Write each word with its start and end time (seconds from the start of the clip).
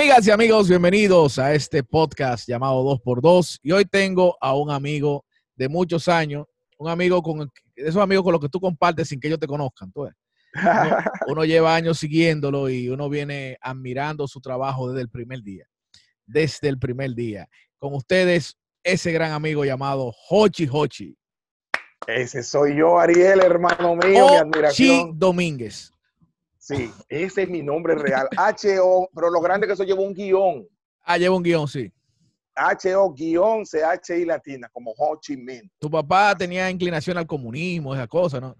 Amigas 0.00 0.26
y 0.26 0.30
amigos, 0.30 0.66
bienvenidos 0.66 1.38
a 1.38 1.52
este 1.52 1.82
podcast 1.82 2.48
llamado 2.48 2.82
2x2. 2.82 3.58
Y 3.62 3.72
hoy 3.72 3.84
tengo 3.84 4.34
a 4.40 4.56
un 4.56 4.70
amigo 4.70 5.26
de 5.54 5.68
muchos 5.68 6.08
años, 6.08 6.46
un 6.78 6.88
amigo 6.88 7.22
con 7.22 7.52
esos 7.76 8.02
amigos 8.02 8.24
con 8.24 8.32
los 8.32 8.40
que 8.40 8.48
tú 8.48 8.58
compartes 8.58 9.08
sin 9.08 9.20
que 9.20 9.26
ellos 9.26 9.38
te 9.38 9.46
conozcan. 9.46 9.92
Uno, 9.94 10.10
uno, 11.28 11.44
lleva 11.44 11.74
años 11.74 11.98
siguiéndolo 11.98 12.70
y 12.70 12.88
uno 12.88 13.10
viene 13.10 13.58
admirando 13.60 14.26
su 14.26 14.40
trabajo 14.40 14.88
desde 14.88 15.02
el 15.02 15.10
primer 15.10 15.42
día. 15.42 15.66
Desde 16.24 16.70
el 16.70 16.78
primer 16.78 17.14
día. 17.14 17.46
Con 17.76 17.92
ustedes, 17.92 18.56
ese 18.82 19.12
gran 19.12 19.32
amigo 19.32 19.66
llamado 19.66 20.14
Hochi 20.30 20.66
Hochi. 20.66 21.14
Ese 22.06 22.42
soy 22.42 22.74
yo, 22.74 22.98
Ariel, 22.98 23.42
hermano 23.42 23.96
mío, 23.96 24.28
mi 24.30 24.36
admiración. 24.36 25.18
Domínguez. 25.18 25.92
Sí, 26.76 26.92
ese 27.08 27.42
es 27.42 27.48
mi 27.48 27.62
nombre 27.62 27.94
real. 27.94 28.28
H-O, 28.36 29.08
pero 29.14 29.30
lo 29.30 29.40
grande 29.40 29.66
que 29.66 29.72
eso 29.72 29.84
lleva 29.84 30.00
un 30.00 30.14
guion. 30.14 30.68
Ah, 31.02 31.16
lleva 31.16 31.36
un 31.36 31.42
guion, 31.42 31.66
sí. 31.66 31.92
H-O 32.54 33.12
guion 33.12 33.64
C-H-I 33.64 34.24
latina, 34.24 34.68
como 34.72 34.92
Ho 34.96 35.18
Chi 35.20 35.36
Minh. 35.36 35.70
Tu 35.78 35.90
papá 35.90 36.34
tenía 36.36 36.70
inclinación 36.70 37.16
al 37.16 37.26
comunismo, 37.26 37.94
esa 37.94 38.06
cosa, 38.06 38.40
¿no? 38.40 38.56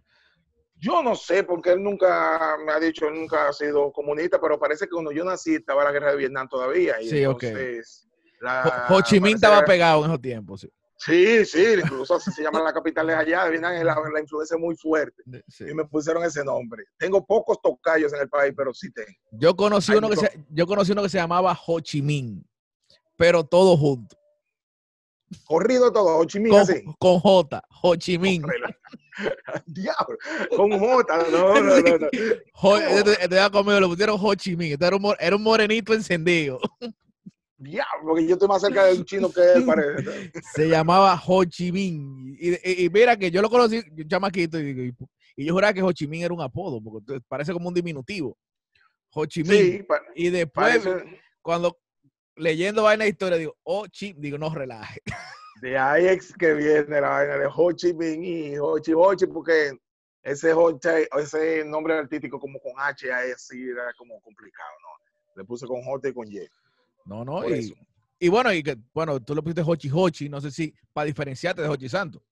Yo 0.77 1.03
no 1.03 1.15
sé, 1.15 1.45
porque 1.45 1.73
él 1.73 1.83
nunca 1.83 2.57
me 2.65 2.73
ha 2.73 2.81
dicho, 2.81 3.07
él 3.07 3.15
nunca 3.15 3.49
ha 3.49 3.53
sido 3.53 3.93
comunista, 3.93 4.41
pero 4.41 4.59
parece 4.59 4.87
que 4.87 4.93
cuando 4.93 5.13
yo 5.13 5.25
nací 5.25 5.57
estaba 5.57 5.85
la 5.85 5.93
guerra 5.93 6.13
de 6.13 6.17
Vietnam 6.17 6.49
todavía. 6.49 7.01
Y 7.03 7.09
sí, 7.09 7.23
entonces, 7.23 8.09
ok. 8.41 8.91
Ho 8.91 9.01
Chi 9.03 9.21
Minh 9.21 9.35
estaba 9.35 9.63
pegado 9.63 10.05
en 10.05 10.11
esos 10.11 10.23
tiempos, 10.23 10.63
sí. 10.63 10.73
Sí, 11.03 11.47
sí, 11.47 11.65
incluso 11.83 12.17
así 12.17 12.31
se 12.31 12.43
llama 12.43 12.63
la 12.63 12.75
capital 12.75 13.07
de 13.07 13.15
allá, 13.15 13.49
Vietnam, 13.49 13.73
la, 13.83 13.97
la 14.13 14.21
influencia 14.21 14.59
muy 14.59 14.77
fuerte. 14.77 15.23
Y 15.61 15.73
me 15.73 15.87
pusieron 15.87 16.23
ese 16.25 16.45
nombre. 16.45 16.85
Tengo 16.99 17.25
pocos 17.25 17.59
tocayos 17.63 18.13
en 18.13 18.21
el 18.21 18.29
país, 18.29 18.53
pero 18.55 18.75
sí 18.75 18.93
tengo. 18.93 19.09
Yo 19.33 19.57
conocí, 19.57 19.95
uno 19.95 20.11
que, 20.11 20.17
se, 20.17 20.45
yo 20.51 20.67
conocí 20.67 20.93
uno 20.93 21.03
que 21.03 21.09
se 21.09 21.17
llamaba 21.17 21.59
Ho 21.67 21.81
Chi 21.81 22.03
Minh, 22.03 22.47
pero 23.17 23.43
todo 23.43 23.79
junto. 23.79 24.15
Corrido 25.47 25.91
todo, 25.91 26.19
Ho 26.19 26.25
Chi 26.27 26.39
Minh 26.39 26.53
con, 26.53 26.61
así. 26.61 26.85
Con 26.99 27.19
J, 27.19 27.63
Ho 27.83 27.97
Chi 27.97 28.19
Minh. 28.19 28.43
Diablo, 29.67 30.19
con 30.55 30.79
J, 30.79 31.17
no, 31.31 31.55
no, 31.63 31.81
no. 31.81 31.99
no. 31.99 32.09
Ho, 32.53 32.79
te, 33.05 33.27
te, 33.27 33.51
conmigo, 33.51 33.81
le 33.81 33.87
pusieron 33.87 34.19
Ho 34.21 34.35
Chi 34.35 34.55
Minh, 34.55 34.77
era 34.79 34.97
un, 34.97 35.15
era 35.19 35.35
un 35.35 35.43
morenito 35.43 35.95
encendido. 35.95 36.61
Diablo, 37.61 38.09
porque 38.09 38.27
yo 38.27 38.33
estoy 38.33 38.49
más 38.49 38.63
cerca 38.63 38.87
de 38.87 38.95
un 38.95 39.05
chino 39.05 39.31
que 39.31 39.41
él, 39.53 39.67
parece. 39.67 40.33
Se 40.55 40.67
llamaba 40.67 41.21
Ho 41.27 41.45
Chi 41.45 41.71
Minh. 41.71 42.35
Y, 42.41 42.53
y, 42.55 42.85
y, 42.87 42.89
mira 42.89 43.19
que 43.19 43.31
yo 43.31 43.43
lo 43.43 43.51
conocí, 43.51 43.83
un 43.91 44.09
chamaquito, 44.09 44.59
y, 44.59 44.95
y, 45.37 45.45
yo 45.45 45.53
juraba 45.53 45.75
que 45.75 45.83
Ho 45.83 45.93
Chi 45.93 46.09
Minh 46.09 46.23
era 46.23 46.33
un 46.33 46.41
apodo, 46.41 46.83
porque 46.83 47.21
parece 47.29 47.53
como 47.53 47.69
un 47.69 47.75
diminutivo. 47.75 48.39
Ho 49.13 49.27
Chi 49.27 49.45
Minh. 49.45 49.87
Sí, 49.87 49.87
y 50.15 50.31
después, 50.31 50.79
parece... 50.79 51.21
cuando 51.43 51.79
leyendo 52.37 52.85
vaina 52.85 53.05
de 53.05 53.11
historia, 53.11 53.37
digo, 53.37 53.55
Ho 53.65 53.87
Chi, 53.89 54.15
digo, 54.17 54.39
no 54.39 54.53
relaje. 54.55 55.01
De 55.61 55.77
ahí 55.77 56.07
es 56.07 56.33
que 56.33 56.55
viene 56.55 56.99
la 56.99 57.11
vaina 57.11 57.37
de 57.37 57.47
Ho 57.55 57.73
Chi 57.73 57.93
Minh 57.93 58.25
y 58.25 58.59
Ho 58.59 58.79
Chi 58.79 58.95
Ho 58.95 59.15
Chi, 59.15 59.27
porque 59.27 59.79
ese, 60.23 60.55
Ho 60.55 60.79
Chi, 60.79 60.89
ese 61.19 61.63
nombre 61.67 61.93
artístico 61.93 62.41
como 62.41 62.59
con 62.61 62.73
H, 62.79 63.13
así 63.13 63.69
era 63.69 63.93
como 63.99 64.19
complicado, 64.23 64.71
¿no? 64.81 65.11
Le 65.37 65.45
puse 65.45 65.67
con 65.67 65.83
J 65.83 66.09
y 66.09 66.15
con 66.15 66.33
Y. 66.33 66.49
No, 67.11 67.25
no, 67.25 67.49
y, 67.49 67.75
y, 68.21 68.29
bueno, 68.29 68.53
y 68.53 68.63
que, 68.63 68.77
bueno, 68.95 69.19
tú 69.19 69.35
le 69.35 69.43
pusiste 69.43 69.63
Hochi 69.67 69.91
Hochi, 69.93 70.29
no 70.29 70.41
sé 70.41 70.53
si 70.53 70.73
para 70.93 71.07
diferenciarte 71.07 71.61
de 71.61 71.69
Hochi 71.69 71.89
Santo. 71.89 72.23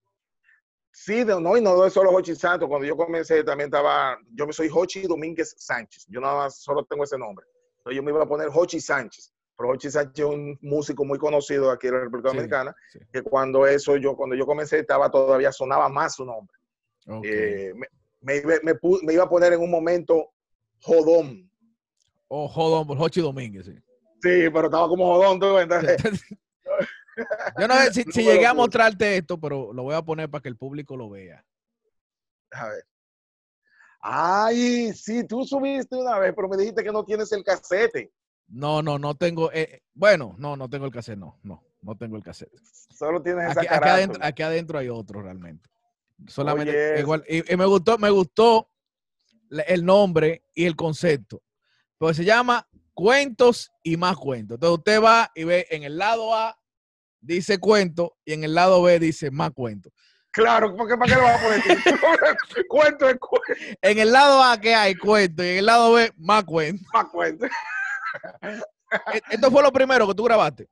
Sí, 0.93 1.25
de, 1.25 1.41
no, 1.41 1.57
y 1.57 1.61
no 1.61 1.84
es 1.84 1.93
solo 1.93 2.12
Hochi 2.12 2.37
Santo. 2.37 2.69
Cuando 2.69 2.87
yo 2.87 2.97
comencé 2.97 3.43
también 3.43 3.67
estaba, 3.67 4.17
yo 4.33 4.47
me 4.47 4.53
soy 4.53 4.71
Hochi 4.73 5.03
Domínguez 5.03 5.56
Sánchez. 5.59 6.06
Yo 6.09 6.21
nada 6.21 6.37
más 6.37 6.62
solo 6.62 6.84
tengo 6.84 7.03
ese 7.03 7.19
nombre. 7.19 7.44
Entonces 7.78 7.97
yo 7.97 8.03
me 8.05 8.12
iba 8.12 8.22
a 8.22 8.28
poner 8.28 8.50
Hochi 8.55 8.81
Sánchez. 8.81 9.33
Pero 9.56 9.71
Hochi 9.71 9.91
Sánchez 9.91 10.25
es 10.25 10.33
un 10.33 10.56
músico 10.62 11.05
muy 11.05 11.19
conocido 11.19 11.72
aquí 11.72 11.88
en 11.88 11.94
la 11.94 12.00
República 12.03 12.28
Dominicana, 12.28 12.77
sí. 12.93 13.00
que 13.12 13.22
cuando 13.22 13.67
eso 13.67 13.97
yo, 13.97 14.17
cuando 14.17 14.37
yo 14.37 14.47
comencé 14.47 14.78
estaba 14.78 15.11
todavía 15.11 15.50
sonaba 15.50 15.88
más 15.88 16.15
su 16.15 16.25
nombre. 16.25 16.56
Okay. 17.05 17.31
Eh, 17.33 17.75
me, 17.75 18.43
me, 18.43 18.61
me, 18.62 18.78
me, 19.03 19.12
iba 19.12 19.25
a 19.25 19.28
poner 19.28 19.55
en 19.55 19.61
un 19.61 19.72
momento 19.72 20.31
Jodón. 20.83 21.50
O 22.28 22.44
oh, 22.44 22.49
Jodón, 22.49 22.87
por 22.87 23.03
Hochi 23.03 23.21
Domínguez, 23.21 23.67
sí. 23.67 23.75
Sí, 24.21 24.51
pero 24.53 24.65
estaba 24.65 24.89
como 24.89 25.06
jodón, 25.06 25.39
tú, 25.41 25.59
entonces. 25.59 25.97
Yo 27.59 27.69
no 27.69 27.75
sé 27.77 27.93
si, 27.93 28.03
si 28.05 28.23
llegué 28.23 28.47
a 28.47 28.55
mostrarte 28.55 29.17
esto, 29.17 29.41
pero 29.41 29.73
lo 29.73 29.83
voy 29.83 29.95
a 29.95 30.03
poner 30.03 30.31
para 30.31 30.43
que 30.43 30.49
el 30.49 30.56
público 30.56 30.97
lo 30.97 31.11
vea. 31.11 31.45
A 32.53 32.69
ver. 32.69 32.84
Ay, 34.01 34.93
sí, 34.95 35.25
tú 35.25 35.45
subiste 35.45 35.97
una 35.97 36.19
vez, 36.19 36.33
pero 36.34 36.49
me 36.49 36.56
dijiste 36.56 36.84
que 36.84 36.93
no 36.93 37.05
tienes 37.05 37.33
el 37.33 37.43
casete. 37.43 38.12
No, 38.47 38.83
no, 38.83 38.99
no 38.99 39.15
tengo. 39.17 39.51
Eh, 39.53 39.83
bueno, 39.93 40.35
no, 40.39 40.56
no 40.56 40.71
tengo 40.71 40.87
el 40.87 40.93
cassette, 40.93 41.19
no, 41.19 41.39
no, 41.43 41.62
no 41.83 41.97
tengo 41.97 42.17
el 42.17 42.23
cassette. 42.23 42.53
Solo 42.97 43.21
tienes 43.21 43.50
esa 43.50 43.61
aquí, 43.61 43.69
aquí, 43.69 43.89
adentro, 43.89 44.25
aquí 44.25 44.43
adentro 44.43 44.79
hay 44.79 44.89
otro 44.89 45.21
realmente. 45.21 45.69
Solamente 46.27 47.00
igual. 47.00 47.25
Y, 47.29 47.53
y, 47.53 47.56
me 47.56 47.67
gustó, 47.67 47.99
me 47.99 48.11
gustó 48.11 48.71
el 49.50 49.85
nombre 49.85 50.45
y 50.55 50.65
el 50.65 50.77
concepto. 50.77 51.43
Pues 51.99 52.17
se 52.17 52.25
llama 52.25 52.68
cuentos 52.98 53.70
y 53.84 53.97
más 53.97 54.16
cuentos. 54.16 54.56
Entonces 54.56 54.78
usted 54.78 55.00
va 55.00 55.31
y 55.32 55.44
ve 55.44 55.69
en 55.70 55.84
el 55.84 55.98
lado 55.98 56.34
A 56.34 56.59
dice 57.20 57.59
cuento 57.59 58.16
y 58.25 58.32
en 58.32 58.42
el 58.42 58.53
lado 58.56 58.82
B 58.82 58.98
dice 58.98 59.31
más 59.31 59.53
cuentos. 59.53 59.92
Claro, 60.32 60.75
¿por 60.75 60.88
qué, 60.88 60.97
¿para 60.97 61.14
qué 61.14 61.20
lo 61.20 61.22
vas 61.22 61.41
a 61.41 61.44
poner? 61.44 61.62
cuento 62.69 63.08
es 63.08 63.16
cuento. 63.20 63.78
En 63.82 64.00
el 64.00 64.10
lado 64.10 64.42
A 64.42 64.60
que 64.60 64.75
hay 64.75 64.97
cuento 64.97 65.44
y 65.44 65.47
en 65.50 65.58
el 65.58 65.66
lado 65.66 65.92
B 65.92 66.12
más 66.16 66.42
cuento. 66.42 66.84
Más 66.92 67.04
cuento. 67.04 67.47
Esto 69.31 69.48
fue 69.48 69.62
lo 69.62 69.70
primero 69.70 70.08
que 70.08 70.14
tú 70.14 70.25
grabaste. 70.25 70.69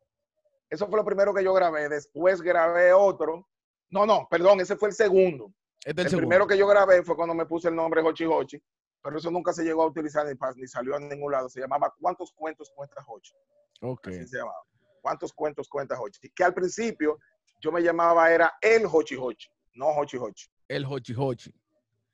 Eso 0.69 0.89
fue 0.89 0.99
lo 0.99 1.05
primero 1.05 1.33
que 1.33 1.45
yo 1.45 1.55
grabé. 1.55 1.89
Después 1.89 2.43
grabé 2.43 2.93
otro. 2.93 3.49
No, 3.89 4.05
no, 4.05 4.27
perdón, 4.29 4.59
ese 4.59 4.75
fue 4.75 4.89
el 4.89 4.97
segundo. 4.97 5.53
Este 5.85 5.91
es 5.93 5.99
el, 5.99 6.01
el 6.01 6.11
segundo. 6.11 6.29
primero 6.29 6.47
que 6.49 6.59
yo 6.59 6.67
grabé 6.67 7.05
fue 7.05 7.15
cuando 7.15 7.37
me 7.37 7.47
puse 7.47 7.69
el 7.69 7.77
nombre 7.77 8.03
Hochi 8.03 8.25
Hochi 8.25 8.61
pero 9.03 9.19
eso 9.19 9.31
nunca 9.31 9.53
se 9.53 9.65
llegó 9.65 9.83
a 9.83 9.87
utilizar 9.87 10.27
ni, 10.27 10.33
ni 10.57 10.67
salió 10.67 10.97
a 10.97 11.01
ningún 11.01 11.33
lado. 11.33 11.49
Se 11.49 11.61
llamaba 11.61 11.95
¿Cuántos 12.01 12.33
cuentos 12.33 12.71
cuenta 12.75 13.05
Hochi? 13.07 13.35
Ok. 13.83 14.09
Así 14.09 14.27
se 14.27 14.39
llamaba. 14.39 14.63
¿Cuántos 15.01 15.33
cuentos 15.33 15.69
cuenta 15.69 16.01
Hochi? 16.01 16.31
Que 16.35 16.45
al 16.45 16.55
principio 16.55 17.19
yo 17.61 17.73
me 17.73 17.83
llamaba 17.83 18.31
era 18.31 18.53
el 18.61 18.87
Hochi 18.87 19.17
Hochi, 19.17 19.49
no 19.75 19.89
Hochi 19.89 20.17
Hochi. 20.17 20.47
El 20.69 20.85
Hochi 20.85 21.15
Hochi. 21.17 21.55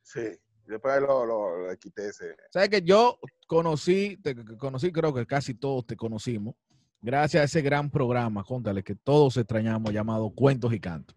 Sí. 0.02 0.38
Después 0.66 1.00
lo, 1.00 1.26
lo, 1.26 1.66
lo 1.66 1.76
quité 1.76 2.08
ese. 2.08 2.36
¿Sabes 2.50 2.68
que 2.68 2.82
yo 2.82 3.18
conocí, 3.46 4.16
te 4.22 4.34
conocí, 4.56 4.92
creo 4.92 5.12
que 5.12 5.26
casi 5.26 5.54
todos 5.54 5.86
te 5.86 5.96
conocimos, 5.96 6.54
gracias 7.00 7.42
a 7.42 7.44
ese 7.44 7.62
gran 7.62 7.90
programa, 7.90 8.44
contale 8.44 8.82
que 8.82 8.94
todos 8.94 9.36
extrañamos 9.36 9.92
llamado 9.92 10.30
Cuentos 10.30 10.72
y 10.72 10.80
Cantos. 10.80 11.16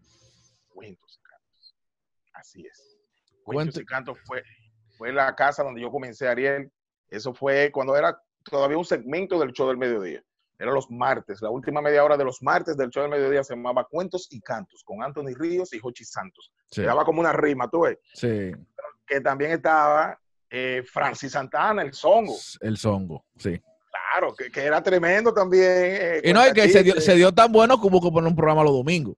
Cuentos 0.68 1.20
y 1.20 1.22
Cantos. 1.22 1.76
Así 2.34 2.66
es. 2.66 2.98
Cuentos 3.44 3.76
Cuento, 3.76 3.82
y 3.82 3.86
Cantos 3.86 4.18
fue 4.26 4.44
fue 4.98 5.12
la 5.14 5.36
casa 5.36 5.64
donde 5.64 5.82
yo 5.82 5.92
comencé, 5.92 6.28
Ariel. 6.28 6.72
Eso 7.10 7.34
fue 7.34 7.72
cuando 7.72 7.96
era 7.96 8.20
todavía 8.44 8.78
un 8.78 8.86
segmento 8.86 9.40
del 9.40 9.52
show 9.52 9.68
del 9.68 9.78
mediodía. 9.78 10.24
Era 10.58 10.72
los 10.72 10.90
martes, 10.90 11.42
la 11.42 11.50
última 11.50 11.82
media 11.82 12.04
hora 12.04 12.16
de 12.16 12.24
los 12.24 12.42
martes 12.42 12.78
del 12.78 12.90
show 12.90 13.04
del 13.04 13.12
mediodía 13.12 13.44
se 13.44 13.56
llamaba 13.56 13.86
Cuentos 13.86 14.28
y 14.32 14.40
Cantos 14.40 14.84
con 14.86 15.04
Anthony 15.04 15.34
Ríos 15.36 15.74
y 15.74 15.80
Jochi 15.80 16.06
Santos. 16.06 16.52
Sí. 16.72 16.82
Daba 16.82 17.04
como 17.04 17.20
una 17.20 17.34
rima, 17.34 17.70
tú 17.70 17.82
ves. 17.82 17.98
Sí. 18.14 18.52
Que 19.06 19.20
también 19.20 19.52
estaba 19.52 20.18
eh, 20.50 20.82
Francis 20.90 21.34
Santana, 21.34 21.82
el 21.82 21.94
Zongo. 21.94 22.36
El 22.62 22.78
Zongo, 22.78 23.26
sí. 23.38 23.62
Claro, 23.90 24.34
que, 24.34 24.50
que 24.50 24.62
era 24.62 24.82
tremendo 24.82 25.34
también. 25.34 25.64
Eh, 25.68 26.22
y 26.24 26.32
no, 26.32 26.42
es 26.42 26.54
que 26.54 26.70
se 26.70 26.84
dio, 26.84 27.02
se 27.02 27.16
dio, 27.16 27.34
tan 27.34 27.52
bueno 27.52 27.78
como 27.78 28.02
que 28.02 28.10
poner 28.10 28.30
un 28.30 28.36
programa 28.36 28.64
los 28.64 28.74
domingos. 28.74 29.18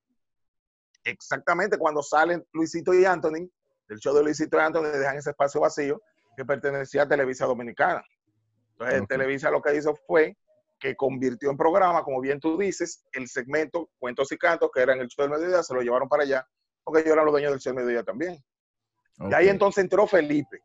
Exactamente, 1.04 1.78
cuando 1.78 2.02
salen 2.02 2.46
Luisito 2.52 2.94
y 2.94 3.06
Anthony, 3.06 3.48
del 3.88 4.00
show 4.00 4.16
de 4.16 4.24
Luisito 4.24 4.60
Anthony 4.60 4.84
dejan 4.84 5.18
ese 5.18 5.32
espacio 5.32 5.62
vacío 5.62 6.02
que 6.36 6.46
pertenecía 6.46 7.04
a 7.04 7.08
Televisa 7.08 7.46
Dominicana. 7.46 8.04
Entonces, 8.74 9.02
okay. 9.02 9.08
Televisa 9.08 9.50
lo 9.50 9.62
que 9.62 9.76
hizo 9.76 9.96
fue 9.96 10.38
que 10.80 10.96
convirtió 10.96 11.50
en 11.50 11.58
programa, 11.58 12.04
como 12.04 12.22
bien 12.22 12.40
tú 12.40 12.58
dices, 12.58 13.04
el 13.14 13.28
segmento 13.28 13.90
Cuentos 13.98 14.32
y 14.32 14.38
Cantos, 14.38 14.70
que 14.72 14.82
era 14.82 14.94
en 14.94 15.02
el 15.02 15.08
show 15.08 15.24
del 15.24 15.32
mediodía, 15.32 15.64
se 15.64 15.74
lo 15.74 15.82
llevaron 15.82 16.08
para 16.08 16.24
allá, 16.24 16.48
porque 16.84 17.02
ellos 17.02 17.14
eran 17.14 17.26
los 17.26 17.32
dueños 17.32 17.52
del 17.52 17.60
show 17.60 17.74
del 17.74 17.84
mediodía 17.84 18.04
también. 18.04 18.38
Okay. 19.18 19.32
Y 19.32 19.34
ahí 19.34 19.50
entonces 19.50 19.84
entró 19.84 20.06
Felipe, 20.06 20.62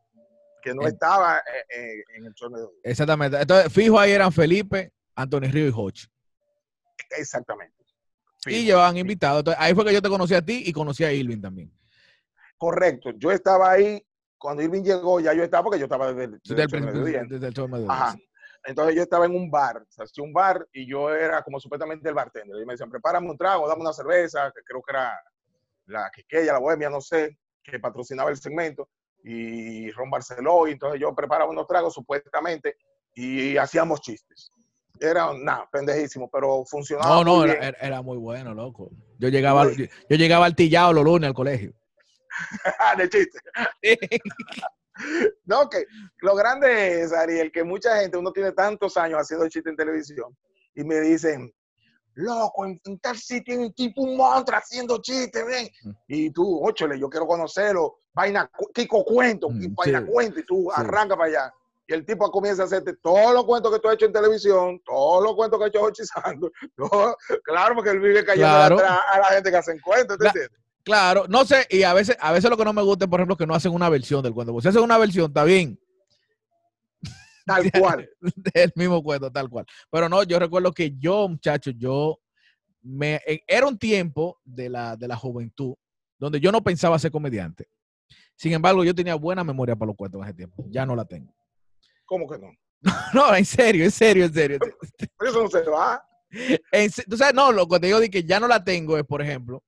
que 0.61 0.75
no 0.75 0.83
estaba 0.83 1.39
eh, 1.39 1.65
eh, 1.75 2.03
en 2.17 2.25
el 2.27 2.33
show 2.35 2.49
del 2.49 2.59
mediodía. 2.59 2.79
Exactamente. 2.83 3.41
Entonces, 3.41 3.73
fijo 3.73 3.99
ahí 3.99 4.11
eran 4.11 4.31
Felipe, 4.31 4.93
Antonio 5.15 5.49
Río 5.51 5.67
y 5.67 5.73
Hochi. 5.75 6.07
Exactamente. 7.17 7.75
Fijo. 8.43 8.57
Y 8.57 8.65
llevaban 8.65 8.97
invitados. 8.97 9.39
Entonces, 9.39 9.59
ahí 9.59 9.73
fue 9.73 9.85
que 9.85 9.93
yo 9.93 10.01
te 10.01 10.09
conocí 10.09 10.35
a 10.35 10.45
ti 10.45 10.61
y 10.65 10.71
conocí 10.71 11.03
a 11.03 11.11
Irving 11.11 11.41
también. 11.41 11.71
Correcto. 12.63 13.09
Yo 13.17 13.29
estaba 13.29 13.71
ahí, 13.71 14.01
cuando 14.37 14.61
Irving 14.61 14.83
llegó, 14.83 15.19
ya 15.19 15.33
yo 15.33 15.43
estaba, 15.43 15.63
porque 15.63 15.79
yo 15.79 15.83
estaba 15.83 16.13
desde, 16.13 16.39
desde, 16.45 16.55
desde 16.55 16.77
el 16.77 16.83
mediodía. 16.85 17.23
Desde 17.27 17.47
el 17.47 17.69
mediodía. 17.69 17.93
Ajá. 17.93 18.15
Entonces 18.63 18.95
yo 18.95 19.01
estaba 19.01 19.25
en 19.25 19.35
un 19.35 19.51
bar, 19.51 19.79
o 19.81 19.85
sea, 19.89 20.05
un 20.23 20.31
bar 20.31 20.65
y 20.71 20.87
yo 20.87 21.13
era 21.13 21.41
como 21.43 21.59
supuestamente 21.59 22.07
el 22.07 22.15
bartender. 22.15 22.61
Y 22.61 22.65
me 22.65 22.75
decían, 22.75 22.89
prepárame 22.89 23.29
un 23.29 23.37
trago, 23.37 23.67
dame 23.67 23.81
una 23.81 23.91
cerveza, 23.91 24.49
que 24.55 24.61
creo 24.63 24.81
que 24.81 24.93
era 24.93 25.11
la 25.87 26.09
Quiqueya, 26.09 26.53
la 26.53 26.59
Bohemia, 26.59 26.89
no 26.89 27.01
sé, 27.01 27.37
que 27.61 27.81
patrocinaba 27.81 28.29
el 28.29 28.37
segmento, 28.37 28.87
y 29.25 29.91
Ron 29.91 30.09
Barceló. 30.09 30.65
Y 30.65 30.71
entonces 30.71 31.01
yo 31.01 31.13
preparaba 31.13 31.51
unos 31.51 31.67
tragos 31.67 31.93
supuestamente 31.93 32.77
y 33.13 33.57
hacíamos 33.57 33.99
chistes. 33.99 34.53
era 35.01 35.33
nada, 35.37 35.67
pendejísimo, 35.69 36.29
pero 36.31 36.63
funcionaba. 36.63 37.15
No, 37.15 37.23
no, 37.25 37.35
muy 37.39 37.49
era, 37.49 37.59
bien. 37.59 37.75
era- 37.81 38.01
muy 38.01 38.17
bueno, 38.17 38.53
loco. 38.53 38.89
Yo 39.19 39.27
llegaba, 39.27 39.65
yo, 39.65 39.83
yo 40.09 40.15
llegaba 40.15 40.45
altillado 40.45 40.93
los 40.93 41.03
lunes 41.03 41.27
al 41.27 41.33
colegio. 41.33 41.73
de 42.97 43.09
chiste. 43.09 43.39
No, 45.45 45.67
que 45.69 45.85
lo 46.21 46.35
grande 46.35 47.01
es, 47.01 47.11
Ariel, 47.13 47.51
que 47.51 47.63
mucha 47.63 47.97
gente, 47.99 48.15
uno 48.15 48.31
tiene 48.31 48.51
tantos 48.51 48.95
años 48.95 49.19
haciendo 49.21 49.49
chiste 49.49 49.71
en 49.71 49.75
televisión 49.75 50.37
y 50.75 50.83
me 50.83 50.99
dicen, 51.01 51.51
loco, 52.13 52.63
en, 52.65 52.79
en 52.85 52.99
tal 52.99 53.17
sitio 53.17 53.55
hay 53.55 53.65
un 53.65 53.73
tipo, 53.73 54.03
un 54.03 54.15
monstruo 54.15 54.55
haciendo 54.59 55.01
chistes, 55.01 55.43
ven. 55.47 55.67
Mm. 55.83 55.91
Y 56.09 56.29
tú, 56.29 56.63
óchale, 56.63 56.99
yo 56.99 57.09
quiero 57.09 57.25
conocerlo, 57.25 58.01
vaina, 58.13 58.49
Kiko 58.73 59.03
Cuento, 59.03 59.49
Mm, 59.49 59.63
y 59.63 59.67
vaina 59.69 60.05
cuento, 60.05 60.39
y 60.39 60.45
tú 60.45 60.69
Sí. 60.75 60.81
arranca 60.81 61.17
para 61.17 61.27
allá. 61.29 61.53
Y 61.87 61.93
el 61.95 62.05
tipo 62.05 62.29
comienza 62.31 62.61
a 62.61 62.65
hacerte 62.65 62.93
todos 63.01 63.33
los 63.33 63.45
cuentos 63.45 63.73
que 63.73 63.79
tú 63.79 63.87
has 63.89 63.95
hecho 63.95 64.05
en 64.05 64.13
televisión, 64.13 64.79
todos 64.85 65.23
los 65.23 65.35
cuentos 65.35 65.57
que 65.59 65.65
ha 65.65 65.67
hecho 65.69 65.79
Jochi 65.81 66.05
Santos. 66.05 66.51
todo- 66.77 67.17
claro, 67.43 67.73
porque 67.75 67.89
él 67.89 67.99
vive 67.99 68.23
cayendo 68.23 68.47
Claro. 68.47 68.75
atrás 68.75 68.99
a 69.11 69.17
la 69.19 69.25
gente 69.25 69.49
que 69.49 69.57
hacen 69.57 69.79
cuentos, 69.79 70.19
¿te 70.19 70.27
entiendes? 70.27 70.59
Claro, 70.83 71.25
no 71.29 71.45
sé, 71.45 71.65
y 71.69 71.83
a 71.83 71.93
veces, 71.93 72.17
a 72.19 72.31
veces 72.31 72.49
lo 72.49 72.57
que 72.57 72.65
no 72.65 72.73
me 72.73 72.81
gusta, 72.81 73.05
es, 73.05 73.09
por 73.09 73.19
ejemplo, 73.19 73.37
que 73.37 73.47
no 73.47 73.55
hacen 73.55 73.73
una 73.73 73.89
versión 73.89 74.21
del 74.21 74.33
cuento. 74.33 74.59
Si 74.59 74.67
hacen 74.67 74.81
una 74.81 74.97
versión, 74.97 75.27
está 75.27 75.43
bien, 75.43 75.79
Tal 77.45 77.71
cual. 77.71 78.09
el 78.53 78.71
mismo 78.75 79.03
cuento, 79.03 79.31
tal 79.31 79.49
cual. 79.49 79.65
Pero 79.91 80.09
no, 80.09 80.23
yo 80.23 80.39
recuerdo 80.39 80.71
que 80.71 80.93
yo, 80.97 81.27
muchacho, 81.27 81.71
yo 81.71 82.19
me 82.81 83.21
era 83.47 83.67
un 83.67 83.77
tiempo 83.77 84.39
de 84.43 84.69
la, 84.69 84.97
de 84.97 85.07
la 85.07 85.15
juventud 85.15 85.75
donde 86.19 86.39
yo 86.39 86.51
no 86.51 86.63
pensaba 86.63 86.99
ser 86.99 87.11
comediante. 87.11 87.67
Sin 88.35 88.53
embargo, 88.53 88.83
yo 88.83 88.95
tenía 88.95 89.15
buena 89.15 89.43
memoria 89.43 89.75
para 89.75 89.87
los 89.87 89.95
cuentos 89.95 90.21
en 90.21 90.27
ese 90.27 90.33
tiempo. 90.35 90.65
Ya 90.69 90.85
no 90.85 90.95
la 90.95 91.05
tengo. 91.05 91.33
¿Cómo 92.05 92.27
que 92.27 92.37
no? 92.37 92.51
No, 93.13 93.33
en 93.35 93.45
serio, 93.45 93.85
en 93.85 93.91
serio, 93.91 94.25
en 94.25 94.33
serio. 94.33 94.59
Pero 95.17 95.31
eso 95.31 95.43
no 95.43 95.49
se 95.49 95.61
va. 95.69 96.03
En 96.71 96.91
Tú 96.91 97.15
sabes, 97.15 97.33
no, 97.33 97.51
lo 97.51 97.67
cuando 97.67 97.87
digo 97.87 97.99
de 97.99 98.09
que 98.09 98.23
ya 98.23 98.39
no 98.39 98.47
la 98.47 98.63
tengo 98.63 98.97
es, 98.97 99.03
por 99.03 99.21
ejemplo, 99.21 99.63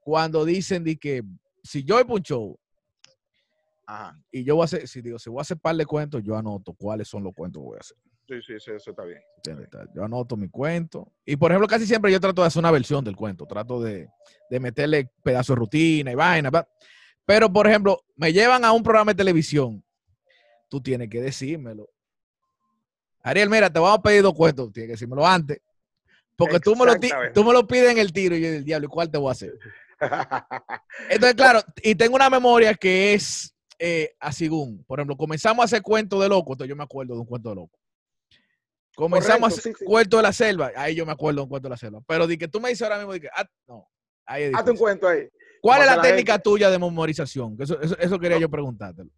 cuando 0.00 0.44
dicen 0.44 0.84
de 0.84 0.96
que 0.96 1.22
si 1.62 1.84
yo 1.84 2.02
voy 2.04 2.18
un 2.18 2.22
show 2.22 2.58
Ajá. 3.86 4.18
y 4.30 4.44
yo 4.44 4.56
voy 4.56 4.62
a 4.62 4.64
hacer, 4.64 4.88
si 4.88 5.02
digo, 5.02 5.18
si 5.18 5.30
voy 5.30 5.40
a 5.40 5.42
hacer 5.42 5.58
par 5.58 5.76
de 5.76 5.86
cuentos, 5.86 6.22
yo 6.22 6.36
anoto 6.36 6.72
cuáles 6.72 7.08
son 7.08 7.24
los 7.24 7.34
cuentos 7.34 7.60
que 7.60 7.66
voy 7.66 7.76
a 7.76 7.80
hacer. 7.80 7.96
Sí, 8.30 8.36
sí, 8.46 8.60
sí, 8.60 8.70
eso 8.70 8.90
está 8.90 9.04
bien. 9.04 9.20
Yo 9.92 10.04
anoto 10.04 10.36
mi 10.36 10.48
cuento. 10.48 11.12
Y 11.24 11.34
por 11.34 11.50
ejemplo, 11.50 11.66
casi 11.66 11.84
siempre 11.84 12.12
yo 12.12 12.20
trato 12.20 12.42
de 12.42 12.46
hacer 12.46 12.60
una 12.60 12.70
versión 12.70 13.04
del 13.04 13.16
cuento. 13.16 13.44
Trato 13.44 13.82
de, 13.82 14.08
de 14.48 14.60
meterle 14.60 15.10
pedazos 15.24 15.56
de 15.56 15.58
rutina 15.58 16.12
y 16.12 16.14
vaina. 16.14 16.48
¿va? 16.48 16.68
Pero, 17.24 17.52
por 17.52 17.66
ejemplo, 17.66 18.00
me 18.14 18.32
llevan 18.32 18.64
a 18.64 18.70
un 18.70 18.84
programa 18.84 19.10
de 19.12 19.16
televisión. 19.16 19.84
Tú 20.68 20.80
tienes 20.80 21.10
que 21.10 21.20
decírmelo. 21.20 21.90
Ariel, 23.22 23.50
mira, 23.50 23.68
te 23.68 23.80
vamos 23.80 23.98
a 23.98 24.02
pedir 24.02 24.22
dos 24.22 24.34
cuentos. 24.34 24.72
Tienes 24.72 24.88
que 24.88 24.92
decírmelo 24.92 25.26
antes. 25.26 25.60
Porque 26.36 26.60
tú 26.60 26.76
me, 26.76 26.86
lo, 26.86 26.94
tú 27.34 27.44
me 27.44 27.52
lo 27.52 27.66
pides 27.66 27.90
en 27.90 27.98
el 27.98 28.12
tiro 28.12 28.34
y 28.34 28.40
yo, 28.40 28.48
el 28.48 28.64
diablo, 28.64 28.86
¿y 28.86 28.88
cuál 28.88 29.10
te 29.10 29.18
voy 29.18 29.28
a 29.28 29.32
hacer? 29.32 29.52
Entonces, 31.10 31.34
claro, 31.34 31.60
y 31.82 31.94
tengo 31.94 32.16
una 32.16 32.30
memoria 32.30 32.74
que 32.74 33.14
es 33.14 33.54
eh, 33.78 34.14
así, 34.20 34.48
por 34.86 34.98
ejemplo, 34.98 35.16
comenzamos 35.16 35.62
a 35.62 35.64
hacer 35.64 35.82
cuentos 35.82 36.20
de 36.22 36.28
loco, 36.28 36.52
entonces 36.52 36.68
yo 36.68 36.76
me 36.76 36.84
acuerdo 36.84 37.14
de 37.14 37.20
un 37.20 37.26
cuento 37.26 37.48
de 37.50 37.54
loco. 37.56 37.78
Comenzamos 38.94 39.50
Correcto, 39.50 39.56
a 39.56 39.60
hacer 39.60 39.72
sí, 39.72 39.78
sí. 39.78 39.84
cuento 39.84 40.16
de 40.18 40.22
la 40.22 40.32
selva, 40.32 40.72
ahí 40.76 40.94
yo 40.94 41.06
me 41.06 41.12
acuerdo 41.12 41.40
de 41.40 41.42
un 41.44 41.48
cuento 41.48 41.68
de 41.68 41.70
la 41.70 41.76
selva. 41.76 42.00
Pero 42.06 42.26
di 42.26 42.36
que 42.36 42.48
tú 42.48 42.60
me 42.60 42.68
dices 42.68 42.82
ahora 42.82 42.98
mismo, 42.98 43.12
di 43.12 43.20
que, 43.20 43.28
ah, 43.34 43.46
no, 43.66 43.88
ahí 44.26 44.50
Hazte 44.54 44.70
un 44.72 44.76
cuento 44.76 45.08
ahí. 45.08 45.28
¿Cuál 45.62 45.82
es 45.82 45.86
la 45.86 46.02
técnica 46.02 46.32
gente- 46.32 46.42
tuya 46.44 46.70
de 46.70 46.78
memorización? 46.78 47.56
Eso, 47.58 47.80
eso, 47.80 47.96
eso 47.98 48.18
quería 48.18 48.36
No. 48.36 48.42
yo 48.42 48.50
preguntártelo. 48.50 49.10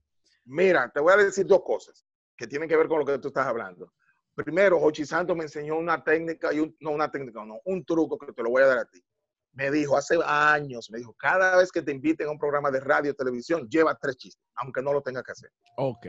Mira, 0.44 0.90
te 0.92 1.00
voy 1.00 1.12
a 1.12 1.16
decir 1.16 1.46
dos 1.46 1.62
cosas 1.64 2.04
que 2.36 2.46
tienen 2.46 2.68
que 2.68 2.76
ver 2.76 2.88
con 2.88 2.98
lo 2.98 3.06
que 3.06 3.18
tú 3.18 3.28
estás 3.28 3.46
hablando. 3.46 3.92
Primero, 4.34 4.80
Jochi 4.80 5.04
Santos 5.04 5.36
me 5.36 5.44
enseñó 5.44 5.76
una 5.76 6.02
técnica 6.02 6.52
y 6.52 6.60
un, 6.60 6.76
no 6.80 6.90
una 6.90 7.10
técnica, 7.10 7.44
no, 7.44 7.60
un 7.64 7.84
truco 7.84 8.18
que 8.18 8.32
te 8.32 8.42
lo 8.42 8.50
voy 8.50 8.62
a 8.62 8.66
dar 8.66 8.78
a 8.78 8.84
ti. 8.84 9.02
Me 9.52 9.70
dijo 9.70 9.96
hace 9.96 10.18
años, 10.24 10.90
me 10.90 10.98
dijo, 10.98 11.14
cada 11.18 11.56
vez 11.56 11.70
que 11.70 11.82
te 11.82 11.92
inviten 11.92 12.28
a 12.28 12.30
un 12.30 12.38
programa 12.38 12.70
de 12.70 12.80
radio 12.80 13.12
o 13.12 13.14
televisión, 13.14 13.68
lleva 13.68 13.94
tres 14.00 14.16
chistes, 14.16 14.42
aunque 14.56 14.82
no 14.82 14.92
lo 14.92 15.02
tengas 15.02 15.22
que 15.22 15.32
hacer. 15.32 15.50
Ok. 15.76 16.06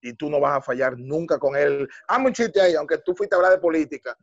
Y 0.00 0.12
tú 0.14 0.30
no 0.30 0.38
vas 0.38 0.58
a 0.58 0.62
fallar 0.62 0.96
nunca 0.96 1.38
con 1.38 1.56
él. 1.56 1.88
Hazme 2.06 2.26
un 2.26 2.32
chiste 2.32 2.60
ahí, 2.60 2.74
aunque 2.74 2.98
tú 2.98 3.14
fuiste 3.16 3.34
a 3.34 3.38
hablar 3.38 3.52
de 3.52 3.58
política, 3.58 4.16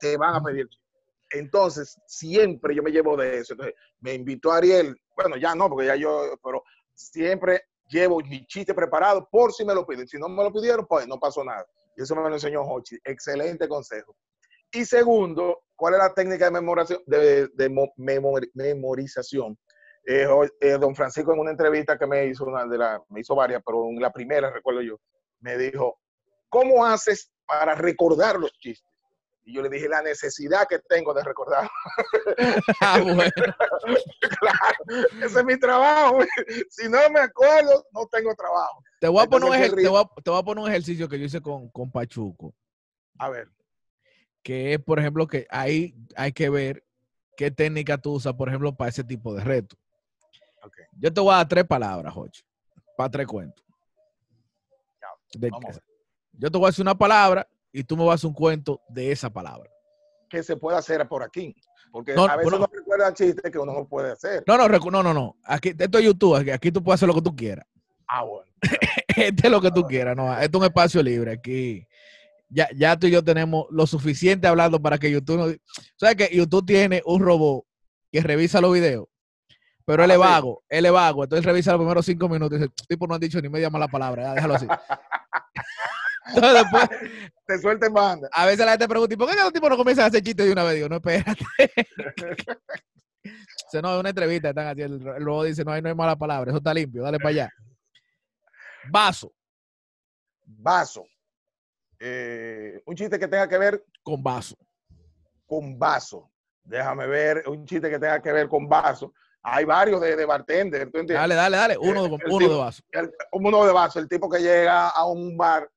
te 0.00 0.16
van 0.16 0.34
a 0.34 0.42
pedir 0.42 0.68
chiste. 0.68 0.86
Entonces, 1.30 1.98
siempre 2.06 2.74
yo 2.74 2.82
me 2.82 2.90
llevo 2.90 3.16
de 3.16 3.38
eso. 3.38 3.54
Entonces, 3.54 3.74
me 4.00 4.14
invitó 4.14 4.52
Ariel, 4.52 4.94
bueno, 5.16 5.36
ya 5.36 5.54
no, 5.54 5.68
porque 5.68 5.86
ya 5.86 5.96
yo, 5.96 6.38
pero 6.42 6.62
siempre 6.94 7.64
llevo 7.88 8.20
mi 8.20 8.46
chiste 8.46 8.74
preparado 8.74 9.28
por 9.30 9.52
si 9.52 9.64
me 9.64 9.74
lo 9.74 9.86
piden. 9.86 10.06
Si 10.06 10.18
no 10.18 10.28
me 10.28 10.42
lo 10.42 10.52
pidieron, 10.52 10.86
pues 10.86 11.06
no 11.06 11.18
pasó 11.18 11.44
nada. 11.44 11.66
Y 11.96 12.02
eso 12.02 12.14
me 12.14 12.22
lo 12.22 12.34
enseñó 12.34 12.62
Hochi. 12.62 12.98
Excelente 13.04 13.68
consejo. 13.68 14.16
Y 14.72 14.84
segundo, 14.84 15.62
¿cuál 15.78 15.94
es 15.94 16.00
la 16.00 16.12
técnica 16.12 16.46
de 16.46 16.50
memoración, 16.50 17.00
de, 17.06 17.46
de 17.54 17.68
mo- 17.70 17.94
memori- 17.96 18.50
memorización? 18.52 19.56
Eh, 20.04 20.26
eh, 20.60 20.78
don 20.78 20.94
Francisco 20.94 21.32
en 21.32 21.38
una 21.38 21.50
entrevista 21.52 21.96
que 21.98 22.06
me 22.06 22.26
hizo, 22.26 22.44
una 22.44 22.66
de 22.66 22.76
la, 22.78 23.00
me 23.08 23.20
hizo 23.20 23.34
varias, 23.34 23.62
pero 23.64 23.86
en 23.88 24.00
la 24.00 24.10
primera, 24.12 24.50
recuerdo 24.50 24.82
yo, 24.82 24.98
me 25.40 25.56
dijo, 25.56 25.98
¿cómo 26.48 26.84
haces 26.84 27.30
para 27.46 27.74
recordar 27.74 28.38
los 28.38 28.50
chistes? 28.58 28.86
Y 29.44 29.54
yo 29.54 29.62
le 29.62 29.68
dije, 29.70 29.88
la 29.88 30.02
necesidad 30.02 30.66
que 30.68 30.78
tengo 30.80 31.14
de 31.14 31.22
recordar. 31.24 31.68
Ah, 32.80 33.00
bueno. 33.02 33.30
claro, 34.40 35.06
ese 35.22 35.38
es 35.38 35.44
mi 35.44 35.58
trabajo. 35.58 36.18
Si 36.70 36.88
no 36.88 36.98
me 37.12 37.20
acuerdo, 37.20 37.84
no 37.92 38.06
tengo 38.06 38.34
trabajo. 38.34 38.82
Te 39.00 39.08
voy, 39.08 39.22
a 39.22 39.26
poner 39.26 39.48
un 39.48 39.54
Entonces, 39.54 39.72
ejer- 39.72 39.76
¿qué 39.76 39.82
te, 39.82 39.88
voy 39.88 40.02
a, 40.02 40.22
te 40.22 40.30
voy 40.30 40.40
a 40.40 40.42
poner 40.42 40.64
un 40.64 40.70
ejercicio 40.70 41.08
que 41.08 41.18
yo 41.18 41.24
hice 41.26 41.40
con, 41.40 41.68
con 41.70 41.90
Pachuco. 41.90 42.54
A 43.18 43.30
ver, 43.30 43.48
que 44.42 44.74
es, 44.74 44.80
por 44.80 44.98
ejemplo, 44.98 45.26
que 45.26 45.46
ahí 45.50 45.94
hay 46.16 46.32
que 46.32 46.48
ver 46.50 46.84
qué 47.36 47.50
técnica 47.50 47.98
tú 47.98 48.12
usas, 48.14 48.34
por 48.34 48.48
ejemplo, 48.48 48.74
para 48.74 48.88
ese 48.90 49.04
tipo 49.04 49.34
de 49.34 49.44
reto. 49.44 49.76
Yo 50.92 51.12
te 51.12 51.20
voy 51.20 51.32
a 51.32 51.36
dar 51.38 51.48
tres 51.48 51.64
palabras, 51.64 52.12
Jochi, 52.12 52.42
para 52.96 53.10
tres 53.10 53.26
cuentos. 53.26 53.64
De- 55.34 55.50
yo 56.32 56.50
te 56.50 56.58
voy 56.58 56.66
a 56.66 56.70
decir 56.70 56.82
una 56.82 56.96
palabra 56.96 57.48
y 57.72 57.84
tú 57.84 57.96
me 57.96 58.04
vas 58.04 58.12
a 58.12 58.14
hacer 58.16 58.28
un 58.28 58.34
cuento 58.34 58.80
de 58.88 59.12
esa 59.12 59.30
palabra. 59.30 59.70
¿qué 60.28 60.42
se 60.42 60.56
puede 60.58 60.76
hacer 60.76 61.08
por 61.08 61.22
aquí? 61.22 61.54
Porque 61.90 62.14
No, 62.14 62.24
a 62.26 62.36
veces 62.36 62.50
bueno. 62.50 62.66
no 62.70 62.78
recuerda 62.78 63.14
chistes 63.14 63.50
que 63.50 63.58
uno 63.58 63.72
no 63.72 63.88
puede 63.88 64.12
hacer. 64.12 64.44
No, 64.46 64.58
no, 64.58 64.68
no, 64.68 65.02
no, 65.02 65.14
no. 65.14 65.36
Aquí, 65.42 65.70
esto 65.70 65.98
es 65.98 66.04
YouTube, 66.04 66.34
aquí, 66.36 66.50
aquí 66.50 66.70
tú 66.70 66.82
puedes 66.82 66.98
hacer 66.98 67.08
lo 67.08 67.14
que 67.14 67.22
tú 67.22 67.34
quieras. 67.34 67.64
Ah, 68.06 68.24
bueno. 68.24 68.50
Este 69.16 69.46
es 69.46 69.50
lo 69.50 69.60
que 69.60 69.70
tú 69.72 69.84
quieras, 69.84 70.14
no. 70.14 70.30
Esto 70.38 70.58
es 70.58 70.60
un 70.60 70.66
espacio 70.66 71.02
libre. 71.02 71.32
Aquí 71.32 71.87
ya, 72.48 72.68
ya 72.74 72.96
tú 72.98 73.06
y 73.06 73.10
yo 73.10 73.22
tenemos 73.22 73.66
lo 73.70 73.86
suficiente 73.86 74.46
hablando 74.46 74.80
para 74.80 74.98
que 74.98 75.10
YouTube 75.10 75.36
no. 75.38 75.46
¿Sabes 75.96 76.16
que 76.16 76.34
YouTube 76.36 76.66
tiene 76.66 77.02
un 77.04 77.20
robot 77.22 77.64
que 78.12 78.20
revisa 78.22 78.60
los 78.60 78.72
videos? 78.72 79.06
Pero 79.84 80.04
él 80.04 80.10
Ah, 80.10 80.14
es 80.14 80.20
sí. 80.20 80.26
vago, 80.26 80.64
él 80.68 80.86
es 80.86 80.92
vago. 80.92 81.24
Entonces 81.24 81.44
revisa 81.46 81.72
los 81.72 81.80
primeros 81.80 82.04
cinco 82.04 82.28
minutos 82.28 82.58
y 82.58 82.62
dice, 82.62 82.72
tipo 82.88 83.06
no 83.06 83.14
han 83.14 83.20
dicho 83.20 83.40
ni 83.40 83.48
media 83.48 83.70
mala 83.70 83.88
palabra, 83.88 84.22
ya, 84.24 84.34
déjalo 84.34 84.54
así. 84.54 84.66
Entonces 86.34 86.62
después, 86.62 86.88
Te 87.46 87.58
suelta 87.58 87.86
en 87.86 87.94
banda. 87.94 88.28
a 88.32 88.44
veces 88.44 88.64
la 88.66 88.72
gente 88.72 88.86
pregunta, 88.88 89.14
¿y 89.14 89.16
por 89.16 89.30
qué 89.30 89.36
los 89.36 89.52
tipos 89.52 89.70
no 89.70 89.76
comienzan 89.78 90.04
a 90.04 90.08
hacer 90.08 90.22
chistes 90.22 90.44
de 90.46 90.52
una 90.52 90.62
vez? 90.64 90.74
Digo, 90.74 90.88
no, 90.90 90.96
espérate. 90.96 91.44
Dice, 93.24 93.82
no, 93.82 93.94
es 93.94 94.00
una 94.00 94.10
entrevista, 94.10 94.50
están 94.50 94.66
haciendo. 94.68 95.14
El 95.16 95.24
robot 95.24 95.46
dice, 95.46 95.64
no, 95.64 95.72
ahí 95.72 95.82
no 95.82 95.88
hay 95.88 95.94
mala 95.94 96.16
palabra, 96.16 96.50
eso 96.50 96.58
está 96.58 96.72
limpio, 96.72 97.02
dale 97.02 97.18
para 97.18 97.28
allá. 97.30 97.50
Vaso, 98.90 99.32
Vaso. 100.46 101.04
Eh, 102.00 102.80
un 102.86 102.94
chiste 102.94 103.18
que 103.18 103.28
tenga 103.28 103.48
que 103.48 103.58
ver 103.58 103.84
con 104.02 104.22
vaso. 104.22 104.56
con 105.46 105.78
vaso. 105.78 106.30
Déjame 106.62 107.06
ver 107.06 107.44
un 107.48 107.64
chiste 107.64 107.88
que 107.88 107.98
tenga 107.98 108.20
que 108.20 108.30
ver 108.32 108.48
con 108.48 108.68
vaso. 108.68 109.12
Hay 109.42 109.64
varios 109.64 110.00
de, 110.00 110.14
de 110.14 110.24
bartender, 110.26 110.82
¿tú 110.90 110.98
entiendes? 110.98 111.16
Dale, 111.16 111.34
dale, 111.34 111.56
dale. 111.56 111.78
Uno, 111.78 112.02
de- 112.02 112.08
el 112.08 112.30
uno 112.30 112.38
tipo- 112.38 112.52
de 112.52 112.58
vaso. 112.58 112.82
El- 112.92 113.12
uno 113.32 113.64
de 113.66 113.72
vaso, 113.72 113.98
el 113.98 114.08
tipo 114.08 114.28
que 114.28 114.40
llega 114.40 114.88
a 114.90 115.06
un 115.06 115.36
bar 115.36 115.70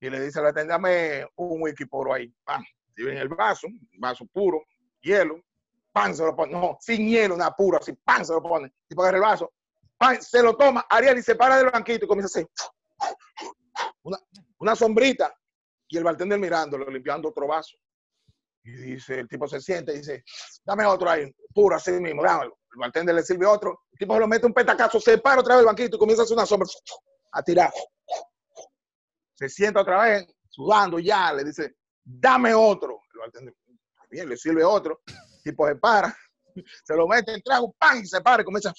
y 0.00 0.08
le 0.08 0.20
dice, 0.20 0.40
le 0.40 0.52
dame 0.52 1.26
un 1.36 1.60
whisky 1.62 1.84
puro 1.86 2.14
ahí. 2.14 2.32
Pam, 2.44 2.64
sirven 2.94 3.18
el 3.18 3.28
vaso, 3.28 3.66
vaso 3.98 4.24
puro, 4.26 4.62
hielo, 5.00 5.42
pan 5.92 6.14
se 6.14 6.22
lo 6.24 6.36
pone, 6.36 6.52
no, 6.52 6.76
sin 6.80 7.08
hielo, 7.08 7.36
nada 7.36 7.54
puro, 7.56 7.78
así, 7.78 7.92
pan 7.94 8.24
se 8.24 8.32
lo 8.32 8.40
pone. 8.42 8.66
El 8.66 8.72
tipo 8.88 9.02
agarra 9.02 9.16
el 9.18 9.22
vaso, 9.24 9.52
pan, 9.98 10.22
se 10.22 10.40
lo 10.42 10.56
toma, 10.56 10.86
Ariel 10.88 11.18
y 11.18 11.22
se 11.22 11.34
para 11.34 11.56
del 11.56 11.70
banquito 11.70 12.04
y 12.04 12.08
comienza 12.08 12.38
a 12.38 12.42
hacer 12.42 12.48
una, 14.02 14.18
una 14.58 14.76
sombrita 14.76 15.34
y 15.90 15.98
el 15.98 16.04
bartender 16.04 16.38
mirándolo, 16.38 16.88
limpiando 16.88 17.28
otro 17.28 17.48
vaso. 17.48 17.76
Y 18.62 18.70
dice, 18.70 19.20
el 19.20 19.28
tipo 19.28 19.48
se 19.48 19.60
siente 19.60 19.92
y 19.92 19.98
dice, 19.98 20.24
dame 20.64 20.86
otro 20.86 21.10
ahí, 21.10 21.28
puro 21.52 21.76
así 21.76 21.90
mismo, 21.92 22.22
dámelo. 22.22 22.58
El 22.72 22.78
bartender 22.78 23.14
le 23.14 23.22
sirve 23.22 23.44
otro, 23.44 23.82
el 23.92 23.98
tipo 23.98 24.14
se 24.14 24.20
lo 24.20 24.28
mete 24.28 24.46
un 24.46 24.54
petacazo, 24.54 25.00
se 25.00 25.18
para 25.18 25.40
otra 25.40 25.54
vez 25.54 25.60
del 25.60 25.66
banquito 25.66 25.96
y 25.96 25.98
comienza 25.98 26.22
a 26.22 26.24
hacer 26.24 26.36
una 26.36 26.46
sombra, 26.46 26.68
a 27.32 27.42
tirar. 27.42 27.72
Se 29.34 29.48
sienta 29.48 29.80
otra 29.80 30.02
vez, 30.02 30.26
sudando 30.48 31.00
ya, 31.00 31.32
le 31.32 31.42
dice, 31.42 31.74
dame 32.04 32.54
otro. 32.54 33.00
El 33.12 33.20
bartender, 33.20 33.54
bien, 34.08 34.28
le 34.28 34.36
sirve 34.36 34.62
otro, 34.62 35.00
el 35.06 35.42
tipo 35.42 35.66
se 35.66 35.74
para, 35.74 36.16
se 36.84 36.94
lo 36.94 37.08
mete 37.08 37.34
en 37.34 37.42
trago, 37.42 37.74
pan, 37.76 37.98
y 37.98 38.06
se 38.06 38.20
para 38.20 38.42
y 38.42 38.44
comienza. 38.44 38.72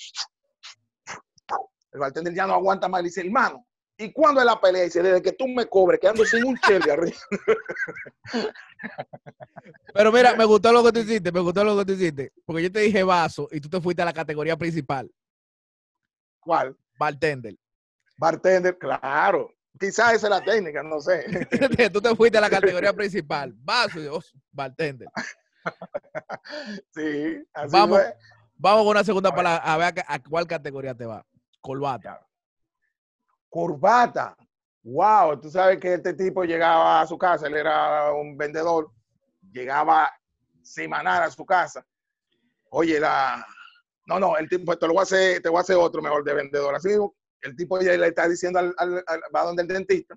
El 1.91 1.99
bartender 1.99 2.33
ya 2.33 2.47
no 2.47 2.53
aguanta 2.53 2.87
más, 2.87 3.01
le 3.01 3.09
dice, 3.09 3.19
hermano, 3.19 3.67
¿Y 4.01 4.12
cuándo 4.12 4.39
es 4.41 4.48
la 4.48 4.60
pelea? 4.60 4.84
Dice, 4.84 5.03
desde 5.03 5.22
que 5.22 5.31
tú 5.34 5.48
me 5.48 5.67
cobres, 5.67 6.00
que 6.00 6.08
ando 6.08 6.25
sin 6.25 6.43
un 6.43 6.58
chel 6.58 6.81
de 6.81 6.91
arriba. 6.91 7.17
Pero 9.93 10.12
mira, 10.12 10.36
me 10.36 10.43
gustó 10.46 10.72
lo 10.72 10.84
que 10.84 10.91
tú 10.91 11.00
hiciste, 11.01 11.31
me 11.31 11.39
gustó 11.39 11.63
lo 11.63 11.77
que 11.77 11.86
tú 11.86 11.91
hiciste. 11.93 12.34
Porque 12.43 12.63
yo 12.63 12.72
te 12.72 12.79
dije 12.79 13.03
vaso 13.03 13.48
y 13.51 13.62
tú 13.62 13.70
te 13.70 13.79
fuiste 13.79 14.01
a 14.01 14.05
la 14.05 14.13
categoría 14.13 14.58
principal. 14.58 15.12
¿Cuál? 16.39 16.75
Bartender. 16.98 17.55
Bartender, 18.17 18.75
claro. 18.75 19.53
Quizás 19.79 20.15
esa 20.15 20.27
es 20.27 20.31
la 20.31 20.43
técnica, 20.43 20.81
no 20.81 21.00
sé. 21.00 21.24
tú 21.93 22.01
te 22.01 22.15
fuiste 22.15 22.39
a 22.39 22.41
la 22.41 22.50
categoría 22.50 22.93
principal. 22.93 23.53
Vaso 23.58 24.00
y 24.00 24.03
dos, 24.05 24.34
bartender. 24.51 25.10
sí, 26.96 27.43
así 27.53 27.72
Vamos, 27.72 28.00
fue. 28.00 28.15
vamos 28.55 28.81
con 28.81 28.88
una 28.89 29.03
segunda 29.03 29.29
palabra, 29.34 29.63
a 29.63 29.77
ver 29.77 30.00
a, 30.08 30.15
a 30.15 30.20
cuál 30.24 30.48
categoría 30.48 30.96
te 30.96 31.05
va. 31.05 31.24
Corbata. 31.62 32.20
Corbata. 33.51 34.36
Wow, 34.84 35.39
tú 35.39 35.51
sabes 35.51 35.77
que 35.79 35.93
este 35.96 36.13
tipo 36.13 36.43
llegaba 36.46 37.01
a 37.01 37.05
su 37.05 37.17
casa, 37.17 37.48
él 37.48 37.55
era 37.55 38.12
un 38.13 38.36
vendedor, 38.38 38.89
llegaba 39.51 40.10
semanal 40.63 41.24
a 41.24 41.29
su 41.29 41.46
casa. 41.46 41.86
Oye, 42.72 43.00
la. 43.00 43.46
No, 44.08 44.20
no, 44.20 44.38
el 44.38 44.48
tipo, 44.50 44.75
te 44.77 44.88
lo 44.88 44.93
voy 44.93 45.01
a 45.01 45.03
hacer, 45.03 45.41
te 45.41 45.50
voy 45.50 45.60
a 45.60 45.62
hacer 45.62 45.75
otro 45.75 46.01
mejor 46.01 46.24
de 46.24 46.34
vendedor. 46.34 46.74
Así 46.74 46.89
el 47.41 47.55
tipo 47.55 47.79
ya 47.81 47.91
le 47.98 48.08
está 48.08 48.27
diciendo 48.27 48.60
al, 48.60 48.74
al, 48.77 49.03
al- 49.05 49.22
va 49.36 49.43
donde 49.43 49.63
el 49.63 49.67
dentista. 49.67 50.15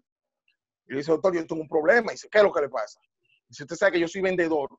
Y 0.87 0.93
le 0.93 0.99
dice, 0.99 1.11
doctor, 1.13 1.35
yo 1.35 1.47
tengo 1.47 1.63
un 1.63 1.69
problema. 1.69 2.13
Y 2.13 2.15
dice, 2.15 2.29
¿qué 2.31 2.39
es 2.39 2.45
lo 2.45 2.53
que 2.53 2.61
le 2.63 2.69
pasa? 2.69 3.01
Dice, 3.49 3.65
usted 3.65 3.77
sabe 3.77 3.93
que 3.93 4.01
yo 4.01 4.09
soy 4.09 4.23
vendedor 4.23 4.71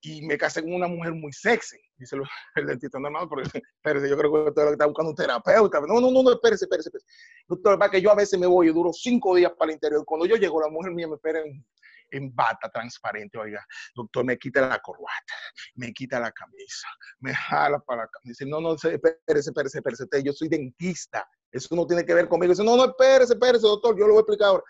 y 0.00 0.22
me 0.22 0.38
casé 0.38 0.62
con 0.62 0.72
una 0.72 0.86
mujer 0.86 1.12
muy 1.12 1.32
sexy. 1.32 1.78
Dice 1.96 2.16
el 2.54 2.66
dentista, 2.66 2.98
no, 2.98 3.10
no, 3.10 3.28
pero 3.28 3.42
espérese, 3.42 4.08
yo 4.08 4.16
creo 4.16 4.32
que 4.32 4.50
usted 4.50 4.72
está 4.72 4.86
buscando 4.86 5.10
un 5.10 5.16
terapeuta. 5.16 5.80
No, 5.80 6.00
no, 6.00 6.10
no, 6.10 6.22
no, 6.22 6.32
espérese, 6.32 6.66
espérese, 6.66 6.88
espérese. 6.88 7.06
Doctor, 7.48 7.78
para 7.78 7.90
que 7.90 8.00
yo 8.00 8.10
a 8.10 8.14
veces 8.14 8.38
me 8.38 8.46
voy 8.46 8.68
y 8.68 8.72
duro 8.72 8.92
cinco 8.92 9.34
días 9.34 9.52
para 9.58 9.70
el 9.70 9.74
interior. 9.74 10.04
Cuando 10.04 10.26
yo 10.26 10.36
llego, 10.36 10.60
la 10.60 10.68
mujer 10.68 10.92
mía 10.92 11.08
me 11.08 11.14
espera 11.14 11.40
en, 11.40 11.64
en 12.10 12.34
bata 12.34 12.70
transparente. 12.70 13.38
Oiga, 13.38 13.66
doctor, 13.94 14.24
me 14.24 14.38
quita 14.38 14.66
la 14.66 14.78
corbata, 14.78 15.34
me 15.74 15.92
quita 15.92 16.20
la 16.20 16.30
camisa, 16.30 16.88
me 17.20 17.34
jala 17.34 17.80
para 17.80 18.02
la 18.02 18.08
camisa. 18.08 18.44
Dice, 18.44 18.46
no, 18.46 18.60
no, 18.60 18.74
espérese, 18.74 19.50
espérese, 19.50 19.78
espérese. 19.78 20.06
Yo 20.22 20.32
soy 20.32 20.48
dentista. 20.48 21.28
Eso 21.50 21.74
no 21.74 21.86
tiene 21.86 22.04
que 22.04 22.14
ver 22.14 22.28
conmigo. 22.28 22.52
Dice, 22.52 22.64
no, 22.64 22.76
no, 22.76 22.84
espérese, 22.84 23.32
espérese, 23.32 23.66
doctor, 23.66 23.98
yo 23.98 24.06
lo 24.06 24.14
voy 24.14 24.18
a 24.18 24.20
explicar 24.20 24.48
ahora. 24.48 24.62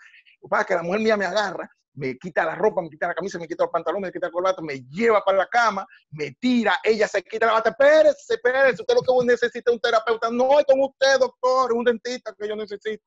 Para 0.49 0.63
que 0.63 0.73
la 0.73 0.83
mujer 0.83 1.01
mía 1.01 1.17
me 1.17 1.25
agarra, 1.25 1.69
me 1.93 2.17
quita 2.17 2.45
la 2.45 2.55
ropa, 2.55 2.81
me 2.81 2.89
quita 2.89 3.07
la 3.07 3.13
camisa, 3.13 3.37
me 3.39 3.47
quita 3.47 3.65
el 3.65 3.69
pantalón, 3.69 4.01
me 4.01 4.11
quita 4.11 4.27
el 4.27 4.31
corbata, 4.31 4.61
me 4.61 4.79
lleva 4.89 5.23
para 5.23 5.39
la 5.39 5.47
cama, 5.47 5.85
me 6.11 6.31
tira, 6.39 6.77
ella 6.83 7.07
se 7.07 7.21
quita 7.23 7.47
la 7.47 7.53
bata. 7.53 7.69
Espérese, 7.71 8.33
espérese, 8.35 8.81
usted 8.81 8.93
lo 8.95 9.01
que 9.01 9.25
necesita 9.25 9.71
es 9.71 9.75
un 9.75 9.81
terapeuta. 9.81 10.29
No 10.31 10.59
es 10.59 10.65
con 10.65 10.79
usted, 10.81 11.19
doctor, 11.19 11.71
es 11.71 11.77
un 11.77 11.83
dentista 11.83 12.33
que 12.37 12.47
yo 12.47 12.55
necesito. 12.55 13.03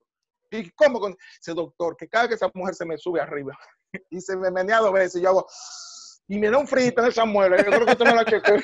¿Y 0.51 0.71
cómo 0.73 1.01
con 1.01 1.17
ese 1.41 1.55
doctor? 1.55 1.97
Que 1.97 2.09
cada 2.09 2.29
que 2.29 2.35
esa 2.35 2.51
mujer 2.53 2.75
se 2.75 2.85
me 2.85 2.99
sube 2.99 3.21
arriba 3.21 3.57
y 4.11 4.21
se 4.21 4.37
me 4.37 4.51
menea 4.51 4.79
dos 4.81 4.93
veces, 4.93 5.17
y 5.17 5.23
yo 5.23 5.31
hago, 5.31 5.47
y 6.29 6.39
me 6.39 6.51
da 6.51 6.59
un 6.59 6.67
frito 6.69 7.01
en 7.03 7.09
esa 7.09 7.25
muela. 7.25 7.57
Yo 7.59 7.65
creo 7.65 7.87
que 7.87 7.93
usted 7.93 8.05
me 8.05 8.15
la 8.15 8.25
chequeó. 8.25 8.57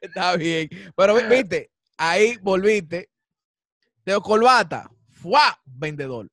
Está 0.00 0.36
bien. 0.36 0.68
Pero 0.96 1.14
vi- 1.16 1.22
viste, 1.28 1.70
ahí 1.96 2.36
volviste. 2.42 3.10
Teo 4.04 4.20
Corbata. 4.20 4.90
¡Fua! 5.10 5.58
Vendedor. 5.64 6.28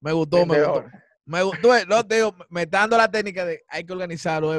Me 0.00 0.12
gustó, 0.12 0.38
me 0.46 0.54
gustó. 0.82 0.96
Me 1.24 1.42
gustó. 1.42 1.68
No, 1.86 2.06
te 2.06 2.16
digo, 2.16 2.34
me 2.48 2.62
está 2.62 2.80
dando 2.80 2.96
la 2.98 3.10
técnica 3.10 3.44
de 3.44 3.62
hay 3.68 3.84
que 3.84 3.92
organizarlo 3.92 4.58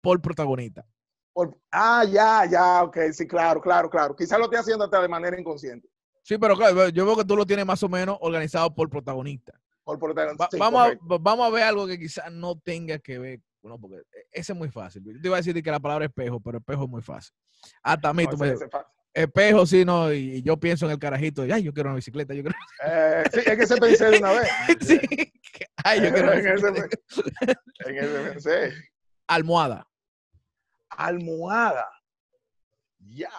por 0.00 0.20
protagonista. 0.20 0.86
Por- 1.32 1.58
ah, 1.70 2.04
ya, 2.04 2.46
ya, 2.46 2.82
ok, 2.84 2.96
sí, 3.12 3.26
claro, 3.26 3.60
claro, 3.60 3.90
claro. 3.90 4.16
Quizás 4.16 4.38
lo 4.38 4.44
esté 4.46 4.56
haciendo 4.56 4.84
hasta 4.84 5.02
de 5.02 5.08
manera 5.08 5.38
inconsciente. 5.38 5.88
Sí, 6.22 6.38
pero 6.38 6.56
claro, 6.56 6.88
yo 6.88 7.04
veo 7.06 7.16
que 7.16 7.24
tú 7.24 7.36
lo 7.36 7.46
tienes 7.46 7.66
más 7.66 7.82
o 7.82 7.88
menos 7.88 8.16
organizado 8.20 8.74
por 8.74 8.88
protagonista. 8.88 9.52
Por 9.84 9.98
protagonista. 9.98 10.44
Va- 10.44 10.48
sí, 10.50 10.58
vamos, 10.58 10.88
a, 10.88 10.98
vamos 11.20 11.46
a 11.46 11.50
ver 11.50 11.62
algo 11.64 11.86
que 11.86 11.98
quizás 11.98 12.32
no 12.32 12.58
tenga 12.58 12.98
que 12.98 13.18
ver. 13.18 13.40
Bueno, 13.60 13.78
porque 13.78 14.02
ese 14.32 14.52
es 14.52 14.58
muy 14.58 14.70
fácil. 14.70 15.02
Yo 15.04 15.20
te 15.20 15.26
iba 15.28 15.36
a 15.36 15.40
decir 15.40 15.60
que 15.62 15.70
la 15.70 15.80
palabra 15.80 16.06
espejo, 16.06 16.40
pero 16.40 16.58
espejo 16.58 16.84
es 16.84 16.88
muy 16.90 17.02
fácil. 17.02 17.34
Hasta 17.82 18.08
a 18.08 18.14
mí, 18.14 18.24
No, 18.24 18.30
tú 18.30 18.36
me 18.38 18.48
ese 18.52 18.64
es 18.64 18.70
fácil. 18.70 18.92
Espejo, 19.16 19.64
sí, 19.66 19.84
no, 19.84 20.12
y, 20.12 20.42
yo 20.42 20.58
pienso 20.58 20.84
en 20.86 20.92
el 20.92 20.98
carajito, 20.98 21.44
y, 21.46 21.50
ay, 21.50 21.62
yo 21.62 21.72
quiero 21.72 21.88
una 21.88 21.96
bicicleta, 21.96 22.34
yo 22.34 22.42
quiero, 22.42 22.56
Eh, 22.86 23.24
sí, 23.32 23.40
es 23.46 23.58
que 23.58 23.66
se 23.66 23.76
pensé 23.78 24.10
de 24.10 24.18
una 24.18 24.32
vez. 24.32 24.48
sí, 24.80 25.00
ay, 25.84 26.02
yo 26.02 26.12
quiero 26.12 26.28
una 26.28 26.34
En 26.40 26.46
ese- 26.46 26.70
bicicleta. 26.70 27.60
En 27.86 27.96
ese 27.96 28.30
pensé. 28.30 28.72
Almohada. 29.26 29.86
Almohada. 30.90 31.88
Ya, 32.98 33.30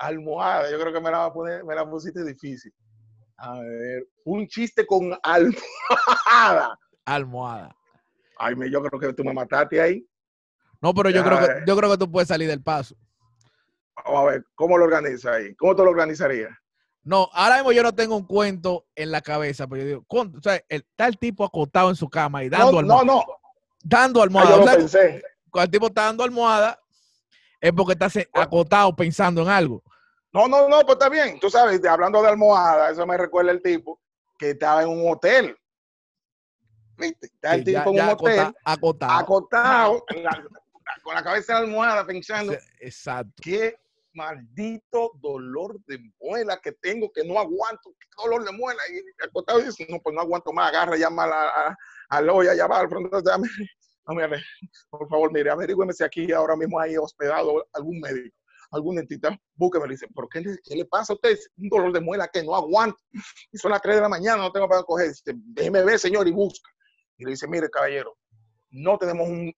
almohada. 0.00 0.70
Yo 0.70 0.80
creo 0.80 0.92
que 0.92 1.00
me 1.00 1.10
la, 1.10 1.18
va 1.18 1.24
a 1.26 1.32
poner, 1.32 1.64
me 1.64 1.74
la 1.74 1.88
pusiste 1.88 2.24
difícil. 2.24 2.72
A 3.36 3.60
ver, 3.60 4.06
un 4.24 4.46
chiste 4.48 4.84
con 4.84 5.16
almohada. 5.22 6.78
Almohada. 7.04 7.76
Ay, 8.38 8.56
me, 8.56 8.70
yo 8.70 8.82
creo 8.82 8.98
que 9.00 9.12
tú 9.12 9.24
me 9.24 9.32
mataste 9.32 9.80
ahí. 9.80 10.06
No, 10.80 10.92
pero 10.94 11.10
yo 11.10 11.24
creo 11.24 11.38
que 11.38 11.64
yo 11.66 11.76
creo 11.76 11.90
que 11.90 11.98
tú 11.98 12.10
puedes 12.10 12.28
salir 12.28 12.48
del 12.48 12.62
paso. 12.62 12.96
Vamos 14.04 14.20
a 14.20 14.30
ver, 14.32 14.44
¿cómo 14.54 14.78
lo 14.78 14.84
organizas 14.84 15.36
ahí? 15.36 15.54
¿Cómo 15.56 15.74
tú 15.76 15.84
lo 15.84 15.90
organizarías? 15.90 16.50
No, 17.02 17.28
ahora 17.32 17.56
mismo 17.56 17.72
yo 17.72 17.82
no 17.82 17.94
tengo 17.94 18.16
un 18.16 18.26
cuento 18.26 18.86
en 18.94 19.10
la 19.10 19.20
cabeza, 19.22 19.66
pero 19.66 19.82
yo 19.82 19.88
digo, 19.88 20.04
con- 20.06 20.36
o 20.36 20.42
sea, 20.42 20.56
el, 20.68 20.82
está 20.82 21.06
el 21.06 21.18
tipo 21.18 21.44
acostado 21.44 21.88
en 21.88 21.96
su 21.96 22.08
cama 22.08 22.44
y 22.44 22.48
dando 22.48 22.72
No, 22.72 22.78
almohada. 22.80 23.04
no, 23.04 23.14
no. 23.14 23.24
Dando 23.82 24.20
Ah, 24.20 24.24
almohada. 24.24 24.50
yo 24.50 24.56
O 24.56 24.58
lo 24.60 24.66
sea, 24.66 24.76
pensé. 24.76 25.22
cuando 25.50 25.64
el 25.64 25.70
tipo 25.70 25.86
está 25.86 26.02
dando 26.04 26.24
almohada, 26.24 26.78
es 27.60 27.72
porque 27.72 27.92
está 27.92 28.10
acostado 28.34 28.94
pensando 28.94 29.42
en 29.42 29.48
algo. 29.48 29.82
No, 30.32 30.46
no, 30.46 30.68
no, 30.68 30.80
pues 30.80 30.92
está 30.92 31.08
bien. 31.08 31.40
Tú 31.40 31.48
sabes, 31.48 31.82
hablando 31.86 32.20
de 32.20 32.28
almohada, 32.28 32.90
eso 32.90 33.06
me 33.06 33.16
recuerda 33.16 33.52
el 33.52 33.62
tipo 33.62 34.00
que 34.38 34.50
estaba 34.50 34.82
en 34.82 34.88
un 34.90 35.10
hotel. 35.10 35.56
¿Viste? 36.96 37.26
Está 37.26 37.54
el 37.54 37.64
Sí, 37.64 37.72
ya- 37.72 37.78
tipo 37.80 37.90
en 37.90 37.96
ya 37.96 38.04
un 38.04 38.10
hotel, 38.10 38.38
acota- 38.64 39.18
acotado. 39.20 40.04
la- 40.22 40.44
con 41.02 41.14
la 41.14 41.22
cabeza 41.22 41.52
en 41.54 41.58
la 41.60 41.64
almohada, 41.66 42.04
pensando, 42.06 42.52
Exacto. 42.80 43.32
qué 43.42 43.78
maldito 44.18 45.12
dolor 45.20 45.80
de 45.86 45.98
muela 46.20 46.60
que 46.60 46.72
tengo, 46.72 47.10
que 47.12 47.24
no 47.24 47.38
aguanto, 47.38 47.94
qué 47.98 48.08
dolor 48.22 48.44
de 48.44 48.52
muela. 48.52 48.82
Y 48.92 49.24
acostado 49.24 49.60
dice, 49.60 49.86
no, 49.88 50.00
pues 50.00 50.14
no 50.14 50.20
aguanto 50.20 50.52
más, 50.52 50.68
agarra, 50.68 50.96
llama 50.96 51.24
a 51.24 51.76
a, 52.10 52.20
Loya, 52.20 52.54
ya 52.54 52.66
va 52.66 52.80
al 52.80 52.88
frente, 52.88 53.16
dame, 53.22 53.48
no, 54.06 54.14
por 54.90 55.08
favor, 55.08 55.32
mire, 55.32 55.50
averígüeme 55.50 55.92
si 55.92 56.02
aquí 56.02 56.32
ahora 56.32 56.56
mismo 56.56 56.80
hay 56.80 56.96
hospedado 56.96 57.66
algún 57.74 58.00
médico, 58.00 58.36
algún 58.70 58.96
dentista, 58.96 59.38
búsqueme, 59.54 59.86
le 59.86 59.94
dice, 59.94 60.08
¿por 60.08 60.28
qué 60.28 60.42
qué 60.64 60.76
le 60.76 60.86
pasa 60.86 61.12
a 61.12 61.16
usted? 61.16 61.38
Un 61.58 61.68
dolor 61.68 61.92
de 61.92 62.00
muela 62.00 62.28
que 62.28 62.42
no 62.42 62.54
aguanto, 62.54 62.98
y 63.52 63.58
son 63.58 63.70
las 63.70 63.82
3 63.82 63.96
de 63.96 64.02
la 64.02 64.08
mañana, 64.08 64.42
no 64.42 64.52
tengo 64.52 64.68
para 64.68 64.82
coger, 64.82 65.08
dice, 65.08 65.32
déjeme 65.36 65.84
ver, 65.84 65.98
señor, 65.98 66.26
y 66.26 66.32
busca. 66.32 66.70
Y 67.18 67.24
le 67.24 67.32
dice, 67.32 67.46
mire, 67.46 67.68
caballero, 67.68 68.16
no 68.70 68.96
tenemos 68.96 69.28
un 69.28 69.52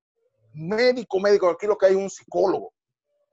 médico, 0.53 1.21
médico, 1.21 1.51
aquí 1.51 1.67
lo 1.67 1.77
que 1.77 1.87
hay 1.87 1.93
es 1.93 1.99
un 1.99 2.11
psicólogo. 2.11 2.73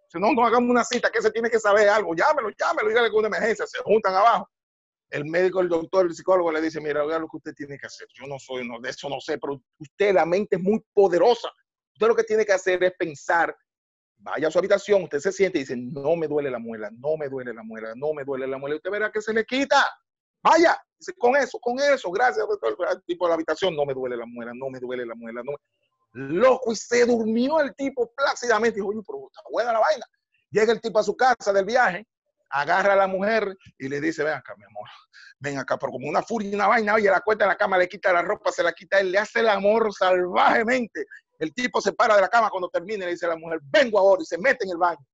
Si 0.08 0.20
no, 0.20 0.32
no 0.34 0.46
hagamos 0.46 0.70
una 0.70 0.84
cita, 0.84 1.10
que 1.12 1.22
se 1.22 1.32
tiene 1.32 1.50
que 1.50 1.60
saber 1.60 1.90
algo. 1.90 2.16
Llámelo, 2.16 2.50
llámelo, 2.58 2.90
dígale 2.90 3.10
que 3.10 3.16
una 3.16 3.28
emergencia. 3.28 3.68
Se 3.68 3.80
juntan 3.84 4.16
abajo. 4.16 4.50
El 5.10 5.26
médico, 5.26 5.62
el 5.62 5.70
doctor, 5.70 6.06
el 6.06 6.14
psicólogo 6.14 6.52
le 6.52 6.62
dice, 6.62 6.82
mira, 6.82 7.04
oiga 7.04 7.20
lo 7.20 7.28
que 7.28 7.38
usted 7.38 7.54
tiene 7.54 7.78
que 7.78 7.88
hacer. 7.88 8.08
Yo 8.14 8.28
no 8.28 8.38
soy, 8.40 8.68
no, 8.68 8.80
de 8.80 8.90
eso 8.90 9.10
no 9.10 9.20
sé, 9.22 9.38
pero 9.38 9.62
usted, 9.80 10.14
la 10.14 10.26
mente 10.26 10.58
es 10.58 10.62
muy 10.62 10.84
poderosa. 10.94 11.50
Usted 11.94 12.08
lo 12.08 12.16
que 12.16 12.24
tiene 12.24 12.46
que 12.46 12.54
hacer 12.54 12.84
es 12.84 12.94
pensar, 12.98 13.56
vaya 14.18 14.48
a 14.50 14.52
su 14.52 14.60
habitación, 14.60 15.04
usted 15.04 15.20
se 15.20 15.32
siente 15.32 15.60
y 15.60 15.62
dice, 15.62 15.76
no 15.78 16.16
me 16.16 16.28
duele 16.28 16.52
la 16.52 16.60
muela, 16.60 16.90
no 16.92 17.16
me 17.18 17.30
duele 17.30 17.54
la 17.54 17.64
muela, 17.64 17.94
no 17.96 18.14
me 18.14 18.24
duele 18.26 18.48
la 18.48 18.58
muela. 18.58 18.76
Usted 18.76 18.92
verá 18.92 19.12
que 19.12 19.22
se 19.22 19.34
le 19.34 19.46
quita. 19.46 19.86
Vaya, 20.44 20.78
dice, 21.00 21.14
con 21.18 21.36
eso, 21.38 21.58
con 21.60 21.80
eso, 21.80 22.12
gracias, 22.12 22.46
doctor. 22.48 22.76
Tipo 23.06 23.28
la 23.28 23.36
habitación, 23.36 23.76
no 23.76 23.86
me 23.86 23.94
duele 23.94 24.18
la 24.18 24.26
muela, 24.26 24.52
no 24.54 24.70
me 24.70 24.80
duele 24.80 25.06
la 25.06 25.16
muela, 25.16 25.42
no 25.44 25.54
me- 25.54 25.58
Loco, 26.20 26.72
y 26.72 26.76
se 26.76 27.06
durmió 27.06 27.60
el 27.60 27.76
tipo 27.76 28.12
plácidamente. 28.16 28.78
Dijo, 28.78 28.88
oye, 28.88 29.02
pero 29.06 29.28
está 29.28 29.42
buena 29.52 29.72
la 29.72 29.80
vaina. 29.80 30.06
Llega 30.50 30.74
el 30.74 30.82
tipo 30.82 30.98
a 30.98 31.04
su 31.04 31.16
casa 31.16 31.54
del 31.54 31.64
viaje, 31.66 32.08
agarra 32.50 32.94
a 32.94 32.96
la 32.96 33.08
mujer 33.08 33.56
y 33.78 33.88
le 33.88 34.02
dice, 34.02 34.24
ven 34.24 34.34
acá, 34.34 34.56
mi 34.58 34.64
amor, 34.64 34.88
ven 35.38 35.60
acá, 35.60 35.78
pero 35.78 35.92
como 35.92 36.08
una 36.08 36.24
furia 36.24 36.50
y 36.50 36.56
una 36.56 36.68
vaina, 36.68 36.96
oye, 36.96 37.12
la 37.12 37.22
cuenta 37.22 37.46
en 37.46 37.50
la 37.50 37.56
cama, 37.58 37.78
le 37.78 37.88
quita 37.88 38.12
la 38.12 38.24
ropa, 38.24 38.52
se 38.52 38.64
la 38.64 38.74
quita, 38.74 39.00
él 39.00 39.12
le 39.12 39.20
hace 39.20 39.42
el 39.42 39.50
amor 39.50 39.94
salvajemente. 39.94 41.06
El 41.38 41.54
tipo 41.54 41.82
se 41.82 41.94
para 41.94 42.16
de 42.16 42.22
la 42.22 42.30
cama 42.30 42.50
cuando 42.50 42.70
termina 42.70 43.04
y 43.04 43.08
le 43.08 43.12
dice 43.12 43.28
a 43.28 43.30
la 43.30 43.36
mujer, 43.38 43.60
vengo 43.62 44.00
ahora, 44.00 44.24
y 44.24 44.26
se 44.26 44.40
mete 44.40 44.66
en 44.66 44.72
el 44.72 44.78
baño. 44.78 45.06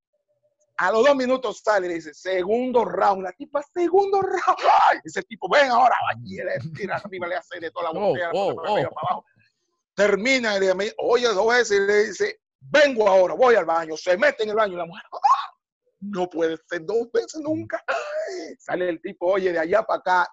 A 0.78 0.90
los 0.90 1.04
dos 1.04 1.14
minutos 1.14 1.60
sale 1.62 1.86
y 1.86 1.88
le 1.90 1.94
dice, 1.96 2.14
segundo 2.14 2.84
round, 2.84 3.22
la 3.22 3.32
tipa, 3.32 3.62
segundo 3.74 4.22
round. 4.22 4.58
¡Ay! 4.90 5.00
Ese 5.04 5.22
tipo, 5.24 5.48
ven 5.50 5.70
ahora, 5.70 5.94
y 6.24 6.36
le 6.36 6.58
tira 6.74 6.96
arriba, 6.96 7.26
le 7.26 7.36
hace 7.36 7.60
de 7.60 7.70
toda 7.70 7.92
la 7.92 8.00
Oh, 8.00 8.08
botella, 8.08 8.30
oh, 8.32 8.60
arriba, 8.60 8.88
oh. 8.90 8.94
para 8.94 9.06
abajo. 9.08 9.24
Termina 9.94 10.56
y 10.56 10.60
le 10.60 10.72
dice, 10.72 10.94
oye, 10.98 11.28
dos 11.28 11.48
veces 11.48 11.78
y 11.78 11.80
le 11.80 12.06
dice, 12.06 12.40
vengo 12.60 13.08
ahora, 13.08 13.34
voy 13.34 13.54
al 13.54 13.64
baño, 13.64 13.96
se 13.96 14.16
mete 14.16 14.42
en 14.42 14.50
el 14.50 14.56
baño 14.56 14.74
y 14.74 14.76
la 14.76 14.86
mujer, 14.86 15.04
¡ah! 15.12 15.54
no 16.00 16.28
puede 16.28 16.56
ser 16.68 16.84
dos 16.84 17.10
veces 17.12 17.40
nunca. 17.40 17.82
Ay, 17.86 18.54
Sale 18.58 18.88
el 18.88 19.00
tipo, 19.00 19.26
oye, 19.26 19.52
de 19.52 19.58
allá 19.58 19.82
para 19.82 20.00
acá, 20.00 20.28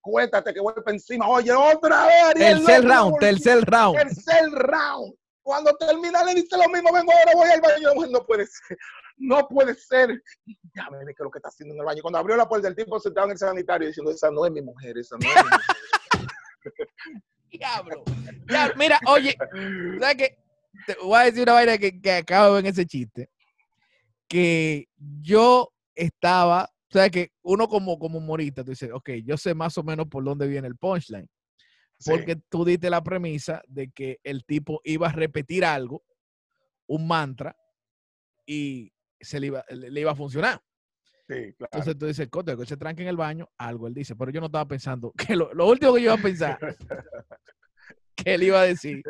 acuéstate 0.00 0.52
que 0.52 0.60
para 0.60 0.94
encima, 0.94 1.28
oye, 1.28 1.52
otra 1.52 2.06
vez. 2.06 2.34
Tercer 2.34 2.84
round, 2.84 3.18
tercer 3.18 3.64
round. 3.64 3.98
tercer 3.98 4.50
round. 4.50 5.14
Cuando 5.42 5.74
termina 5.76 6.22
le 6.24 6.34
dice 6.34 6.56
lo 6.58 6.68
mismo, 6.68 6.92
vengo 6.92 7.10
ahora, 7.10 7.32
voy 7.34 7.48
al 7.48 7.60
baño. 7.60 8.06
No 8.10 8.26
puede 8.26 8.46
ser, 8.46 8.78
no 9.16 9.48
puede 9.48 9.74
ser. 9.74 10.22
Ya 10.74 10.90
me 10.90 11.04
ve 11.04 11.14
que 11.14 11.24
lo 11.24 11.30
que 11.30 11.38
está 11.38 11.48
haciendo 11.48 11.74
en 11.74 11.80
el 11.80 11.86
baño. 11.86 12.02
Cuando 12.02 12.18
abrió 12.18 12.36
la 12.36 12.48
puerta, 12.48 12.68
el 12.68 12.76
tipo 12.76 13.00
sentado 13.00 13.26
en 13.26 13.32
el 13.32 13.38
sanitario 13.38 13.88
diciendo, 13.88 14.10
esa 14.10 14.30
no 14.30 14.44
es 14.44 14.52
mi 14.52 14.60
mujer, 14.60 14.98
esa 14.98 15.16
no 15.16 15.26
es 15.26 15.34
mi 15.36 15.42
mujer. 15.42 15.60
Diablo. 17.50 18.04
Ya, 18.48 18.72
mira, 18.76 19.00
oye, 19.06 19.36
¿sabes 19.98 20.16
qué? 20.16 20.38
Te 20.86 20.94
voy 21.02 21.18
a 21.18 21.24
decir 21.24 21.42
una 21.42 21.54
vaina 21.54 21.78
que, 21.78 22.00
que 22.00 22.12
acabo 22.12 22.58
en 22.58 22.66
ese 22.66 22.86
chiste. 22.86 23.30
Que 24.28 24.88
yo 24.96 25.72
estaba, 25.94 26.70
¿sabes 26.90 27.10
que 27.10 27.32
Uno 27.42 27.68
como, 27.68 27.98
como 27.98 28.18
humorista, 28.18 28.62
tú 28.62 28.70
dices, 28.70 28.90
ok, 28.92 29.10
yo 29.24 29.36
sé 29.36 29.54
más 29.54 29.76
o 29.78 29.82
menos 29.82 30.06
por 30.08 30.24
dónde 30.24 30.46
viene 30.46 30.68
el 30.68 30.76
punchline. 30.76 31.28
Sí, 31.98 32.10
Porque 32.10 32.36
tú 32.48 32.64
diste 32.64 32.90
la 32.90 33.02
premisa 33.02 33.60
de 33.66 33.90
que 33.90 34.20
el 34.22 34.44
tipo 34.44 34.80
iba 34.84 35.08
a 35.08 35.12
repetir 35.12 35.64
algo, 35.64 36.04
un 36.86 37.08
mantra, 37.08 37.56
y 38.46 38.92
se 39.20 39.40
le 39.40 39.48
iba, 39.48 39.64
le, 39.68 39.90
le 39.90 40.00
iba 40.00 40.12
a 40.12 40.16
funcionar. 40.16 40.62
Sí, 41.28 41.52
claro. 41.52 41.70
Entonces 41.72 41.98
tú 41.98 42.06
dices, 42.06 42.28
se 42.68 42.76
tranque 42.76 43.02
en 43.02 43.08
el 43.08 43.16
baño, 43.16 43.48
algo 43.56 43.86
él 43.86 43.94
dice. 43.94 44.16
Pero 44.16 44.30
yo 44.30 44.40
no 44.40 44.46
estaba 44.46 44.66
pensando, 44.66 45.12
que 45.12 45.36
lo, 45.36 45.52
lo 45.54 45.66
último 45.66 45.94
que 45.94 46.00
yo 46.00 46.06
iba 46.06 46.14
a 46.14 46.22
pensar 46.22 46.58
que 48.16 48.34
él 48.34 48.42
iba 48.42 48.60
a 48.60 48.64
decir 48.64 49.02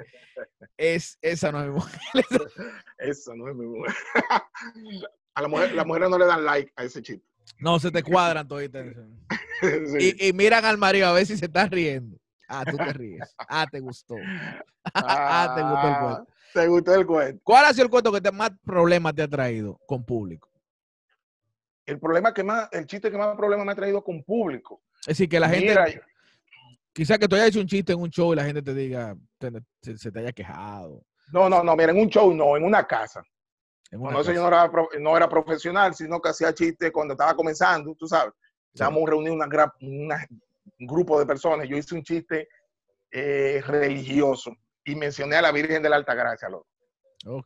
es, 0.77 1.19
esa 1.23 1.51
no 1.51 1.61
es 1.61 1.69
mi 1.69 1.75
mujer. 1.75 2.01
Eso 2.99 3.35
no 3.35 3.49
es 3.49 3.57
mi 3.57 3.67
mujer. 3.67 3.95
A 5.35 5.43
la 5.43 5.49
mujer, 5.49 5.73
las 5.73 5.87
mujeres 5.87 6.11
no 6.11 6.19
le 6.19 6.27
dan 6.27 6.45
like 6.45 6.73
a 6.75 6.83
ese 6.83 7.01
chiste. 7.01 7.25
No, 7.61 7.79
se 7.79 7.93
te 7.93 8.03
cuadran 8.03 8.49
toditas. 8.49 8.85
Sí. 9.61 10.17
Y, 10.21 10.29
y 10.29 10.33
miran 10.33 10.65
al 10.65 10.79
marido 10.79 11.07
a 11.07 11.13
ver 11.13 11.27
si 11.27 11.37
se 11.37 11.45
está 11.45 11.67
riendo. 11.67 12.19
Ah, 12.49 12.65
tú 12.65 12.77
te 12.77 12.93
ríes. 12.93 13.37
Ah, 13.49 13.65
te 13.71 13.79
gustó. 13.79 14.17
Ah, 14.95 15.53
te 15.55 15.63
gustó 15.63 15.87
el 15.87 15.95
Ah, 15.95 16.01
cuento. 16.03 16.33
Te 16.55 16.67
gustó 16.67 16.95
el 16.95 17.07
cuento. 17.07 17.41
¿Cuál 17.45 17.65
ha 17.67 17.73
sido 17.73 17.85
el 17.85 17.91
cuento 17.91 18.11
que 18.11 18.21
te, 18.21 18.33
más 18.33 18.51
problemas 18.65 19.15
te 19.15 19.23
ha 19.23 19.29
traído 19.29 19.79
con 19.87 20.03
público? 20.05 20.51
El 21.88 21.99
problema 21.99 22.35
que 22.35 22.45
más, 22.45 22.68
el 22.73 22.87
chiste 22.87 23.11
que 23.11 23.16
más 23.16 23.35
problema 23.37 23.64
me 23.64 23.73
ha 23.73 23.75
traído 23.75 24.02
con 24.04 24.23
público. 24.23 24.83
Es 25.00 25.07
decir, 25.09 25.28
que 25.28 25.40
la 25.40 25.49
gente, 25.49 26.02
quizás 26.92 27.18
que 27.18 27.26
tú 27.26 27.35
hayas 27.35 27.49
hecho 27.49 27.61
un 27.61 27.66
chiste 27.66 27.92
en 27.95 28.00
un 28.00 28.11
show 28.11 28.33
y 28.33 28.37
la 28.37 28.45
gente 28.45 28.61
te 28.62 28.75
diga, 28.75 29.16
te- 29.38 29.50
se, 29.80 29.97
se 29.97 30.12
te 30.12 30.18
haya 30.21 30.33
quejado. 30.33 31.02
no, 31.33 31.49
no, 31.49 31.62
no, 31.62 31.75
mira, 31.76 31.92
en 31.92 31.99
un 32.00 32.09
show 32.11 32.33
no, 32.35 32.57
en 32.57 32.64
una 32.64 32.87
casa. 32.87 33.23
en 33.90 34.00
una 34.00 34.21
eso 34.21 34.33
yo 34.33 34.42
no 34.42 34.49
era, 34.49 34.71
no 35.00 35.16
era 35.16 35.28
profesional, 35.28 35.95
sino 35.95 36.21
que 36.21 36.28
hacía 36.28 36.52
chistes 36.52 36.90
cuando 36.92 37.14
estaba 37.14 37.35
comenzando, 37.35 37.95
tú 37.95 38.07
sabes. 38.07 38.35
Estábamos 38.73 39.09
reunidos 39.09 39.38
un 39.80 40.87
grupo 40.87 41.18
de 41.18 41.25
personas. 41.26 41.66
Yo 41.68 41.76
hice 41.76 41.95
un 41.95 42.02
chiste 42.02 42.49
eh, 43.11 43.62
religioso 43.66 44.54
y 44.85 44.95
mencioné 44.95 45.37
a 45.37 45.42
la 45.42 45.52
Virgen 45.52 45.83
de 45.83 45.88
la 45.88 45.97
Altagracia. 45.97 46.49
loco. 46.50 46.66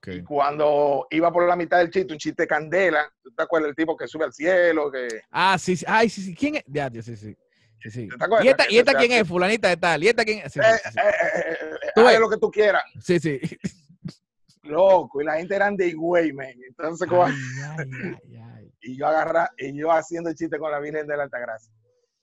Y 0.07 0.23
cuando 0.23 1.07
iba 1.11 1.33
por 1.33 1.47
la 1.49 1.57
mitad 1.57 1.79
del 1.79 1.91
chiste, 1.91 2.13
un 2.13 2.19
chiste 2.19 2.47
candela, 2.47 3.13
¿tú 3.23 3.31
te 3.33 3.43
acuerdas 3.43 3.69
del 3.69 3.77
tipo 3.77 3.97
que 3.97 4.07
sube 4.07 4.25
al 4.25 4.33
cielo? 4.33 4.91
Que, 4.91 5.09
Ah, 5.31 5.57
sí, 5.59 5.77
sí. 5.77 5.85
Ay, 5.89 6.09
sí, 6.09 6.23
sí. 6.23 6.35
¿Quién 6.35 6.57
es? 6.57 6.65
Ya, 6.67 6.89
sí, 6.91 7.17
sí. 7.17 7.37
Sí, 7.83 7.91
sí. 7.91 8.09
¿Te 8.09 8.25
acuerdas? 8.25 8.45
¿Y 8.45 8.49
esta, 8.49 8.65
¿y 8.71 8.79
esta 8.79 8.95
quién 8.95 9.13
es? 9.13 9.27
Fulanita 9.27 9.69
de 9.69 9.77
tal. 9.77 10.05
¿Y 10.05 10.09
esta 10.09 10.25
quién 10.25 10.39
es? 10.45 10.53
Sí, 10.53 10.61
eh, 10.61 10.63
sí, 10.85 10.91
sí. 10.93 10.99
eh, 11.01 11.91
Tú 11.95 12.07
haz 12.07 12.19
lo 12.21 12.31
que 12.31 12.37
tú 12.37 12.51
quieras, 12.51 12.85
Sí, 13.01 13.19
sí. 13.19 13.41
loco. 14.63 15.21
Y 15.21 15.25
la 15.25 15.37
gente 15.37 15.55
eran 15.57 15.77
de 15.77 15.93
güey, 15.93 16.33
man. 16.33 16.47
Entonces, 16.69 17.09
como- 17.09 17.25
Ay, 17.25 17.33
ay, 17.79 17.91
ay, 18.05 18.37
ay. 18.57 18.73
y 18.83 18.97
yo 18.97 19.07
agarra, 19.07 19.51
y 19.59 19.77
yo 19.77 19.91
haciendo 19.91 20.31
el 20.31 20.37
chiste 20.37 20.59
con 20.59 20.71
la 20.71 20.79
Virgen 20.81 21.07
de 21.07 21.17
la 21.17 21.25
Altagracia. 21.25 21.73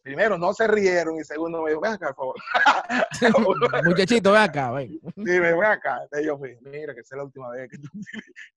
Primero, 0.02 0.38
no 0.38 0.54
se 0.54 0.66
rieron 0.68 1.20
y 1.20 1.24
segundo, 1.24 1.62
me 1.62 1.72
dijo, 1.72 1.82
ven 1.82 1.92
acá, 1.94 2.14
por 2.14 2.36
favor. 2.40 3.84
Muchachito, 3.86 4.32
ven 4.32 4.42
acá, 4.42 4.72
ven. 4.72 5.00
Sí, 5.16 5.22
me 5.24 5.40
ven 5.40 5.64
acá. 5.64 6.00
Entonces 6.04 6.26
yo 6.26 6.38
fui, 6.38 6.58
mira, 6.62 6.94
que 6.94 7.02
esa 7.02 7.16
es 7.16 7.18
la 7.18 7.24
última 7.26 7.50
vez 7.50 7.70
que 7.70 7.78
tú 7.78 7.90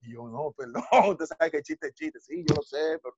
Y 0.02 0.12
yo, 0.12 0.28
no, 0.28 0.52
perdón, 0.56 0.82
usted 1.10 1.26
sabe 1.26 1.50
que 1.50 1.62
chiste 1.62 1.88
es 1.88 1.94
chiste. 1.94 2.20
Sí, 2.20 2.44
yo 2.48 2.54
lo 2.54 2.62
sé, 2.62 2.98
pero 3.02 3.16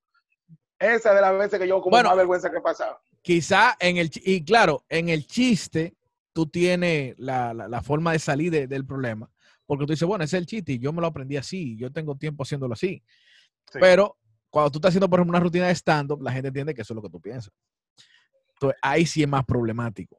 esa 0.79 1.13
de 1.13 1.21
las 1.21 1.37
veces 1.37 1.59
que 1.59 1.67
yo 1.67 1.79
como 1.81 1.91
Bueno. 1.91 2.09
más 2.09 2.17
vergüenza 2.17 2.51
que 2.51 2.59
pasaba. 2.61 2.99
Quizá 3.21 3.75
en 3.79 3.97
el, 3.97 4.09
y 4.23 4.43
claro, 4.43 4.83
en 4.89 5.09
el 5.09 5.25
chiste 5.25 5.95
tú 6.33 6.47
tienes 6.47 7.15
la, 7.17 7.53
la- 7.53 7.67
la 7.67 7.81
forma 7.81 8.11
de 8.11 8.19
salir 8.19 8.51
de- 8.51 8.67
del 8.67 8.85
problema. 8.85 9.29
Porque 9.65 9.85
tú 9.85 9.93
dices, 9.93 10.07
bueno, 10.07 10.23
ese 10.23 10.37
es 10.37 10.41
el 10.41 10.45
chiste 10.47 10.73
y 10.73 10.79
yo 10.79 10.91
me 10.93 11.01
lo 11.01 11.07
aprendí 11.07 11.37
así, 11.37 11.75
yo 11.77 11.91
tengo 11.91 12.15
tiempo 12.15 12.43
haciéndolo 12.43 12.73
así. 12.73 13.01
Sí. 13.71 13.79
Pero 13.79 14.17
cuando 14.51 14.69
tú 14.71 14.77
estás 14.79 14.89
haciendo, 14.89 15.09
por 15.09 15.19
ejemplo, 15.19 15.37
una 15.37 15.43
rutina 15.43 15.67
de 15.67 15.73
stand-up, 15.75 16.21
la 16.21 16.31
gente 16.31 16.49
entiende 16.49 16.75
que 16.75 16.81
eso 16.81 16.93
es 16.93 16.95
lo 16.95 17.01
que 17.01 17.09
tú 17.09 17.19
piensas. 17.19 17.51
Entonces, 18.65 18.79
ahí 18.81 19.05
sí 19.05 19.21
es 19.23 19.27
más 19.29 19.45
problemático. 19.45 20.17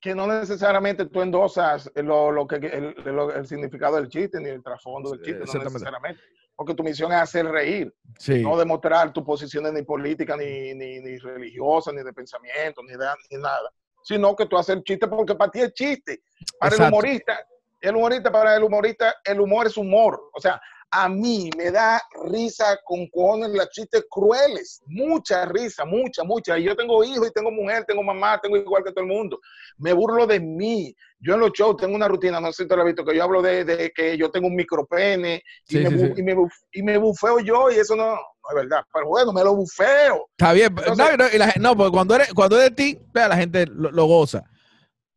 Que 0.00 0.14
no 0.14 0.26
necesariamente 0.26 1.06
tú 1.06 1.20
endosas 1.22 1.90
lo, 1.96 2.30
lo 2.30 2.46
que, 2.46 2.56
el, 2.56 2.94
lo- 3.04 3.34
el 3.34 3.46
significado 3.46 3.96
del 3.96 4.08
chiste 4.08 4.40
ni 4.40 4.48
el 4.48 4.62
trasfondo 4.62 5.10
del 5.10 5.20
Sí, 5.20 5.32
chiste, 5.32 5.58
no 5.58 5.64
necesariamente. 5.64 6.20
Porque 6.54 6.74
tu 6.74 6.82
misión 6.82 7.12
es 7.12 7.18
hacer 7.18 7.46
reír, 7.46 7.92
Sí. 8.18 8.42
no 8.42 8.56
demostrar 8.58 9.12
tus 9.12 9.22
posiciones 9.24 9.72
ni 9.72 9.82
políticas, 9.82 10.36
ni, 10.38 10.74
ni, 10.74 11.00
ni 11.00 11.16
religiosas, 11.18 11.94
ni 11.94 12.02
de 12.02 12.12
pensamiento, 12.12 12.82
ni, 12.82 12.92
de, 12.92 13.06
ni 13.30 13.38
nada. 13.38 13.70
Sino 14.02 14.34
que 14.34 14.46
tú 14.46 14.56
haces 14.56 14.76
el 14.76 14.82
chiste 14.84 15.06
porque 15.08 15.34
para 15.34 15.50
ti 15.50 15.60
es 15.60 15.72
chiste. 15.72 16.22
Para 16.58 16.74
el 16.76 16.82
humorista, 16.82 17.38
el 17.80 17.94
humorista, 17.96 18.32
para 18.32 18.56
el 18.56 18.62
humorista, 18.64 19.14
el 19.24 19.40
humor 19.40 19.66
es 19.66 19.76
humor. 19.76 20.30
O 20.34 20.40
sea, 20.40 20.60
a 20.90 21.08
mí 21.08 21.50
me 21.56 21.70
da 21.70 22.00
risa 22.30 22.78
con 22.84 23.06
cojones 23.08 23.50
las 23.50 23.68
chistes 23.70 24.04
crueles. 24.10 24.80
Mucha 24.86 25.44
risa, 25.44 25.84
mucha, 25.84 26.24
mucha. 26.24 26.58
Y 26.58 26.64
yo 26.64 26.74
tengo 26.76 27.04
hijos 27.04 27.28
y 27.28 27.32
tengo 27.32 27.50
mujer, 27.50 27.84
tengo 27.86 28.02
mamá, 28.02 28.40
tengo 28.40 28.56
igual 28.56 28.82
que 28.84 28.92
todo 28.92 29.02
el 29.04 29.10
mundo. 29.10 29.38
Me 29.76 29.92
burlo 29.92 30.26
de 30.26 30.40
mí. 30.40 30.94
Yo 31.20 31.34
en 31.34 31.40
los 31.40 31.50
shows 31.52 31.76
tengo 31.76 31.94
una 31.96 32.08
rutina, 32.08 32.40
no 32.40 32.52
sé 32.52 32.62
si 32.62 32.68
te 32.68 32.74
lo 32.76 32.82
has 32.82 32.86
visto, 32.86 33.04
que 33.04 33.14
yo 33.16 33.24
hablo 33.24 33.42
de, 33.42 33.64
de 33.64 33.90
que 33.90 34.16
yo 34.16 34.30
tengo 34.30 34.46
un 34.46 34.54
micropene 34.56 35.42
y, 35.68 35.72
Sí, 35.72 35.78
me, 35.80 35.90
sí, 35.90 36.12
y, 36.16 36.22
me, 36.22 36.36
y 36.72 36.82
me 36.82 36.96
bufeo 36.96 37.40
yo 37.40 37.70
y 37.70 37.74
eso 37.74 37.94
no, 37.96 38.06
no 38.14 38.20
es 38.50 38.54
verdad. 38.54 38.84
Pero 38.92 39.08
bueno, 39.08 39.32
me 39.32 39.42
lo 39.44 39.54
bufeo. 39.56 40.28
Está 40.38 40.52
bien. 40.52 40.68
Entonces- 40.68 40.96
no, 40.96 41.16
no, 41.16 41.24
y 41.34 41.38
la 41.38 41.48
gen- 41.50 41.62
no, 41.62 41.76
porque 41.76 41.92
cuando, 41.92 42.14
eres, 42.14 42.32
cuando 42.32 42.56
es 42.56 42.64
de 42.64 42.70
ti, 42.70 42.98
vea, 43.12 43.28
la 43.28 43.36
gente 43.36 43.66
lo, 43.66 43.90
lo 43.90 44.06
goza. 44.06 44.44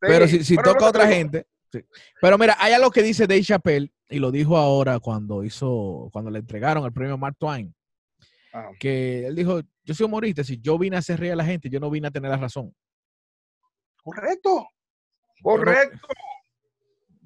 Pero 0.00 0.26
si, 0.26 0.42
si 0.42 0.56
pero 0.56 0.72
toca 0.72 0.86
a 0.86 0.88
otra 0.88 1.06
gente. 1.06 1.46
Sí. 1.72 1.84
Pero 2.20 2.36
mira, 2.38 2.56
hay 2.58 2.72
algo 2.74 2.90
que 2.90 3.02
dice 3.02 3.26
Dave 3.26 3.42
Chappelle 3.42 3.92
y 4.08 4.18
lo 4.18 4.30
dijo 4.30 4.56
ahora 4.56 4.98
cuando 5.00 5.42
hizo, 5.44 6.08
cuando 6.12 6.30
le 6.30 6.40
entregaron 6.40 6.84
el 6.84 6.92
premio 6.92 7.16
Mark 7.18 7.36
Twain, 7.38 7.74
Ah, 8.54 8.68
que 8.78 9.26
él 9.26 9.34
dijo, 9.34 9.60
yo 9.82 9.94
soy 9.94 10.04
humorista, 10.04 10.44
si 10.44 10.60
yo 10.60 10.76
vine 10.78 10.96
a 10.96 10.98
hacer 10.98 11.18
reír 11.18 11.32
a 11.32 11.36
la 11.36 11.44
gente, 11.44 11.70
yo 11.70 11.80
no 11.80 11.88
vine 11.88 12.08
a 12.08 12.10
tener 12.10 12.30
la 12.30 12.36
razón. 12.36 12.74
correcto. 14.02 14.66
Correcto. 15.42 16.06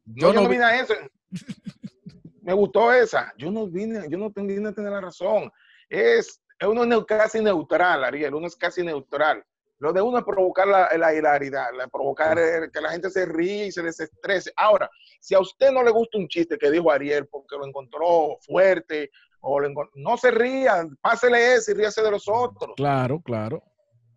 Yo 0.04 0.28
No, 0.28 0.32
yo 0.32 0.35
no 0.35 0.42
no 0.42 0.48
vi- 0.48 0.54
vine 0.54 0.64
a 0.64 0.80
eso. 0.80 0.94
Me 2.42 2.52
gustó 2.52 2.92
esa. 2.92 3.35
Yo 3.37 3.50
no 3.50 3.66
vine, 3.66 4.06
yo 4.09 4.16
no 4.18 4.30
vine 4.30 4.68
a 4.68 4.72
tener 4.72 4.92
la 4.92 5.00
razón. 5.00 5.50
Es, 5.88 6.40
uno 6.64 7.04
casi 7.04 7.42
neutral, 7.42 8.04
Ariel. 8.04 8.35
Uno 8.35 8.46
es 8.46 8.54
casi 8.54 8.85
neutral. 8.85 9.44
Lo 9.78 9.92
de 9.92 10.00
uno 10.00 10.18
es 10.18 10.24
provocar 10.24 10.66
la, 10.66 10.88
la 10.96 11.14
hilaridad, 11.14 11.66
la- 11.76 11.86
provocar 11.88 12.38
el- 12.38 12.70
que 12.70 12.80
la 12.80 12.90
gente 12.90 13.10
se 13.10 13.26
ríe 13.26 13.66
y 13.66 13.72
se 13.72 13.82
desestrese. 13.82 14.52
Ahora, 14.56 14.88
si 15.20 15.34
a 15.34 15.40
usted 15.40 15.70
no 15.70 15.82
le 15.82 15.90
gusta 15.90 16.16
un 16.18 16.28
chiste 16.28 16.56
que 16.56 16.70
dijo 16.70 16.90
Ariel 16.90 17.26
porque 17.26 17.56
lo 17.56 17.66
encontró 17.66 18.36
fuerte 18.40 19.10
o 19.40 19.60
lo 19.60 19.68
encon- 19.68 19.90
no 19.94 20.16
se 20.16 20.30
ría, 20.30 20.86
pásele 21.00 21.54
ese 21.54 21.72
y 21.72 21.74
ríase 21.74 22.02
de 22.02 22.10
los 22.10 22.26
otros. 22.28 22.74
Claro, 22.76 23.20
claro. 23.20 23.62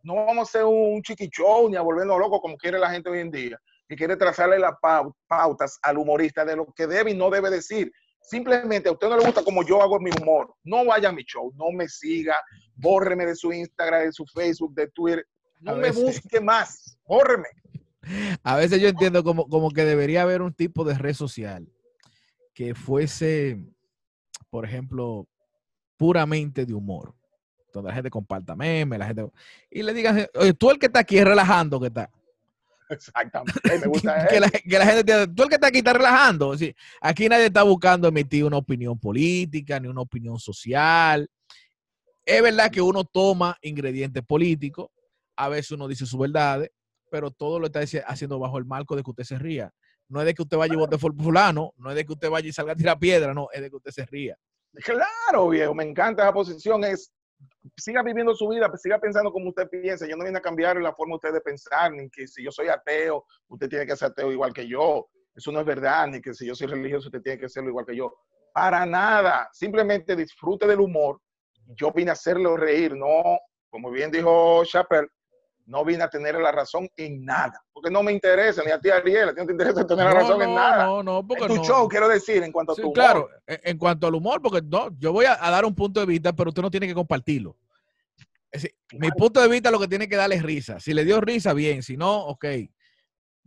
no 0.02 0.16
vamos 0.16 0.38
a 0.38 0.42
hacer 0.44 0.64
un 0.64 1.02
chiqui 1.02 1.28
show 1.30 1.70
ni 1.70 1.76
a 1.76 1.82
volvernos 1.82 2.18
locos 2.18 2.40
como 2.42 2.56
quiere 2.58 2.80
la 2.80 2.90
gente 2.90 3.10
hoy 3.10 3.20
en 3.20 3.30
día, 3.30 3.60
que 3.88 3.98
quiere 3.98 4.16
trazarle 4.16 4.58
las 4.58 4.74
pau- 4.82 5.14
pautas 5.28 5.78
al 5.84 5.98
humorista 5.98 6.46
de 6.46 6.56
lo 6.56 6.68
que 6.74 6.88
debe 6.88 7.12
y 7.12 7.18
no 7.18 7.30
debe 7.30 7.50
decir. 7.50 7.92
Simplemente 8.22 8.88
a 8.88 8.94
usted 8.94 9.10
no 9.10 9.18
le 9.18 9.26
gusta 9.26 9.44
como 9.44 9.62
yo 9.64 9.82
hago 9.82 10.00
mi 10.00 10.10
humor. 10.22 10.54
No 10.64 10.86
vaya 10.86 11.10
a 11.10 11.12
mi 11.12 11.24
show, 11.24 11.52
no 11.56 11.72
me 11.72 11.88
siga, 11.90 12.42
bórreme 12.76 13.26
de 13.26 13.36
su 13.36 13.52
Instagram, 13.52 14.04
de 14.06 14.12
su 14.14 14.26
Facebook, 14.26 14.74
de 14.74 14.88
Twitter. 14.88 15.26
No 15.60 15.76
me 15.76 15.92
busque 15.92 16.40
más, 16.40 16.98
bórreme. 17.06 17.50
A 18.44 18.56
veces 18.56 18.82
yo 18.82 18.88
entiendo 18.88 19.24
como, 19.24 19.48
como 19.48 19.72
que 19.72 19.84
debería 19.84 20.22
haber 20.22 20.42
un 20.42 20.54
tipo 20.54 20.84
de 20.84 20.98
red 20.98 21.14
social 21.14 21.68
que 22.54 22.76
fuese, 22.76 23.58
por 24.50 24.66
ejemplo, 24.66 25.28
puramente 25.98 26.66
de 26.66 26.74
humor. 26.74 27.14
Donde 27.72 27.90
la 27.90 27.96
gente 27.96 28.10
comparta 28.10 28.56
memes, 28.56 28.98
la 28.98 29.06
gente... 29.06 29.30
Y 29.70 29.84
le 29.84 29.94
digan, 29.94 30.28
oye, 30.36 30.54
tú 30.54 30.72
el 30.72 30.80
que 30.80 30.88
está 30.88 31.00
aquí 31.00 31.20
es 31.20 31.26
relajando 31.26 31.80
que 31.80 31.88
está. 31.88 32.10
Exactamente. 32.90 33.80
Me 33.80 33.88
gusta 33.88 34.28
que, 34.30 34.40
la, 34.40 34.50
que 34.50 34.80
la 34.80 34.86
gente 34.86 35.28
tú 35.28 35.44
el 35.44 35.50
que 35.50 35.56
está 35.56 35.68
aquí 35.68 35.78
está 35.80 35.94
relajando. 35.94 36.58
Sí, 36.58 36.76
aquí 37.00 37.30
nadie 37.30 37.46
está 37.46 37.64
buscando 37.64 38.08
emitir 38.08 38.44
una 38.44 38.58
opinión 38.58 39.00
política 39.00 39.80
ni 39.80 39.88
una 39.88 40.02
opinión 40.02 40.40
social. 40.40 41.30
Es 42.26 42.42
verdad 42.42 42.72
que 42.72 42.82
uno 42.82 43.04
toma 43.04 43.58
ingredientes 43.62 44.24
políticos, 44.24 44.90
a 45.40 45.48
veces 45.48 45.72
uno 45.72 45.88
dice 45.88 46.06
sus 46.06 46.20
verdades, 46.20 46.70
pero 47.10 47.32
todo 47.32 47.60
lo 47.60 47.68
está 47.68 47.80
haciendo 48.06 48.40
bajo 48.40 48.58
el 48.58 48.66
marco 48.66 48.96
de 48.96 49.04
que 49.04 49.10
usted 49.10 49.24
se 49.24 49.40
ría. 49.40 49.72
No 50.10 50.20
es 50.20 50.26
de 50.26 50.34
que 50.34 50.42
usted 50.42 50.58
vaya 50.58 50.74
y 50.74 50.78
vote 50.78 50.98
por 50.98 51.16
fulano, 51.16 51.72
no 51.78 51.90
es 51.90 51.96
de 51.96 52.06
que 52.06 52.12
usted 52.12 52.30
vaya 52.30 52.50
y 52.50 52.52
salga 52.52 52.74
a 52.74 52.76
tirar 52.76 53.00
piedra, 53.00 53.34
no, 53.34 53.48
es 53.54 53.62
de 53.62 53.70
que 53.70 53.76
usted 53.78 53.92
se 53.92 54.06
ría. 54.06 54.38
Claro, 54.74 55.50
viejo, 55.50 55.74
me 55.74 55.86
encanta 55.86 56.24
esa 56.24 56.34
posición. 56.34 56.84
Es 56.84 57.14
siga 57.78 58.04
viviendo 58.04 58.36
su 58.36 58.50
vida, 58.50 58.70
siga 58.76 59.00
pensando 59.00 59.32
como 59.32 59.48
usted 59.50 59.70
piensa. 59.70 60.06
Yo 60.06 60.18
no 60.18 60.26
vine 60.26 60.40
a 60.40 60.42
cambiar 60.42 60.76
la 60.82 60.94
forma 60.94 61.14
de 61.14 61.16
usted 61.16 61.34
de 61.34 61.42
pensar, 61.42 61.94
ni 61.94 62.10
que 62.10 62.28
si 62.28 62.44
yo 62.44 62.52
soy 62.52 62.68
ateo, 62.68 63.26
usted 63.48 63.70
tiene 63.70 63.86
que 63.86 63.96
ser 63.96 64.10
ateo 64.10 64.32
igual 64.34 64.52
que 64.52 64.68
yo. 64.68 65.08
eso 65.34 65.54
no 65.54 65.62
es 65.62 65.66
verdad, 65.66 66.08
ni 66.08 66.22
que 66.22 66.34
si 66.34 66.46
yo 66.46 66.54
soy 66.54 66.68
religioso 66.68 67.08
usted 67.08 67.22
tiene 67.22 67.40
que 67.40 67.46
hacerlo 67.46 67.70
igual 67.70 67.86
que 67.86 67.96
yo. 67.96 68.14
Para 68.54 68.86
nada, 68.86 69.50
simplemente 69.54 70.18
disfrute 70.18 70.68
del 70.68 70.82
humor. 70.82 71.22
Yo 71.78 71.94
vine 71.94 72.10
a 72.10 72.14
hacerlo 72.14 72.58
reír, 72.58 72.94
no, 72.94 73.40
como 73.70 73.90
bien 73.90 74.12
dijo 74.12 74.66
Chappelle, 74.66 75.08
no 75.70 75.86
vine 75.86 76.04
a 76.04 76.10
tener 76.10 76.36
la 76.36 76.52
razón 76.52 76.90
en 76.98 77.24
nada, 77.24 77.64
porque 77.72 77.92
no 77.92 78.02
me 78.02 78.12
interesa, 78.12 78.64
ni 78.66 78.72
a 78.72 78.80
ti 78.80 78.90
Ariel, 78.90 79.30
a 79.30 79.34
ti 79.34 79.40
no 79.40 79.46
te 79.46 79.52
interesa 79.52 79.86
tener 79.86 80.06
la 80.06 80.14
razón 80.14 80.42
en 80.42 80.56
nada. 80.56 80.86
No, 80.86 81.04
no, 81.04 81.26
porque 81.26 81.46
en 81.46 81.56
tu 81.56 81.64
show, 81.64 81.88
quiero 81.88 82.10
decir, 82.10 82.42
en 82.42 82.52
cuanto 82.52 82.74
a 82.74 82.76
tu 82.76 82.82
humor. 82.82 82.94
Claro, 82.94 83.30
en 83.46 83.78
cuanto 83.78 84.08
al 84.08 84.16
humor, 84.16 84.42
porque 84.42 84.62
no, 84.64 84.90
yo 84.98 85.14
voy 85.14 85.26
a, 85.26 85.36
dar 85.36 85.66
un 85.66 85.76
punto 85.76 86.00
de 86.00 86.08
vista, 86.08 86.34
pero 86.34 86.50
usted 86.50 86.64
no 86.64 86.72
tiene 86.72 86.88
que 86.88 86.96
compartirlo. 86.96 87.56
Mi 88.94 89.12
punto 89.12 89.40
de 89.40 89.48
vista 89.48 89.70
lo 89.70 89.80
que 89.80 89.88
tiene 89.88 90.10
que 90.10 90.16
darle 90.16 90.36
es 90.36 90.44
risa. 90.44 90.80
Si 90.80 90.92
le 90.92 91.06
dio 91.06 91.22
risa, 91.22 91.54
bien. 91.54 91.84
Si 91.84 91.96
no, 91.96 92.26
ok. 92.26 92.46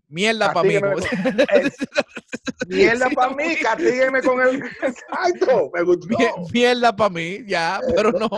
Mierda 0.06 0.52
para 0.52 0.68
mí. 0.68 0.74
mierda 2.68 3.08
para 3.16 3.34
mí, 3.34 3.56
castígueme 3.60 4.22
con 4.22 4.40
el. 4.42 4.56
Exacto, 4.82 5.70
me 5.74 5.82
gustó. 5.82 6.16
Mierda 6.52 6.94
para 6.94 7.10
mí, 7.10 7.38
ya, 7.46 7.80
pero 7.96 8.12
no. 8.12 8.28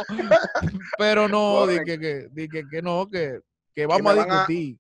Pero 0.97 1.29
no, 1.29 1.67
di 1.67 1.81
que, 1.85 1.99
que, 1.99 2.65
que, 2.71 2.81
no, 2.81 3.11
que, 3.11 3.41
que 3.75 3.87
vamos 3.87 4.17
a 4.17 4.25
discutir. 4.25 4.79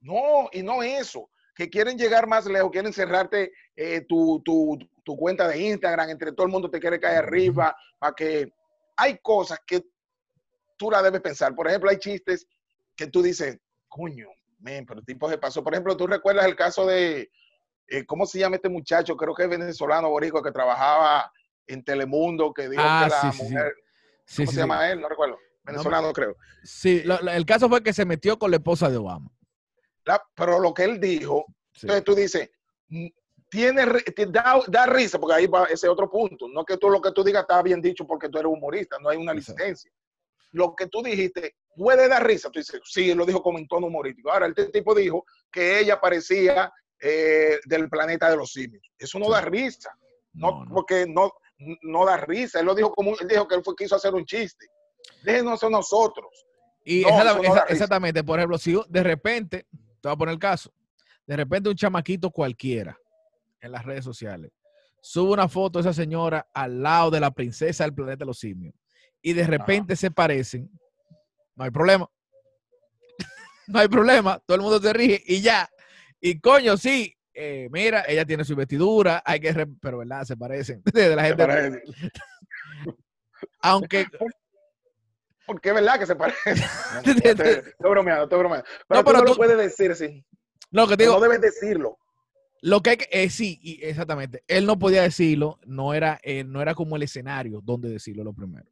No, 0.00 0.48
y 0.52 0.62
no 0.62 0.82
eso. 0.82 1.30
Que 1.54 1.68
quieren 1.68 1.98
llegar 1.98 2.26
más 2.26 2.46
lejos, 2.46 2.70
quieren 2.70 2.92
cerrarte 2.92 3.52
eh, 3.74 4.02
tu, 4.02 4.40
tu, 4.44 4.78
tu 5.02 5.16
cuenta 5.16 5.48
de 5.48 5.58
Instagram, 5.58 6.10
entre 6.10 6.32
todo 6.32 6.46
el 6.46 6.52
mundo 6.52 6.70
te 6.70 6.78
quiere 6.78 7.00
caer 7.00 7.24
arriba, 7.24 7.76
para 7.98 8.14
que 8.14 8.52
hay 8.96 9.18
cosas 9.18 9.58
que 9.66 9.82
tú 10.76 10.90
la 10.90 11.02
debes 11.02 11.20
pensar. 11.20 11.54
Por 11.54 11.66
ejemplo, 11.66 11.90
hay 11.90 11.98
chistes 11.98 12.46
que 12.94 13.08
tú 13.08 13.22
dices, 13.22 13.58
coño, 13.88 14.28
men, 14.58 14.86
pero 14.86 15.00
el 15.00 15.06
tipo 15.06 15.28
se 15.28 15.38
pasó. 15.38 15.64
Por 15.64 15.74
ejemplo, 15.74 15.96
tú 15.96 16.06
recuerdas 16.06 16.46
el 16.46 16.56
caso 16.56 16.86
de, 16.86 17.30
eh, 17.88 18.04
¿cómo 18.06 18.26
se 18.26 18.38
llama 18.38 18.56
este 18.56 18.68
muchacho? 18.68 19.16
Creo 19.16 19.34
que 19.34 19.44
es 19.44 19.48
venezolano, 19.48 20.10
borico, 20.10 20.42
que 20.42 20.52
trabajaba 20.52 21.32
en 21.66 21.84
Telemundo, 21.84 22.52
que 22.52 22.68
dijo 22.68 22.82
ah, 22.84 23.04
que 23.04 23.26
la 23.26 23.32
mujer, 23.32 23.74
¿cómo 24.36 24.50
se 24.50 24.56
llama 24.56 24.90
él? 24.90 25.00
No 25.00 25.08
recuerdo. 25.08 25.38
Venezolano, 25.68 26.12
creo. 26.12 26.36
Sí, 26.64 27.02
el 27.32 27.46
caso 27.46 27.68
fue 27.68 27.82
que 27.82 27.92
se 27.92 28.04
metió 28.04 28.38
con 28.38 28.50
la 28.50 28.56
esposa 28.56 28.90
de 28.90 28.96
Obama. 28.96 29.30
pero 30.34 30.58
lo 30.58 30.74
que 30.74 30.84
él 30.84 31.00
dijo, 31.00 31.44
entonces 31.80 32.04
tú 32.04 32.14
dices, 32.14 32.50
mm, 32.88 33.06
tiene, 33.50 33.86
da, 34.28 34.60
da, 34.66 34.86
risa, 34.86 35.18
porque 35.18 35.34
ahí 35.34 35.46
va 35.46 35.64
ese 35.64 35.88
otro 35.88 36.10
punto. 36.10 36.48
No 36.48 36.64
que 36.64 36.76
tú 36.76 36.90
lo 36.90 37.00
que 37.00 37.12
tú 37.12 37.22
digas 37.22 37.42
está 37.42 37.62
bien 37.62 37.80
dicho 37.80 38.06
porque 38.06 38.28
tú 38.28 38.38
eres 38.38 38.50
humorista, 38.52 38.98
no 38.98 39.08
hay 39.08 39.16
una 39.16 39.32
licencia 39.32 39.90
lo 40.52 40.74
que 40.74 40.86
tú 40.86 41.02
dijiste 41.02 41.56
puede 41.76 42.08
dar 42.08 42.26
risa. 42.26 42.50
Tú 42.50 42.58
dices, 42.58 42.80
sí, 42.84 43.14
lo 43.14 43.26
dijo 43.26 43.42
como 43.42 43.58
en 43.58 43.68
tono 43.68 43.86
humorístico. 43.86 44.32
Ahora, 44.32 44.46
este 44.46 44.66
tipo 44.66 44.94
dijo 44.94 45.24
que 45.50 45.78
ella 45.80 46.00
parecía 46.00 46.72
eh, 47.00 47.58
del 47.64 47.88
planeta 47.88 48.30
de 48.30 48.36
los 48.36 48.52
simios. 48.52 48.82
Eso 48.98 49.18
no 49.18 49.30
da 49.30 49.40
risa. 49.40 49.90
No, 50.32 50.64
Porque 50.72 51.06
no, 51.06 51.32
no 51.82 52.04
da 52.04 52.16
risa. 52.16 52.60
Él 52.60 52.66
lo 52.66 52.74
dijo 52.74 52.92
como, 52.92 53.16
él 53.18 53.28
dijo 53.28 53.46
que 53.46 53.56
él 53.56 53.62
fue, 53.64 53.74
quiso 53.76 53.96
hacer 53.96 54.14
un 54.14 54.24
chiste. 54.24 54.66
Déjenos 55.22 55.62
a 55.62 55.70
nosotros. 55.70 56.46
Y 56.84 57.04
exactamente, 57.68 58.24
por 58.24 58.38
ejemplo, 58.38 58.56
si 58.56 58.78
de 58.88 59.02
repente, 59.02 59.66
te 60.00 60.08
voy 60.08 60.12
a 60.12 60.16
poner 60.16 60.32
el 60.32 60.38
caso, 60.38 60.72
de 61.26 61.36
repente 61.36 61.68
un 61.68 61.74
chamaquito 61.74 62.30
cualquiera 62.30 62.98
en 63.60 63.72
las 63.72 63.84
redes 63.84 64.04
sociales 64.04 64.52
sube 65.00 65.32
una 65.32 65.48
foto 65.48 65.78
de 65.78 65.88
esa 65.88 65.92
señora 65.92 66.48
al 66.52 66.82
lado 66.82 67.10
de 67.10 67.20
la 67.20 67.30
princesa 67.30 67.84
del 67.84 67.94
planeta 67.94 68.20
de 68.20 68.26
los 68.26 68.38
simios 68.38 68.74
y 69.22 69.32
de 69.32 69.46
repente 69.46 69.96
se 69.96 70.10
parecen, 70.10 70.70
no 71.56 71.64
hay 71.64 71.70
problema. 71.70 72.08
no 73.66 73.78
hay 73.78 73.88
problema, 73.88 74.38
todo 74.46 74.56
el 74.56 74.62
mundo 74.62 74.80
se 74.80 74.92
ríe 74.92 75.22
y 75.26 75.40
ya. 75.40 75.68
Y 76.20 76.40
coño, 76.40 76.76
sí, 76.76 77.16
eh, 77.34 77.68
mira, 77.70 78.04
ella 78.06 78.24
tiene 78.24 78.44
su 78.44 78.54
vestidura, 78.54 79.22
hay 79.24 79.40
que, 79.40 79.52
pero 79.80 79.98
verdad, 79.98 80.24
se 80.24 80.36
parecen. 80.36 80.82
De 80.92 81.16
la 81.16 81.24
gente. 81.24 81.82
Aunque. 83.60 84.06
Porque 85.48 85.70
es 85.70 85.74
verdad 85.74 85.98
que 85.98 86.06
se 86.06 86.14
parecen. 86.14 86.54
estoy, 87.24 87.62
bromeando, 87.80 88.24
estoy 88.24 88.38
bromeando. 88.38 88.66
Pero, 88.86 89.00
no, 89.00 89.04
pero 89.04 89.18
tú 89.18 89.24
no 89.24 89.30
lo 89.30 89.36
puedes 89.36 89.58
decir, 89.58 89.96
sí. 89.96 90.24
No, 90.70 90.86
que 90.86 90.96
digo, 90.96 91.14
no 91.14 91.20
debes 91.20 91.40
decirlo. 91.40 91.98
Lo 92.62 92.82
que 92.82 92.90
hay 92.90 92.96
que, 92.98 93.08
eh, 93.10 93.30
sí, 93.30 93.80
exactamente. 93.82 94.44
Él 94.46 94.66
no 94.66 94.78
podía 94.78 95.02
decirlo, 95.02 95.58
no 95.64 95.94
era, 95.94 96.20
eh, 96.22 96.44
no 96.44 96.62
era 96.62 96.76
como 96.76 96.94
el 96.94 97.02
escenario 97.02 97.60
donde 97.64 97.88
decirlo 97.88 98.22
lo 98.22 98.32
primero 98.32 98.68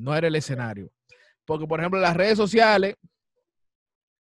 no 0.00 0.14
era 0.14 0.28
el 0.28 0.36
escenario. 0.36 0.90
Porque, 1.44 1.66
por 1.66 1.80
ejemplo, 1.80 1.98
en 1.98 2.04
las 2.04 2.16
redes 2.16 2.36
sociales, 2.36 2.96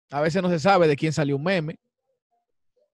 a 0.09 0.21
veces 0.21 0.41
no 0.41 0.49
se 0.49 0.59
sabe 0.59 0.87
de 0.87 0.95
quién 0.95 1.13
salió 1.13 1.35
un 1.35 1.43
meme. 1.43 1.79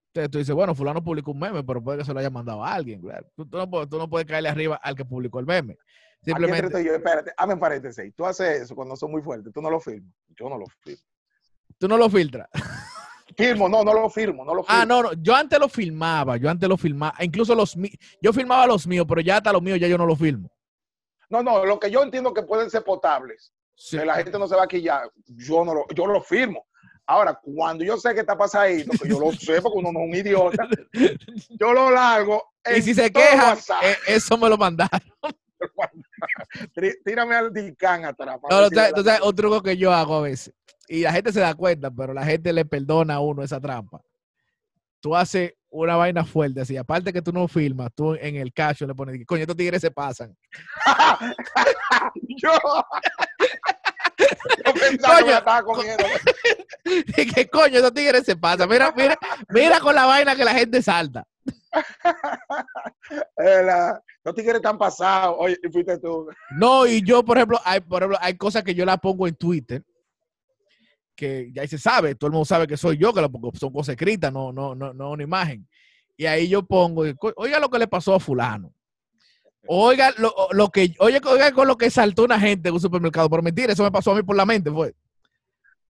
Entonces 0.07 0.31
tú 0.31 0.37
dices, 0.37 0.53
bueno, 0.53 0.75
fulano 0.75 1.03
publicó 1.03 1.31
un 1.31 1.39
meme, 1.39 1.63
pero 1.63 1.83
puede 1.83 1.99
que 1.99 2.05
se 2.05 2.13
lo 2.13 2.19
haya 2.19 2.29
mandado 2.29 2.63
a 2.63 2.73
alguien. 2.73 3.01
Tú, 3.35 3.47
no, 3.51 4.09
puedes, 4.09 4.27
caerle 4.27 4.49
arriba 4.49 4.75
al 4.75 4.95
que 4.95 5.05
publicó 5.05 5.39
el 5.39 5.45
meme. 5.45 5.77
Simplemente. 6.23 6.83
Yo, 6.83 6.95
espérate, 6.95 7.33
hazme 7.35 7.57
paréntesis. 7.57 8.13
Tú 8.15 8.25
haces 8.25 8.61
eso 8.61 8.75
cuando 8.75 8.95
son 8.95 9.11
muy 9.11 9.21
fuertes. 9.21 9.51
Tú 9.53 9.61
no 9.61 9.69
lo 9.69 9.79
firmas. 9.79 10.13
Yo 10.29 10.49
no 10.49 10.57
lo 10.57 10.65
firmo. 10.81 11.03
Tú 11.77 11.87
no 11.87 11.97
lo 11.97 12.09
filtras. 12.09 12.47
Firmo, 13.35 13.67
no, 13.67 13.83
no 13.83 13.93
lo 13.93 14.09
firmo, 14.09 14.45
no 14.45 14.53
lo 14.53 14.65
Ah, 14.67 14.85
no, 14.85 15.01
no, 15.01 15.13
yo 15.13 15.35
antes 15.35 15.59
lo 15.59 15.67
filmaba, 15.67 16.37
yo 16.37 16.49
antes 16.49 16.69
lo 16.69 16.77
filmaba, 16.77 17.15
incluso 17.21 17.55
los 17.55 17.75
yo 18.21 18.33
filmaba 18.33 18.67
los 18.67 18.85
míos, 18.85 19.05
pero 19.09 19.21
ya 19.21 19.37
hasta 19.37 19.51
los 19.51 19.61
míos 19.61 19.79
ya 19.79 19.87
yo 19.87 19.97
no 19.97 20.05
lo 20.05 20.15
filmo. 20.15 20.51
No, 21.29 21.41
no, 21.41 21.65
lo 21.65 21.79
que 21.79 21.89
yo 21.89 22.03
entiendo 22.03 22.33
que 22.33 22.43
pueden 22.43 22.69
ser 22.69 22.83
potables, 22.83 23.51
que 23.89 24.05
la 24.05 24.15
gente 24.15 24.37
no 24.37 24.47
se 24.47 24.55
va 24.55 24.63
a 24.63 24.67
quillar, 24.67 25.09
yo 25.25 25.65
no 25.65 25.73
lo, 25.73 25.87
yo 25.95 26.05
lo 26.05 26.21
firmo. 26.21 26.67
Ahora, 27.05 27.37
cuando 27.41 27.83
yo 27.83 27.97
sé 27.97 28.13
que 28.13 28.21
está 28.21 28.37
pasadito, 28.37 28.91
que 28.91 29.09
yo 29.09 29.19
lo 29.19 29.31
sé 29.33 29.61
porque 29.61 29.79
uno 29.79 29.91
no 29.91 30.01
es 30.01 30.09
un 30.09 30.15
idiota, 30.15 30.67
yo 31.59 31.73
lo 31.73 31.91
largo. 31.91 32.53
Y 32.75 32.81
si 32.81 32.93
se 32.93 33.11
queja, 33.11 33.57
eh, 33.81 33.97
eso 34.07 34.37
me 34.37 34.47
lo 34.47 34.57
mandaron. 34.57 35.01
Tírame 37.03 37.35
al 37.35 37.53
Dicán 37.53 38.05
atrás. 38.05 38.39
No, 38.49 38.65
entonces, 38.65 39.19
otro 39.21 39.33
truco 39.33 39.63
que 39.63 39.77
yo 39.77 39.91
hago 39.91 40.17
a 40.17 40.21
veces, 40.21 40.53
y 40.87 41.01
la 41.01 41.11
gente 41.11 41.31
se 41.31 41.39
da 41.39 41.55
cuenta, 41.55 41.91
pero 41.91 42.13
la 42.13 42.25
gente 42.25 42.53
le 42.53 42.65
perdona 42.65 43.15
a 43.15 43.19
uno 43.19 43.43
esa 43.43 43.59
trampa. 43.59 44.01
Tú 44.99 45.15
haces 45.15 45.53
una 45.69 45.95
vaina 45.95 46.23
fuerte 46.23 46.61
así. 46.61 46.77
Aparte 46.77 47.11
que 47.11 47.21
tú 47.21 47.33
no 47.33 47.47
filmas, 47.47 47.89
tú 47.93 48.13
en 48.13 48.35
el 48.35 48.53
cacho 48.53 48.85
le 48.85 48.93
pones, 48.93 49.25
coño, 49.25 49.41
estos 49.41 49.57
tigres 49.57 49.81
se 49.81 49.91
pasan. 49.91 50.35
yo, 52.15 52.51
yo 54.65 54.73
pensaba 54.73 55.15
coño, 55.15 55.25
que 55.25 55.33
estaba 55.33 55.63
comiendo. 55.63 56.03
¿Qué 57.15 57.47
coño, 57.51 57.77
estos 57.77 57.93
tigres 57.93 58.23
se 58.23 58.35
pasan. 58.35 58.69
Mira, 58.69 58.93
mira, 58.95 59.17
mira 59.49 59.79
con 59.79 59.95
la 59.95 60.05
vaina 60.05 60.35
que 60.35 60.45
la 60.45 60.53
gente 60.53 60.81
salta. 60.81 61.25
Los 64.23 64.35
tigres 64.35 64.55
están 64.55 64.77
pasados. 64.77 65.35
Oye, 65.39 65.57
fuiste 65.71 65.97
tú. 65.99 66.27
No, 66.57 66.85
y 66.85 67.01
yo, 67.03 67.23
por 67.23 67.37
ejemplo, 67.37 67.59
hay, 67.63 67.79
por 67.81 68.01
ejemplo, 68.01 68.17
hay 68.21 68.35
cosas 68.35 68.63
que 68.63 68.75
yo 68.75 68.85
la 68.85 68.97
pongo 68.97 69.27
en 69.27 69.35
Twitter 69.35 69.83
que 71.15 71.51
ya 71.53 71.67
se 71.67 71.77
sabe, 71.77 72.15
todo 72.15 72.27
el 72.27 72.33
mundo 72.33 72.45
sabe 72.45 72.67
que 72.67 72.77
soy 72.77 72.97
yo, 72.97 73.13
que 73.13 73.21
son 73.59 73.71
cosas 73.71 73.93
escritas, 73.93 74.33
no, 74.33 74.51
no, 74.51 74.73
no, 74.75 74.93
no 74.93 75.11
una 75.11 75.23
imagen. 75.23 75.67
Y 76.17 76.25
ahí 76.25 76.47
yo 76.47 76.63
pongo, 76.63 77.03
oiga 77.35 77.59
lo 77.59 77.69
que 77.69 77.79
le 77.79 77.87
pasó 77.87 78.15
a 78.15 78.19
fulano. 78.19 78.73
Oiga 79.65 80.11
lo, 80.17 80.33
lo 80.51 80.69
que, 80.69 80.93
oiga, 80.99 81.21
oiga, 81.25 81.51
con 81.53 81.67
lo 81.67 81.77
que 81.77 81.89
saltó 81.89 82.25
una 82.25 82.39
gente 82.39 82.69
en 82.69 82.75
un 82.75 82.81
supermercado. 82.81 83.29
Por 83.29 83.41
mentir, 83.41 83.69
eso 83.69 83.83
me 83.83 83.91
pasó 83.91 84.11
a 84.11 84.15
mí 84.15 84.23
por 84.23 84.35
la 84.35 84.45
mente, 84.45 84.69
fue. 84.69 84.93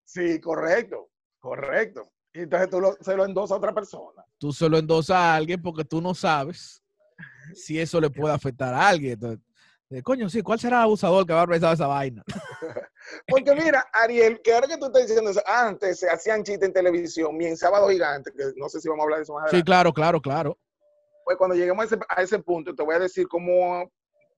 Sí, 0.05 0.39
correcto, 0.39 1.09
correcto. 1.39 2.12
Y 2.33 2.41
entonces 2.41 2.69
tú 2.69 2.79
lo, 2.79 2.97
se 2.99 3.15
lo 3.15 3.25
endosas 3.25 3.51
a 3.51 3.57
otra 3.57 3.73
persona. 3.73 4.25
Tú 4.39 4.51
se 4.51 4.67
lo 4.67 4.77
endosas 4.77 5.17
a 5.17 5.35
alguien 5.35 5.61
porque 5.61 5.85
tú 5.85 6.01
no 6.01 6.15
sabes 6.15 6.83
si 7.53 7.79
eso 7.79 8.01
le 8.01 8.09
puede 8.09 8.33
afectar 8.33 8.73
a 8.73 8.87
alguien. 8.87 9.13
Entonces, 9.13 9.39
coño, 10.03 10.29
sí, 10.29 10.41
¿cuál 10.41 10.59
será 10.59 10.77
el 10.77 10.83
abusador 10.83 11.25
que 11.25 11.33
va 11.33 11.43
a 11.43 11.45
realizar 11.45 11.73
esa 11.73 11.87
vaina? 11.87 12.23
Porque 13.27 13.53
mira, 13.53 13.85
Ariel, 13.93 14.41
que 14.41 14.53
ahora 14.53 14.67
que 14.67 14.77
tú 14.77 14.85
estás 14.85 15.03
diciendo 15.03 15.29
eso, 15.29 15.41
antes 15.45 15.99
se 15.99 16.09
hacían 16.09 16.43
chistes 16.43 16.67
en 16.67 16.73
televisión, 16.73 17.35
mi 17.35 17.45
en 17.45 17.57
Sábado 17.57 17.89
Gigante, 17.89 18.31
que 18.31 18.53
no 18.55 18.69
sé 18.69 18.79
si 18.79 18.87
vamos 18.87 19.01
a 19.01 19.03
hablar 19.03 19.19
de 19.19 19.23
eso 19.23 19.33
más 19.33 19.43
adelante. 19.43 19.57
Sí, 19.57 19.63
claro, 19.63 19.93
claro, 19.93 20.21
claro. 20.21 20.57
Pues 21.25 21.37
cuando 21.37 21.55
lleguemos 21.55 21.85
a 22.09 22.21
ese, 22.21 22.39
punto, 22.39 22.73
te 22.73 22.83
voy 22.83 22.95
a 22.95 22.99
decir 22.99 23.27
cómo 23.27 23.91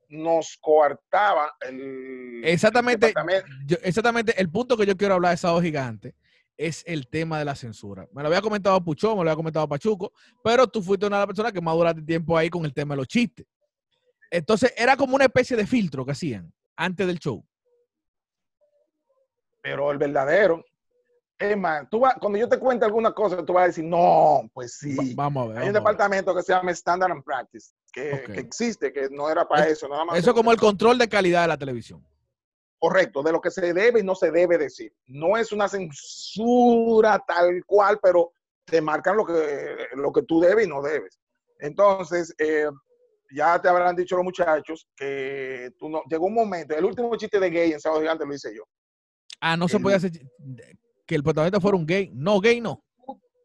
nos 0.10 0.58
coartaba 0.62 1.54
el. 1.62 2.42
Exactamente. 2.44 3.14
exactamente, 3.82 4.40
el 4.40 4.50
punto 4.50 4.76
que 4.76 4.86
yo 4.86 4.98
quiero 4.98 5.16
hablar 5.16 5.32
de 5.32 5.38
Sábado 5.38 5.62
Gigante 5.62 6.16
es 6.58 6.84
el 6.88 7.08
tema 7.08 7.40
de 7.40 7.46
la 7.46 7.56
censura. 7.56 8.08
Me 8.14 8.22
lo 8.22 8.28
había 8.28 8.42
comentado 8.42 8.84
Puchón, 8.84 9.18
me 9.18 9.24
lo 9.24 9.30
había 9.30 9.36
comentado 9.36 9.68
Pachuco, 9.68 10.14
pero 10.44 10.68
tú 10.68 10.82
fuiste 10.82 11.06
una 11.06 11.18
de 11.18 11.22
las 11.22 11.28
personas 11.28 11.52
que 11.52 11.62
más 11.62 11.76
duraste 11.76 12.02
tiempo 12.02 12.38
ahí 12.38 12.50
con 12.50 12.66
el 12.66 12.74
tema 12.74 12.94
de 12.94 12.98
los 12.98 13.08
chistes. 13.08 13.46
Entonces, 14.32 14.74
era 14.76 14.98
como 14.98 15.16
una 15.16 15.26
especie 15.26 15.56
de 15.56 15.66
filtro 15.68 16.06
que 16.06 16.12
hacían 16.12 16.52
antes 16.76 17.08
del 17.08 17.20
show. 17.20 17.46
Pero 19.62 19.92
el 19.92 19.98
verdadero. 19.98 20.64
Es 21.38 21.58
más, 21.58 21.90
tú 21.90 22.02
cuando 22.22 22.40
yo 22.40 22.48
te 22.48 22.58
cuente 22.58 22.86
alguna 22.86 23.12
cosa, 23.12 23.44
tú 23.46 23.52
vas 23.52 23.64
a 23.66 23.68
decir, 23.68 23.84
no, 23.84 24.50
pues 24.54 24.78
sí. 24.78 25.14
vamos 25.16 25.46
a 25.46 25.48
ver. 25.50 25.58
Hay 25.58 25.68
un 25.68 25.74
departamento 25.74 26.34
que 26.34 26.42
se 26.42 26.54
llama 26.54 26.72
Standard 26.72 27.12
and 27.12 27.24
Practice, 27.26 27.74
que, 27.92 28.24
existe, 28.36 28.94
que 28.94 29.10
no 29.10 29.30
era 29.30 29.46
para 29.46 29.68
eso, 29.68 29.90
nada 29.90 30.06
más. 30.06 30.18
Eso 30.18 30.30
es 30.30 30.36
como 30.36 30.54
el 30.54 30.58
control 30.58 30.98
de 30.98 31.10
calidad 31.10 31.42
de 31.42 31.50
la 31.50 31.58
televisión. 31.58 32.02
Correcto, 32.80 33.24
de 33.24 33.32
lo 33.32 33.42
que 33.42 33.52
se 33.52 33.74
debe 33.74 34.02
y 34.02 34.04
no 34.04 34.16
se 34.16 34.32
debe 34.32 34.58
decir. 34.58 34.94
No 35.08 35.38
es 35.38 35.52
una 35.52 35.68
censura 35.68 37.24
tal 37.26 37.64
cual, 37.66 38.00
pero 38.02 38.32
te 38.66 38.82
marcan 38.82 39.18
lo 39.18 39.26
que, 39.26 39.78
lo 39.94 40.12
que 40.12 40.24
tú 40.24 40.40
debes 40.40 40.66
y 40.66 40.70
no 40.70 40.82
debes. 40.82 41.20
Entonces, 41.60 42.34
eh, 42.38 42.68
ya 43.34 43.60
te 43.62 43.70
habrán 43.70 43.96
dicho 43.96 44.16
los 44.16 44.26
muchachos 44.26 44.88
que 44.96 45.72
tú 45.80 45.90
no, 45.90 46.04
llegó 46.10 46.28
un 46.28 46.34
momento, 46.34 46.76
el 46.76 46.86
último 46.86 47.16
chiste 47.16 47.40
de 47.40 47.50
gay 47.50 47.72
en 47.72 47.80
Sábado 47.80 48.02
Gigante 48.02 48.26
lo 48.26 48.34
hice 48.34 48.54
yo. 48.56 48.64
Ah, 49.40 49.58
no 49.58 49.68
se 49.68 49.80
puede 49.80 49.98
hacer 49.98 50.12
que 51.06 51.16
el 51.16 51.24
protagonista 51.24 51.60
fuera 51.60 51.78
un 51.78 51.86
gay. 51.86 52.12
No, 52.14 52.40
gay 52.40 52.62
no. 52.62 52.85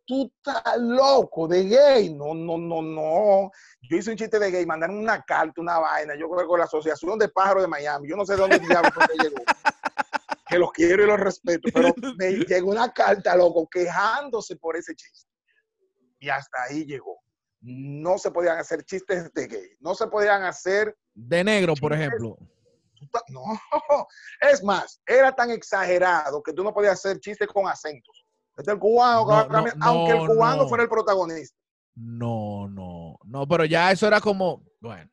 Tú 0.06 0.30
estás 0.36 0.76
loco 0.78 1.46
de 1.46 1.64
gay. 1.64 2.14
No, 2.14 2.34
no, 2.34 2.58
no, 2.58 2.82
no. 2.82 3.50
Yo 3.82 3.96
hice 3.96 4.10
un 4.10 4.16
chiste 4.16 4.38
de 4.38 4.50
gay, 4.50 4.66
mandaron 4.66 4.98
una 4.98 5.22
carta, 5.22 5.60
una 5.60 5.78
vaina. 5.78 6.14
Yo 6.14 6.28
creo 6.28 6.42
que 6.42 6.46
con 6.46 6.58
la 6.58 6.64
Asociación 6.64 7.18
de 7.18 7.28
Pájaros 7.28 7.62
de 7.62 7.68
Miami. 7.68 8.08
Yo 8.08 8.16
no 8.16 8.24
sé 8.24 8.34
de 8.34 8.40
dónde 8.40 8.58
diablos 8.58 8.92
llegó. 9.22 9.42
Que 10.48 10.58
los 10.58 10.72
quiero 10.72 11.04
y 11.04 11.06
los 11.06 11.20
respeto, 11.20 11.68
pero 11.72 11.94
me 12.18 12.32
llegó 12.32 12.70
una 12.70 12.92
carta, 12.92 13.36
loco, 13.36 13.68
quejándose 13.70 14.56
por 14.56 14.76
ese 14.76 14.94
chiste. 14.96 15.30
Y 16.18 16.28
hasta 16.28 16.64
ahí 16.64 16.84
llegó. 16.84 17.20
No 17.60 18.18
se 18.18 18.30
podían 18.30 18.58
hacer 18.58 18.82
chistes 18.84 19.32
de 19.32 19.46
gay. 19.46 19.76
No 19.80 19.94
se 19.94 20.06
podían 20.08 20.42
hacer 20.42 20.96
De 21.14 21.44
negro, 21.44 21.74
por 21.80 21.92
ejemplo. 21.92 22.36
No, 23.28 23.42
es 24.40 24.62
más, 24.62 25.00
era 25.06 25.34
tan 25.34 25.50
exagerado 25.50 26.42
que 26.42 26.52
tú 26.52 26.62
no 26.62 26.72
podías 26.72 26.94
hacer 26.94 27.18
chistes 27.18 27.48
con 27.48 27.66
acentos. 27.66 28.19
Este 28.60 28.70
es 28.70 28.74
el 28.74 28.80
cubano, 28.80 29.26
que 29.26 29.32
va 29.32 29.40
a 29.40 29.46
No, 29.48 29.62
no, 29.62 29.72
aunque 29.86 30.12
el 30.12 30.18
no, 30.18 30.26
cubano 30.26 30.62
no. 30.62 30.68
fuera 30.68 30.84
el 30.84 30.90
protagonista. 30.90 31.56
No, 31.94 32.68
no, 32.68 33.18
no, 33.24 33.46
pero 33.48 33.64
ya 33.64 33.90
eso 33.90 34.06
era 34.06 34.20
como, 34.20 34.62
bueno. 34.80 35.10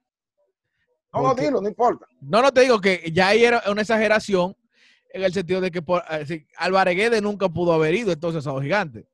No, 1.14 1.22
no, 1.22 1.30
Porque- 1.30 1.42
dilo, 1.46 1.62
no 1.62 1.68
importa. 1.68 2.06
No, 2.22 2.42
no 2.42 2.52
te 2.52 2.62
digo 2.62 2.80
que 2.80 3.10
ya 3.12 3.30
ahí 3.30 3.44
era 3.46 3.64
una 3.72 3.82
exageración 3.82 4.56
en 5.14 5.24
el 5.24 5.34
sentido 5.34 5.62
de 5.62 5.72
que 5.72 5.82
por, 5.82 6.04
eh, 6.10 6.26
si 6.26 6.46
Álvarez 6.58 6.96
Guedes 6.96 7.22
nunca 7.22 7.48
pudo 7.50 7.74
haber 7.74 7.96
ido 7.96 8.12
entonces 8.12 8.46
a 8.46 8.52
los 8.52 8.62
gigantes. 8.62 9.06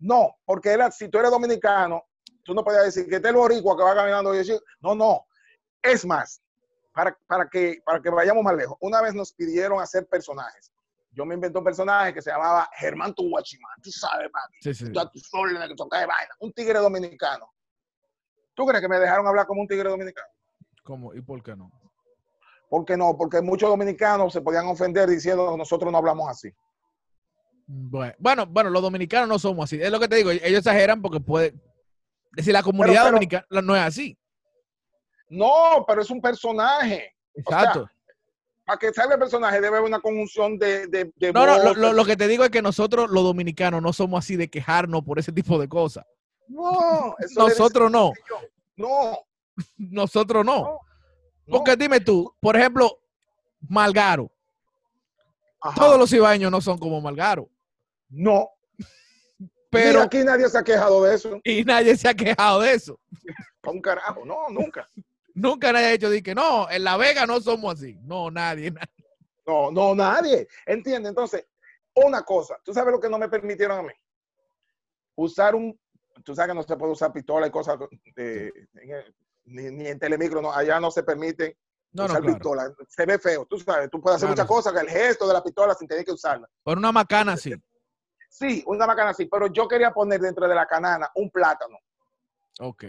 No, 0.00 0.36
porque 0.44 0.70
era, 0.70 0.90
si 0.90 1.08
tú 1.08 1.18
eres 1.18 1.30
dominicano, 1.30 2.02
tú 2.42 2.54
no 2.54 2.64
podías 2.64 2.84
decir 2.86 3.08
que 3.08 3.16
este 3.16 3.28
es 3.28 3.30
el 3.32 3.36
boricua 3.36 3.76
que 3.76 3.84
va 3.84 3.94
caminando 3.94 4.34
y 4.34 4.38
decir, 4.38 4.60
no, 4.80 4.94
no. 4.96 5.26
Es 5.80 6.04
más, 6.04 6.42
para, 6.92 7.16
para, 7.28 7.48
que, 7.48 7.80
para 7.84 8.02
que 8.02 8.10
vayamos 8.10 8.42
más 8.42 8.56
lejos, 8.56 8.76
una 8.80 9.00
vez 9.00 9.14
nos 9.14 9.32
pidieron 9.32 9.80
hacer 9.80 10.06
personajes. 10.08 10.71
Yo 11.12 11.26
me 11.26 11.34
inventé 11.34 11.58
un 11.58 11.64
personaje 11.64 12.14
que 12.14 12.22
se 12.22 12.30
llamaba 12.30 12.68
Germán 12.74 13.14
Tuguachimán. 13.14 13.80
Tú 13.82 13.90
sabes, 13.90 14.30
papi. 14.30 14.56
Sí, 14.62 14.74
sí. 14.74 14.90
Tú 14.90 14.98
a 14.98 15.10
tus 15.10 15.28
órdenes 15.34 15.68
que 15.68 15.74
toca 15.74 16.00
de 16.00 16.06
vaina. 16.06 16.34
Un 16.40 16.52
tigre 16.52 16.78
dominicano. 16.78 17.52
¿Tú 18.54 18.64
crees 18.66 18.80
que 18.82 18.88
me 18.88 18.98
dejaron 18.98 19.26
hablar 19.26 19.46
como 19.46 19.60
un 19.60 19.68
tigre 19.68 19.88
dominicano? 19.90 20.28
¿Cómo? 20.82 21.14
¿Y 21.14 21.20
por 21.20 21.42
qué 21.42 21.54
no? 21.54 21.70
¿Por 22.68 22.84
qué 22.86 22.96
no? 22.96 23.16
Porque 23.16 23.42
muchos 23.42 23.68
dominicanos 23.68 24.32
se 24.32 24.40
podían 24.40 24.66
ofender 24.66 25.08
diciendo 25.08 25.54
nosotros 25.56 25.92
no 25.92 25.98
hablamos 25.98 26.28
así. 26.30 26.50
Bueno, 27.66 28.46
bueno, 28.48 28.70
los 28.70 28.82
dominicanos 28.82 29.28
no 29.28 29.38
somos 29.38 29.64
así. 29.64 29.80
Es 29.80 29.90
lo 29.90 30.00
que 30.00 30.08
te 30.08 30.16
digo, 30.16 30.30
ellos 30.30 30.58
exageran 30.58 31.00
porque 31.02 31.20
puede 31.20 31.54
decir 32.32 32.52
la 32.52 32.62
comunidad 32.62 33.02
pero- 33.02 33.12
dominicana 33.12 33.46
no 33.62 33.76
es 33.76 33.82
así. 33.82 34.18
No, 35.28 35.84
pero 35.86 36.02
es 36.02 36.10
un 36.10 36.20
personaje. 36.20 37.14
Exacto. 37.34 37.88
Para 38.64 38.78
que 38.78 38.92
salga 38.92 39.14
el 39.14 39.20
personaje 39.20 39.56
debe 39.60 39.76
haber 39.78 39.82
una 39.88 40.00
conjunción 40.00 40.56
de, 40.58 40.86
de, 40.86 41.12
de 41.16 41.32
no, 41.32 41.46
no, 41.46 41.58
lo, 41.58 41.74
lo- 41.74 41.92
lo 41.92 42.04
que 42.04 42.16
te 42.16 42.28
digo 42.28 42.44
es 42.44 42.50
que 42.50 42.62
nosotros 42.62 43.10
los 43.10 43.24
dominicanos 43.24 43.82
no 43.82 43.92
somos 43.92 44.24
así 44.24 44.36
de 44.36 44.48
quejarnos 44.48 45.02
por 45.02 45.18
ese 45.18 45.32
tipo 45.32 45.58
de 45.58 45.68
cosas. 45.68 46.04
No, 46.48 47.14
eso 47.18 47.40
Nosotros 47.48 47.90
no. 47.90 48.12
No, 48.76 49.18
nosotros 49.76 50.44
no. 50.44 50.60
no. 50.62 50.78
Porque 51.46 51.76
dime 51.76 52.00
tú, 52.00 52.32
por 52.40 52.56
ejemplo, 52.56 53.00
Malgaro. 53.68 54.30
Ajá. 55.60 55.74
Todos 55.80 55.98
los 55.98 56.12
ibaños 56.12 56.50
no 56.50 56.60
son 56.60 56.78
como 56.78 57.00
Malgaro. 57.00 57.48
No. 58.08 58.48
Pero, 59.70 60.02
aquí 60.02 60.18
nadie 60.24 60.48
se 60.48 60.58
ha 60.58 60.62
quejado 60.64 61.02
de 61.04 61.14
eso. 61.14 61.40
y 61.44 61.64
nadie 61.64 61.96
se 61.96 62.08
ha 62.08 62.14
quejado 62.14 62.60
de 62.60 62.72
eso. 62.74 62.98
Un 63.64 63.80
carajo. 63.80 64.24
No, 64.24 64.48
nunca. 64.50 64.86
Nunca 65.34 65.72
nadie 65.72 65.86
ha 65.86 65.92
dicho 65.92 66.10
de 66.10 66.22
que 66.22 66.34
no, 66.34 66.68
en 66.70 66.84
La 66.84 66.96
Vega 66.96 67.26
no 67.26 67.40
somos 67.40 67.74
así. 67.74 67.98
No, 68.02 68.30
nadie. 68.30 68.70
nadie. 68.72 68.92
No, 69.46 69.70
no, 69.70 69.94
nadie. 69.94 70.46
¿Entiende? 70.66 71.08
Entonces, 71.08 71.46
una 71.94 72.22
cosa. 72.22 72.56
¿Tú 72.64 72.72
sabes 72.72 72.92
lo 72.92 73.00
que 73.00 73.08
no 73.08 73.18
me 73.18 73.28
permitieron 73.28 73.78
a 73.80 73.82
mí? 73.82 73.92
Usar 75.16 75.54
un... 75.54 75.78
Tú 76.24 76.34
sabes 76.34 76.50
que 76.50 76.54
no 76.54 76.62
se 76.62 76.76
puede 76.76 76.92
usar 76.92 77.12
pistola 77.12 77.46
y 77.46 77.50
cosas 77.50 77.78
de- 78.14 78.52
el- 78.74 79.14
ni, 79.44 79.70
ni 79.70 79.86
en 79.88 79.98
telemicro. 79.98 80.40
No, 80.40 80.52
allá 80.52 80.78
no 80.78 80.90
se 80.90 81.02
permite 81.02 81.58
No, 81.92 82.02
no, 82.04 82.10
usar 82.10 82.22
claro. 82.22 82.34
pistola. 82.38 82.74
Se 82.88 83.06
ve 83.06 83.18
feo. 83.18 83.46
Tú 83.46 83.58
sabes, 83.58 83.90
tú 83.90 84.00
puedes 84.00 84.16
hacer 84.16 84.28
Claro. 84.28 84.44
muchas 84.44 84.46
cosas, 84.46 84.80
el 84.82 84.88
gesto 84.90 85.26
de 85.26 85.34
la 85.34 85.42
pistola 85.42 85.74
sin 85.74 85.88
tener 85.88 86.04
que 86.04 86.12
usarla. 86.12 86.48
Por 86.62 86.78
una 86.78 86.92
macana 86.92 87.36
sí. 87.36 87.52
Sí, 88.28 88.62
una 88.66 88.86
macana 88.86 89.10
así, 89.10 89.26
pero 89.26 89.46
yo 89.48 89.66
quería 89.68 89.92
poner 89.92 90.20
dentro 90.20 90.46
de 90.48 90.54
la 90.54 90.66
canana 90.66 91.10
un 91.16 91.30
plátano. 91.30 91.78
Ok. 92.60 92.84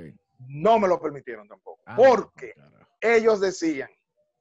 No 0.47 0.77
me 0.79 0.87
lo 0.87 0.99
permitieron 1.01 1.47
tampoco. 1.47 1.72
Ah, 1.85 1.95
porque 1.97 2.53
ellos 3.01 3.39
decían, 3.41 3.89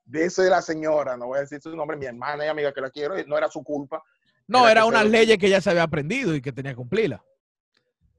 de 0.05 0.25
eso 0.27 0.43
de 0.43 0.51
la 0.51 0.63
señora, 0.63 1.17
no 1.17 1.27
voy 1.27 1.39
a 1.39 1.41
decir 1.43 1.61
su 1.61 1.75
nombre, 1.75 1.97
mi 1.97 2.07
hermana 2.07 2.45
y 2.45 2.49
amiga 2.49 2.73
que 2.73 2.81
la 2.81 2.91
quiero, 2.91 3.19
y 3.19 3.25
no 3.27 3.37
era 3.39 3.49
su 3.51 3.63
culpa, 3.63 4.03
No, 4.49 4.61
Era 4.69 4.73
era 4.73 4.85
unas 4.87 5.03
se- 5.05 5.09
leyes 5.09 5.39
que 5.39 5.49
ya 5.49 5.61
se 5.61 5.71
había 5.71 5.83
aprendido 5.85 6.35
y 6.35 6.43
que 6.43 6.53
tenía 6.53 6.73
que 6.73 6.77
cumplirlas. 6.77 7.21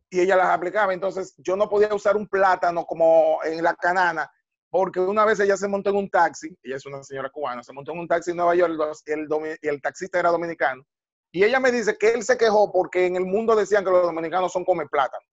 y 0.10 0.20
ella 0.22 0.36
las 0.36 0.48
aplicaba. 0.50 0.94
Entonces 0.94 1.34
yo 1.40 1.56
no 1.56 1.68
podía 1.68 1.94
usar 1.94 2.16
un 2.16 2.28
plátano 2.28 2.86
como 2.86 3.40
en 3.44 3.64
la 3.64 3.74
canana, 3.76 4.30
porque 4.70 5.00
una 5.00 5.26
vez 5.26 5.40
ella 5.40 5.58
se 5.58 5.68
montó 5.68 5.90
en 5.90 5.96
un 5.98 6.10
taxi, 6.10 6.56
ella 6.62 6.76
es 6.76 6.86
una 6.86 7.04
señora 7.04 7.30
cubana, 7.32 7.64
se 7.64 7.74
montó 7.74 7.94
en 7.94 8.00
un 8.00 8.08
taxi 8.08 8.30
en 8.32 8.38
Nueva 8.38 8.54
York, 8.56 8.74
el, 9.08 9.28
el 9.62 9.82
taxista 9.82 10.20
era 10.20 10.30
dominicano. 10.30 10.84
Y 11.32 11.44
ella 11.44 11.60
me 11.60 11.72
dice 11.72 11.98
que 11.98 12.12
él 12.12 12.24
se 12.24 12.38
quejó 12.38 12.72
porque 12.72 13.08
en 13.08 13.16
el 13.16 13.26
mundo 13.26 13.56
decían 13.56 13.84
que 13.84 13.90
los 13.90 14.04
dominicanos 14.04 14.52
son 14.52 14.64
come 14.64 14.86
plátano. 14.88 15.26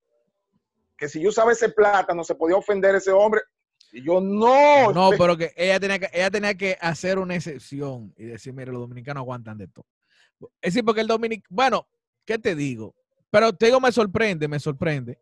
Que 0.97 1.09
si 1.11 1.21
yo 1.21 1.29
usaba 1.29 1.53
ese 1.53 1.69
plátano 1.71 2.25
se 2.25 2.35
podía 2.35 2.57
ofender 2.57 2.95
a 2.95 2.99
ese 2.99 3.13
hombre. 3.13 3.43
Y 3.93 4.03
yo 4.05 4.21
no. 4.21 4.93
No, 4.93 5.11
pero 5.19 5.37
que 5.37 5.53
ella 5.57 5.81
tenía 5.81 5.99
que, 5.99 6.09
ella 6.13 6.31
tenía 6.31 6.55
que 6.55 6.77
hacer 6.81 7.19
una 7.19 7.35
excepción 7.35 8.13
y 8.17 8.25
decir, 8.25 8.53
mire, 8.53 8.71
los 8.73 8.81
dominicanos 8.81 9.23
aguantan 9.23 9.59
de 9.59 9.69
todo. 9.69 9.87
Es 10.61 10.73
decir, 10.75 10.85
porque 10.85 11.01
el 11.03 11.07
dominicano, 11.07 11.47
bueno, 11.51 11.89
¿qué 12.25 12.39
te 12.39 12.55
digo? 12.55 12.95
Pero 13.31 13.53
te 13.53 13.67
digo, 13.67 13.81
me 13.81 13.93
sorprende, 13.93 14.49
me 14.49 14.59
sorprende, 14.59 15.21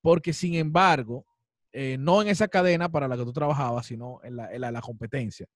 porque 0.00 0.32
sin 0.32 0.54
embargo, 0.54 1.26
eh, 1.72 1.96
no 1.98 2.22
en 2.22 2.28
esa 2.28 2.46
cadena 2.48 2.88
para 2.88 3.08
la 3.08 3.16
que 3.16 3.24
tú 3.24 3.32
trabajabas, 3.32 3.86
sino 3.86 4.20
en 4.22 4.36
la, 4.36 4.52
en 4.54 4.60
la- 4.60 4.70
la 4.70 4.80
competencia, 4.80 5.46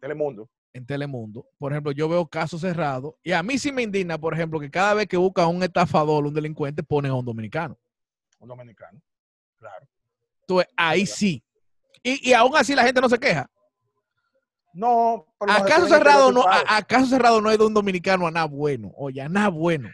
Telemundo. 0.00 0.48
en 0.72 0.86
Telemundo. 0.86 1.46
Por 1.58 1.72
ejemplo, 1.72 1.92
yo 1.92 2.08
veo 2.08 2.26
casos 2.26 2.60
cerrados 2.62 3.14
y 3.22 3.32
a 3.32 3.42
mí 3.42 3.58
sí 3.58 3.72
me 3.72 3.82
indigna, 3.82 4.16
por 4.18 4.32
ejemplo, 4.34 4.58
que 4.60 4.70
cada 4.70 4.94
vez 4.94 5.06
que 5.08 5.16
buscan 5.16 5.48
un 5.48 5.62
estafador, 5.62 6.24
un 6.26 6.32
delincuente, 6.34 6.82
ponen 6.82 7.10
a 7.12 7.16
un 7.16 7.24
dominicano. 7.24 7.78
Un 8.38 8.48
dominicano. 8.48 9.00
Claro. 9.58 9.86
Ahí 10.76 11.06
sí. 11.06 11.42
Y, 12.02 12.30
y 12.30 12.32
aún 12.32 12.56
así 12.56 12.74
la 12.74 12.84
gente 12.84 13.00
no 13.00 13.08
se 13.08 13.18
queja. 13.18 13.46
No, 14.72 15.26
pero 15.38 15.50
A 15.52 15.58
no 15.58 15.64
se 15.64 15.68
caso 15.70 15.86
tienen 15.86 15.98
cerrado 15.98 16.32
no, 16.32 16.40
estereotipados. 16.40 16.70
a, 16.70 16.76
a 16.76 16.82
caso 16.82 17.06
cerrado 17.06 17.40
no 17.40 17.48
hay 17.48 17.58
de 17.58 17.64
un 17.66 17.74
dominicano 17.74 18.26
a 18.26 18.30
nada 18.30 18.46
bueno. 18.46 18.92
Oye, 18.96 19.20
a 19.20 19.28
nada 19.28 19.48
bueno. 19.48 19.90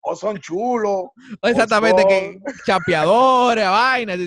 O 0.00 0.14
son 0.16 0.38
chulos. 0.38 1.04
Exactamente, 1.42 2.02
son- 2.02 2.08
que 2.08 2.40
chapeadores, 2.66 3.64
vainas, 3.66 4.18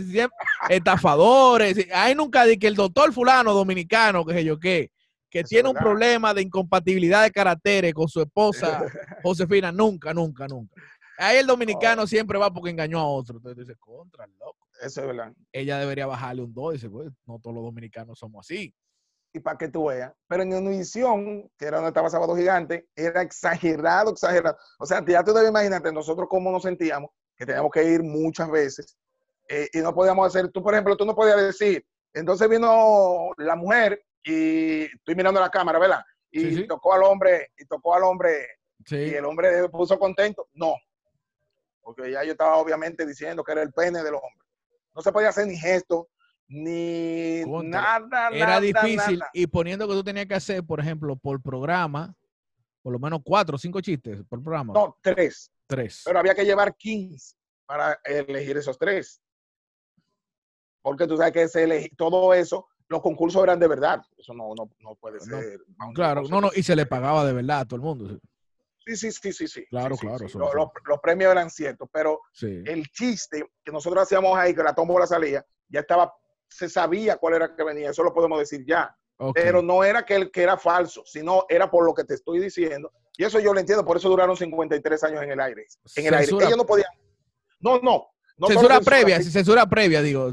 estafadores. 0.70 1.88
Hay 1.94 2.16
nunca 2.16 2.46
de 2.46 2.58
que 2.58 2.68
el 2.68 2.76
doctor 2.76 3.12
fulano 3.13 3.54
dominicano, 3.54 4.26
que 4.26 4.34
sé 4.34 4.44
yo 4.44 4.60
qué, 4.60 4.92
que 5.30 5.40
Eso 5.40 5.50
tiene 5.50 5.68
es 5.68 5.70
un 5.70 5.74
verdad. 5.76 5.86
problema 5.90 6.34
de 6.34 6.42
incompatibilidad 6.44 7.24
de 7.24 7.32
caracteres 7.32 7.94
con 7.94 8.08
su 8.08 8.22
esposa 8.22 8.82
Josefina, 9.24 9.72
nunca, 9.72 10.13
nunca, 10.13 10.48
nunca. 10.48 10.76
Ahí 11.20 11.38
el 11.38 11.48
dominicano 11.48 12.06
siempre 12.06 12.38
va 12.38 12.52
porque 12.54 12.70
engañó 12.70 13.00
a 13.00 13.08
otro. 13.08 13.38
Entonces 13.38 13.66
dice, 13.68 13.78
contra, 13.80 14.28
loco. 14.28 14.67
Eso 14.82 15.02
es 15.02 15.08
verdad. 15.08 15.34
Ella 15.52 15.80
debería 15.80 16.06
bajarle 16.06 16.44
un 16.44 16.54
2. 16.54 16.74
Dice, 16.74 16.90
pues, 16.90 17.10
no 17.26 17.40
todos 17.40 17.56
los 17.56 17.63
dominicanos 17.63 18.20
somos 18.20 18.46
así. 18.46 18.74
Y 19.34 19.40
para 19.40 19.58
que 19.58 19.68
tú 19.68 19.86
veas. 19.88 20.13
Pero 20.28 20.44
en 20.44 20.54
Univisión, 20.54 21.50
que 21.58 21.66
era 21.66 21.78
donde 21.78 21.90
estaba 21.90 22.10
Sábado 22.10 22.36
Gigante, 22.36 22.88
era 22.96 23.22
exagerado, 23.22 24.12
exagerado. 24.12 24.58
O 24.80 24.86
sea, 24.86 25.04
ya 25.06 25.24
tú 25.24 25.34
debes 25.34 25.50
imaginarte 25.50 25.92
nosotros 25.92 26.28
cómo 26.30 26.52
nos 26.52 26.63
sentíamos, 26.63 27.12
que 27.36 27.46
teníamos 27.46 27.72
que 27.72 27.84
ir 27.84 28.02
muchas 28.04 28.50
veces 28.50 28.98
eh, 29.50 29.70
y 29.74 29.80
no 29.80 29.94
podíamos 29.94 30.28
hacer, 30.28 30.50
tú 30.52 30.62
por 30.63 30.74
ejemplo, 30.74 30.98
tú 30.98 31.06
no 31.06 31.16
podías 31.16 31.38
decir, 31.42 31.86
entonces 32.13 32.50
vino 32.50 33.30
la 33.38 33.56
mujer 33.56 34.02
y 34.24 34.84
estoy 34.84 35.16
mirando 35.16 35.40
la 35.40 35.50
cámara, 35.50 35.80
¿verdad? 35.80 36.02
Y 36.32 36.40
Sí, 36.42 36.56
sí. 36.56 36.68
tocó 36.68 36.94
al 36.94 37.04
hombre, 37.04 37.52
y 37.58 37.66
tocó 37.66 37.96
al 37.96 38.04
hombre, 38.04 38.46
Sí. 38.86 38.98
y 38.98 39.13
el 39.13 39.26
hombre 39.26 39.70
puso 39.70 39.98
contento. 40.00 40.48
No. 40.54 40.76
Porque 41.82 42.12
ya 42.12 42.24
yo 42.24 42.32
estaba 42.32 42.58
obviamente 42.58 43.06
diciendo 43.06 43.44
que 43.44 43.52
era 43.54 43.62
el 43.62 43.72
pene 43.72 44.04
del 44.04 44.16
hombre. 44.16 44.47
No 44.98 45.04
se 45.04 45.12
podía 45.12 45.30
hacer 45.30 45.46
ni 45.46 45.56
gesto, 45.56 46.10
ni 46.48 47.44
Contra, 47.46 48.00
nada, 48.00 48.30
Era 48.30 48.46
nada, 48.48 48.60
difícil 48.62 49.20
nada. 49.20 49.30
y 49.32 49.46
poniendo 49.46 49.88
que 49.88 49.94
tú 49.94 50.04
tenías 50.04 50.26
que 50.26 50.34
hacer, 50.34 50.64
por 50.64 50.80
ejemplo, 50.80 51.16
por 51.16 51.40
programa, 51.40 52.16
por 52.82 52.94
lo 52.94 52.98
menos 52.98 53.20
cuatro 53.24 53.58
o 53.58 53.60
cinco 53.60 53.80
chistes 53.80 54.24
por 54.28 54.42
programa. 54.42 54.74
No, 54.74 54.98
tres. 55.00 55.52
Tres. 55.68 56.02
Pero 56.04 56.18
había 56.18 56.34
que 56.34 56.44
llevar 56.46 56.76
15 56.76 57.36
para 57.68 58.00
elegir 58.04 58.58
esos 58.58 58.76
tres. 58.80 59.22
Porque 60.82 61.06
tú 61.06 61.16
sabes 61.16 61.34
que 61.34 61.48
se 61.48 61.68
elegi- 61.68 61.96
todo 61.96 62.34
eso, 62.34 62.68
los 62.88 63.02
concursos 63.04 63.44
eran 63.44 63.60
de 63.60 63.68
verdad. 63.68 64.02
Eso 64.18 64.34
no, 64.34 64.56
no, 64.58 64.72
no 64.80 64.96
puede 64.96 65.20
ser. 65.20 65.60
Claro, 65.94 66.24
no, 66.24 66.42
no, 66.42 66.50
y 66.56 66.64
se 66.64 66.76
le 66.76 66.88
pagaba 66.88 67.24
de 67.24 67.34
verdad 67.34 67.60
a 67.60 67.66
todo 67.66 67.76
el 67.76 67.82
mundo. 67.84 68.20
Sí, 68.88 68.95
sí, 68.95 69.12
sí, 69.12 69.34
sí, 69.34 69.47
sí. 69.47 69.65
Claro, 69.69 69.95
Sí, 69.95 70.02
claro, 70.08 70.17
sí. 70.30 70.38
Los, 70.38 70.54
lo 70.54 70.54
los- 70.54 70.69
los 70.86 71.00
premios 71.00 71.32
eran 71.32 71.50
ciertos, 71.50 71.89
pero 71.91 72.21
Sí. 72.32 72.63
el 72.65 72.88
chiste 72.89 73.45
que 73.63 73.71
nosotros 73.71 74.04
hacíamos 74.04 74.38
ahí, 74.38 74.56
que 74.56 74.63
la 74.63 74.73
tómbola 74.73 75.06
salía, 75.06 75.45
ya 75.67 75.82
estaba, 75.82 76.13
se 76.50 76.69
sabía 76.69 77.17
cuál 77.17 77.34
era 77.36 77.54
que 77.56 77.63
venía, 77.63 77.89
eso 77.89 78.02
lo 78.04 78.13
podemos 78.13 78.39
decir 78.39 78.63
ya. 78.65 78.95
Pero 79.34 79.62
no 79.63 79.84
era 79.84 80.06
que, 80.06 80.15
el, 80.15 80.32
que 80.32 80.43
era 80.43 80.58
falso, 80.58 81.04
sino 81.06 81.45
era 81.50 81.69
por 81.71 81.84
lo 81.86 81.93
que 81.93 82.04
te 82.04 82.13
estoy 82.13 82.39
diciendo. 82.39 82.91
Y 83.17 83.23
eso 83.23 83.39
yo 83.39 83.52
lo 83.54 83.60
entiendo, 83.60 83.84
por 83.84 83.97
eso 83.97 84.08
duraron 84.10 84.38
53 84.38 85.04
años 85.06 85.23
en 85.23 85.32
el 85.32 85.39
aire. 85.39 85.65
En 85.95 86.06
el 86.06 86.13
aire. 86.13 86.32
Ellos 86.32 86.56
no 86.58 86.65
podían. 86.67 86.88
No, 87.60 87.80
no. 87.80 88.08
censura 88.47 88.80
previa, 88.80 89.19
sí, 89.23 89.32
censura 89.32 89.65
previa, 89.65 90.04
digo. 90.04 90.32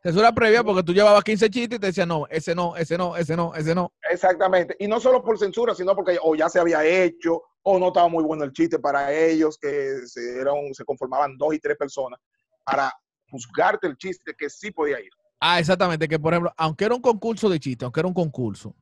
Censura 0.00 0.32
previa 0.32 0.62
porque 0.62 0.84
tú 0.84 0.92
llevabas 0.94 1.24
15 1.24 1.50
chistes 1.50 1.76
y 1.78 1.80
te 1.80 1.86
decían, 1.88 2.08
no, 2.08 2.28
ese 2.30 2.54
no, 2.54 2.76
ese 2.76 2.96
no, 2.96 3.16
ese 3.16 3.34
no, 3.36 3.52
ese 3.56 3.74
no. 3.74 3.92
Exactamente. 4.08 4.76
Y 4.78 4.86
no 4.86 5.00
solo 5.00 5.24
por 5.24 5.36
censura, 5.36 5.74
sino 5.74 5.96
porque 5.96 6.16
o 6.22 6.36
ya 6.36 6.48
se 6.48 6.60
había 6.60 6.84
hecho, 6.84 7.42
o 7.62 7.78
no 7.78 7.88
estaba 7.88 8.08
muy 8.08 8.24
bueno 8.24 8.44
el 8.44 8.52
chiste 8.52 8.78
para 8.78 9.12
ellos, 9.12 9.58
que 9.58 10.06
se, 10.06 10.40
eran, 10.40 10.72
se 10.72 10.84
conformaban 10.84 11.36
dos 11.36 11.54
y 11.54 11.58
tres 11.58 11.76
personas 11.76 12.20
para 12.64 12.92
juzgarte 13.30 13.86
el 13.86 13.96
chiste 13.96 14.34
que 14.36 14.48
sí 14.48 14.70
podía 14.70 15.00
ir. 15.00 15.10
Ah, 15.40 15.58
exactamente, 15.58 16.06
que 16.08 16.18
por 16.18 16.32
ejemplo, 16.32 16.52
aunque 16.56 16.84
era 16.84 16.94
un 16.94 17.00
concurso 17.00 17.48
de 17.48 17.58
chistes, 17.58 17.84
aunque 17.84 18.00
era 18.00 18.08
un 18.08 18.14
concurso, 18.14 18.74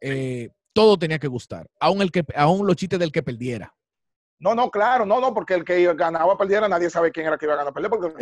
eh, 0.00 0.50
todo 0.72 0.98
tenía 0.98 1.18
que 1.18 1.28
gustar, 1.28 1.66
aún, 1.80 2.02
el 2.02 2.10
que, 2.10 2.24
aún 2.34 2.66
los 2.66 2.76
chistes 2.76 2.98
del 2.98 3.10
que 3.10 3.22
perdiera. 3.22 3.74
No, 4.40 4.54
no, 4.54 4.70
claro, 4.70 5.04
no, 5.04 5.20
no, 5.20 5.34
porque 5.34 5.54
el 5.54 5.64
que 5.64 5.92
ganaba 5.94 6.32
o 6.32 6.38
perdiera, 6.38 6.68
nadie 6.68 6.88
sabe 6.90 7.10
quién 7.10 7.26
era 7.26 7.36
que 7.36 7.46
iba 7.46 7.54
a 7.54 7.56
ganar 7.56 7.72
o 7.72 7.74
perder, 7.74 7.90
porque 7.90 8.06
el 8.06 8.14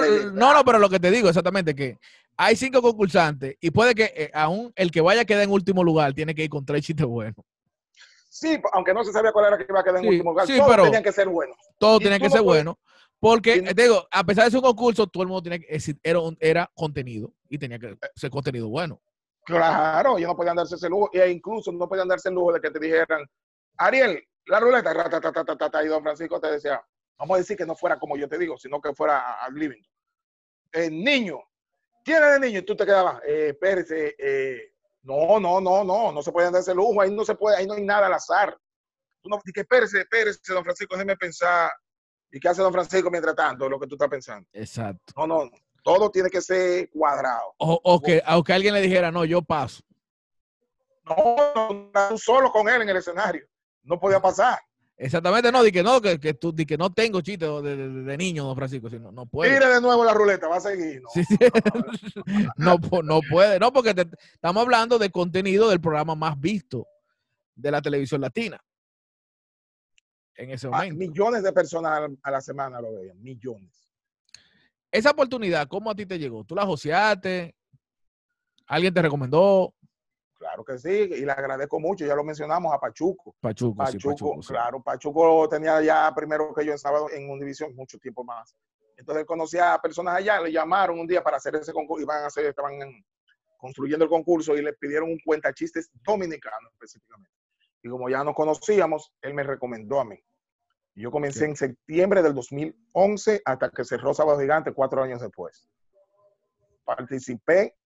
de- 0.00 0.32
no, 0.32 0.54
no, 0.54 0.64
pero 0.64 0.78
lo 0.78 0.88
que 0.88 0.98
te 0.98 1.10
digo 1.10 1.28
exactamente 1.28 1.74
que 1.74 1.98
hay 2.38 2.56
cinco 2.56 2.80
concursantes 2.80 3.56
y 3.60 3.70
puede 3.70 3.94
que 3.94 4.04
eh, 4.16 4.30
aún 4.32 4.72
el 4.76 4.90
que 4.90 5.02
vaya 5.02 5.22
a 5.22 5.24
quedar 5.26 5.42
en 5.42 5.50
último 5.50 5.84
lugar 5.84 6.14
tiene 6.14 6.34
que 6.34 6.44
ir 6.44 6.50
con 6.50 6.64
tres 6.64 6.82
chistes 6.82 7.04
buenos. 7.04 7.44
Sí, 8.38 8.60
aunque 8.72 8.94
no 8.94 9.02
se 9.04 9.12
sabía 9.12 9.32
cuál 9.32 9.46
era 9.46 9.58
que 9.58 9.66
iba 9.68 9.80
a 9.80 9.82
quedar 9.84 9.96
en 9.96 10.02
Sí, 10.02 10.08
último 10.10 10.30
lugar. 10.30 10.46
sí, 10.46 10.56
Todos 10.56 10.70
pero- 10.70 10.82
tenían 10.84 11.02
que 11.02 11.12
ser 11.12 11.28
buenos. 11.28 11.56
Todo 11.78 11.96
Y 11.96 12.04
tenía 12.04 12.18
tú 12.18 12.24
que 12.24 12.30
ser 12.30 12.42
puedes- 12.42 12.64
bueno. 12.64 12.78
Porque, 13.20 13.60
no- 13.62 13.70
eh, 13.70 13.74
te 13.74 13.82
digo, 13.82 14.06
a 14.12 14.22
pesar 14.22 14.44
de 14.44 14.50
ser 14.52 14.58
un 14.58 14.64
concurso, 14.64 15.06
todo 15.08 15.24
el 15.24 15.28
mundo 15.28 15.42
tenía 15.42 15.58
que, 15.58 15.66
era, 16.04 16.20
era 16.38 16.70
contenido 16.72 17.32
y 17.48 17.58
tenía 17.58 17.78
que 17.80 17.96
ser 18.14 18.30
contenido 18.30 18.68
bueno. 18.68 19.00
Claro, 19.44 20.18
ellos 20.18 20.28
no 20.28 20.36
podían 20.36 20.54
darse 20.56 20.76
ese 20.76 20.88
lujo, 20.88 21.10
e 21.12 21.28
incluso 21.30 21.72
no 21.72 21.88
podían 21.88 22.06
darse 22.06 22.28
el 22.28 22.36
lujo 22.36 22.52
de 22.52 22.60
que 22.60 22.70
te 22.70 22.78
dijeran, 22.78 23.24
Ariel, 23.78 24.22
la 24.46 24.60
ruleta, 24.60 24.94
ta, 24.94 25.20
ta, 25.20 25.32
ta, 25.32 25.44
ta, 25.44 25.56
ta, 25.56 25.70
ta", 25.70 25.82
y 25.84 25.88
don 25.88 26.02
Francisco 26.02 26.38
te 26.40 26.52
decía, 26.52 26.80
vamos 27.18 27.34
a 27.34 27.38
decir 27.38 27.56
que 27.56 27.66
no 27.66 27.74
fuera 27.74 27.98
como 27.98 28.16
yo 28.16 28.28
te 28.28 28.38
digo, 28.38 28.56
sino 28.56 28.80
que 28.80 28.94
fuera 28.94 29.34
al 29.42 29.52
living. 29.54 29.82
El 30.70 31.02
niño, 31.02 31.40
¿quién 32.04 32.22
es 32.22 32.34
el 32.36 32.40
niño? 32.42 32.58
Y 32.60 32.62
tú 32.62 32.76
te 32.76 32.84
quedabas, 32.86 33.20
eh, 33.26 33.48
espérese, 33.50 34.14
eh, 34.18 34.74
no, 35.08 35.40
no, 35.40 35.58
no, 35.58 35.84
no, 35.84 36.12
no 36.12 36.22
se 36.22 36.30
pueden 36.30 36.52
dar 36.52 36.60
ese 36.60 36.74
lujo, 36.74 37.00
ahí 37.00 37.10
no 37.10 37.24
se 37.24 37.34
puede, 37.34 37.56
ahí 37.56 37.66
no 37.66 37.72
hay 37.72 37.82
nada 37.82 38.06
al 38.06 38.12
azar. 38.12 38.54
No, 39.24 39.38
di 39.42 39.52
que 39.52 39.60
espérese, 39.62 40.00
espérese, 40.00 40.52
don 40.52 40.62
Francisco, 40.62 40.94
déjeme 40.94 41.16
pensar. 41.16 41.70
¿Y 42.30 42.38
qué 42.38 42.48
hace 42.48 42.60
don 42.60 42.72
Francisco 42.72 43.10
mientras 43.10 43.34
tanto? 43.34 43.68
Lo 43.68 43.80
que 43.80 43.86
tú 43.86 43.94
estás 43.94 44.08
pensando. 44.08 44.46
Exacto. 44.52 45.14
No, 45.16 45.26
no, 45.26 45.50
todo 45.82 46.10
tiene 46.10 46.28
que 46.28 46.42
ser 46.42 46.90
cuadrado. 46.90 47.54
O, 47.58 47.80
o 47.82 48.00
que, 48.00 48.22
o 48.28 48.44
que 48.44 48.52
alguien 48.52 48.74
le 48.74 48.82
dijera, 48.82 49.10
no, 49.10 49.24
yo 49.24 49.40
paso. 49.40 49.82
No, 51.04 51.90
no, 51.94 52.18
solo 52.18 52.52
con 52.52 52.68
él 52.68 52.82
en 52.82 52.90
el 52.90 52.98
escenario. 52.98 53.46
No 53.82 53.98
podía 53.98 54.20
pasar. 54.20 54.58
Exactamente, 55.00 55.52
no, 55.52 55.62
di 55.62 55.70
que 55.70 55.82
no, 55.84 56.00
que, 56.00 56.18
que, 56.18 56.34
tú, 56.34 56.52
di 56.52 56.66
que 56.66 56.76
no 56.76 56.92
tengo 56.92 57.20
chistes 57.20 57.48
de, 57.62 57.76
de- 57.76 58.02
de 58.02 58.16
niño, 58.16 58.42
don 58.44 58.56
Francisco. 58.56 58.90
si 58.90 58.98
no, 58.98 59.12
no 59.12 59.26
puede. 59.26 59.54
Tire 59.54 59.68
de 59.74 59.80
nuevo 59.80 60.04
la 60.04 60.12
ruleta, 60.12 60.48
va 60.48 60.56
a 60.56 60.60
seguir. 60.60 61.00
No, 61.00 61.08
Sí, 61.10 61.22
sí. 61.24 61.36
no, 62.56 62.78
pu- 62.78 63.04
no 63.04 63.20
puede, 63.30 63.60
no, 63.60 63.72
porque 63.72 63.94
te- 63.94 64.08
estamos 64.32 64.60
hablando 64.60 64.98
de 64.98 65.10
contenido 65.10 65.68
del 65.70 65.80
programa 65.80 66.16
más 66.16 66.38
visto 66.40 66.84
de 67.54 67.70
la 67.70 67.80
televisión 67.80 68.20
latina. 68.20 68.58
En 70.34 70.50
ese 70.50 70.66
Ah, 70.66 70.70
momento. 70.70 70.96
millones 70.96 71.42
de 71.44 71.52
personas 71.52 71.92
a 71.92 72.00
la- 72.00 72.16
a 72.24 72.30
la 72.32 72.40
semana 72.40 72.80
lo 72.80 72.92
veían, 72.94 73.22
millones. 73.22 73.88
Esa 74.90 75.10
oportunidad, 75.10 75.68
¿cómo 75.68 75.90
a 75.90 75.94
ti 75.94 76.06
te 76.06 76.18
llegó? 76.18 76.42
¿Tú 76.44 76.56
la 76.56 76.66
joseaste? 76.66 77.54
¿Alguien 78.66 78.92
te 78.92 79.02
recomendó? 79.02 79.74
Claro 80.58 80.64
que 80.64 80.78
sí, 80.78 81.14
y 81.14 81.24
le 81.24 81.30
agradezco 81.32 81.78
mucho, 81.78 82.04
ya 82.04 82.14
lo 82.16 82.24
mencionamos 82.24 82.72
a 82.74 82.78
Pachuco. 82.80 83.34
Pachuco, 83.40 83.86
sí, 83.86 83.92
Pachuco, 83.96 84.10
Pachuco, 84.14 84.42
sí. 84.42 84.48
claro, 84.48 84.82
Pachuco 84.82 85.48
tenía 85.48 85.80
ya 85.82 86.12
primero 86.14 86.52
que 86.52 86.64
yo 86.64 86.72
en 86.72 86.78
sábado 86.78 87.08
en 87.10 87.30
Univisión 87.30 87.74
mucho 87.76 87.96
tiempo 87.98 88.24
más. 88.24 88.56
Entonces 88.96 89.20
él 89.20 89.26
conocía 89.26 89.74
a 89.74 89.80
personas 89.80 90.16
allá, 90.16 90.40
le 90.40 90.50
llamaron 90.50 90.98
un 90.98 91.06
día 91.06 91.22
para 91.22 91.36
hacer 91.36 91.54
ese 91.54 91.72
concurso, 91.72 92.02
iban 92.02 92.24
a 92.24 92.26
hacer, 92.26 92.46
estaban 92.46 92.72
en- 92.82 93.04
construyendo 93.56 94.04
el 94.04 94.10
concurso 94.10 94.56
y 94.56 94.62
le 94.62 94.72
pidieron 94.72 95.10
un 95.10 95.18
cuentachistes 95.24 95.90
dominicano 96.04 96.68
específicamente. 96.72 97.30
Y 97.82 97.88
como 97.88 98.08
ya 98.08 98.24
nos 98.24 98.34
conocíamos, 98.34 99.12
él 99.22 99.34
me 99.34 99.44
recomendó 99.44 100.00
a 100.00 100.04
mí. 100.04 100.18
Yo 100.96 101.12
comencé 101.12 101.44
Ok. 101.44 101.50
en 101.50 101.56
septiembre 101.56 102.22
del 102.22 102.34
2011 102.34 103.42
hasta 103.44 103.70
que 103.70 103.84
cerró 103.84 104.12
Sábado 104.14 104.40
Gigante 104.40 104.72
cuatro 104.72 105.02
años 105.04 105.20
después. 105.20 105.68
Participé 106.84 107.76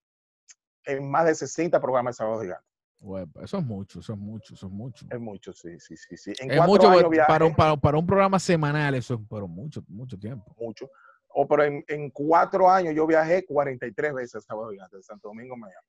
en 0.87 1.11
más 1.11 1.27
de 1.27 1.35
60 1.35 1.81
programas 1.81 2.15
de 2.15 2.19
Sábado 2.19 2.41
Gigante. 2.43 2.65
Bueno, 2.99 3.33
eso 3.43 3.59
es 3.59 3.65
mucho, 3.65 3.99
eso 4.01 4.13
es 4.13 4.19
mucho, 4.19 4.55
eso 4.55 4.67
es 4.67 4.73
mucho. 4.73 5.07
Es 5.11 5.21
mucho, 5.21 5.53
sí, 5.53 5.79
sí, 5.81 5.97
sí. 5.97 6.17
sí. 6.17 6.33
En 6.39 6.53
Es 6.53 6.57
cuatro 6.59 6.67
mucho 6.75 6.89
años 6.91 7.05
pues, 7.09 7.21
para 7.27 7.45
un, 7.45 7.55
para, 7.55 7.77
para 7.77 7.99
un 7.99 8.07
programa 8.07 8.39
semanal, 8.39 8.95
eso 8.95 9.15
es 9.15 9.21
pero 9.29 9.49
mucho, 9.49 9.83
mucho 9.89 10.17
tiempo. 10.19 10.55
mucho. 10.59 10.89
O 11.35 11.49
pero 11.49 11.65
en, 11.65 11.85
en 11.89 12.11
cuatro 12.11 12.71
años 12.71 12.95
yo 12.95 13.07
viajé 13.07 13.45
43 13.45 14.13
veces 14.15 14.35
a 14.37 14.41
Sábado 14.43 14.71
Gigante 14.71 14.99
de 14.99 15.03
Santo 15.03 15.29
Domingo, 15.29 15.55
a 15.55 15.57
Miami. 15.57 15.87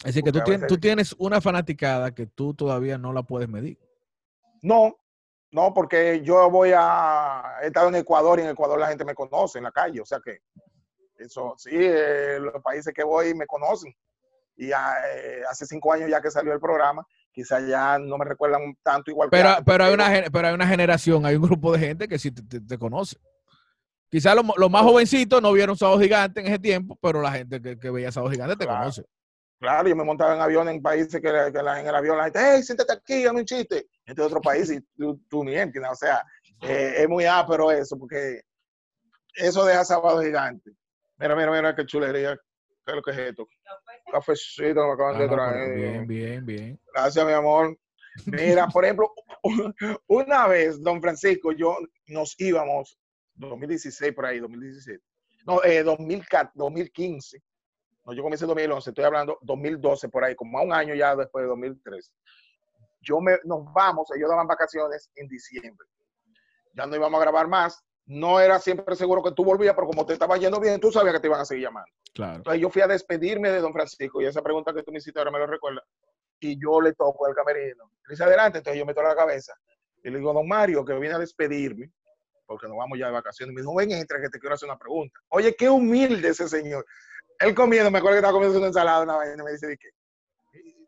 Es 0.00 0.04
decir, 0.14 0.22
que 0.22 0.30
tú, 0.32 0.38
Porque 0.38 0.52
a 0.52 0.54
tien- 0.54 0.60
veces- 0.60 0.68
tú 0.68 0.78
tienes 0.78 1.14
una 1.18 1.40
fanaticada 1.40 2.14
que 2.14 2.26
tú 2.26 2.54
todavía 2.54 2.98
no 2.98 3.12
la 3.12 3.22
puedes 3.22 3.48
medir. 3.48 3.78
No, 4.62 4.96
no, 5.50 5.72
porque 5.74 6.20
yo 6.22 6.50
voy 6.50 6.72
a. 6.76 7.42
He 7.62 7.66
estado 7.68 7.88
en 7.88 7.94
Ecuador 7.96 8.38
y 8.38 8.42
en 8.42 8.48
Ecuador 8.50 8.78
la 8.78 8.88
gente 8.88 9.04
me 9.04 9.14
conoce 9.14 9.58
en 9.58 9.64
la 9.64 9.72
calle, 9.72 10.00
o 10.00 10.04
sea 10.06 10.20
que. 10.22 10.38
Eso 11.16 11.54
sí, 11.56 11.70
eh, 11.72 12.38
los 12.40 12.62
países 12.62 12.92
que 12.92 13.04
voy 13.04 13.34
me 13.34 13.46
conocen. 13.46 13.94
Y 14.56 14.68
ya, 14.68 14.94
eh, 15.12 15.42
hace 15.48 15.66
cinco 15.66 15.92
años 15.92 16.08
ya 16.10 16.20
que 16.20 16.30
salió 16.30 16.52
el 16.52 16.60
programa, 16.60 17.04
quizás 17.32 17.66
ya 17.66 17.98
no 17.98 18.16
me 18.18 18.24
recuerdan 18.24 18.76
tanto 18.82 19.10
igual 19.10 19.28
que 19.28 19.36
Pero, 19.36 19.48
antes, 19.50 19.64
pero, 19.66 19.84
hay 19.84 19.94
una, 19.94 20.10
pero 20.32 20.48
hay 20.48 20.54
una 20.54 20.66
generación, 20.66 21.26
hay 21.26 21.34
un 21.36 21.42
grupo 21.42 21.72
de 21.72 21.78
gente 21.80 22.06
que 22.08 22.18
sí 22.18 22.30
te, 22.30 22.42
te- 22.42 22.60
te 22.60 22.78
conoce. 22.78 23.16
Quizás 24.08 24.36
los, 24.36 24.44
los 24.56 24.70
más 24.70 24.82
jovencitos 24.82 25.42
no 25.42 25.52
vieron 25.52 25.76
Sábado 25.76 25.98
Gigante 25.98 26.40
en 26.40 26.46
ese 26.46 26.58
tiempo, 26.60 26.96
pero 27.02 27.20
la 27.20 27.32
gente 27.32 27.60
que, 27.60 27.76
que 27.78 27.90
veía 27.90 28.12
Sábado 28.12 28.30
Gigante 28.32 28.56
te 28.56 28.64
Claro. 28.64 28.80
conoce. 28.80 29.04
Claro, 29.58 29.88
yo 29.88 29.96
me 29.96 30.04
montaba 30.04 30.34
en 30.34 30.40
avión 30.40 30.68
en 30.68 30.82
países 30.82 31.14
que, 31.20 31.20
que 31.52 31.62
la- 31.62 31.80
en 31.80 31.86
el 31.88 31.94
avión 31.94 32.16
la 32.18 32.24
gente, 32.24 32.38
hey, 32.40 32.62
siéntate 32.62 32.92
aquí, 32.92 33.24
dame 33.24 33.40
un 33.40 33.46
chiste. 33.46 33.86
Este 34.04 34.20
es 34.20 34.26
otro 34.26 34.40
país 34.40 34.70
y 34.70 34.80
tú, 34.96 35.20
tú 35.28 35.42
ni 35.42 35.56
entiendes. 35.56 35.90
O 35.92 35.96
sea, 35.96 36.22
eh, 36.62 36.94
es 36.98 37.08
muy 37.08 37.24
ápero 37.24 37.72
eso, 37.72 37.98
porque 37.98 38.42
eso 39.34 39.64
deja 39.64 39.84
sábado 39.84 40.20
gigante. 40.22 40.70
Mira, 41.24 41.36
mira, 41.36 41.50
mira 41.52 41.74
qué 41.74 41.86
chulería. 41.86 42.36
¿Qué 42.36 42.92
es 42.92 42.96
lo 42.96 43.02
que 43.02 43.10
es 43.12 43.16
esto? 43.18 43.48
Cafecito 44.12 44.86
me 44.86 44.92
acaban 44.92 45.16
Ah, 45.16 45.18
de 45.20 45.24
pero 45.28 45.42
traer. 45.42 45.74
bien, 45.74 46.06
bien, 46.06 46.44
bien. 46.44 46.80
Gracias, 46.92 47.24
mi 47.24 47.32
amor. 47.32 47.78
Mira, 48.26 48.66
por 48.76 48.84
ejemplo, 48.84 49.10
una 50.06 50.46
vez, 50.48 50.82
don 50.82 51.00
Francisco, 51.00 51.52
yo 51.52 51.78
nos 52.08 52.38
íbamos, 52.38 52.98
2016 53.36 54.12
por 54.12 54.26
ahí, 54.26 54.38
2017. 54.38 55.02
No, 55.46 55.64
eh, 55.64 55.82
2014, 55.82 56.52
2015. 56.56 57.42
No, 58.04 58.12
yo 58.12 58.22
comencé 58.22 58.44
en 58.44 58.48
2011, 58.48 58.90
estoy 58.90 59.04
hablando 59.06 59.38
2012 59.40 60.10
por 60.10 60.24
ahí, 60.24 60.34
como 60.36 60.58
a 60.58 60.62
un 60.62 60.74
año 60.74 60.94
ya 60.94 61.16
después 61.16 61.42
de 61.44 61.48
2013. 61.48 62.12
Yo 63.00 63.18
me, 63.22 63.38
nos 63.44 63.64
vamos, 63.72 64.10
ellos 64.14 64.28
daban 64.28 64.46
vacaciones 64.46 65.10
en 65.16 65.26
diciembre. 65.28 65.88
Ya 66.74 66.86
no 66.86 66.94
íbamos 66.94 67.18
a 67.18 67.22
grabar 67.22 67.48
más. 67.48 67.82
No 68.06 68.38
era 68.38 68.58
siempre 68.58 68.94
seguro 68.96 69.22
que 69.22 69.32
tú 69.32 69.44
volvías, 69.44 69.74
pero 69.74 69.86
como 69.86 70.04
te 70.04 70.12
estaba 70.12 70.36
yendo 70.36 70.60
bien, 70.60 70.78
tú 70.78 70.92
sabías 70.92 71.14
que 71.14 71.20
te 71.20 71.26
iban 71.26 71.40
a 71.40 71.44
seguir 71.44 71.64
llamando. 71.64 71.90
Claro. 72.12 72.36
Entonces 72.36 72.60
yo 72.60 72.68
fui 72.68 72.82
a 72.82 72.86
despedirme 72.86 73.50
de 73.50 73.60
don 73.60 73.72
Francisco 73.72 74.20
y 74.20 74.26
esa 74.26 74.42
pregunta 74.42 74.74
que 74.74 74.82
tú 74.82 74.92
me 74.92 74.98
hiciste 74.98 75.18
ahora 75.18 75.30
me 75.30 75.38
lo 75.38 75.46
recuerda. 75.46 75.82
Y 76.40 76.60
yo 76.60 76.80
le 76.80 76.92
toco 76.92 77.26
el 77.26 77.34
camerino. 77.34 77.90
Le 78.06 78.12
dice 78.12 78.24
adelante, 78.24 78.58
entonces 78.58 78.78
yo 78.78 78.84
meto 78.84 79.02
la 79.02 79.14
cabeza. 79.14 79.54
Y 80.02 80.10
le 80.10 80.18
digo, 80.18 80.34
don 80.34 80.46
Mario, 80.46 80.84
que 80.84 80.92
vine 80.94 81.14
a 81.14 81.18
despedirme, 81.18 81.90
porque 82.44 82.68
nos 82.68 82.76
vamos 82.76 82.98
ya 82.98 83.06
de 83.06 83.12
vacaciones. 83.12 83.54
Me 83.54 83.62
dijo, 83.62 83.74
ven, 83.74 83.90
entra, 83.90 84.20
que 84.20 84.28
te 84.28 84.38
quiero 84.38 84.54
hacer 84.54 84.68
una 84.68 84.78
pregunta. 84.78 85.18
Oye, 85.30 85.56
qué 85.56 85.70
humilde 85.70 86.28
ese 86.28 86.46
señor. 86.46 86.84
Él 87.38 87.54
comiendo, 87.54 87.90
me 87.90 87.98
acuerdo 87.98 88.16
que 88.16 88.18
estaba 88.18 88.34
comiendo 88.34 88.58
una 88.58 88.66
ensalada, 88.66 89.02
una 89.02 89.16
vaina, 89.16 89.42
y 89.42 89.44
me 89.44 89.52
dice, 89.52 89.66
¿de 89.66 89.78
qué? 89.78 89.88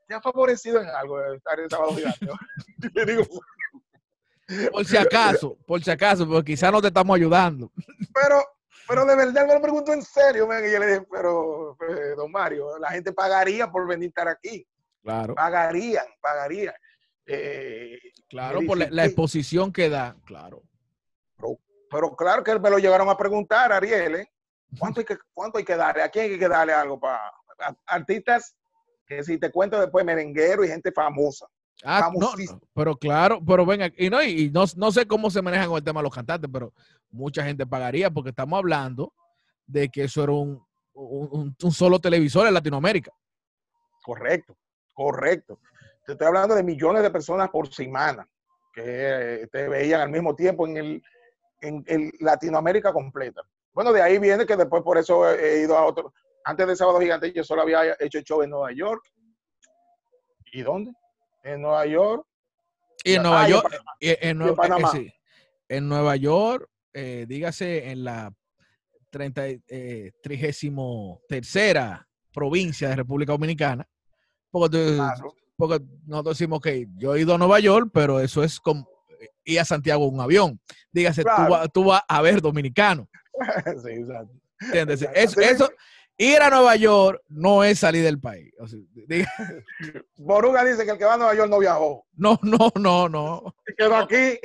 ¿Te 0.06 0.14
ha 0.14 0.20
favorecido 0.20 0.80
en 0.80 0.88
algo 0.88 1.20
estar 1.32 1.58
en 1.58 1.68
sábado 1.70 1.94
gigante? 1.94 2.26
Y 2.82 2.90
le 2.92 3.06
digo, 3.06 3.22
Por 4.72 4.84
si 4.84 4.96
acaso, 4.96 5.56
por 5.66 5.82
si 5.82 5.90
acaso, 5.90 6.26
porque 6.26 6.52
quizás 6.52 6.70
no 6.70 6.80
te 6.80 6.88
estamos 6.88 7.16
ayudando. 7.16 7.72
pero, 8.14 8.42
pero 8.88 9.04
de 9.04 9.16
verdad 9.16 9.46
me 9.46 9.54
lo 9.54 9.60
pregunto 9.60 9.92
en 9.92 10.02
serio, 10.02 10.46
man. 10.46 10.64
Y 10.64 10.72
yo 10.72 10.78
le 10.78 10.86
dije, 10.86 11.06
pero, 11.10 11.76
eh, 11.88 12.14
don 12.16 12.30
Mario, 12.30 12.78
la 12.78 12.90
gente 12.90 13.12
pagaría 13.12 13.70
por 13.70 13.86
venir 13.86 14.06
a 14.06 14.08
estar 14.08 14.28
aquí. 14.28 14.66
Claro, 15.02 15.34
pagarían, 15.34 16.06
pagarían. 16.20 16.74
Eh, 17.26 17.98
claro, 18.28 18.60
por 18.66 18.78
la, 18.78 19.04
exposición 19.04 19.72
que 19.72 19.88
da, 19.88 20.16
claro. 20.24 20.62
pero 21.90 22.14
claro 22.14 22.44
que 22.44 22.56
me 22.58 22.70
lo 22.70 22.78
llegaron 22.78 23.08
a 23.08 23.16
preguntar, 23.16 23.72
Ariel, 23.72 24.14
¿eh? 24.16 24.30
¿Cuánto 24.78 25.00
hay 25.00 25.06
que, 25.06 25.18
cuánto 25.32 25.58
hay 25.58 25.64
que 25.64 25.76
darle? 25.76 26.02
¿A 26.02 26.08
quién 26.08 26.32
hay 26.32 26.38
que 26.38 26.48
darle 26.48 26.72
algo 26.72 27.00
para 27.00 27.32
artistas 27.86 28.54
que 29.06 29.22
si 29.22 29.38
te 29.38 29.50
cuento 29.50 29.80
después, 29.80 30.04
merenguero 30.04 30.64
y 30.64 30.68
gente 30.68 30.92
famosa? 30.92 31.46
Ah, 31.84 32.10
no, 32.14 32.32
pero 32.74 32.96
claro, 32.96 33.40
pero 33.46 33.66
venga, 33.66 33.90
y 33.96 34.08
no, 34.08 34.22
y 34.22 34.50
no, 34.50 34.64
no 34.76 34.90
sé 34.90 35.06
cómo 35.06 35.30
se 35.30 35.42
manejan 35.42 35.68
con 35.68 35.76
el 35.76 35.84
tema 35.84 36.00
de 36.00 36.04
los 36.04 36.14
cantantes, 36.14 36.50
pero 36.52 36.72
mucha 37.10 37.44
gente 37.44 37.66
pagaría 37.66 38.10
porque 38.10 38.30
estamos 38.30 38.58
hablando 38.58 39.12
de 39.66 39.88
que 39.88 40.04
eso 40.04 40.22
era 40.22 40.32
un, 40.32 40.64
un, 40.94 41.54
solo 41.70 41.98
televisor 41.98 42.46
en 42.46 42.54
Latinoamérica. 42.54 43.12
Correcto, 44.02 44.56
correcto. 44.94 45.58
Te 46.06 46.12
estoy 46.12 46.26
hablando 46.26 46.54
de 46.54 46.62
millones 46.62 47.02
de 47.02 47.10
personas 47.10 47.50
por 47.50 47.72
semana 47.72 48.26
que 48.72 49.48
te 49.50 49.68
veían 49.68 50.00
al 50.00 50.10
mismo 50.10 50.34
tiempo 50.34 50.66
en, 50.66 50.76
el, 50.76 51.02
en, 51.60 52.12
Latinoamérica 52.20 52.92
completa. 52.92 53.42
Bueno, 53.72 53.92
de 53.92 54.00
ahí 54.00 54.18
viene 54.18 54.46
que 54.46 54.56
después 54.56 54.82
por 54.82 54.96
eso 54.96 55.28
he 55.28 55.62
ido 55.62 55.76
a 55.76 55.84
otro. 55.84 56.14
Antes 56.44 56.66
de 56.66 56.76
Sábado 56.76 57.00
Gigante 57.00 57.32
yo 57.32 57.42
solo 57.42 57.62
había 57.62 57.96
hecho 57.98 58.20
show 58.20 58.42
en 58.42 58.50
Nueva 58.50 58.72
York. 58.72 59.02
¿Y 60.52 60.62
dónde? 60.62 60.92
En 61.46 61.62
Nueva 61.62 61.86
York. 61.86 62.26
Y 63.04 63.14
en 63.14 63.22
Nueva 63.22 63.48
York. 63.48 63.82
en, 64.00 64.42
en 65.68 65.88
Nueva 65.88 66.16
York, 66.16 66.68
dígase 66.92 67.90
en 67.90 68.04
la 68.04 68.32
30, 69.10 69.46
eh, 69.68 70.12
tercera 71.28 72.06
provincia 72.32 72.88
de 72.88 72.96
República 72.96 73.32
Dominicana. 73.32 73.88
Porque, 74.50 74.98
porque, 75.56 75.84
nosotros 76.06 76.38
decimos 76.38 76.60
que 76.60 76.86
yo 76.96 77.14
he 77.14 77.20
ido 77.20 77.34
a 77.34 77.38
Nueva 77.38 77.60
York, 77.60 77.90
pero 77.92 78.20
eso 78.20 78.42
es 78.42 78.60
como 78.60 78.88
ir 79.44 79.60
a 79.60 79.64
Santiago 79.64 80.06
en 80.08 80.14
un 80.14 80.20
avión. 80.20 80.60
Dígase, 80.92 81.24
tú, 81.72 81.84
vas 81.84 82.02
a 82.08 82.22
ver 82.22 82.42
dominicano. 82.42 83.08
sí, 83.84 83.90
exacto. 83.90 84.34
¿Entiendes? 84.60 85.08
eso, 85.14 85.70
ir 86.18 86.40
a 86.40 86.50
Nueva 86.50 86.76
York 86.76 87.20
no 87.28 87.64
es 87.64 87.78
salir 87.78 88.02
del 88.02 88.20
país. 88.20 88.52
Boruga 90.16 90.64
dice 90.64 90.84
que 90.84 90.92
el 90.92 90.98
que 90.98 91.04
va 91.04 91.14
a 91.14 91.18
Nueva 91.18 91.34
York 91.34 91.50
no 91.50 91.58
viajó. 91.58 92.06
No, 92.14 92.38
no, 92.42 92.72
no, 92.76 93.08
no. 93.08 93.54
quedó 93.76 93.96
aquí. 93.96 94.38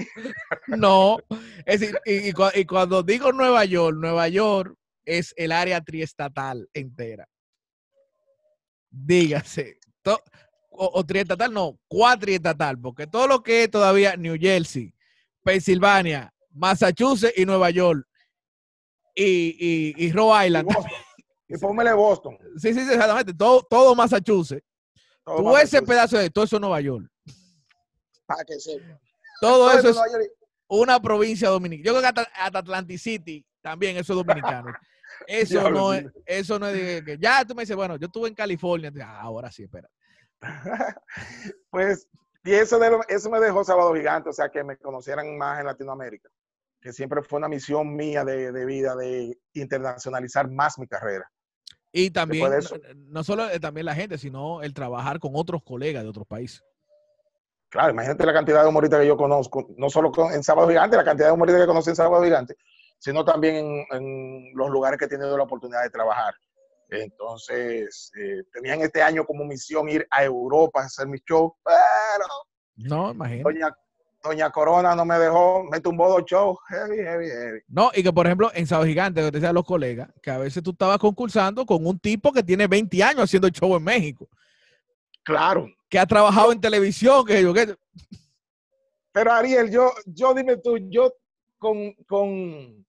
No. 0.67 1.19
Es 1.65 1.80
decir, 1.80 1.99
y, 2.05 2.65
cuando 2.65 3.03
digo 3.03 3.32
Nueva 3.32 3.65
York, 3.65 3.97
Nueva 3.97 4.28
York 4.28 4.76
es 5.05 5.34
el 5.38 5.51
área 5.51 5.82
triestatal 5.82 6.69
entera. 6.74 7.28
Dígase. 8.89 9.78
o, 10.72 11.05
triestatal, 11.05 11.53
no, 11.53 11.80
cuatriestatal, 11.88 12.80
porque 12.80 13.07
todo 13.07 13.28
lo 13.28 13.43
que 13.43 13.63
es 13.63 13.72
todavía 13.72 14.15
New 14.17 14.38
Jersey, 14.39 14.93
Pensilvania, 15.43 16.34
Massachusetts 16.53 17.38
y 17.38 17.45
Nueva 17.45 17.69
York 17.69 18.05
y, 19.15 19.93
y, 19.97 20.11
Rhode 20.11 20.47
Island. 20.47 20.69
Y 21.54 21.58
póngale 21.58 21.93
Boston. 21.93 22.38
Sí, 22.58 22.74
sí, 22.74 22.80
exactamente. 22.80 23.34
Todo, 23.34 23.66
todo 23.70 23.93
Massachusetts. 23.93 24.66
Todo 25.24 25.58
ese 25.58 25.82
pedazo 25.82 26.18
de 26.18 26.30
todo 26.30 26.45
eso 26.45 26.56
es 26.56 26.62
Nueva 26.62 26.82
York. 26.82 27.06
Para 28.26 28.43
que 28.43 28.60
sepa. 28.60 28.99
Todo, 29.39 29.72
eso 29.72 29.89
es 29.89 29.97
una 30.68 30.99
provincia 30.99 31.49
dominicana. 31.49 31.86
Yo 31.86 31.91
creo 31.99 32.02
que 32.14 32.20
hasta, 32.22 32.60
Atlantic 32.60 32.97
City 32.97 33.45
también 33.62 33.97
eso 33.97 34.14
es 34.14 34.26
dominicano. 34.26 34.74
Eso 35.28 35.70
no 35.70 35.93
es, 35.93 36.06
eso 36.26 36.58
no 36.58 36.68
es 36.68 37.04
que 37.04 37.16
ya 37.20 37.45
tú 37.45 37.54
me 37.54 37.62
dices, 37.62 37.76
bueno, 37.76 37.95
yo 37.95 38.08
estuve 38.08 38.28
en 38.28 38.34
California. 38.34 38.91
Ah, 39.04 39.22
ahora 39.22 39.52
sí, 39.52 39.64
espera. 39.64 39.88
pues, 41.70 42.08
y 42.43 42.54
eso, 42.54 42.80
eso 43.08 43.30
me 43.30 43.39
dejó 43.39 43.64
Sábado 43.64 43.93
Gigante, 43.93 44.30
o 44.30 44.34
sea, 44.34 44.49
que 44.49 44.64
me 44.64 44.78
conocieran 44.78 45.38
más 45.38 45.60
en 45.60 45.68
Latinoamérica, 45.68 46.28
que 46.82 46.91
siempre 46.91 47.22
fue 47.22 47.38
una 47.38 47.47
misión 47.47 47.95
mía 47.95 48.26
de, 48.26 48.52
de 48.52 48.66
vida, 48.66 48.95
de 48.95 49.38
internacionalizar 49.54 50.49
más 50.49 50.80
mi 50.80 50.88
carrera. 50.88 51.30
Y 51.91 52.11
también, 52.11 52.49
no, 53.09 53.23
solo 53.23 53.49
eh, 53.49 53.59
también 53.59 53.85
la 53.85 53.95
gente, 53.95 54.17
sino 54.17 54.61
el 54.61 54.73
trabajar 54.73 55.19
con 55.19 55.31
otros 55.35 55.61
colegas 55.63 56.03
de 56.03 56.09
otros 56.09 56.25
países. 56.25 56.63
Claro, 57.69 57.91
imagínate 57.91 58.25
la 58.25 58.33
cantidad 58.33 58.63
de 58.63 58.69
humoristas 58.69 58.99
que 59.01 59.07
yo 59.07 59.17
conozco, 59.17 59.67
no 59.77 59.89
solo 59.89 60.11
en 60.31 60.43
Sábado 60.43 60.67
Gigante, 60.67 60.97
la 60.97 61.03
cantidad 61.03 61.27
de 61.27 61.33
humoristas 61.33 61.61
que 61.61 61.67
conocí 61.67 61.89
en 61.89 61.95
Sábado 61.95 62.23
Gigante, 62.23 62.55
sino 62.99 63.25
también 63.25 63.85
en, 63.91 64.51
los 64.55 64.69
lugares 64.69 64.97
que 64.97 65.05
he 65.05 65.09
tenido 65.09 65.37
la 65.37 65.43
oportunidad 65.43 65.83
de 65.83 65.89
trabajar. 65.89 66.33
Entonces, 66.89 68.11
eh, 68.19 68.43
tenían 68.51 68.81
este 68.81 69.01
año 69.01 69.25
como 69.25 69.45
misión 69.45 69.87
ir 69.87 70.05
a 70.11 70.23
Europa 70.23 70.81
a 70.81 70.85
hacer 70.85 71.07
mi 71.07 71.19
show, 71.19 71.55
pero... 71.63 72.25
No, 72.75 73.11
imagínate. 73.11 73.43
Doña 73.43 73.75
Corona 74.51 74.95
no 74.95 75.05
me 75.05 75.17
dejó, 75.17 75.63
me 75.63 75.80
tumbó 75.80 76.09
dos 76.09 76.24
shows, 76.26 76.57
heavy, 76.69 76.97
heavy, 76.97 77.28
heavy. 77.28 77.59
No, 77.67 77.91
y 77.93 78.03
que 78.03 78.13
por 78.13 78.26
ejemplo 78.26 78.51
en 78.53 78.67
Sábado 78.67 78.88
Gigante, 78.88 79.22
que 79.22 79.32
te 79.32 79.39
decía 79.39 79.53
los 79.53 79.65
colegas, 79.65 80.09
que 80.22 80.32
a 80.32 80.38
veces 80.38 80.61
tú 80.63 80.72
estabas 80.72 80.97
concursando 80.97 81.65
con 81.65 81.86
un 81.86 81.99
tipo 81.99 82.32
que 82.32 82.43
tiene 82.43 82.67
20 82.67 83.03
años 83.03 83.24
haciendo 83.24 83.49
show 83.49 83.76
en 83.76 83.84
México. 83.84 84.28
Claro. 85.24 85.67
Que 85.89 85.99
ha 85.99 86.05
trabajado 86.05 86.51
en 86.51 86.61
televisión, 86.61 87.26
que 87.26 87.41
yo 87.41 87.53
que... 87.53 87.76
Pero 89.11 89.34
Ariel, 89.34 89.69
yo, 89.69 89.91
yo 90.05 90.34
dime 90.34 90.57
tú, 90.57 90.78
yo 90.89 91.13
con, 91.57 91.93
con, 92.07 92.86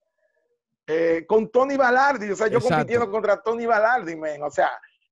eh, 0.87 1.25
con 1.27 1.51
Tony 1.51 1.77
Balardi, 1.77 2.31
o 2.31 2.37
sea, 2.37 2.47
yo 2.47 2.61
compitiendo 2.61 3.11
contra 3.11 3.43
Tony 3.43 3.67
Balardi, 3.67 4.15
o 4.15 4.51
sea, 4.51 4.71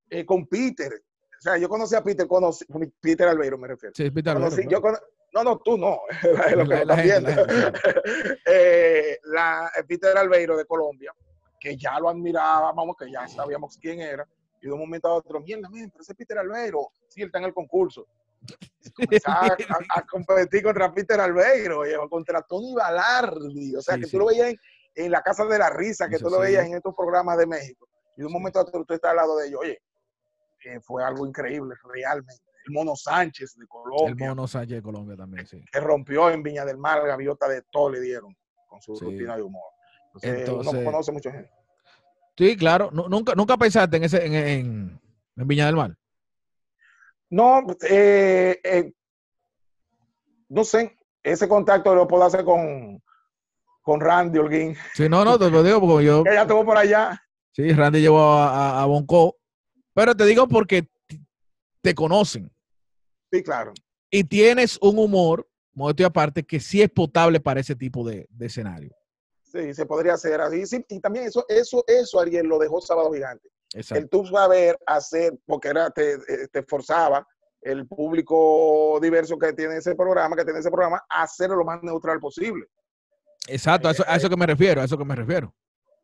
eh, 0.09 0.25
con 0.25 0.47
Peter. 0.47 0.93
O 0.93 1.43
sea, 1.43 1.57
yo 1.57 1.69
conocí 1.69 1.95
a 1.95 2.03
Peter, 2.03 2.27
conocí, 2.27 2.65
Peter 3.01 3.27
Albeiro 3.27 3.59
me 3.59 3.69
refiero. 3.69 3.95
Sí, 3.95 4.11
Peter 4.11 4.37
Albeiro. 4.37 4.71
yo, 4.71 4.83
no, 5.33 5.45
no, 5.45 5.59
tú 5.59 5.79
no. 5.79 6.01
lo 6.57 6.69
que 6.69 6.85
la, 6.85 6.95
viendo. 6.97 7.31
Eh, 8.47 9.19
la, 9.25 9.71
Peter 9.87 10.17
Albeiro 10.17 10.57
de 10.57 10.65
Colombia, 10.65 11.13
que 11.59 11.77
ya 11.77 11.99
lo 12.01 12.09
admirábamos, 12.09 12.97
que 12.97 13.11
ya 13.11 13.29
sabíamos 13.29 13.79
quién 13.81 14.01
era, 14.01 14.27
y 14.61 14.67
de 14.67 14.73
un 14.73 14.81
momento 14.81 15.09
a 15.09 15.15
otro, 15.15 15.41
mierda, 15.41 15.69
pero 15.71 16.01
ese 16.01 16.15
Peter 16.15 16.39
Albeiro, 16.39 16.91
sí, 17.09 17.23
él 17.23 17.27
está 17.27 17.39
en 17.39 17.45
el 17.45 17.55
concurso. 17.55 18.07
A, 19.27 19.57
a, 19.97 20.07
competir 20.07 20.63
contra 20.63 20.91
Peter 20.93 21.21
Albeiro, 21.21 21.83
contra 22.09 22.41
Tony 22.41 22.75
Balardi, 22.75 23.77
o 23.77 23.83
sea, 23.83 23.99
que 23.99 24.07
tú 24.07 24.19
lo 24.19 24.27
veías 24.27 24.55
en, 24.95 25.11
la 25.11 25.21
Casa 25.21 25.45
de 25.45 25.59
la 25.59 25.69
Risa, 25.69 26.09
que 26.09 26.19
tú 26.19 26.31
lo 26.31 26.41
veías 26.41 26.65
en 26.65 26.75
estos 26.75 26.95
programas 26.95 27.37
de 27.37 27.47
México, 27.47 27.87
y 28.17 28.21
de 28.21 28.27
un 28.27 28.33
momento 28.33 28.59
a 28.59 28.63
otro 28.63 28.83
tú 28.87 28.95
estás 28.95 29.11
al 29.11 29.19
lado 29.19 29.37
de 29.37 29.49
ellos, 29.49 29.61
oye, 29.61 29.79
fue 30.83 31.05
algo 31.05 31.27
increíble, 31.27 31.75
realmente 31.85 32.50
el 32.67 32.73
Mono 32.73 32.97
Sánchez 32.97 33.57
de 33.57 33.67
Colombia. 33.67 34.09
El 34.09 34.29
Mono 34.29 34.47
Sánchez 34.47 34.77
de 34.77 34.83
Colombia 34.83 35.17
también, 35.17 35.47
sí. 35.47 35.63
Que 35.71 35.81
rompió 35.81 36.31
en 36.31 36.43
Viña 36.43 36.65
del 36.65 36.79
Mar, 36.79 37.07
gaviota 37.07 37.49
de 37.49 37.63
todo 37.71 37.91
le 37.91 38.01
dieron 38.01 38.37
con 38.67 38.81
su 38.81 38.95
rutina 38.95 39.37
de 39.37 39.43
humor. 39.43 39.71
Entonces, 40.23 40.49
uno 40.49 40.85
conoce 40.85 41.13
mucha 41.13 41.31
gente. 41.31 41.51
Sí, 42.37 42.57
claro. 42.57 42.91
¿Nunca, 42.91 43.35
nunca 43.35 43.57
pensaste 43.57 43.97
en, 43.97 44.05
ese, 44.05 44.25
en, 44.25 45.01
Viña 45.35 45.67
del 45.67 45.77
Mar? 45.77 45.97
No, 47.29 47.65
eh, 47.89 48.61
eh, 48.63 48.93
no 50.49 50.65
sé. 50.65 50.97
Ese 51.23 51.49
contacto 51.49 51.95
lo 51.95 52.09
puedo 52.09 52.25
hacer 52.25 52.45
con, 52.45 53.03
con 53.83 54.01
Randy 54.01 54.39
Holguín. 54.39 54.75
Sí, 54.95 55.09
no, 55.09 55.25
no, 55.25 55.39
te 55.39 55.51
lo 55.51 55.63
digo 55.63 55.81
porque 55.81 56.07
yo. 56.07 56.25
Ella 56.27 56.43
estuvo 56.43 56.65
por 56.65 56.79
allá. 56.79 57.23
Sí, 57.53 57.71
Randy 57.73 58.01
llevó 58.01 58.21
a, 58.21 58.83
a 58.83 58.87
Bonco. 58.87 59.37
Pero 59.93 60.17
te 60.17 60.25
digo 60.25 60.49
porque 60.49 60.89
te 61.81 61.95
conocen. 61.95 62.51
Sí, 63.33 63.43
claro. 63.43 63.73
Y 64.11 64.25
tienes 64.25 64.79
un 64.83 64.99
humor, 64.99 65.49
modo 65.73 66.07
aparte, 66.07 66.45
que 66.45 66.61
sí 66.61 66.83
es 66.83 66.91
potable 66.91 67.41
para 67.41 67.61
ese 67.61 67.77
tipo 67.77 68.07
de, 68.09 68.29
escenario. 68.41 68.95
Sí, 69.43 69.75
se 69.75 69.87
podría 69.87 70.15
hacer 70.15 70.41
así. 70.41 70.65
y 70.89 71.01
también 71.01 71.27
eso, 71.27 71.45
eso, 71.49 71.85
eso, 71.87 72.21
Ariel, 72.21 72.47
lo 72.47 72.59
dejó 72.59 72.81
Sábado 72.81 73.13
Gigante. 73.13 73.49
Exacto. 73.73 74.03
El 74.03 74.09
tú 74.09 74.27
saber 74.27 74.79
hacer, 74.87 75.39
porque 75.47 75.69
era, 75.69 75.91
te, 75.91 76.15
eh, 76.15 76.49
te 76.53 76.63
forzaba 76.65 77.27
el 77.61 77.87
público 77.87 78.99
diverso 79.01 79.39
que 79.39 79.53
tiene 79.53 79.77
ese 79.77 79.95
programa, 79.95 80.35
que 80.35 80.45
tiene 80.45 80.61
ese 80.61 80.71
programa, 80.71 81.05
a 81.09 81.23
hacerlo 81.23 81.57
lo 81.57 81.65
más 81.65 81.83
neutral 81.83 82.19
posible. 82.19 82.67
Exacto, 83.47 83.89
a 83.89 83.91
eso, 83.93 84.05
a 84.07 84.17
eso 84.17 84.29
que 84.29 84.37
me 84.37 84.47
refiero, 84.47 84.81
a 84.81 84.85
eso 84.85 84.99
que 84.99 85.05
me 85.05 85.15
refiero. 85.15 85.55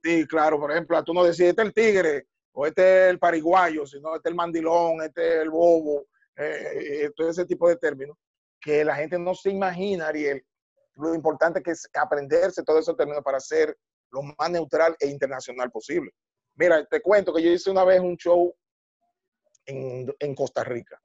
Sí, 0.03 0.27
claro, 0.27 0.59
por 0.59 0.71
ejemplo, 0.71 1.03
tú 1.05 1.15
no 1.15 1.25
decís, 1.25 1.41
este 1.41 1.63
el 1.63 1.73
tigre, 1.73 2.27
o 2.59 2.67
este 2.67 3.05
es 3.05 3.11
el 3.11 3.19
pariguayo, 3.19 3.87
sino 3.87 4.17
este 4.17 4.31
es 4.31 4.31
el 4.31 4.35
mandilón, 4.35 5.03
este 5.03 5.29
es 5.29 5.43
el 5.43 5.51
bobo, 5.51 6.07
eh, 6.37 7.03
eh, 7.05 7.11
todo 7.15 7.29
ese 7.29 7.45
tipo 7.45 7.69
de 7.69 7.77
términos, 7.77 8.17
que 8.59 8.83
la 8.83 8.97
gente 8.97 9.19
no 9.19 9.35
se 9.35 9.51
imagina, 9.51 10.09
Ariel, 10.09 10.43
lo 10.95 11.15
importante 11.15 11.63
que 11.63 11.73
es 11.73 11.87
aprenderse 11.93 12.65
todos 12.65 12.81
esos 12.81 12.97
términos 12.97 13.23
para 13.23 13.41
ser 13.41 13.77
lo 14.11 14.23
más 14.23 14.51
neutral 14.51 14.97
e 14.99 15.07
internacional 15.07 15.71
posible. 15.71 16.11
Mira, 16.55 16.83
te 16.87 17.03
cuento 17.03 17.35
que 17.35 17.43
yo 17.43 17.51
hice 17.51 17.71
una 17.71 17.85
vez 17.85 18.01
un 18.01 18.17
show 18.17 18.55
en, 19.67 20.35
Costa 20.35 20.65
Rica. 20.65 20.99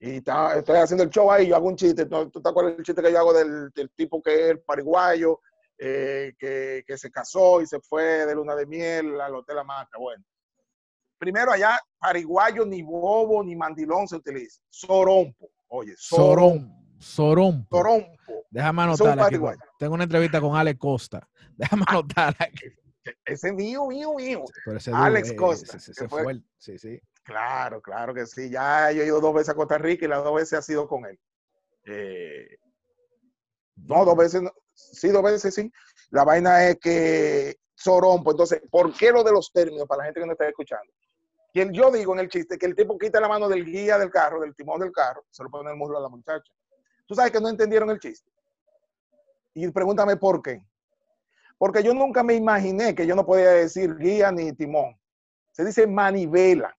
Y 0.00 0.16
estoy 0.16 0.76
haciendo 0.76 1.04
el 1.04 1.10
show 1.10 1.30
ahí, 1.30 1.48
yo 1.48 1.56
hago 1.56 1.68
un 1.68 1.76
chiste. 1.76 2.06
¿Tú 2.06 2.40
te 2.40 2.48
acuerdas 2.48 2.76
del 2.76 2.86
chiste 2.86 3.02
que 3.02 3.12
yo 3.12 3.18
hago 3.18 3.34
del, 3.34 3.70
tipo 3.94 4.22
que 4.22 4.34
es 4.34 4.50
el 4.52 4.62
pariguayo, 4.62 5.38
eh, 5.76 6.32
que, 6.38 6.82
que, 6.86 6.96
se 6.96 7.10
casó 7.10 7.60
y 7.60 7.66
se 7.66 7.78
fue 7.80 8.24
de 8.24 8.34
luna 8.34 8.56
de 8.56 8.64
miel 8.64 9.20
al 9.20 9.34
Hotel 9.34 9.58
Hamaca? 9.58 9.98
Bueno, 9.98 10.24
Primero, 11.22 11.52
allá, 11.52 11.78
pariguayo, 12.00 12.66
ni 12.66 12.82
bobo, 12.82 13.44
ni 13.44 13.54
mandilón 13.54 14.08
se 14.08 14.16
utiliza. 14.16 14.60
Sorompo. 14.68 15.52
Oye, 15.68 15.94
sorompo. 15.96 16.74
Sorompo. 16.98 17.76
Sorompo. 17.76 18.44
Déjame 18.50 18.82
anotar 18.82 19.20
aquí. 19.20 19.36
Tengo 19.78 19.94
una 19.94 20.02
entrevista 20.02 20.40
con 20.40 20.56
Alex 20.56 20.80
Costa. 20.80 21.28
Déjame 21.56 21.84
ah, 21.86 21.92
anotar 21.92 22.34
aquí. 22.40 22.64
Ese 23.24 23.52
mío, 23.52 23.86
mío, 23.86 24.14
mío. 24.14 24.42
Alex 24.92 25.30
eh, 25.30 25.36
Costa. 25.36 25.78
Se, 25.78 26.08
fue. 26.08 26.42
Sí, 26.58 26.76
sí. 26.76 27.00
Claro, 27.22 27.80
claro 27.80 28.12
que 28.12 28.26
sí. 28.26 28.50
Ya 28.50 28.90
yo 28.90 29.02
he 29.02 29.06
ido 29.06 29.20
dos 29.20 29.32
veces 29.32 29.50
a 29.50 29.54
Costa 29.54 29.78
Rica 29.78 30.04
y 30.04 30.08
las 30.08 30.24
dos 30.24 30.34
veces 30.34 30.58
ha 30.58 30.62
sido 30.62 30.88
con 30.88 31.06
él. 31.06 31.20
Eh, 31.84 32.56
no, 33.76 34.04
dos 34.04 34.16
veces, 34.16 34.42
sí, 34.74 35.10
dos 35.10 35.22
veces 35.22 35.54
sí. 35.54 35.70
La 36.10 36.24
vaina 36.24 36.66
es 36.66 36.80
que 36.80 37.58
Sorompo, 37.76 38.32
entonces, 38.32 38.60
¿por 38.72 38.92
qué 38.92 39.12
lo 39.12 39.22
de 39.22 39.30
los 39.30 39.52
términos 39.52 39.86
para 39.86 39.98
la 39.98 40.04
gente 40.06 40.18
que 40.18 40.26
no 40.26 40.32
está 40.32 40.48
escuchando? 40.48 40.92
Que 41.52 41.68
yo 41.72 41.90
digo 41.90 42.14
en 42.14 42.20
el 42.20 42.28
chiste 42.28 42.58
que 42.58 42.66
el 42.66 42.74
tipo 42.74 42.98
quita 42.98 43.20
la 43.20 43.28
mano 43.28 43.48
del 43.48 43.64
guía 43.64 43.98
del 43.98 44.10
carro, 44.10 44.40
del 44.40 44.54
timón 44.54 44.80
del 44.80 44.92
carro, 44.92 45.24
se 45.30 45.42
lo 45.42 45.50
pone 45.50 45.64
en 45.64 45.72
el 45.72 45.76
muslo 45.76 45.98
a 45.98 46.00
la 46.00 46.08
muchacha. 46.08 46.52
Tú 47.06 47.14
sabes 47.14 47.30
que 47.30 47.40
no 47.40 47.48
entendieron 47.48 47.90
el 47.90 47.98
chiste. 47.98 48.30
Y 49.54 49.68
pregúntame 49.68 50.16
por 50.16 50.42
qué. 50.42 50.64
Porque 51.58 51.82
yo 51.82 51.92
nunca 51.92 52.22
me 52.22 52.34
imaginé 52.34 52.94
que 52.94 53.06
yo 53.06 53.14
no 53.14 53.26
podía 53.26 53.50
decir 53.50 53.96
guía 53.96 54.32
ni 54.32 54.52
timón. 54.52 54.98
Se 55.52 55.64
dice 55.64 55.86
manivela. 55.86 56.74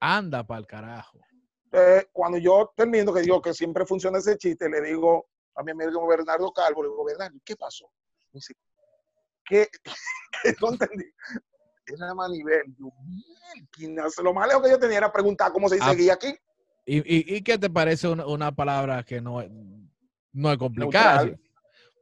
Anda 0.00 0.46
para 0.46 0.60
el 0.60 0.66
carajo. 0.66 1.18
Eh, 1.72 2.08
cuando 2.12 2.38
yo 2.38 2.72
termino, 2.76 3.12
que 3.12 3.20
digo 3.20 3.42
que 3.42 3.52
siempre 3.52 3.84
funciona 3.84 4.18
ese 4.18 4.36
chiste, 4.38 4.68
le 4.68 4.80
digo 4.80 5.28
a 5.54 5.62
mi 5.62 5.72
amigo 5.72 6.06
Bernardo 6.06 6.52
Calvo, 6.52 6.82
le 6.82 6.88
digo, 6.88 7.04
Bernardo, 7.04 7.38
¿qué 7.44 7.56
pasó? 7.56 7.90
Me 8.32 8.38
dice, 8.38 8.54
¿qué? 9.44 9.68
¿Qué 10.42 10.54
no 10.60 10.72
entendí? 10.72 11.04
Era 11.94 12.14
manivela. 12.14 12.62
Yo, 12.78 14.22
lo 14.22 14.34
más 14.34 14.48
lejos 14.48 14.62
que 14.62 14.70
yo 14.70 14.78
tenía 14.78 14.98
era 14.98 15.12
preguntar 15.12 15.52
cómo 15.52 15.68
se 15.68 15.76
dice 15.76 15.86
ah, 15.88 15.94
guía 15.94 16.14
aquí. 16.14 16.34
¿Y, 16.86 16.98
y, 16.98 17.36
y 17.36 17.42
qué 17.42 17.58
te 17.58 17.68
parece 17.68 18.08
una, 18.08 18.26
una, 18.26 18.52
palabra 18.52 19.02
que 19.02 19.20
no, 19.20 19.42
no 20.32 20.52
es 20.52 20.58
complicada? 20.58 21.30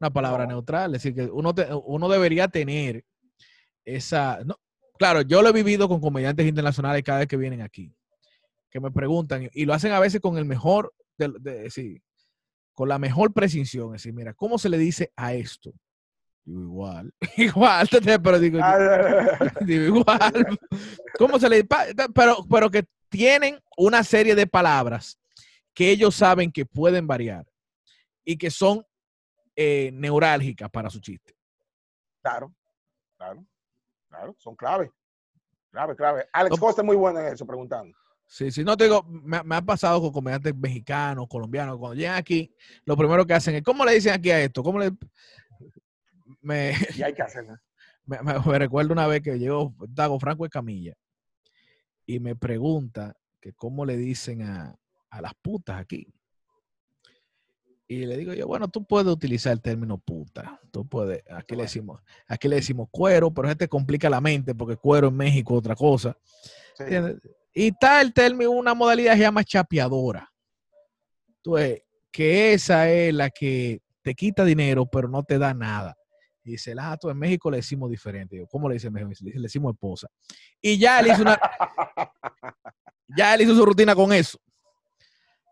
una 0.01 0.11
palabra 0.11 0.47
neutral. 0.47 0.95
Es 0.95 1.03
decir, 1.03 1.14
que 1.14 1.30
uno, 1.30 1.55
uno 1.84 2.09
debería 2.09 2.49
tener 2.49 3.05
esa... 3.84 4.41
No, 4.45 4.59
claro, 4.99 5.22
yo 5.22 5.43
lo 5.43 5.49
he 5.49 5.53
vivido 5.53 5.89
con 5.89 6.01
comediantes 6.01 6.47
internacionales 6.47 7.03
cada 7.03 7.20
vez 7.20 7.28
que 7.28 7.37
vienen 7.37 7.62
aquí, 7.62 7.95
que 8.70 8.80
me 8.80 8.91
preguntan, 8.91 9.49
y 9.53 9.64
lo 9.64 9.74
hacen 9.74 9.93
a 9.93 10.01
veces 10.01 10.20
con 10.20 10.37
el 10.39 10.45
mejor, 10.45 10.93
de, 11.16 11.32
de, 11.41 12.03
con 12.74 12.89
la 12.89 12.99
mejor 12.99 13.32
precisión. 13.32 13.95
Es 13.95 14.03
decir, 14.03 14.12
mira, 14.12 14.34
¿cómo 14.34 14.59
se 14.59 14.68
le 14.68 14.78
dice 14.78 15.12
a 15.16 15.34
esto? 15.34 15.72
Digo, 16.47 16.61
igual, 16.61 17.12
igual, 17.36 17.88
pero 18.22 18.38
digo, 18.38 18.59
digo, 19.62 19.84
igual. 19.84 20.59
¿Cómo 21.18 21.38
se 21.38 21.49
le 21.49 21.64
pero, 22.14 22.36
pero 22.49 22.70
que 22.70 22.86
tienen 23.09 23.61
una 23.76 24.05
serie 24.05 24.34
de 24.34 24.47
palabras 24.47 25.18
que 25.74 25.90
ellos 25.90 26.14
saben 26.14 26.51
que 26.51 26.64
pueden 26.64 27.07
variar 27.07 27.47
y 28.24 28.38
que 28.38 28.51
son 28.51 28.86
eh, 29.55 29.90
neurálgicas 29.92 30.70
para 30.70 30.90
su 30.90 31.01
chiste. 31.01 31.34
Claro, 32.22 32.55
claro, 33.16 33.47
claro, 34.09 34.34
son 34.38 34.55
clave. 34.55 34.92
Clave, 35.70 35.97
clave. 35.97 36.28
Alex 36.32 36.59
Costa 36.59 36.82
es 36.82 36.86
muy 36.86 36.97
bueno 36.97 37.20
en 37.20 37.32
eso, 37.32 37.47
preguntando. 37.47 37.97
Sí, 38.26 38.51
sí, 38.51 38.64
no 38.64 38.76
te 38.76 38.84
digo, 38.84 39.05
me, 39.05 39.38
ha 39.55 39.62
pasado 39.62 40.01
con 40.01 40.12
comediantes 40.12 40.55
mexicanos, 40.57 41.26
colombianos, 41.28 41.78
cuando 41.78 41.94
llegan 41.94 42.16
aquí, 42.16 42.53
lo 42.84 42.97
primero 42.97 43.24
que 43.24 43.34
hacen 43.34 43.55
es, 43.55 43.62
¿cómo 43.62 43.84
le 43.84 43.94
dicen 43.94 44.12
aquí 44.12 44.30
a 44.30 44.40
esto? 44.40 44.62
¿Cómo 44.62 44.78
le...? 44.78 44.90
Me, 46.40 46.74
y 46.96 47.02
hay 47.02 47.14
que 47.14 47.22
hacerlo. 47.22 47.56
Me, 48.08 48.22
me, 48.22 48.58
recuerdo 48.60 48.92
una 48.92 49.08
vez 49.08 49.20
que 49.20 49.36
llegó 49.36 49.74
Dago 49.88 50.20
Franco 50.20 50.44
de 50.44 50.50
Camilla 50.50 50.94
y 52.06 52.20
me 52.20 52.36
pregunta 52.36 53.16
que 53.40 53.52
cómo 53.52 53.84
le 53.84 53.96
dicen 53.96 54.42
a, 54.42 54.76
a 55.10 55.20
las 55.20 55.34
putas 55.34 55.80
aquí. 55.80 56.06
Y 57.88 58.06
le 58.06 58.16
digo 58.16 58.32
yo, 58.32 58.46
bueno, 58.46 58.68
tú 58.68 58.84
puedes 58.84 59.12
utilizar 59.12 59.52
el 59.52 59.60
término 59.60 59.98
puta. 59.98 60.60
Tú 60.72 60.88
puedes, 60.88 61.22
aquí 61.30 61.54
le 61.54 61.62
decimos, 61.64 62.00
aquí 62.26 62.48
le 62.48 62.56
decimos 62.56 62.88
cuero, 62.90 63.32
pero 63.32 63.48
este 63.48 63.68
complica 63.68 64.10
la 64.10 64.20
mente 64.20 64.54
porque 64.54 64.76
cuero 64.76 65.08
en 65.08 65.16
México 65.16 65.54
es 65.54 65.58
otra 65.58 65.76
cosa. 65.76 66.16
Y 67.54 67.68
está 67.68 68.00
el 68.00 68.12
término, 68.12 68.50
una 68.50 68.74
modalidad 68.74 69.12
que 69.12 69.18
se 69.18 69.22
llama 69.22 69.44
chapeadora. 69.44 70.32
Entonces, 71.36 71.82
que 72.10 72.54
esa 72.54 72.90
es 72.90 73.14
la 73.14 73.30
que 73.30 73.80
te 74.02 74.14
quita 74.14 74.44
dinero, 74.44 74.86
pero 74.86 75.08
no 75.08 75.22
te 75.22 75.38
da 75.38 75.54
nada. 75.54 75.96
Y 76.47 76.53
dice, 76.53 76.72
ah, 76.78 76.97
tú 76.97 77.11
en 77.11 77.18
México 77.18 77.51
le 77.51 77.57
decimos 77.57 77.90
diferente. 77.90 78.36
Yo, 78.36 78.47
¿Cómo 78.47 78.68
le 78.68 78.74
dice 78.74 78.86
en 78.86 78.92
México? 78.92 79.11
Le 79.20 79.42
decimos 79.42 79.74
esposa. 79.74 80.07
Y 80.62 80.78
ya 80.78 81.01
él 81.01 81.09
hizo 81.09 81.22
una. 81.22 81.36
ya 83.16 83.34
él 83.34 83.40
hizo 83.40 83.57
su 83.57 83.66
rutina 83.66 83.97
con 83.97 84.12
eso. 84.12 84.38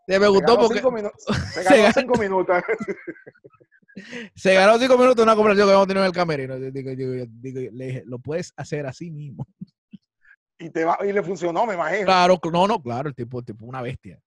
Se 0.07 0.17
me 0.17 0.27
gustó 0.29 0.57
porque. 0.57 0.81
Se 1.53 1.63
ganó 1.63 1.91
cinco 1.93 2.17
minutos. 2.17 2.63
se 4.35 4.53
ganó 4.53 4.79
cinco 4.79 4.97
minutos 4.97 5.21
una 5.21 5.35
conversación 5.35 5.67
que 5.67 5.73
vamos 5.73 5.85
a 5.85 5.87
tener 5.87 6.01
en 6.01 6.07
el 6.07 6.13
camerino. 6.13 6.59
Digo, 6.59 6.91
digo, 6.91 7.25
digo, 7.29 7.71
le 7.73 7.85
dije, 7.87 8.03
lo 8.05 8.19
puedes 8.19 8.53
hacer 8.55 8.85
así 8.85 9.11
mismo. 9.11 9.45
Y, 10.57 10.69
te 10.69 10.85
va, 10.85 10.97
y 11.05 11.11
le 11.11 11.21
funcionó, 11.23 11.65
me 11.65 11.73
imagino. 11.73 12.05
Claro, 12.05 12.39
no, 12.53 12.67
no, 12.67 12.81
claro, 12.81 13.09
el 13.09 13.15
tipo, 13.15 13.43
tipo 13.43 13.65
una 13.65 13.81
bestia. 13.81 14.17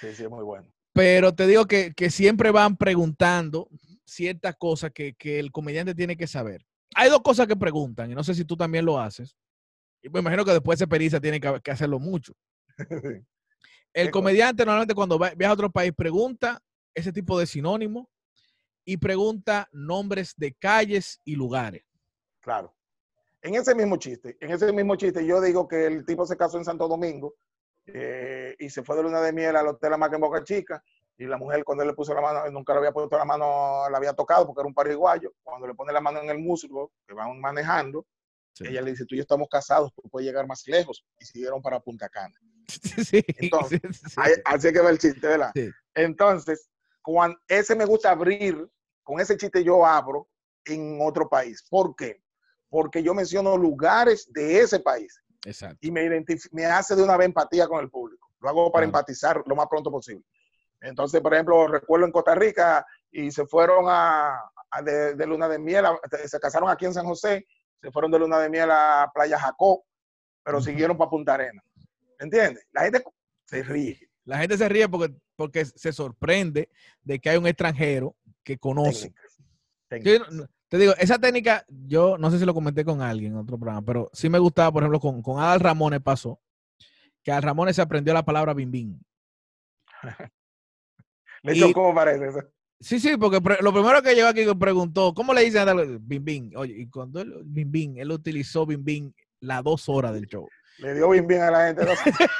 Sí, 0.00 0.14
sí, 0.14 0.22
es 0.22 0.30
muy 0.30 0.42
bueno. 0.42 0.66
Pero 0.94 1.34
te 1.34 1.46
digo 1.46 1.66
que, 1.66 1.92
que 1.92 2.08
siempre 2.08 2.50
van 2.50 2.78
preguntando 2.78 3.68
ciertas 4.08 4.56
cosas 4.56 4.90
que, 4.92 5.14
que, 5.14 5.38
el 5.38 5.52
comediante 5.52 5.94
tiene 5.94 6.16
que 6.16 6.26
saber. 6.26 6.64
Hay 6.94 7.10
dos 7.10 7.20
cosas 7.20 7.46
que 7.46 7.56
preguntan, 7.56 8.10
y 8.10 8.14
no 8.14 8.24
sé 8.24 8.34
si 8.34 8.44
tú 8.44 8.56
también 8.56 8.84
lo 8.84 8.98
haces. 8.98 9.36
Y 10.02 10.08
me 10.08 10.20
imagino 10.20 10.44
que 10.44 10.52
después 10.52 10.78
de 10.78 10.88
pericia 10.88 11.20
tiene 11.20 11.40
que, 11.40 11.60
que 11.62 11.70
hacerlo 11.70 11.98
mucho. 11.98 12.34
El 13.92 14.10
comediante 14.10 14.64
normalmente 14.64 14.94
cuando 14.94 15.18
viaja 15.18 15.50
a 15.50 15.54
otro 15.54 15.70
país 15.70 15.92
pregunta 15.96 16.62
ese 16.94 17.12
tipo 17.12 17.38
de 17.38 17.46
sinónimo 17.46 18.08
y 18.84 18.96
pregunta 18.96 19.68
nombres 19.72 20.34
de 20.36 20.54
calles 20.54 21.20
y 21.24 21.34
lugares. 21.36 21.82
Claro. 22.40 22.74
En 23.42 23.54
ese 23.54 23.74
mismo 23.74 23.96
chiste, 23.96 24.36
en 24.40 24.50
ese 24.50 24.72
mismo 24.72 24.96
chiste, 24.96 25.24
yo 25.24 25.40
digo 25.40 25.68
que 25.68 25.86
el 25.86 26.04
tipo 26.04 26.26
se 26.26 26.36
casó 26.36 26.58
en 26.58 26.64
Santo 26.64 26.88
Domingo 26.88 27.34
eh, 27.86 28.56
y 28.58 28.68
se 28.68 28.82
fue 28.82 28.96
de 28.96 29.04
luna 29.04 29.20
de 29.20 29.32
miel 29.32 29.56
al 29.56 29.68
hotel 29.68 29.96
Maca 29.96 30.16
en 30.16 30.20
Boca 30.20 30.44
Chica 30.44 30.82
y 31.18 31.26
la 31.26 31.36
mujer 31.36 31.64
cuando 31.64 31.82
él 31.82 31.88
le 31.88 31.94
puso 31.94 32.14
la 32.14 32.20
mano, 32.20 32.48
nunca 32.50 32.72
le 32.72 32.78
había 32.78 32.92
puesto 32.92 33.18
la 33.18 33.24
mano, 33.24 33.90
la 33.90 33.96
había 33.98 34.12
tocado 34.12 34.46
porque 34.46 34.60
era 34.60 34.68
un 34.68 34.74
pariguayo, 34.74 35.32
cuando 35.42 35.66
le 35.66 35.74
pone 35.74 35.92
la 35.92 36.00
mano 36.00 36.20
en 36.20 36.30
el 36.30 36.38
muslo 36.38 36.92
que 37.06 37.12
van 37.12 37.40
manejando, 37.40 38.06
ella 38.60 38.82
le 38.82 38.90
dice, 38.92 39.04
tú 39.04 39.14
y 39.14 39.18
yo 39.18 39.22
estamos 39.22 39.48
casados, 39.48 39.92
tú 39.94 40.02
puedes 40.08 40.26
llegar 40.26 40.46
más 40.46 40.66
lejos 40.66 41.04
y 41.20 41.24
siguieron 41.24 41.60
para 41.60 41.80
Punta 41.80 42.08
Cana. 42.08 42.34
Sí, 43.08 43.24
Entonces, 43.38 43.80
así 44.44 44.72
que 44.72 44.80
va 44.80 44.90
el 44.90 44.98
chiste, 44.98 45.26
¿verdad? 45.26 45.52
Entonces, 45.94 46.68
cuando 47.00 47.38
ese 47.48 47.74
me 47.74 47.86
gusta 47.86 48.10
abrir, 48.10 48.68
con 49.02 49.20
ese 49.20 49.36
chiste 49.36 49.64
yo 49.64 49.86
abro 49.86 50.28
en 50.66 50.98
otro 51.00 51.28
país. 51.28 51.64
¿Por 51.70 51.96
qué? 51.96 52.22
Porque 52.68 53.02
yo 53.02 53.14
menciono 53.14 53.56
lugares 53.56 54.30
de 54.32 54.60
ese 54.60 54.80
país. 54.80 55.18
Exacto. 55.46 55.78
Y 55.80 55.90
me, 55.90 56.24
me 56.52 56.66
hace 56.66 56.94
de 56.94 57.02
una 57.02 57.16
vez 57.16 57.26
empatía 57.26 57.66
con 57.66 57.80
el 57.80 57.88
público. 57.88 58.30
Lo 58.40 58.50
hago 58.50 58.70
para 58.70 58.84
empatizar 58.84 59.42
lo 59.46 59.56
más 59.56 59.66
pronto 59.68 59.90
posible. 59.90 60.24
Entonces, 60.80 61.20
por 61.20 61.34
ejemplo, 61.34 61.66
recuerdo 61.66 62.06
en 62.06 62.12
Costa 62.12 62.34
Rica 62.34 62.86
y 63.10 63.30
se 63.30 63.46
fueron 63.46 63.86
a, 63.88 64.40
de, 64.82 65.26
luna 65.26 65.48
de 65.48 65.58
miel, 65.58 65.84
se 66.26 66.40
casaron 66.40 66.68
aquí 66.68 66.84
en 66.84 66.94
San 66.94 67.06
José, 67.06 67.46
se 67.80 67.90
fueron 67.90 68.10
de 68.10 68.18
luna 68.18 68.38
de 68.38 68.50
miel 68.50 68.70
a 68.70 69.10
Playa 69.12 69.38
Jacó, 69.38 69.84
pero 70.44 70.60
siguieron 70.60 70.96
para 70.96 71.10
Punta 71.10 71.34
Arena. 71.34 71.62
¿Entiendes? 72.18 72.66
La 72.72 72.82
gente 72.82 73.02
se 73.44 73.62
ríe. 73.62 74.08
La 74.24 74.38
gente 74.38 74.58
se 74.58 74.68
ríe 74.68 74.88
porque, 74.88 75.14
porque 75.36 75.64
se 75.64 75.92
sorprende 75.92 76.68
de 77.02 77.18
que 77.18 77.30
hay 77.30 77.38
un 77.38 77.46
extranjero 77.46 78.14
que 78.44 78.58
conoce. 78.58 79.12
te 79.88 80.78
digo, 80.78 80.94
esa 80.98 81.18
técnica, 81.18 81.64
yo 81.68 82.18
no 82.18 82.30
sé 82.30 82.38
si 82.38 82.44
lo 82.44 82.54
comenté 82.54 82.84
con 82.84 83.00
alguien 83.00 83.32
en 83.32 83.38
otro 83.38 83.58
programa, 83.58 83.82
pero 83.82 84.10
sí 84.12 84.28
me 84.28 84.38
gustaba, 84.38 84.70
por 84.70 84.82
ejemplo, 84.82 85.00
con, 85.00 85.22
con 85.22 85.40
Adal 85.40 85.60
Ramones 85.60 86.00
pasó, 86.02 86.40
que 87.22 87.30
Adal 87.30 87.42
Ramones 87.42 87.76
se 87.76 87.82
aprendió 87.82 88.12
la 88.12 88.24
palabra 88.24 88.54
bim 88.54 88.70
bim. 88.70 89.00
¿Le 91.42 91.72
cómo 91.72 91.94
parece 91.94 92.28
eso? 92.28 92.40
Sí, 92.80 93.00
sí, 93.00 93.16
porque 93.16 93.40
lo 93.60 93.72
primero 93.72 94.02
que 94.02 94.14
llegó 94.14 94.28
aquí 94.28 94.44
me 94.44 94.54
preguntó, 94.54 95.12
¿cómo 95.12 95.34
le 95.34 95.42
dicen 95.42 95.68
a 95.68 95.74
Bim 95.74 96.24
Bim? 96.24 96.50
Oye, 96.54 96.74
y 96.78 96.88
cuando 96.88 97.20
él, 97.20 97.34
Bim 97.44 97.70
Bim, 97.70 97.98
él 97.98 98.10
utilizó 98.12 98.64
Bim 98.66 98.84
Bim 98.84 99.12
las 99.40 99.64
dos 99.64 99.88
horas 99.88 100.14
del 100.14 100.26
show. 100.26 100.48
Le 100.78 100.94
dio 100.94 101.10
Bim 101.10 101.26
Bim 101.26 101.40
a 101.40 101.50
la 101.50 101.66
gente. 101.66 101.84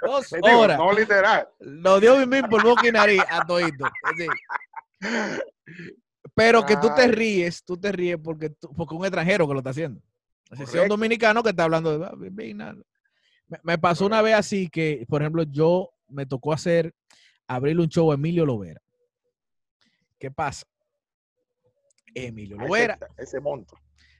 Dos, 0.00 0.32
horas. 0.42 0.78
no 0.78 0.92
literal. 0.92 1.48
Lo 1.58 2.00
dio 2.00 2.16
Bim 2.18 2.30
Bim 2.30 2.48
por 2.48 2.62
boca 2.62 2.86
y 2.88 2.92
nariz 2.92 3.22
a 3.28 3.44
todito. 3.44 3.84
Pero 6.34 6.64
que 6.64 6.76
tú 6.76 6.88
te 6.94 7.08
ríes, 7.08 7.64
tú 7.64 7.76
te 7.76 7.92
ríes 7.92 8.16
porque, 8.22 8.50
porque 8.76 8.94
un 8.94 9.04
extranjero 9.04 9.46
que 9.46 9.52
lo 9.52 9.58
está 9.58 9.70
haciendo. 9.70 10.00
Si 10.56 10.62
es 10.62 10.74
un 10.74 10.88
dominicano 10.88 11.42
que 11.42 11.50
está 11.50 11.64
hablando 11.64 11.98
de 11.98 12.06
ah, 12.06 12.14
Bim 12.16 12.34
Bim, 12.34 12.56
me, 12.56 13.58
me 13.62 13.78
pasó 13.78 14.06
una 14.06 14.22
vez 14.22 14.34
así 14.34 14.68
que, 14.68 15.04
por 15.08 15.20
ejemplo, 15.20 15.42
yo 15.42 15.90
me 16.08 16.26
tocó 16.26 16.52
hacer, 16.52 16.94
abrirle 17.46 17.82
un 17.82 17.88
show 17.88 18.10
a 18.10 18.14
Emilio 18.14 18.46
Lovera. 18.46 18.80
¿Qué 20.18 20.30
pasa? 20.30 20.66
Emilio 22.14 22.56
Lovera. 22.56 22.98
Ese 23.16 23.40
monto. 23.40 23.76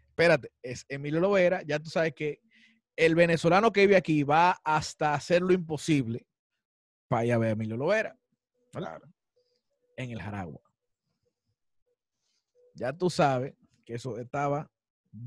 Espérate, 0.09 0.53
es 0.63 0.85
Emilio 0.89 1.21
Lovera. 1.21 1.63
Ya 1.63 1.79
tú 1.79 1.91
sabes 1.91 2.13
que 2.15 2.41
el 2.97 3.15
venezolano 3.15 3.73
que 3.73 3.83
vive 3.83 3.97
aquí 3.97 4.23
va 4.23 4.59
hasta 4.65 5.15
hacer 5.15 5.43
lo 5.43 5.53
imposible 5.53 6.27
para 7.09 7.25
ir 7.25 7.33
a 7.33 7.39
ver 7.39 7.49
a 7.49 7.53
Emilio 7.53 7.77
Lovera. 7.77 8.17
Claro. 8.73 9.07
En 9.97 10.11
el 10.11 10.21
Jaragua. 10.21 10.61
Ya 12.75 12.93
tú 12.93 13.09
sabes 13.09 13.55
que 13.85 13.95
eso 13.95 14.19
estaba 14.19 14.71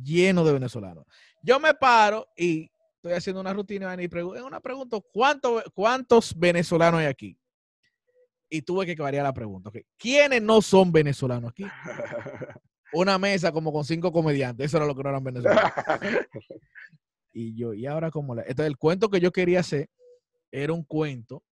lleno 0.04 0.44
de 0.44 0.54
venezolanos. 0.54 1.06
Yo 1.42 1.60
me 1.60 1.74
paro 1.74 2.28
y 2.36 2.70
estoy 2.96 3.14
haciendo 3.14 3.40
una 3.40 3.54
rutina 3.54 3.96
y 4.02 4.10
una 4.16 4.60
pregunta, 4.60 4.98
¿cuántos 5.74 6.38
venezolanos 6.38 7.00
hay 7.00 7.06
aquí? 7.06 7.40
Y 8.50 8.62
tuve 8.62 8.86
que 8.86 8.96
variar 8.96 9.24
la 9.24 9.34
pregunta. 9.34 9.70
ok. 9.70 9.78
¿Quiénes 9.98 10.42
no 10.42 10.62
son 10.62 10.92
venezolanos 10.92 11.52
aquí? 11.52 11.66
Una 12.94 13.18
mesa 13.18 13.52
como 13.52 13.74
con 13.74 13.84
cinco 13.84 14.12
comediantes. 14.12 14.68
Eso 14.68 14.78
era 14.78 14.86
lo 14.86 14.96
que 14.96 15.04
no 15.04 15.10
eran 15.10 15.24
venezolanos. 15.24 15.72
Y 17.40 17.54
yo, 17.54 17.72
¿y 17.72 17.86
ahora 17.86 18.10
cómo 18.10 18.34
la? 18.34 18.42
Entonces, 18.42 18.66
el 18.66 18.78
cuento 18.78 19.10
que 19.10 19.20
yo 19.20 19.32
quería 19.32 19.60
hacer 19.60 19.92
era 20.52 20.74
un 20.74 20.84
cuento 20.84 21.44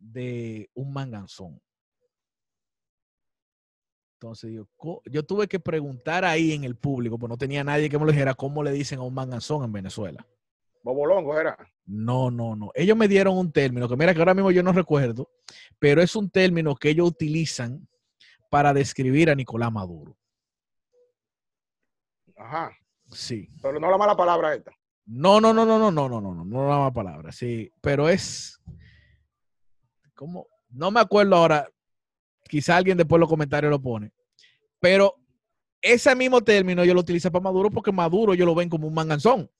de 0.00 0.68
un 0.74 0.92
manganzón. 0.92 1.60
Entonces, 4.16 4.52
yo, 4.52 4.66
yo 5.04 5.22
tuve 5.22 5.46
que 5.46 5.60
preguntar 5.60 6.24
ahí 6.24 6.50
en 6.54 6.64
el 6.64 6.74
público, 6.74 7.20
pues 7.20 7.30
no 7.30 7.38
tenía 7.38 7.62
nadie 7.62 7.88
que 7.88 8.00
me 8.00 8.04
lo 8.04 8.10
dijera 8.10 8.34
cómo 8.34 8.64
le 8.64 8.72
dicen 8.72 8.98
a 8.98 9.02
un 9.02 9.14
manganzón 9.14 9.62
en 9.62 9.70
Venezuela. 9.70 10.26
Bobolongo 10.86 11.36
era. 11.36 11.56
No, 11.86 12.30
no, 12.30 12.54
no. 12.54 12.70
Ellos 12.72 12.96
me 12.96 13.08
dieron 13.08 13.36
un 13.36 13.50
término 13.50 13.88
que 13.88 13.96
mira 13.96 14.14
que 14.14 14.20
ahora 14.20 14.34
mismo 14.34 14.52
yo 14.52 14.62
no 14.62 14.70
recuerdo, 14.70 15.28
pero 15.80 16.00
es 16.00 16.14
un 16.14 16.30
término 16.30 16.76
que 16.76 16.90
ellos 16.90 17.08
utilizan 17.08 17.88
para 18.50 18.72
describir 18.72 19.28
a 19.28 19.34
Nicolás 19.34 19.72
Maduro. 19.72 20.16
Ajá. 22.36 22.70
Sí. 23.10 23.48
Pero 23.60 23.80
no 23.80 23.90
la 23.90 23.98
mala 23.98 24.16
palabra 24.16 24.54
esta. 24.54 24.70
No, 25.06 25.40
no, 25.40 25.52
no, 25.52 25.66
no, 25.66 25.78
no, 25.78 25.90
no, 25.90 26.08
no, 26.08 26.20
no, 26.20 26.34
no, 26.34 26.44
no 26.44 26.68
la 26.68 26.78
más 26.78 26.92
palabra. 26.92 27.32
Sí, 27.32 27.68
pero 27.80 28.08
es 28.08 28.60
¿cómo? 30.14 30.46
No 30.68 30.92
me 30.92 31.00
acuerdo 31.00 31.34
ahora. 31.34 31.68
Quizá 32.48 32.76
alguien 32.76 32.96
después 32.96 33.16
en 33.16 33.22
los 33.22 33.28
comentarios 33.28 33.70
lo 33.70 33.82
pone. 33.82 34.12
Pero 34.78 35.16
ese 35.82 36.14
mismo 36.14 36.40
término 36.42 36.84
yo 36.84 36.94
lo 36.94 37.00
utilizo 37.00 37.32
para 37.32 37.42
Maduro 37.42 37.72
porque 37.72 37.90
Maduro 37.90 38.34
yo 38.34 38.46
lo 38.46 38.54
ven 38.54 38.68
como 38.68 38.86
un 38.86 38.94
manganzón. 38.94 39.50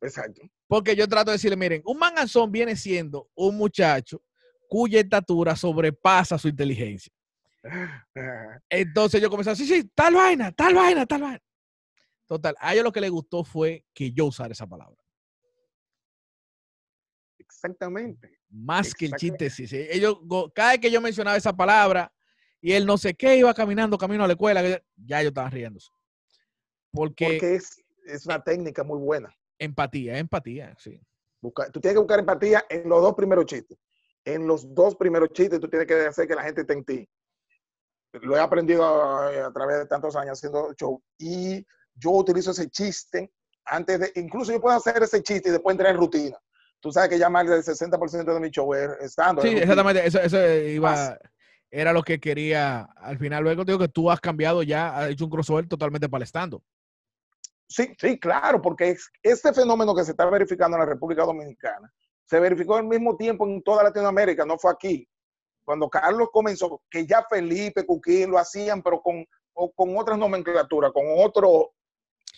Exacto. 0.00 0.42
Porque 0.66 0.94
yo 0.94 1.08
trato 1.08 1.30
de 1.30 1.36
decirle, 1.36 1.56
miren, 1.56 1.82
un 1.84 1.98
manganzón 1.98 2.50
viene 2.50 2.76
siendo 2.76 3.30
un 3.34 3.56
muchacho 3.56 4.22
cuya 4.68 5.00
estatura 5.00 5.56
sobrepasa 5.56 6.38
su 6.38 6.48
inteligencia. 6.48 7.12
Entonces 8.68 9.20
yo 9.20 9.30
comencé, 9.30 9.56
sí, 9.56 9.66
sí, 9.66 9.90
tal 9.94 10.14
vaina, 10.14 10.52
tal 10.52 10.74
vaina, 10.74 11.06
tal 11.06 11.22
vaina. 11.22 11.42
Total, 12.26 12.56
a 12.58 12.72
ellos 12.72 12.84
lo 12.84 12.92
que 12.92 13.00
les 13.00 13.10
gustó 13.10 13.44
fue 13.44 13.84
que 13.94 14.12
yo 14.12 14.26
usara 14.26 14.52
esa 14.52 14.66
palabra. 14.66 14.96
Exactamente. 17.38 18.40
Más 18.48 18.92
que 18.94 19.06
el 19.06 19.12
chiste, 19.12 19.48
sí, 19.50 19.66
sí. 19.68 19.86
Ellos, 19.90 20.18
cada 20.54 20.72
vez 20.72 20.80
que 20.80 20.90
yo 20.90 21.00
mencionaba 21.00 21.36
esa 21.36 21.56
palabra 21.56 22.12
y 22.60 22.72
él 22.72 22.84
no 22.84 22.98
sé 22.98 23.14
qué 23.14 23.36
iba 23.36 23.54
caminando 23.54 23.96
camino 23.96 24.24
a 24.24 24.26
la 24.26 24.32
escuela, 24.32 24.62
ya 24.96 25.22
yo 25.22 25.28
estaba 25.28 25.48
riéndose. 25.48 25.90
Porque, 26.90 27.26
Porque 27.26 27.54
es, 27.54 27.84
es 28.06 28.26
una 28.26 28.42
técnica 28.42 28.82
muy 28.82 28.98
buena. 28.98 29.32
Empatía, 29.58 30.18
empatía, 30.18 30.74
sí. 30.78 31.00
Busca- 31.40 31.70
tú 31.70 31.80
tienes 31.80 31.94
que 31.94 32.00
buscar 32.00 32.18
empatía 32.18 32.64
en 32.68 32.88
los 32.88 33.02
dos 33.02 33.14
primeros 33.14 33.46
chistes. 33.46 33.78
En 34.24 34.46
los 34.46 34.74
dos 34.74 34.96
primeros 34.96 35.30
chistes 35.32 35.60
tú 35.60 35.68
tienes 35.68 35.86
que 35.86 35.94
hacer 36.06 36.26
que 36.26 36.34
la 36.34 36.42
gente 36.42 36.62
esté 36.62 36.72
en 36.72 36.84
ti. 36.84 37.08
Lo 38.22 38.36
he 38.36 38.40
aprendido 38.40 38.84
a, 38.84 39.46
a 39.46 39.52
través 39.52 39.78
de 39.78 39.86
tantos 39.86 40.16
años 40.16 40.38
haciendo 40.38 40.72
show. 40.74 41.02
Y 41.18 41.64
yo 41.94 42.10
utilizo 42.10 42.50
ese 42.52 42.68
chiste 42.70 43.30
antes 43.64 44.00
de, 44.00 44.12
incluso 44.16 44.52
yo 44.52 44.60
puedo 44.60 44.76
hacer 44.76 45.02
ese 45.02 45.22
chiste 45.22 45.48
y 45.48 45.52
después 45.52 45.74
entrar 45.74 45.92
en 45.92 46.00
rutina. 46.00 46.38
Tú 46.80 46.92
sabes 46.92 47.10
que 47.10 47.18
ya 47.18 47.28
más 47.28 47.48
del 47.48 47.62
60% 47.62 48.32
de 48.34 48.40
mi 48.40 48.50
show 48.50 48.72
es 48.74 48.90
estando. 49.00 49.42
Sí, 49.42 49.48
exactamente, 49.48 50.06
eso, 50.06 50.20
eso 50.20 50.38
iba, 50.54 51.18
era 51.70 51.92
lo 51.92 52.02
que 52.02 52.20
quería 52.20 52.82
al 52.96 53.18
final. 53.18 53.42
Luego 53.42 53.64
digo 53.64 53.78
que 53.78 53.88
tú 53.88 54.10
has 54.10 54.20
cambiado 54.20 54.62
ya, 54.62 54.96
has 54.96 55.10
hecho 55.10 55.24
un 55.24 55.30
crossover 55.30 55.66
totalmente 55.68 56.08
para 56.08 56.22
el 56.22 56.26
stand 56.28 56.54
Sí, 57.68 57.94
sí, 57.98 58.18
claro, 58.18 58.62
porque 58.62 58.90
es, 58.90 59.10
este 59.22 59.52
fenómeno 59.52 59.94
que 59.94 60.04
se 60.04 60.12
está 60.12 60.24
verificando 60.26 60.76
en 60.76 60.80
la 60.82 60.86
República 60.86 61.24
Dominicana 61.24 61.92
se 62.26 62.40
verificó 62.40 62.76
al 62.76 62.84
mismo 62.84 63.16
tiempo 63.16 63.46
en 63.46 63.62
toda 63.62 63.84
Latinoamérica, 63.84 64.44
no 64.44 64.58
fue 64.58 64.72
aquí. 64.72 65.08
Cuando 65.64 65.88
Carlos 65.88 66.28
comenzó, 66.32 66.82
que 66.90 67.06
ya 67.06 67.24
Felipe, 67.28 67.86
Cuquín 67.86 68.30
lo 68.30 68.38
hacían, 68.38 68.82
pero 68.82 69.00
con, 69.00 69.24
o 69.54 69.72
con 69.72 69.96
otras 69.96 70.18
nomenclaturas, 70.18 70.92
con 70.92 71.04
otro, 71.18 71.72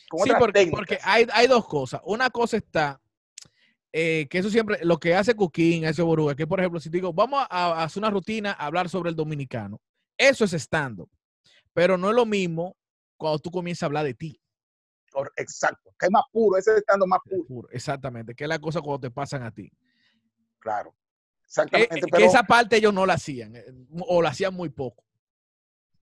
con 0.09 0.21
Sí, 0.21 0.31
otras 0.31 0.69
porque, 0.71 0.99
hay, 1.03 1.27
hay 1.33 1.47
dos 1.47 1.67
cosas. 1.67 2.01
Una 2.05 2.31
cosa 2.31 2.59
está, 2.59 3.01
eh, 3.93 4.27
que 4.31 4.39
eso 4.39 4.51
siempre, 4.51 4.79
lo 4.83 4.99
que 4.99 5.15
hace 5.15 5.35
Cooking, 5.35 5.87
hace 5.87 6.03
Boruga, 6.03 6.35
que 6.35 6.47
por 6.47 6.61
ejemplo, 6.61 6.81
si 6.81 6.91
digo, 6.91 7.13
vamos 7.13 7.47
a, 7.51 7.67
a 7.67 7.85
hacer 7.85 8.01
una 8.01 8.11
rutina, 8.11 8.53
a 8.53 8.67
hablar 8.67 8.89
sobre 8.89 9.11
el 9.11 9.17
dominicano, 9.17 9.81
eso 10.17 10.45
es 10.45 10.53
stand-up. 10.53 11.11
Pero 11.73 11.97
no 11.97 12.11
es 12.11 12.15
lo 12.15 12.27
mismo 12.27 12.77
cuando 13.17 13.39
tú 13.39 13.51
comienzas 13.51 13.85
a 13.85 13.87
hablar 13.87 14.05
de 14.05 14.15
ti. 14.15 14.41
Exacto, 15.37 15.95
que 15.99 16.07
es 16.07 16.13
más 16.13 16.25
puro, 16.33 16.59
ese 16.59 16.73
es 16.73 16.77
estando 16.79 17.07
más 17.07 17.21
puro, 17.29 17.45
Puro, 17.47 17.69
Exactamente, 17.71 18.35
que 18.35 18.45
es 18.45 18.49
la 18.49 18.59
cosa 18.59 18.81
cuando 18.81 19.01
te 19.01 19.11
pasan 19.11 19.43
a 19.43 19.51
ti. 19.51 19.71
claro. 20.59 20.95
Exactamente, 21.45 22.01
que 22.03 22.07
pero 22.11 22.27
esa 22.27 22.43
parte 22.43 22.77
ellos 22.77 22.93
no 22.93 23.07
la 23.07 23.15
hacían, 23.15 23.57
eh, 23.57 23.65
o 24.07 24.21
la 24.21 24.29
hacían 24.29 24.53
muy 24.53 24.69
poco. 24.69 25.03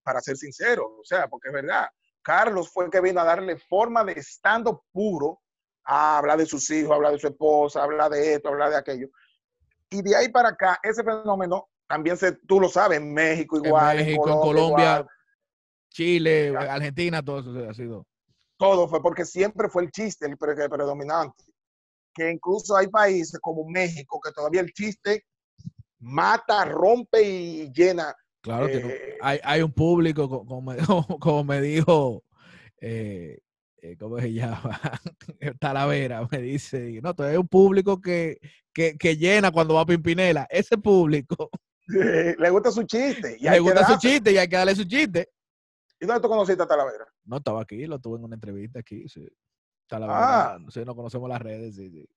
para 0.02 0.20
ser 0.20 0.36
sincero, 0.36 0.98
o 1.00 1.04
sea, 1.04 1.28
porque 1.28 1.48
es 1.48 1.54
verdad, 1.54 1.88
Carlos 2.20 2.68
fue 2.68 2.86
el 2.86 2.90
que 2.90 3.00
vino 3.00 3.20
a 3.20 3.24
darle 3.24 3.56
forma 3.56 4.02
de 4.02 4.12
estando 4.14 4.84
puro 4.90 5.40
a 5.84 6.18
hablar 6.18 6.38
de 6.38 6.46
sus 6.46 6.68
hijos, 6.70 6.90
a 6.90 6.96
hablar 6.96 7.12
de 7.12 7.20
su 7.20 7.28
esposa, 7.28 7.80
a 7.80 7.84
hablar 7.84 8.10
de 8.10 8.34
esto, 8.34 8.48
a 8.48 8.52
hablar 8.52 8.70
de 8.70 8.76
aquello. 8.76 9.08
Y 9.88 10.02
de 10.02 10.16
ahí 10.16 10.28
para 10.30 10.48
acá, 10.48 10.80
ese 10.82 11.04
fenómeno 11.04 11.68
también 11.86 12.16
se, 12.16 12.32
tú 12.32 12.58
lo 12.58 12.68
sabes, 12.68 12.98
en 12.98 13.14
México 13.14 13.56
igual, 13.56 14.00
en 14.00 14.06
México, 14.06 14.28
en 14.28 14.40
Colombia, 14.40 15.06
Chile. 15.90 16.56
Argentina, 16.56 17.22
todo 17.22 17.38
eso 17.38 17.70
ha 17.70 17.74
sido. 17.74 18.04
Todo 18.56 18.88
fue 18.88 19.02
porque 19.02 19.24
siempre 19.24 19.68
fue 19.68 19.84
el 19.84 19.90
chiste 19.90 20.26
el 20.26 20.36
pre- 20.36 20.68
predominante. 20.68 21.44
Que 22.14 22.30
incluso 22.30 22.76
hay 22.76 22.86
países 22.88 23.38
como 23.40 23.68
México 23.68 24.18
que 24.24 24.32
todavía 24.32 24.60
el 24.62 24.72
chiste 24.72 25.24
mata, 25.98 26.64
rompe 26.64 27.22
y 27.22 27.72
llena. 27.72 28.14
Claro 28.40 28.68
que 28.68 28.80
no. 28.80 28.88
Eh, 28.88 29.18
hay, 29.20 29.40
hay 29.42 29.62
un 29.62 29.72
público, 29.72 30.28
co- 30.28 30.46
como, 30.46 30.62
me, 30.72 30.76
como 31.20 31.44
me 31.44 31.60
dijo, 31.60 32.22
eh, 32.80 33.38
eh, 33.82 33.96
¿cómo 33.98 34.18
se 34.18 34.32
llama? 34.32 34.80
Talavera, 35.60 36.26
me 36.30 36.40
dice, 36.40 37.00
no, 37.02 37.14
todavía 37.14 37.36
hay 37.36 37.40
un 37.40 37.48
público 37.48 38.00
que, 38.00 38.38
que, 38.72 38.96
que 38.96 39.16
llena 39.16 39.50
cuando 39.50 39.74
va 39.74 39.82
a 39.82 39.86
Pimpinela. 39.86 40.46
Ese 40.48 40.78
público 40.78 41.50
le 41.86 42.50
gusta 42.50 42.70
su 42.70 42.84
chiste. 42.84 43.36
Y 43.38 43.44
le 43.44 43.50
que 43.52 43.60
gusta 43.60 43.86
su 43.86 43.98
chiste 43.98 44.32
y 44.32 44.38
hay 44.38 44.48
que 44.48 44.56
darle 44.56 44.74
su 44.74 44.84
chiste. 44.84 45.28
¿Y 46.00 46.06
dónde 46.06 46.22
tú 46.22 46.28
conociste 46.28 46.62
a 46.62 46.66
Talavera? 46.66 47.06
No, 47.26 47.38
estaba 47.38 47.62
aquí, 47.62 47.86
lo 47.86 47.98
tuve 47.98 48.18
en 48.18 48.24
una 48.24 48.34
entrevista 48.36 48.78
aquí. 48.80 49.08
Sí. 49.08 49.26
Talavera, 49.88 50.54
Ah. 50.54 50.58
sí, 50.68 50.84
no 50.84 50.94
conocemos 50.96 51.28
las 51.28 51.40
redes, 51.42 51.76
sí, 51.76 51.90
sí. 51.90 52.08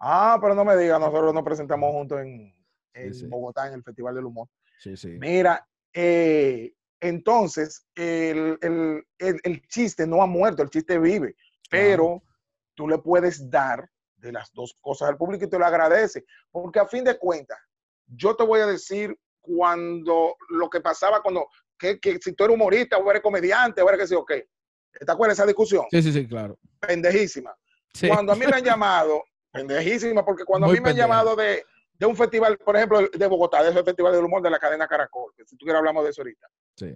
Ah, 0.00 0.38
pero 0.40 0.54
no 0.54 0.64
me 0.64 0.76
digas, 0.76 0.98
nosotros 1.00 1.32
nos 1.34 1.42
presentamos 1.42 1.92
juntos 1.92 2.20
en, 2.20 2.54
en 2.94 3.14
sí. 3.14 3.26
Bogotá, 3.26 3.66
en 3.68 3.74
el 3.74 3.82
Festival 3.82 4.14
del 4.14 4.26
Humor. 4.26 4.48
Sí, 4.78 4.96
sí. 4.96 5.16
Mira, 5.18 5.66
eh, 5.92 6.72
entonces, 7.00 7.86
el, 7.94 8.58
el- 8.60 9.04
el- 9.18 9.40
el 9.42 9.62
chiste 9.68 10.06
no 10.06 10.22
ha 10.22 10.26
muerto, 10.26 10.62
el 10.62 10.70
chiste 10.70 10.98
vive, 10.98 11.34
pero 11.70 12.22
tú 12.74 12.86
le 12.88 12.98
puedes 12.98 13.48
dar 13.50 13.88
de 14.16 14.32
las 14.32 14.52
dos 14.52 14.76
cosas 14.80 15.08
al 15.08 15.16
público 15.16 15.44
y 15.44 15.48
te 15.50 15.58
lo 15.58 15.64
agradece, 15.66 16.24
porque 16.50 16.78
a 16.80 16.86
fin 16.86 17.04
de 17.04 17.16
cuentas, 17.18 17.58
yo 18.06 18.34
te 18.36 18.44
voy 18.44 18.60
a 18.60 18.66
decir 18.66 19.16
cuando 19.40 20.36
lo 20.50 20.68
que 20.70 20.80
pasaba 20.80 21.22
cuando, 21.22 21.46
que, 21.78 21.98
que 22.00 22.18
si 22.20 22.32
tú 22.32 22.44
eres 22.44 22.54
humorista 22.54 22.98
o 22.98 23.10
eres 23.10 23.22
comediante 23.22 23.80
o 23.82 23.88
eres 23.88 24.00
que 24.00 24.06
sí 24.08 24.14
o 24.14 24.24
qué. 24.24 24.48
¿Te 24.92 25.10
acuerdas 25.12 25.36
de 25.36 25.42
esa 25.42 25.46
discusión? 25.46 25.84
Sí, 25.90 26.02
sí, 26.02 26.12
sí, 26.12 26.26
claro. 26.26 26.58
Pendejísima. 26.80 27.54
Sí. 27.94 28.08
Cuando 28.08 28.32
a 28.32 28.36
mí 28.36 28.44
me 28.46 28.56
han 28.56 28.64
llamado, 28.64 29.22
pendejísima, 29.52 30.24
porque 30.24 30.44
cuando 30.44 30.66
Muy 30.66 30.76
a 30.76 30.80
mí 30.80 30.84
me 30.84 30.90
han 30.90 30.96
llamado 30.96 31.36
de, 31.36 31.64
de 31.94 32.06
un 32.06 32.16
festival, 32.16 32.58
por 32.58 32.76
ejemplo, 32.76 33.00
de 33.08 33.26
Bogotá, 33.26 33.62
de 33.62 33.70
ese 33.70 33.82
festival 33.84 34.12
del 34.12 34.24
humor 34.24 34.42
de 34.42 34.50
la 34.50 34.58
cadena 34.58 34.86
Caracol, 34.88 35.32
que 35.36 35.44
si 35.44 35.56
tuviera 35.56 35.78
hablamos 35.78 36.04
de 36.04 36.10
eso 36.10 36.22
ahorita, 36.22 36.46
Sí. 36.76 36.94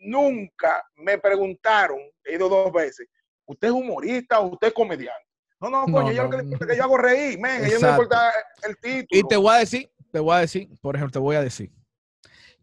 nunca 0.00 0.84
me 0.96 1.18
preguntaron, 1.18 1.98
he 2.24 2.34
ido 2.34 2.48
dos 2.48 2.72
veces, 2.72 3.08
¿usted 3.46 3.68
es 3.68 3.74
humorista 3.74 4.40
o 4.40 4.48
usted 4.52 4.68
es 4.68 4.72
comediante? 4.74 5.24
No, 5.60 5.70
no, 5.70 5.84
coño, 5.84 6.02
No, 6.08 6.12
yo 6.12 6.22
lo 6.24 6.30
que 6.30 6.36
no. 6.36 6.42
le 6.42 6.48
importa 6.48 6.64
es 6.64 6.70
que 6.70 6.76
yo 6.76 6.84
hago 6.84 6.98
reír, 6.98 7.38
men, 7.40 7.64
ellos 7.64 7.80
no 7.80 7.88
me 7.88 7.92
importa 7.94 8.32
el 8.62 8.76
título. 8.76 9.06
Y 9.20 9.22
te 9.26 9.36
voy 9.36 9.54
a 9.54 9.58
decir, 9.58 9.90
te 10.12 10.18
voy 10.20 10.34
a 10.36 10.38
decir, 10.40 10.68
por 10.80 10.94
ejemplo, 10.96 11.12
te 11.12 11.18
voy 11.18 11.36
a 11.36 11.42
decir. 11.42 11.70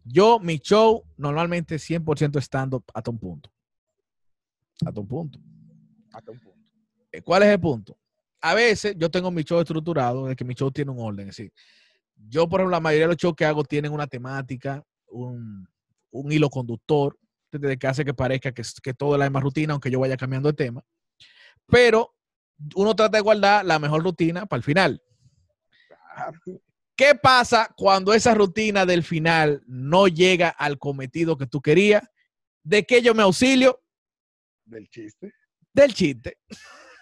Yo, 0.04 0.38
mi 0.38 0.58
show, 0.58 1.04
normalmente 1.16 1.76
100% 1.76 2.40
stand-up 2.40 2.84
hasta 2.92 3.10
un 3.10 3.18
punto. 3.18 3.50
Hasta 4.84 5.00
un 5.00 5.08
punto. 5.08 5.38
Hasta 6.12 6.30
un 6.30 6.38
punto. 6.38 6.60
Eh, 7.10 7.22
¿Cuál 7.22 7.44
es 7.44 7.48
el 7.48 7.60
punto? 7.60 7.96
A 8.40 8.54
veces 8.54 8.94
yo 8.98 9.10
tengo 9.10 9.30
mi 9.30 9.42
show 9.42 9.60
estructurado, 9.60 10.26
de 10.26 10.36
que 10.36 10.44
mi 10.44 10.54
show 10.54 10.70
tiene 10.70 10.90
un 10.90 11.00
orden. 11.00 11.28
Es 11.28 11.36
decir, 11.36 11.52
yo, 12.28 12.48
por 12.48 12.60
ejemplo, 12.60 12.76
la 12.76 12.80
mayoría 12.80 13.06
de 13.06 13.12
los 13.14 13.16
shows 13.16 13.34
que 13.34 13.46
hago 13.46 13.64
tienen 13.64 13.92
una 13.92 14.06
temática, 14.06 14.84
un, 15.06 15.66
un 16.10 16.32
hilo 16.32 16.50
conductor, 16.50 17.18
desde 17.50 17.78
que 17.78 17.86
hace 17.86 18.04
que 18.04 18.12
parezca 18.14 18.52
que, 18.52 18.62
que 18.82 18.94
todo 18.94 19.14
es 19.14 19.18
la 19.18 19.26
misma 19.26 19.40
rutina, 19.40 19.72
aunque 19.72 19.90
yo 19.90 20.00
vaya 20.00 20.16
cambiando 20.16 20.48
de 20.48 20.54
tema. 20.54 20.84
Pero 21.66 22.14
uno 22.74 22.94
trata 22.94 23.16
de 23.16 23.22
guardar 23.22 23.64
la 23.64 23.78
mejor 23.78 24.02
rutina 24.02 24.46
para 24.46 24.58
el 24.58 24.64
final. 24.64 25.02
¿Qué 26.96 27.14
pasa 27.14 27.72
cuando 27.76 28.14
esa 28.14 28.34
rutina 28.34 28.86
del 28.86 29.02
final 29.02 29.62
no 29.66 30.06
llega 30.06 30.48
al 30.48 30.78
cometido 30.78 31.36
que 31.36 31.46
tú 31.46 31.60
querías? 31.60 32.02
¿De 32.62 32.84
qué 32.84 33.02
yo 33.02 33.14
me 33.14 33.22
auxilio? 33.22 33.80
Del 34.64 34.88
chiste. 34.88 35.32
Del 35.72 35.92
chiste. 35.92 36.38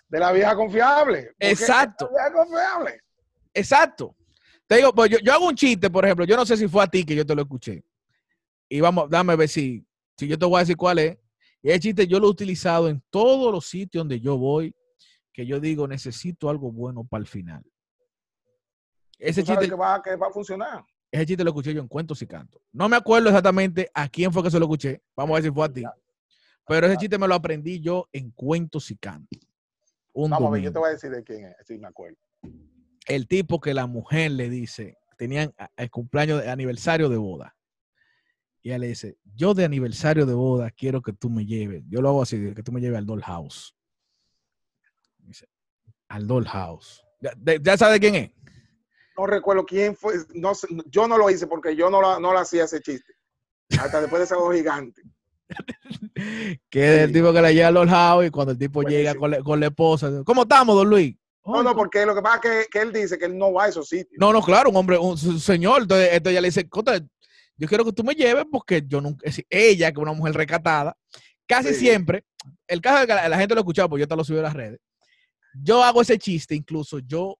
De 0.08 0.18
la 0.18 0.32
vieja 0.32 0.56
confiable. 0.56 1.34
Exacto. 1.38 2.10
La 2.12 2.28
vieja 2.28 2.32
confiable. 2.32 3.00
Exacto. 3.52 4.16
Te 4.66 4.76
digo, 4.76 4.94
pues 4.94 5.10
yo, 5.10 5.18
yo 5.18 5.32
hago 5.34 5.46
un 5.46 5.54
chiste, 5.54 5.90
por 5.90 6.04
ejemplo, 6.04 6.24
yo 6.24 6.36
no 6.36 6.46
sé 6.46 6.56
si 6.56 6.66
fue 6.68 6.82
a 6.82 6.86
ti 6.86 7.04
que 7.04 7.14
yo 7.14 7.26
te 7.26 7.34
lo 7.34 7.42
escuché. 7.42 7.84
Y 8.68 8.80
vamos, 8.80 9.10
dame 9.10 9.36
ver 9.36 9.48
si, 9.48 9.86
si 10.16 10.26
yo 10.26 10.38
te 10.38 10.46
voy 10.46 10.56
a 10.56 10.60
decir 10.60 10.76
cuál 10.76 10.98
es. 10.98 11.18
Y 11.62 11.68
ese 11.68 11.80
chiste 11.80 12.06
yo 12.06 12.18
lo 12.18 12.28
he 12.28 12.30
utilizado 12.30 12.88
en 12.88 13.02
todos 13.10 13.52
los 13.52 13.66
sitios 13.66 14.00
donde 14.00 14.20
yo 14.20 14.38
voy, 14.38 14.74
que 15.32 15.44
yo 15.44 15.60
digo, 15.60 15.86
necesito 15.86 16.48
algo 16.48 16.72
bueno 16.72 17.04
para 17.04 17.20
el 17.20 17.26
final. 17.26 17.62
Ese 19.22 19.44
chiste, 19.44 19.68
que 19.68 19.74
va, 19.74 20.02
que 20.02 20.16
va 20.16 20.26
a 20.26 20.30
funcionar. 20.30 20.84
ese 21.10 21.26
chiste 21.26 21.44
lo 21.44 21.50
escuché 21.50 21.72
yo 21.72 21.80
en 21.80 21.88
Cuentos 21.88 22.20
y 22.22 22.26
Cantos. 22.26 22.60
No 22.72 22.88
me 22.88 22.96
acuerdo 22.96 23.28
exactamente 23.28 23.88
a 23.94 24.08
quién 24.08 24.32
fue 24.32 24.42
que 24.42 24.50
se 24.50 24.58
lo 24.58 24.64
escuché. 24.64 25.00
Vamos 25.14 25.32
a 25.32 25.34
ver 25.34 25.42
si 25.44 25.50
fue 25.54 25.64
a 25.64 25.72
ti. 25.72 25.84
Pero 26.66 26.86
ese 26.86 26.96
chiste 26.96 27.18
me 27.18 27.28
lo 27.28 27.34
aprendí 27.34 27.80
yo 27.80 28.08
en 28.12 28.30
Cuentos 28.32 28.90
y 28.90 28.96
Cantos. 28.96 29.38
Un 30.12 30.30
Vamos 30.30 30.48
a 30.48 30.50
ver, 30.52 30.62
yo 30.62 30.72
te 30.72 30.78
voy 30.78 30.88
a 30.88 30.92
decir 30.92 31.10
de 31.10 31.22
quién 31.22 31.46
es, 31.46 31.56
si 31.66 31.78
me 31.78 31.86
acuerdo. 31.88 32.18
El 33.06 33.26
tipo 33.28 33.60
que 33.60 33.72
la 33.74 33.86
mujer 33.86 34.32
le 34.32 34.48
dice, 34.50 34.98
tenían 35.16 35.54
el 35.76 35.90
cumpleaños, 35.90 36.42
de 36.42 36.50
aniversario 36.50 37.08
de 37.08 37.16
boda. 37.16 37.56
Y 38.62 38.68
ella 38.70 38.78
le 38.78 38.88
dice, 38.88 39.18
yo 39.34 39.54
de 39.54 39.64
aniversario 39.64 40.26
de 40.26 40.34
boda 40.34 40.70
quiero 40.70 41.00
que 41.02 41.12
tú 41.12 41.30
me 41.30 41.46
lleves. 41.46 41.82
Yo 41.88 42.00
lo 42.02 42.08
hago 42.10 42.22
así, 42.22 42.52
que 42.54 42.62
tú 42.62 42.70
me 42.72 42.80
lleves 42.80 42.98
al 42.98 43.06
Dollhouse. 43.06 43.74
Dice, 45.18 45.48
al 46.08 46.26
Dollhouse. 46.26 47.04
¿Ya, 47.20 47.32
de- 47.36 47.60
ya 47.62 47.76
sabe 47.76 47.98
quién 48.00 48.14
es? 48.16 48.30
No 49.22 49.26
recuerdo 49.28 49.64
quién 49.64 49.94
fue, 49.94 50.14
no 50.34 50.52
yo 50.86 51.06
no 51.06 51.16
lo 51.16 51.30
hice 51.30 51.46
porque 51.46 51.76
yo 51.76 51.88
no 51.88 52.00
lo, 52.00 52.18
no 52.18 52.32
lo 52.32 52.38
hacía 52.40 52.64
ese 52.64 52.80
chiste. 52.80 53.12
Hasta 53.80 54.00
después 54.00 54.18
de 54.18 54.24
ese 54.24 54.34
dos 54.34 54.52
gigante. 54.52 55.00
Que 56.68 56.94
es 56.96 57.00
el 57.02 57.12
tipo 57.12 57.32
que 57.32 57.40
le 57.40 57.54
lleva 57.54 57.68
al 57.68 57.74
Dollhouse 57.74 58.26
y 58.26 58.30
cuando 58.30 58.52
el 58.52 58.58
tipo 58.58 58.82
llega 58.82 59.14
con, 59.14 59.30
la- 59.30 59.40
con 59.42 59.60
la 59.60 59.66
esposa, 59.66 60.10
¿cómo 60.24 60.42
estamos, 60.42 60.74
don 60.74 60.88
Luis? 60.90 61.14
No, 61.46 61.54
"Ay, 61.58 61.62
no, 61.64 61.70
¿cómo-" 61.70 61.76
porque 61.76 62.04
lo 62.04 62.14
que 62.16 62.22
pasa 62.22 62.36
es 62.36 62.42
que, 62.42 62.70
que 62.70 62.78
él 62.80 62.92
dice 62.92 63.16
que 63.18 63.26
él 63.26 63.38
no 63.38 63.52
va 63.52 63.64
a 63.64 63.68
esos 63.68 63.88
sitios. 63.88 64.18
No, 64.18 64.32
no, 64.32 64.42
claro, 64.42 64.70
un 64.70 64.76
hombre, 64.76 64.98
un 64.98 65.16
señor. 65.16 65.82
Entonces, 65.82 66.08
entonces 66.12 66.32
ella 66.32 66.40
le 66.40 66.48
dice, 66.48 66.68
"Contra, 66.68 66.98
yo 67.56 67.68
quiero 67.68 67.84
que 67.84 67.92
tú 67.92 68.02
me 68.02 68.14
lleves 68.14 68.44
porque 68.50 68.82
yo 68.86 69.00
nunca, 69.00 69.24
ella, 69.50 69.92
que 69.92 70.00
es 70.00 70.02
una 70.02 70.12
mujer 70.14 70.34
recatada, 70.34 70.96
casi 71.46 71.68
Sí. 71.68 71.74
siempre, 71.76 72.24
el 72.66 72.80
caso 72.80 73.00
de 73.00 73.06
que 73.06 73.14
la, 73.14 73.28
la 73.28 73.38
gente 73.38 73.54
lo 73.54 73.60
ha 73.60 73.62
escuchado, 73.62 73.88
porque 73.88 74.00
yo 74.00 74.08
te 74.08 74.16
lo 74.16 74.24
subí 74.24 74.38
a 74.38 74.42
las 74.42 74.54
redes, 74.54 74.80
yo 75.54 75.84
hago 75.84 76.02
ese 76.02 76.18
chiste, 76.18 76.54
incluso 76.54 76.98
yo 77.00 77.36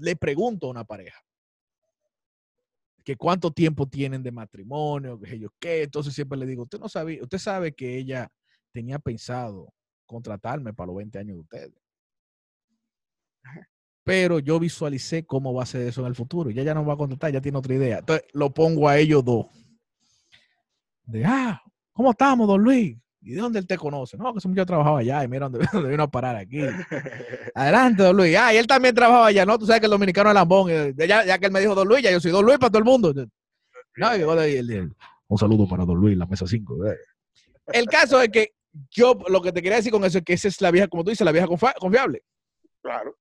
le 0.00 0.16
pregunto 0.16 0.66
a 0.66 0.70
una 0.70 0.84
pareja 0.84 1.22
que 3.04 3.16
cuánto 3.16 3.50
tiempo 3.50 3.88
tienen 3.88 4.22
de 4.22 4.30
matrimonio, 4.30 5.18
que 5.18 5.38
yo 5.38 5.48
qué, 5.58 5.84
entonces 5.84 6.14
siempre 6.14 6.38
le 6.38 6.46
digo, 6.46 6.64
usted 6.64 6.78
no 6.78 6.88
sabía, 6.88 7.22
usted 7.22 7.38
sabe 7.38 7.72
que 7.72 7.96
ella 7.96 8.30
tenía 8.72 8.98
pensado 8.98 9.72
contratarme 10.06 10.74
para 10.74 10.88
los 10.88 10.96
20 10.96 11.18
años 11.18 11.36
de 11.36 11.40
ustedes. 11.40 11.74
Pero 14.04 14.38
yo 14.38 14.58
visualicé 14.58 15.24
cómo 15.24 15.54
va 15.54 15.62
a 15.62 15.66
ser 15.66 15.82
eso 15.82 16.00
en 16.00 16.08
el 16.08 16.14
futuro. 16.14 16.50
Y 16.50 16.58
ella 16.58 16.74
no 16.74 16.84
va 16.84 16.94
a 16.94 16.96
contratar, 16.96 17.32
ya 17.32 17.40
tiene 17.40 17.58
otra 17.58 17.74
idea. 17.74 17.98
Entonces 17.98 18.26
lo 18.32 18.52
pongo 18.52 18.88
a 18.88 18.98
ellos 18.98 19.24
dos. 19.24 19.46
De, 21.04 21.24
ah, 21.24 21.62
¿cómo 21.92 22.10
estamos, 22.10 22.48
don 22.48 22.62
Luis? 22.62 22.98
¿Y 23.22 23.32
de 23.34 23.40
dónde 23.40 23.58
él 23.58 23.66
te 23.66 23.76
conoce? 23.76 24.16
No, 24.16 24.32
que 24.32 24.38
ese 24.38 24.48
muchacho 24.48 24.66
trabajaba 24.66 25.00
allá 25.00 25.22
y 25.24 25.28
mira 25.28 25.48
dónde, 25.48 25.58
dónde 25.72 25.90
vino 25.90 26.02
a 26.04 26.10
parar 26.10 26.36
aquí. 26.36 26.60
Adelante, 27.54 28.02
don 28.02 28.16
Luis. 28.16 28.34
Ah, 28.36 28.54
y 28.54 28.56
él 28.56 28.66
también 28.66 28.94
trabajaba 28.94 29.26
allá, 29.26 29.44
¿no? 29.44 29.58
Tú 29.58 29.66
sabes 29.66 29.80
que 29.80 29.86
el 29.86 29.90
dominicano 29.92 30.30
es 30.30 30.34
lambón. 30.34 30.70
eh, 30.70 30.94
Ya, 30.96 31.24
ya 31.24 31.38
que 31.38 31.46
él 31.46 31.52
me 31.52 31.60
dijo 31.60 31.74
don 31.74 31.86
Luis, 31.86 32.02
ya 32.02 32.10
yo 32.10 32.20
soy 32.20 32.30
don 32.30 32.44
Luis 32.44 32.58
para 32.58 32.70
todo 32.70 32.78
el 32.78 32.84
mundo. 32.84 33.12
No, 33.96 34.16
y 34.16 34.18
le- 34.36 34.50
y 34.52 34.56
él- 34.56 34.94
un 35.28 35.38
saludo 35.38 35.68
para 35.68 35.84
don 35.84 35.96
Luis, 35.98 36.16
la 36.16 36.26
mesa 36.26 36.46
5. 36.46 36.76
El 37.66 37.86
caso 37.86 38.20
es 38.22 38.30
que 38.30 38.54
yo 38.90 39.18
lo 39.28 39.40
que 39.42 39.52
te 39.52 39.60
quería 39.62 39.76
decir 39.76 39.92
con 39.92 40.04
eso 40.04 40.18
es 40.18 40.24
que 40.24 40.32
esa 40.32 40.48
es 40.48 40.60
la 40.60 40.70
vieja, 40.70 40.88
como 40.88 41.04
tú 41.04 41.10
dices, 41.10 41.24
la 41.24 41.32
vieja 41.32 41.46
confia- 41.46 41.74
confiable. 41.78 42.22
Claro. 42.82 43.16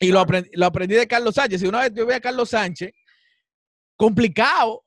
Y 0.00 0.10
lo 0.10 0.20
aprendí, 0.20 0.50
lo 0.54 0.66
aprendí 0.66 0.94
de 0.94 1.06
Carlos 1.06 1.34
Sánchez. 1.34 1.62
Y 1.62 1.66
una 1.66 1.80
vez 1.82 1.92
yo 1.94 2.06
vi 2.06 2.14
a 2.14 2.20
Carlos 2.20 2.50
Sánchez, 2.50 2.92
complicado, 3.96 4.82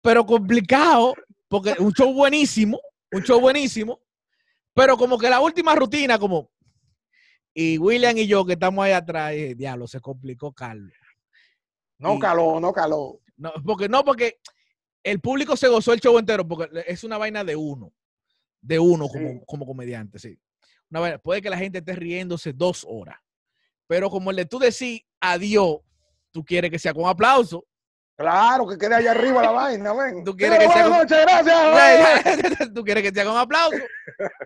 pero 0.00 0.24
complicado, 0.24 1.14
porque 1.48 1.74
un 1.78 1.92
show 1.92 2.12
buenísimo, 2.12 2.80
un 3.12 3.22
show 3.22 3.40
buenísimo, 3.40 4.00
pero 4.74 4.96
como 4.96 5.18
que 5.18 5.30
la 5.30 5.40
última 5.40 5.74
rutina, 5.74 6.18
como. 6.18 6.50
Y 7.54 7.78
William 7.78 8.16
y 8.18 8.26
yo, 8.26 8.44
que 8.44 8.52
estamos 8.52 8.84
ahí 8.84 8.92
atrás, 8.92 9.32
dije, 9.32 9.54
diablo, 9.54 9.86
se 9.86 10.00
complicó 10.00 10.52
Carlos. 10.52 10.92
No 11.98 12.16
Y- 12.16 12.18
caló, 12.18 12.60
no 12.60 12.72
caló. 12.72 13.20
No, 13.36 13.52
porque 13.64 13.88
no, 13.88 14.04
porque 14.04 14.38
el 15.02 15.20
público 15.20 15.56
se 15.56 15.68
gozó 15.68 15.92
el 15.92 16.00
show 16.00 16.18
entero, 16.18 16.46
porque 16.46 16.68
es 16.86 17.04
una 17.04 17.16
vaina 17.16 17.44
de 17.44 17.56
uno, 17.56 17.92
de 18.60 18.78
uno 18.78 19.08
como, 19.08 19.28
Sí. 19.30 19.40
como 19.46 19.66
comediante, 19.66 20.18
sí. 20.18 20.38
Una 20.90 21.00
vaina- 21.00 21.18
puede 21.18 21.40
que 21.40 21.50
la 21.50 21.56
gente 21.58 21.78
esté 21.78 21.94
riéndose 21.94 22.52
dos 22.52 22.84
horas, 22.88 23.18
pero 23.86 24.10
como 24.10 24.30
el 24.30 24.36
de 24.36 24.44
tú 24.46 24.58
decís 24.58 25.02
adiós, 25.20 25.78
tú 26.32 26.44
quieres 26.44 26.70
que 26.70 26.78
sea 26.78 26.92
con 26.92 27.06
aplauso. 27.08 27.66
Claro, 28.16 28.66
que 28.66 28.78
quede 28.78 28.94
allá 28.94 29.10
arriba 29.10 29.42
la 29.42 29.50
vaina, 29.50 29.92
ven. 29.92 30.24
Tú 30.24 30.34
quieres 30.34 30.58
que 30.58 30.68
sea 30.68 30.88
buenas 30.88 31.06
con- 31.06 31.18
noches, 31.20 31.44
gracias. 31.44 32.72
tú 32.74 32.82
quieres 32.82 33.02
que 33.02 33.10
sea 33.10 33.24
con 33.26 33.36
aplauso. 33.36 33.76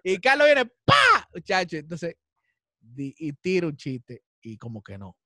Y 0.03 0.19
Carlos 0.19 0.47
viene, 0.49 0.67
¡pa! 0.85 1.29
Muchacho, 1.33 1.77
entonces, 1.77 2.17
y 2.97 3.33
tira 3.35 3.69
un 3.69 3.77
chiste, 3.77 4.25
y 4.43 4.59
como 4.59 4.83
que 4.83 4.99
no, 4.99 5.17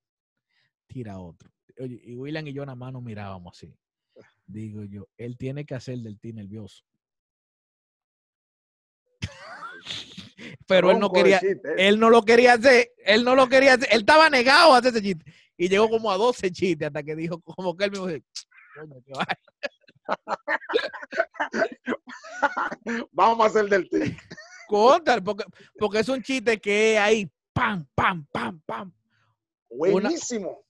tira 0.86 1.18
otro. 1.18 1.50
Oye, 1.78 1.98
y 2.04 2.14
William 2.16 2.46
y 2.46 2.52
yo 2.52 2.66
nada 2.66 2.76
más 2.76 2.92
nos 2.92 3.02
mirábamos 3.02 3.56
así. 3.56 3.74
Digo 4.46 4.84
yo, 4.84 5.08
él 5.16 5.38
tiene 5.38 5.64
que 5.64 5.74
hacer 5.74 5.98
del 5.98 6.20
ti 6.20 6.34
nervioso. 6.34 6.84
Pero 10.66 10.90
él 10.90 10.98
no 10.98 11.10
quería, 11.10 11.38
eh. 11.38 11.58
él 11.78 11.98
no 11.98 12.10
lo 12.10 12.22
quería 12.22 12.52
hacer, 12.54 12.90
él 12.98 13.24
no 13.24 13.34
lo 13.34 13.48
quería 13.48 13.74
hacer, 13.74 13.88
él 13.90 14.00
estaba 14.00 14.28
negado 14.28 14.74
a 14.74 14.78
hacer 14.78 14.90
ese 14.90 15.02
chiste. 15.02 15.32
Y 15.56 15.68
llegó 15.68 15.88
como 15.88 16.10
a 16.10 16.16
12 16.16 16.50
chistes 16.50 16.88
hasta 16.88 17.02
que 17.02 17.14
dijo, 17.14 17.40
como 17.40 17.76
que 17.76 17.84
él 17.84 17.90
mismo 17.90 18.06
dijo, 18.06 18.24
"Coño, 18.74 19.02
qué 19.04 19.12
vaina". 19.12 19.38
Vamos 23.12 23.40
a 23.40 23.48
hacer 23.48 23.68
del 23.68 23.88
ti. 23.88 24.16
Contra, 24.68 25.20
porque, 25.20 25.44
porque 25.78 26.00
es 26.00 26.08
un 26.08 26.22
chiste 26.22 26.60
que 26.60 26.98
ahí, 26.98 27.30
pam, 27.52 27.86
pam, 27.94 28.26
pam, 28.32 28.60
pam. 28.66 28.92
Buenísimo. 29.70 30.64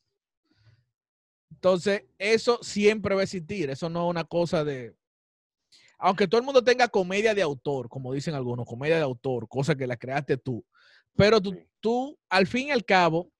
Entonces, 1.51 2.05
eso 2.19 2.59
siempre 2.63 3.15
va 3.15 3.23
a 3.23 3.25
existir. 3.25 3.71
Eso 3.71 3.89
no 3.89 4.05
es 4.05 4.11
una 4.11 4.25
cosa 4.25 4.65
de. 4.65 4.95
Aunque 5.99 6.29
todo 6.29 6.39
el 6.39 6.45
mundo 6.45 6.63
tenga 6.63 6.89
comedia 6.89 7.35
de 7.35 7.41
autor, 7.41 7.89
como 7.89 8.13
dicen 8.13 8.35
algunos, 8.35 8.67
comedia 8.67 8.97
de 8.97 9.03
autor, 9.03 9.49
cosa 9.49 9.75
que 9.75 9.87
la 9.87 9.97
creaste 9.97 10.37
tú. 10.37 10.63
Pero 11.17 11.41
tú, 11.41 11.57
tú, 11.81 12.19
al 12.29 12.47
fin 12.47 12.69
y 12.69 12.73
al 12.73 12.85
cabo, 12.85 13.31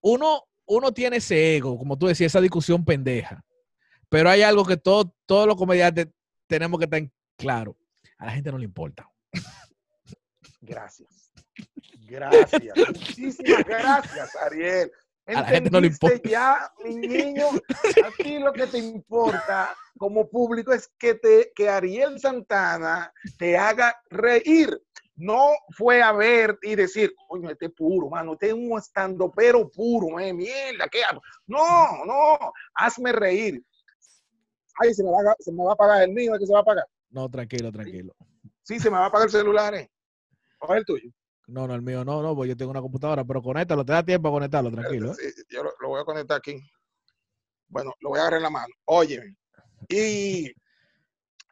uno, 0.00 0.44
uno 0.68 0.92
tiene 0.92 1.16
ese 1.16 1.56
ego, 1.56 1.76
como 1.78 1.96
tú 1.98 2.06
decías, 2.06 2.32
esa 2.32 2.40
discusión 2.40 2.84
pendeja. 2.84 3.44
Pero 4.08 4.30
hay 4.30 4.42
algo 4.42 4.64
que 4.64 4.76
todo- 4.76 5.14
todos 5.26 5.46
los 5.46 5.56
comediantes 5.56 6.08
tenemos 6.46 6.78
que 6.78 6.84
estar 6.84 7.02
claro. 7.36 7.76
A 8.18 8.26
la 8.26 8.32
gente 8.32 8.50
no 8.52 8.58
le 8.58 8.64
importa. 8.64 9.08
Gracias. 10.60 11.30
Gracias. 12.06 12.76
Muchísimas 12.76 13.64
gracias, 13.64 14.36
Ariel. 14.36 14.90
A 15.26 15.32
la 15.32 15.44
gente 15.44 15.70
no 15.70 15.80
le 15.80 15.88
Entendiste 15.88 16.28
Ya, 16.30 16.72
mi 16.84 16.94
niño, 16.96 17.48
a 17.50 18.22
ti 18.22 18.38
lo 18.38 18.50
que 18.52 18.66
te 18.66 18.78
importa 18.78 19.74
como 19.98 20.26
público 20.28 20.72
es 20.72 20.88
que, 20.98 21.14
te, 21.16 21.52
que 21.54 21.68
Ariel 21.68 22.18
Santana 22.18 23.12
te 23.36 23.58
haga 23.58 23.94
reír. 24.08 24.80
No 25.18 25.50
fue 25.76 26.00
a 26.00 26.12
ver 26.12 26.56
y 26.62 26.76
decir, 26.76 27.12
coño, 27.28 27.50
este 27.50 27.66
es 27.66 27.72
puro, 27.72 28.08
mano, 28.08 28.34
este 28.34 28.48
es 28.48 28.52
un 28.52 28.78
estando 28.78 29.32
pero 29.32 29.68
puro, 29.68 30.20
eh, 30.20 30.32
mierda, 30.32 30.86
¿qué 30.88 31.02
hago? 31.02 31.20
No, 31.46 32.04
no, 32.04 32.52
hazme 32.74 33.12
reír. 33.12 33.60
Ay, 34.80 34.94
se 34.94 35.02
me 35.02 35.10
va 35.10 35.32
a, 35.32 35.36
se 35.40 35.50
me 35.50 35.64
va 35.64 35.72
a 35.72 35.76
pagar 35.76 36.04
el 36.04 36.12
mío, 36.12 36.34
¿es 36.34 36.40
que 36.40 36.46
se 36.46 36.52
va 36.52 36.60
a 36.60 36.64
pagar? 36.64 36.86
No, 37.10 37.28
tranquilo, 37.28 37.72
tranquilo. 37.72 38.14
Sí, 38.62 38.78
se 38.78 38.90
me 38.90 38.98
va 38.98 39.06
a 39.06 39.10
pagar 39.10 39.26
el 39.26 39.32
celular, 39.32 39.74
¿eh? 39.74 39.90
¿O 40.60 40.72
es 40.72 40.78
el 40.78 40.84
tuyo? 40.84 41.10
No, 41.48 41.66
no, 41.66 41.74
el 41.74 41.82
mío 41.82 42.04
no, 42.04 42.22
no, 42.22 42.36
porque 42.36 42.50
yo 42.50 42.56
tengo 42.56 42.70
una 42.70 42.80
computadora, 42.80 43.24
pero 43.24 43.42
conéctalo, 43.42 43.84
te 43.84 43.92
da 43.92 44.04
tiempo 44.04 44.28
a 44.28 44.32
conectarlo, 44.32 44.70
tranquilo. 44.70 45.10
¿eh? 45.10 45.14
Sí, 45.18 45.42
yo 45.48 45.64
lo, 45.64 45.72
lo 45.80 45.88
voy 45.88 46.00
a 46.00 46.04
conectar 46.04 46.36
aquí. 46.36 46.60
Bueno, 47.66 47.92
lo 48.00 48.10
voy 48.10 48.18
a 48.18 48.22
agarrar 48.22 48.38
en 48.38 48.42
la 48.44 48.50
mano. 48.50 48.74
Oye, 48.84 49.36
y, 49.88 50.52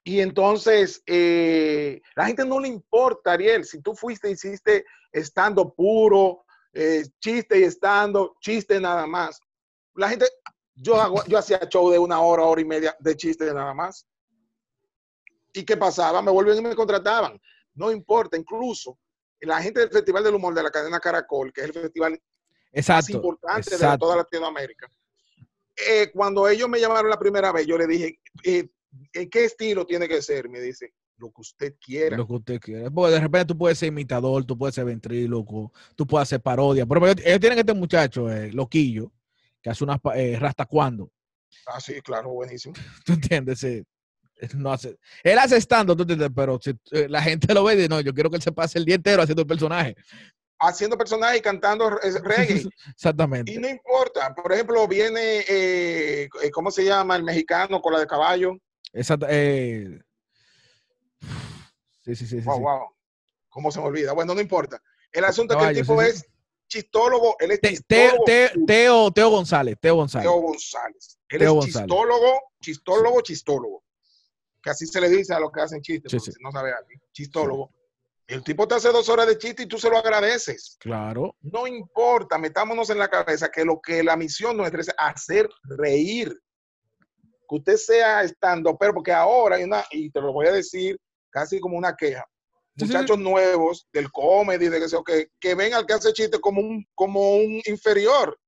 y 0.06 0.20
entonces 0.20 1.02
eh, 1.04 2.00
la 2.14 2.26
gente 2.26 2.44
no 2.44 2.60
le 2.60 2.68
importa, 2.68 3.32
Ariel, 3.32 3.64
si 3.64 3.82
tú 3.82 3.92
fuiste, 3.92 4.30
hiciste 4.30 4.84
estando 5.10 5.74
puro, 5.74 6.44
eh, 6.72 7.02
chiste 7.18 7.58
y 7.58 7.64
estando, 7.64 8.36
chiste 8.40 8.78
nada 8.78 9.04
más. 9.08 9.40
La 9.96 10.08
gente, 10.08 10.26
yo, 10.76 10.94
hago, 10.94 11.24
yo 11.26 11.36
hacía 11.38 11.58
show 11.68 11.90
de 11.90 11.98
una 11.98 12.20
hora, 12.20 12.44
hora 12.44 12.60
y 12.60 12.64
media 12.64 12.96
de 13.00 13.16
chiste 13.16 13.52
nada 13.52 13.74
más. 13.74 14.06
¿Y 15.52 15.64
qué 15.64 15.76
pasaba? 15.76 16.22
Me 16.22 16.30
volvían 16.30 16.58
y 16.58 16.60
me 16.60 16.76
contrataban. 16.76 17.40
No 17.74 17.90
importa, 17.90 18.36
incluso 18.36 19.00
la 19.40 19.60
gente 19.60 19.80
del 19.80 19.90
Festival 19.90 20.22
del 20.22 20.36
Humor 20.36 20.54
de 20.54 20.62
la 20.62 20.70
cadena 20.70 21.00
Caracol, 21.00 21.52
que 21.52 21.62
es 21.62 21.66
el 21.66 21.82
festival 21.82 22.12
más 22.12 22.20
Exacto. 22.70 23.12
importante 23.12 23.76
de 23.76 23.98
toda 23.98 24.18
Latinoamérica. 24.18 24.88
Eh, 25.74 26.12
cuando 26.12 26.48
ellos 26.48 26.68
me 26.68 26.78
llamaron 26.78 27.10
la 27.10 27.18
primera 27.18 27.50
vez, 27.50 27.66
yo 27.66 27.76
le 27.76 27.88
dije, 27.88 28.20
eh, 28.44 28.60
¿en 28.60 28.70
¿qué 29.12 29.44
estilo 29.44 29.84
tiene 29.86 30.08
que 30.08 30.22
ser? 30.22 30.48
Me 30.48 30.60
dice, 30.60 30.92
lo 31.18 31.28
que 31.30 31.40
usted 31.40 31.74
quiera. 31.80 32.16
Lo 32.16 32.26
que 32.26 32.32
usted 32.34 32.60
quiera. 32.60 32.90
Porque 32.90 33.14
de 33.14 33.20
repente 33.20 33.46
tú 33.46 33.58
puedes 33.58 33.78
ser 33.78 33.88
imitador, 33.88 34.44
tú 34.44 34.56
puedes 34.56 34.74
ser 34.74 34.84
ventríloco, 34.84 35.72
tú 35.94 36.06
puedes 36.06 36.28
hacer 36.28 36.40
parodia. 36.40 36.86
Pero 36.86 37.06
ellos, 37.06 37.40
tienen 37.40 37.58
este 37.58 37.74
muchacho, 37.74 38.30
eh, 38.30 38.52
loquillo, 38.52 39.12
que 39.62 39.70
hace 39.70 39.84
unas 39.84 39.98
eh, 40.14 40.36
rasta 40.38 40.66
cuando. 40.66 41.10
Ah, 41.66 41.80
sí, 41.80 42.00
claro, 42.02 42.30
buenísimo. 42.30 42.74
¿Tú 43.04 43.12
entiendes? 43.14 43.60
Sí. 43.60 43.82
No 44.54 44.70
hace, 44.70 44.98
él 45.22 45.38
hace 45.38 45.56
stand-up, 45.56 45.96
¿tú 45.96 46.02
entiendes? 46.02 46.28
pero 46.36 46.58
si, 46.62 46.70
eh, 46.90 47.06
la 47.08 47.22
gente 47.22 47.54
lo 47.54 47.64
ve 47.64 47.72
y 47.72 47.76
dice, 47.76 47.88
no, 47.88 48.02
yo 48.02 48.12
quiero 48.12 48.28
que 48.28 48.36
él 48.36 48.42
se 48.42 48.52
pase 48.52 48.78
el 48.78 48.84
día 48.84 48.96
entero 48.96 49.22
haciendo 49.22 49.40
el 49.40 49.48
personaje. 49.48 49.96
Haciendo 50.58 50.98
personajes 50.98 51.38
y 51.38 51.42
cantando 51.42 51.88
re- 51.88 51.98
reggae. 52.22 52.62
Exactamente. 52.94 53.50
Y 53.50 53.56
no 53.56 53.66
importa. 53.68 54.34
Por 54.34 54.52
ejemplo, 54.52 54.86
viene, 54.86 55.42
eh, 55.48 56.28
¿cómo 56.52 56.70
se 56.70 56.84
llama? 56.84 57.16
El 57.16 57.24
mexicano 57.24 57.80
con 57.80 57.94
la 57.94 58.00
de 58.00 58.06
caballo. 58.06 58.58
Exacto, 58.92 59.26
eh, 59.28 60.00
sí, 62.04 62.14
sí, 62.16 62.26
sí. 62.26 62.40
Wow, 62.40 62.56
sí. 62.56 62.62
wow. 62.62 62.80
¿Cómo 63.48 63.70
se 63.70 63.80
me 63.80 63.86
olvida? 63.86 64.12
Bueno, 64.12 64.34
no 64.34 64.40
importa. 64.40 64.82
El 65.12 65.24
asunto 65.24 65.54
es 65.54 65.62
que 65.62 65.68
el 65.70 65.76
tipo 65.80 66.00
sí, 66.02 66.08
es 66.08 66.26
chistólogo. 66.68 67.36
Él 67.38 67.52
es 67.52 67.60
Te- 67.60 67.68
Teo, 67.86 68.10
chistólogo. 68.10 68.24
Teo, 68.26 68.50
Teo, 68.66 69.10
Teo 69.12 69.30
González, 69.30 69.76
Teo 69.80 69.94
González. 69.96 70.24
Teo 70.28 70.40
González. 70.40 71.18
Él 71.28 71.38
Teo 71.38 71.48
es 71.48 71.54
González. 71.54 71.86
chistólogo, 71.88 72.40
chistólogo, 72.60 73.20
chistólogo. 73.22 73.84
Que 74.62 74.70
así 74.70 74.86
se 74.86 75.00
le 75.00 75.08
dice 75.08 75.32
a 75.32 75.40
los 75.40 75.50
que 75.52 75.60
hacen 75.60 75.80
chistes, 75.80 76.10
Sí, 76.10 76.18
porque 76.18 76.32
no 76.42 76.50
sabe 76.52 76.72
alguien. 76.72 77.00
Chistólogo. 77.12 77.72
El 78.26 78.42
tipo 78.42 78.66
te 78.66 78.74
hace 78.74 78.88
dos 78.90 79.08
horas 79.08 79.28
de 79.28 79.38
chiste 79.38 79.62
y 79.62 79.66
tú 79.66 79.78
se 79.78 79.88
lo 79.88 79.96
agradeces. 79.98 80.76
Claro. 80.80 81.36
No 81.42 81.66
importa, 81.68 82.36
metámonos 82.38 82.90
en 82.90 82.98
la 82.98 83.08
cabeza 83.08 83.48
que 83.50 83.64
lo 83.64 83.80
que 83.80 84.02
la 84.02 84.16
misión 84.16 84.56
nuestra 84.56 84.80
es 84.80 84.90
hacer 84.98 85.48
reír. 85.62 86.36
Que 87.48 87.56
usted 87.56 87.76
sea 87.76 88.22
estando, 88.22 88.76
pero 88.76 88.94
porque 88.94 89.12
ahora 89.12 89.56
hay 89.56 89.64
una, 89.64 89.84
y 89.90 90.10
te 90.10 90.20
lo 90.20 90.32
voy 90.32 90.46
a 90.46 90.52
decir 90.52 90.98
casi 91.30 91.60
como 91.60 91.76
una 91.76 91.94
queja, 91.94 92.24
Sí, 92.78 92.86
sí, 92.86 92.92
muchachos 92.92 93.18
nuevos 93.18 93.88
del 93.90 94.12
comedy, 94.12 94.68
de 94.68 94.80
que, 94.80 94.88
sea, 94.88 95.00
que, 95.04 95.28
que 95.40 95.54
ven 95.54 95.72
al 95.72 95.86
que 95.86 95.94
hace 95.94 96.12
chiste 96.12 96.38
como 96.38 96.60
un, 96.60 96.86
como 96.94 97.36
un 97.36 97.62
inferior. 97.64 98.38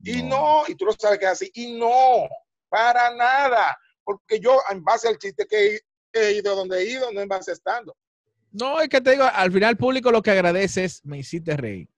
Y 0.00 0.22
no, 0.22 0.64
y 0.68 0.74
tú 0.74 0.84
lo 0.84 0.92
sabes 0.92 1.18
que 1.18 1.24
es 1.24 1.30
así, 1.30 1.50
y 1.54 1.78
no, 1.78 2.28
para 2.68 3.14
nada, 3.14 3.74
porque 4.04 4.38
yo 4.38 4.58
en 4.70 4.84
base 4.84 5.08
al 5.08 5.16
chiste 5.16 5.46
que 5.46 5.80
he, 6.12 6.32
ido 6.32 6.54
donde 6.54 6.80
he 6.80 6.90
ido, 6.90 7.10
no 7.12 7.22
en 7.22 7.28
base 7.28 7.50
a 7.50 7.54
estando. 7.54 7.96
No, 8.52 8.80
es 8.80 8.90
que 8.90 9.00
te 9.00 9.12
digo, 9.12 9.24
al 9.24 9.50
final 9.50 9.70
el 9.70 9.76
público 9.78 10.12
lo 10.12 10.20
que 10.20 10.30
agradece 10.30 10.84
es, 10.84 11.02
me 11.04 11.18
hiciste 11.18 11.56
reír. 11.56 11.88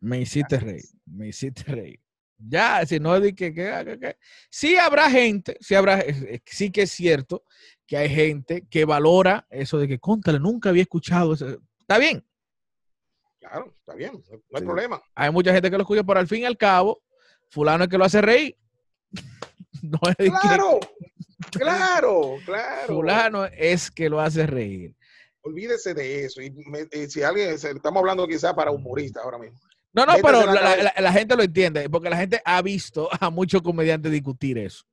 Me 0.00 0.20
hiciste 0.20 0.58
reír, 0.58 0.76
es. 0.76 0.94
me 1.04 1.28
hiciste 1.28 1.62
reír. 1.64 2.00
Ya, 2.48 2.84
si 2.86 2.98
no, 2.98 3.18
di 3.20 3.34
que, 3.34 3.52
que, 3.54 3.82
que- 3.84 3.98
que- 4.00 4.16
sí 4.50 4.76
habrá 4.76 5.08
gente, 5.10 5.56
sí 5.60 5.74
habrá, 5.74 6.04
sí 6.46 6.70
que 6.72 6.82
es 6.82 6.90
cierto 6.90 7.44
que 7.86 7.96
hay 7.96 8.08
gente 8.08 8.66
que 8.68 8.84
valora 8.84 9.46
eso 9.50 9.78
de 9.78 9.86
que, 9.86 9.98
contale, 9.98 10.40
nunca 10.40 10.70
había 10.70 10.82
escuchado 10.82 11.34
eso. 11.34 11.58
Está 11.80 11.98
bien, 11.98 12.24
Claro, 13.40 13.74
está 13.78 13.94
bien, 13.94 14.12
no 14.12 14.56
hay 14.56 14.60
Sí. 14.60 14.64
problema. 14.64 15.02
hay 15.16 15.30
mucha 15.32 15.52
gente 15.52 15.68
que 15.70 15.76
lo 15.76 15.82
escucha, 15.82 16.04
pero 16.04 16.20
al 16.20 16.28
fin 16.28 16.42
y 16.42 16.44
al 16.44 16.56
cabo, 16.56 17.02
fulano 17.50 17.84
es 17.84 17.90
que 17.90 17.98
lo 17.98 18.04
hace 18.04 18.20
reír. 18.22 18.56
No 19.82 19.98
es 20.08 20.16
de 20.16 20.24
que- 20.26 20.30
Claro, 20.30 20.78
claro, 21.50 22.36
claro. 22.44 22.86
fulano 22.86 23.44
es 23.46 23.90
que 23.90 24.08
lo 24.08 24.20
hace 24.20 24.46
reír. 24.46 24.94
Olvídese 25.42 25.92
de 25.92 26.24
eso. 26.24 26.40
Y, 26.40 26.50
me- 26.52 26.86
y 26.92 27.08
si 27.08 27.22
alguien, 27.22 27.58
se- 27.58 27.72
estamos 27.72 27.98
hablando 28.00 28.28
quizás 28.28 28.54
para 28.54 28.70
humoristas 28.70 29.24
ahora 29.24 29.38
mismo. 29.38 29.58
No, 29.94 30.06
no, 30.06 30.14
pero 30.22 30.46
la 30.46 30.46
la, 30.46 30.52
la- 30.54 30.60
cabeza. 30.62 30.92
la- 30.96 31.00
la 31.02 31.12
gente 31.12 31.36
lo 31.36 31.42
entiende, 31.42 31.90
porque 31.90 32.10
la 32.10 32.16
gente 32.16 32.40
ha 32.44 32.62
visto 32.62 33.08
a 33.20 33.30
muchos 33.30 33.62
comediantes 33.62 34.10
discutir 34.12 34.58
eso, 34.58 34.84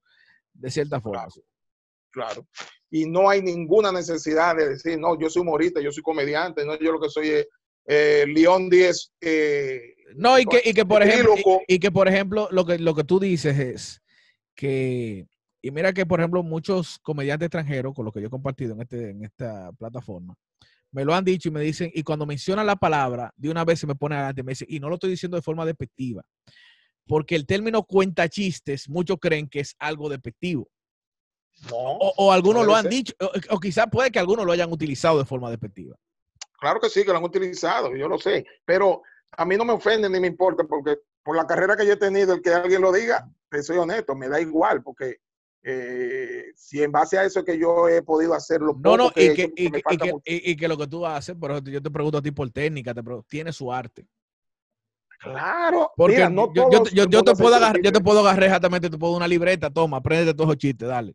de 0.54 0.70
cierta 0.72 1.00
forma. 1.02 1.26
Claro. 1.28 1.42
Claro. 2.12 2.48
Y 2.90 3.06
no 3.06 3.30
hay 3.30 3.42
ninguna 3.42 3.92
necesidad 3.92 4.56
de 4.56 4.70
decir, 4.70 5.00
no, 5.00 5.18
yo 5.20 5.30
soy 5.30 5.44
humorista, 5.44 5.80
yo 5.80 5.92
soy 5.92 6.02
comediante, 6.02 6.66
no, 6.66 6.78
yo 6.80 6.92
lo 6.92 7.00
que 7.00 7.08
soy 7.10 7.30
es 7.30 7.48
eh, 7.86 8.26
León 8.28 8.68
10. 8.70 9.12
eh, 9.22 9.82
No, 10.16 10.40
y 10.40 10.46
que, 10.46 10.60
y 10.66 10.74
que 10.74 10.86
por 10.86 11.04
ejemplo, 11.04 11.36
y, 11.68 11.76
y 11.76 11.80
que 11.80 11.92
por 11.92 12.08
ejemplo, 12.08 12.48
lo 12.52 12.66
que, 12.66 12.80
lo 12.80 12.96
que 12.96 13.04
tú 13.04 13.20
dices 13.20 13.60
es 13.60 14.02
que, 14.56 15.28
y 15.62 15.72
mira 15.72 15.94
que 15.94 16.06
por 16.08 16.20
ejemplo, 16.20 16.42
muchos 16.42 16.98
comediantes 17.00 17.46
extranjeros, 17.46 17.94
con 17.94 18.06
lo 18.06 18.12
que 18.12 18.22
yo 18.22 18.28
he 18.28 18.32
compartido 18.32 18.74
en, 18.74 18.82
este, 18.82 19.12
en 19.12 19.24
esta 19.24 19.72
plataforma, 19.74 20.36
me 20.92 21.06
lo 21.06 21.14
han 21.14 21.24
dicho 21.24 21.50
y 21.50 21.52
me 21.52 21.62
dicen, 21.62 21.92
y 21.94 22.04
cuando 22.04 22.26
mencionan 22.26 22.66
la 22.66 22.76
palabra, 22.76 23.32
de 23.36 23.50
una 23.50 23.64
vez 23.66 23.80
se 23.80 23.88
me 23.88 23.96
pone 23.96 24.16
adelante 24.16 24.42
y 24.42 24.44
me 24.44 24.52
dicen, 24.52 24.68
y 24.70 24.80
no 24.80 24.90
lo 24.90 24.96
estoy 24.96 25.12
diciendo 25.12 25.36
de 25.38 25.42
forma 25.44 25.66
despectiva, 25.66 26.24
porque 27.08 27.36
el 27.36 27.46
término 27.46 27.84
cuenta 27.84 28.28
chistes, 28.30 28.90
muchos 28.90 29.18
creen 29.20 29.48
que 29.48 29.60
es 29.62 29.76
algo 29.80 30.10
despectivo. 30.10 30.68
No, 31.70 31.76
O, 31.76 32.14
o 32.18 32.32
algunos 32.32 32.62
No 32.62 32.68
lo 32.68 32.76
han 32.76 32.84
ser. 32.84 32.92
dicho, 32.92 33.14
o, 33.20 33.32
o 33.56 33.60
quizás 33.60 33.88
puede 33.92 34.12
que 34.12 34.20
algunos 34.20 34.46
lo 34.46 34.52
hayan 34.52 34.72
utilizado 34.72 35.20
de 35.20 35.26
forma 35.26 35.50
despectiva. 35.50 35.96
claro 36.60 36.80
que 36.80 36.90
sí, 36.90 37.04
que 37.04 37.12
lo 37.12 37.18
han 37.18 37.24
utilizado, 37.24 37.96
yo 37.96 38.08
lo 38.08 38.18
sé. 38.18 38.46
Pero 38.66 39.02
a 39.32 39.46
mí 39.46 39.58
no 39.58 39.66
me 39.66 39.74
ofende 39.74 40.10
ni 40.10 40.20
me 40.20 40.28
importa, 40.28 40.64
porque 40.64 40.98
por 41.24 41.36
la 41.36 41.46
carrera 41.46 41.76
que 41.76 41.86
yo 41.86 41.94
he 41.94 41.98
tenido, 41.98 42.34
el 42.34 42.42
que 42.42 42.52
alguien 42.54 42.82
lo 42.82 42.92
diga, 42.94 43.30
te 43.50 43.62
soy 43.62 43.78
honesto, 43.78 44.16
me 44.16 44.30
da 44.30 44.40
igual, 44.40 44.82
porque 44.84 45.18
eh, 45.64 46.46
si 46.56 46.82
en 46.82 46.92
base 46.92 47.18
a 47.18 47.26
eso 47.26 47.44
que 47.44 47.58
yo 47.60 47.88
he 47.90 48.02
podido 48.02 48.34
hacer 48.34 48.62
lo 48.62 48.74
No, 48.74 48.96
no, 48.98 49.10
que 49.12 49.26
y 49.26 49.36
que, 49.36 49.54
y, 49.56 49.72
que- 49.72 49.84
y 49.90 49.98
que- 49.98 50.14
y- 50.26 50.56
que 50.56 50.68
lo 50.68 50.78
que 50.78 50.88
tú 50.88 51.06
haces, 51.06 51.36
pero 51.40 51.60
yo 51.60 51.82
te 51.82 51.92
pregunto 51.92 52.18
a 52.18 52.22
ti 52.22 52.32
por 52.32 52.50
técnica, 52.50 52.94
te 52.94 53.04
pregunto, 53.04 53.28
tiene 53.30 53.52
su 53.52 53.72
arte. 53.72 54.08
Claro, 55.20 55.92
Porque 55.98 56.16
mira, 56.16 56.30
no 56.30 56.54
yo, 56.54 56.70
yo, 56.94 57.06
yo- 57.10 57.24
te 57.24 57.36
puedo 57.36 57.56
agarrar, 57.56 57.82
yo 57.82 57.92
te 57.92 58.00
puedo 58.00 58.20
agarrar 58.22 58.44
exactamente, 58.46 58.90
te 58.90 58.98
puedo 58.98 59.18
una 59.18 59.28
libreta, 59.28 59.70
toma, 59.70 59.98
aprende 59.98 60.34
todos 60.34 60.48
los 60.48 60.58
chistes, 60.58 60.88
dale. 60.88 61.14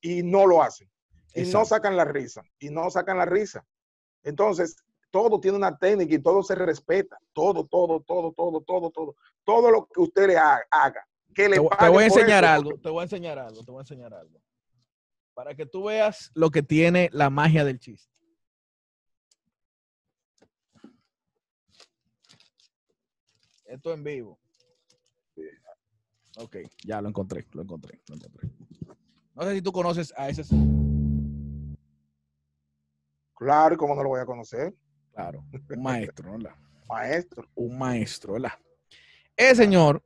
y 0.00 0.22
no 0.22 0.46
lo 0.46 0.62
hacen. 0.62 0.88
Y 1.34 1.44
no 1.50 1.64
sacan 1.64 1.96
la 1.96 2.04
risa. 2.04 2.42
Y 2.58 2.68
no 2.70 2.90
sacan 2.90 3.18
la 3.18 3.24
risa. 3.24 3.64
Entonces, 4.22 4.76
todo 5.10 5.40
tiene 5.40 5.56
una 5.56 5.76
técnica 5.76 6.14
y 6.14 6.18
todo 6.18 6.42
se 6.42 6.54
respeta. 6.54 7.18
Todo, 7.32 7.66
todo, 7.66 8.00
todo, 8.00 8.32
todo, 8.32 8.60
todo, 8.60 8.90
todo. 8.90 9.16
Todo 9.44 9.70
lo 9.70 9.86
que 9.86 10.00
usted 10.00 10.26
le 10.28 10.36
haga, 10.36 10.62
haga, 10.70 11.06
que 11.34 11.48
le 11.48 11.56
Te, 11.56 11.60
voy- 11.60 11.68
te 11.70 11.76
paguen 11.76 11.92
voy 11.92 12.02
a 12.02 12.06
enseñar 12.06 12.44
algo, 12.44 12.78
te 12.78 12.88
voy 12.88 13.00
a 13.00 13.02
enseñar 13.04 13.38
algo, 13.38 13.64
te 13.64 13.70
voy 13.70 13.78
a 13.78 13.82
enseñar 13.82 14.14
algo. 14.14 14.40
Para 15.34 15.54
que 15.54 15.66
tú 15.66 15.84
veas 15.84 16.30
lo 16.34 16.50
que 16.50 16.62
tiene 16.62 17.10
la 17.12 17.28
magia 17.30 17.64
del 17.64 17.78
chiste. 17.80 18.12
Esto 23.64 23.92
en 23.92 24.04
vivo. 24.04 24.38
Ok, 26.36 26.56
ya 26.84 27.00
lo 27.00 27.08
encontré, 27.08 27.46
lo 27.52 27.62
encontré, 27.62 28.00
lo 28.08 28.16
encontré. 28.16 28.50
No 29.34 29.42
sé 29.44 29.54
si 29.54 29.62
tú 29.62 29.72
conoces 29.72 30.12
a 30.16 30.28
ese, 30.28 30.42
Claro, 33.36 33.74
¿y 33.74 33.76
cómo 33.76 33.94
no 33.94 34.02
lo 34.02 34.08
voy 34.10 34.20
a 34.20 34.26
conocer? 34.26 34.74
claro, 35.12 35.44
un 35.70 35.82
maestro, 35.82 36.32
¿verdad? 36.32 36.54
Maestro. 36.88 37.48
Un 37.54 37.78
maestro, 37.78 38.32
¿verdad? 38.34 38.52
El 39.36 39.56
señor, 39.56 40.02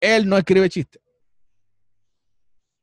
él 0.00 0.28
no 0.28 0.36
escribe 0.38 0.68
chistes. 0.68 1.00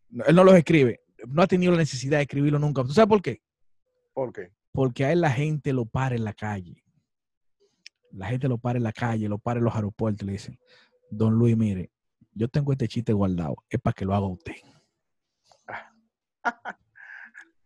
No, 0.10 0.24
Él 0.26 0.36
no 0.36 0.44
los 0.44 0.56
escribe. 0.56 1.02
No 1.28 1.42
ha 1.42 1.48
tenido 1.48 1.72
la 1.72 1.80
necesidad 1.80 2.18
de 2.18 2.24
escribirlo 2.24 2.60
nunca. 2.60 2.84
¿Tú 2.84 2.94
sabes 2.94 3.10
por 3.10 3.22
qué? 3.22 3.42
¿Por 4.14 4.32
qué? 4.32 4.52
Porque 4.72 5.06
a 5.06 5.12
él 5.12 5.22
la 5.22 5.32
gente 5.32 5.74
lo 5.74 5.86
para 5.86 6.16
en 6.16 6.24
la 6.24 6.34
calle. 6.34 6.84
La 8.12 8.28
gente 8.28 8.48
lo 8.48 8.58
para 8.58 8.78
en 8.78 8.84
la 8.84 8.94
calle, 8.94 9.28
lo 9.28 9.40
para 9.40 9.60
en 9.60 9.66
los 9.66 9.76
aeropuertos 9.76 10.24
y 10.24 10.26
le 10.28 10.32
dicen, 10.34 10.60
don 11.10 11.34
Luis, 11.34 11.58
mire, 11.58 11.92
yo 12.34 12.48
tengo 12.48 12.72
este 12.72 12.88
chiste 12.88 13.12
guardado, 13.14 13.56
es 13.70 13.80
para 13.80 13.94
que 13.94 14.06
lo 14.06 14.14
haga 14.14 14.28
usted. 14.28 14.54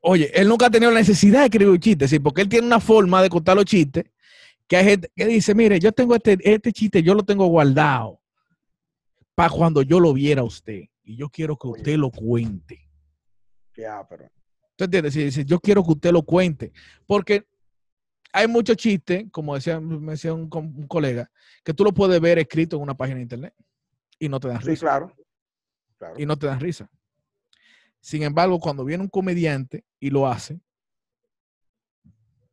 Oye, 0.01 0.31
él 0.33 0.47
nunca 0.47 0.65
ha 0.65 0.71
tenido 0.71 0.91
la 0.91 0.99
necesidad 0.99 1.41
de 1.41 1.45
escribir 1.45 1.69
un 1.69 1.79
chiste, 1.79 2.07
¿sí? 2.07 2.19
porque 2.19 2.41
él 2.41 2.49
tiene 2.49 2.65
una 2.65 2.79
forma 2.79 3.21
de 3.21 3.29
contar 3.29 3.55
los 3.55 3.65
chistes 3.65 4.05
que 4.67 4.77
hay 4.77 4.85
gente 4.85 5.11
que 5.15 5.25
dice, 5.25 5.53
mire, 5.53 5.79
yo 5.79 5.91
tengo 5.91 6.15
este, 6.15 6.37
este 6.41 6.71
chiste, 6.71 7.03
yo 7.03 7.13
lo 7.13 7.23
tengo 7.23 7.45
guardado 7.47 8.20
para 9.41 9.57
cuando 9.57 9.81
yo 9.81 9.99
lo 9.99 10.13
viera 10.13 10.41
a 10.41 10.43
usted 10.45 10.83
y 11.03 11.15
yo 11.17 11.27
quiero 11.29 11.57
que 11.57 11.67
Oye. 11.67 11.79
usted 11.81 11.97
lo 11.97 12.11
cuente. 12.11 12.87
Qué 13.73 13.87
ápero. 13.87 14.29
¿Tú 14.75 14.83
entiendes? 14.83 15.13
Si 15.13 15.23
dice, 15.23 15.45
yo 15.45 15.59
quiero 15.59 15.83
que 15.83 15.91
usted 15.93 16.11
lo 16.11 16.21
cuente. 16.21 16.71
Porque 17.07 17.47
hay 18.31 18.47
muchos 18.47 18.77
chistes, 18.77 19.25
como 19.31 19.55
decía, 19.55 19.79
me 19.79 20.11
decía 20.11 20.31
un, 20.33 20.47
colega, 20.87 21.31
que 21.63 21.73
tú 21.73 21.83
lo 21.83 21.91
puedes 21.91 22.21
ver 22.21 22.37
escrito 22.37 22.75
en 22.75 22.83
una 22.83 22.95
página 22.95 23.15
de 23.17 23.23
internet 23.23 23.55
y 24.19 24.29
no 24.29 24.39
te 24.39 24.47
dan 24.47 24.61
Sí, 24.61 24.67
risa. 24.69 24.81
claro. 24.85 25.15
Claro. 25.97 26.15
Y 26.19 26.25
no 26.25 26.37
te 26.37 26.45
dan 26.45 26.59
risa. 26.59 26.89
Sin 27.99 28.21
embargo, 28.23 28.59
cuando 28.59 28.85
viene 28.85 29.03
un 29.03 29.09
comediante 29.09 29.85
y 29.99 30.09
lo 30.11 30.27
hace, 30.27 30.59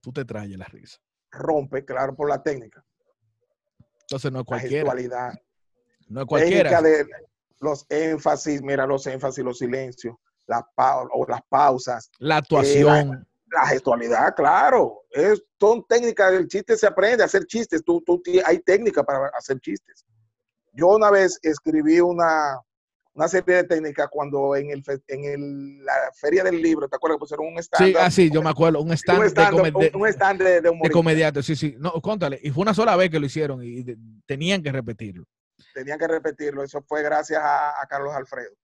tú 0.01 0.11
te 0.11 0.25
traes 0.25 0.51
la 0.57 0.65
risa. 0.67 0.99
Rompe, 1.31 1.85
claro, 1.85 2.15
por 2.17 2.29
la 2.31 2.43
técnica. 2.43 2.83
Entonces 4.03 4.33
no 4.33 4.39
es 4.39 4.43
La 4.43 4.45
cualquiera. 4.47 4.77
gestualidad. 4.85 5.35
No 6.09 6.21
es 6.23 6.27
cualquiera. 6.27 6.71
Técnica 6.71 6.83
de 6.83 7.07
los 7.61 7.87
énfasis, 7.89 8.63
mira, 8.63 8.87
los 8.87 9.07
énfasis, 9.07 9.45
los 9.45 9.59
silencios, 9.59 10.15
las 10.47 10.63
pau- 10.77 11.09
o 11.13 11.27
las 11.27 11.41
pausas, 11.49 12.11
La 12.19 12.37
actuación. 12.39 13.27
la 13.51 13.67
gestualidad, 13.67 14.35
claro. 14.35 15.03
Es, 15.11 15.43
son 15.59 15.85
técnicas, 15.89 16.33
el 16.33 16.47
chiste 16.49 16.77
se 16.77 16.87
aprende 16.87 17.23
a 17.23 17.27
hacer 17.27 17.45
chistes. 17.47 17.83
Tú, 17.85 18.03
tú, 18.05 18.23
hay 18.45 18.59
técnica 18.61 19.03
para 19.03 19.29
hacer 19.37 19.59
chistes. 19.61 20.05
Yo 20.73 20.89
una 20.89 21.11
vez 21.11 21.39
escribí 21.43 21.99
una, 21.99 22.61
una 23.15 23.27
serie 23.27 23.57
de 23.57 23.65
técnicas 23.65 24.07
cuando 24.11 24.55
en, 24.55 24.71
el, 24.71 24.85
en 25.09 25.25
el, 25.25 25.85
la 25.85 25.93
feria 26.15 26.45
del 26.45 26.63
libro, 26.63 26.89
¿te 26.89 26.95
acuerdas 26.97 27.17
que 27.17 27.21
pusieron 27.21 27.47
un 27.49 27.59
stand? 27.59 27.87
Sí, 27.91 27.95
ah, 27.99 28.11
sí, 28.11 28.31
yo 28.31 28.43
me 28.43 28.51
acuerdo, 28.51 28.81
un 28.81 28.93
stand, 28.93 29.19
un 29.19 29.25
stand, 29.27 29.57
de, 29.63 29.91
un, 29.95 30.03
un 30.03 30.09
stand 30.09 30.41
de, 30.43 30.61
de, 30.61 30.71
de 30.81 30.91
comediante, 30.91 31.43
sí, 31.43 31.57
sí. 31.57 31.75
No, 31.79 31.91
contale, 32.01 32.39
y 32.43 32.51
fue 32.51 32.63
una 32.63 32.75
sola 32.75 32.95
vez 32.95 33.11
que 33.11 33.19
lo 33.19 33.27
hicieron 33.27 33.63
y 33.65 33.83
de, 33.83 33.97
tenían 34.27 34.63
que 34.63 34.71
repetirlo. 34.71 35.25
Tenían 35.75 35.99
que 35.99 36.09
repetirlo, 36.09 36.63
eso 36.63 36.83
fue 36.83 37.03
gracias 37.03 37.43
a, 37.43 37.81
a 37.81 37.87
Carlos 37.87 38.15
Alfredo. 38.15 38.57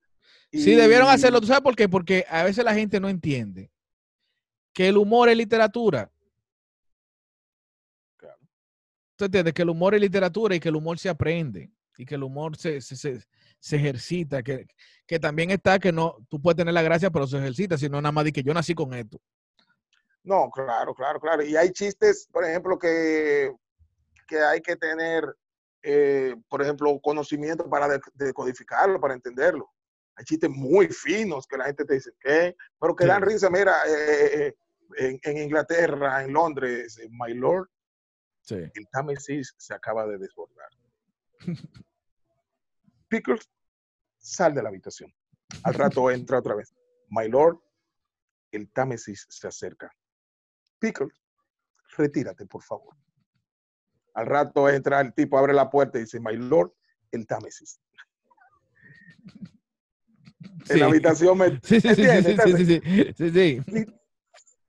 Y... 0.51 0.63
Sí, 0.63 0.75
debieron 0.75 1.09
hacerlo, 1.09 1.41
¿tú 1.41 1.47
sabes 1.47 1.63
por 1.63 1.77
qué? 1.77 1.89
Porque 1.89 2.25
a 2.29 2.43
veces 2.45 2.65
la 2.65 2.75
gente 2.75 3.01
no 3.01 3.09
entiende 3.09 3.71
que 4.73 4.89
el 4.89 4.97
humor 4.97 5.29
es 5.29 5.37
literatura. 5.37 6.11
Claro. 8.17 8.39
¿Tú 9.17 9.25
entiendes? 9.27 9.55
Que 9.55 9.63
el 9.63 9.71
humor 9.71 9.95
es 9.95 10.01
literatura 10.01 10.55
y 10.55 10.61
que 10.61 10.69
el 10.69 10.77
humor 10.77 10.99
se 10.99 11.09
aprende 11.09 11.71
y 11.97 12.05
que 12.05 12.17
el 12.17 12.23
humor 12.23 12.57
se, 12.57 12.81
se, 12.81 12.97
se, 12.97 13.25
se 13.59 13.77
ejercita, 13.77 14.43
que, 14.43 14.67
que, 15.07 15.19
también 15.19 15.51
está 15.51 15.79
que 15.79 15.93
no, 15.93 16.17
tú 16.29 16.41
puedes 16.41 16.57
tener 16.57 16.75
la 16.75 16.83
gracia, 16.83 17.11
pero 17.11 17.27
se 17.27 17.39
ejercita, 17.39 17.79
sino 17.79 18.01
nada 18.01 18.13
más 18.13 18.25
de 18.25 18.33
que 18.33 18.43
yo 18.43 18.53
nací 18.53 18.75
con 18.75 18.93
esto. 18.95 19.21
No, 20.25 20.51
claro, 20.51 20.95
claro, 20.95 21.21
claro. 21.21 21.45
Y 21.45 21.57
hay 21.57 21.71
chistes, 21.71 22.29
por 22.33 22.45
ejemplo, 22.45 22.79
que, 22.79 23.53
que 24.27 24.39
hay 24.39 24.61
que 24.61 24.77
tener, 24.77 25.25
eh, 25.87 26.35
por 26.49 26.63
ejemplo, 26.63 26.99
conocimiento 27.01 27.69
para 27.69 28.01
decodificarlo, 28.15 28.99
para 28.99 29.13
entenderlo. 29.13 29.71
Hay 30.17 30.25
chistes 30.25 30.49
muy 30.49 30.89
finos 30.89 31.47
que 31.47 31.59
la 31.59 31.67
gente 31.67 31.85
te 31.85 31.95
dice, 31.95 32.11
¿qué? 32.21 32.57
Pero 32.81 32.97
que 32.97 33.05
sí. 33.05 33.09
dan 33.09 33.21
risa. 33.21 33.51
Mira, 33.51 33.75
eh, 33.87 34.47
eh, 34.47 34.55
en, 34.97 35.21
en, 35.23 35.39
Inglaterra, 35.43 36.23
en 36.23 36.33
Londres, 36.33 36.99
My 37.11 37.35
Lord, 37.35 37.69
sí. 38.41 38.55
el 38.55 38.89
Támesis 38.91 39.55
se 39.59 39.75
acaba 39.75 40.07
de 40.07 40.17
desbordar. 40.17 40.71
Pickles, 43.09 43.51
sal 44.17 44.55
de 44.55 44.63
la 44.63 44.71
habitación. 44.71 45.13
Al 45.65 45.75
rato 45.75 46.11
entra 46.11 46.39
otra 46.39 46.55
vez. 46.55 46.75
My 47.11 47.29
Lord, 47.29 47.59
el 48.53 48.71
Támesis 48.71 49.27
se 49.29 49.49
acerca. 49.49 49.91
Pickles, 50.79 51.21
retírate, 51.99 52.47
por 52.47 52.63
favor. 52.63 52.97
Al 54.15 54.27
rato 54.27 54.69
entra 54.69 55.01
el 55.01 55.13
tipo, 55.13 55.39
abre 55.39 55.53
la 55.53 55.69
puerta 55.71 55.99
y 55.99 56.03
dice, 56.03 56.21
My 56.21 56.37
Lord, 56.37 56.73
el 57.11 57.27
Támesis. 57.27 57.81
Sí. 60.65 60.73
En 60.73 60.81
la 60.81 60.87
habitación 60.87 61.37
me... 61.37 61.61
Sí, 61.63 61.81
sí, 61.81 61.95
sí, 61.95 62.05
sí, 63.17 63.31
sí. 63.31 63.61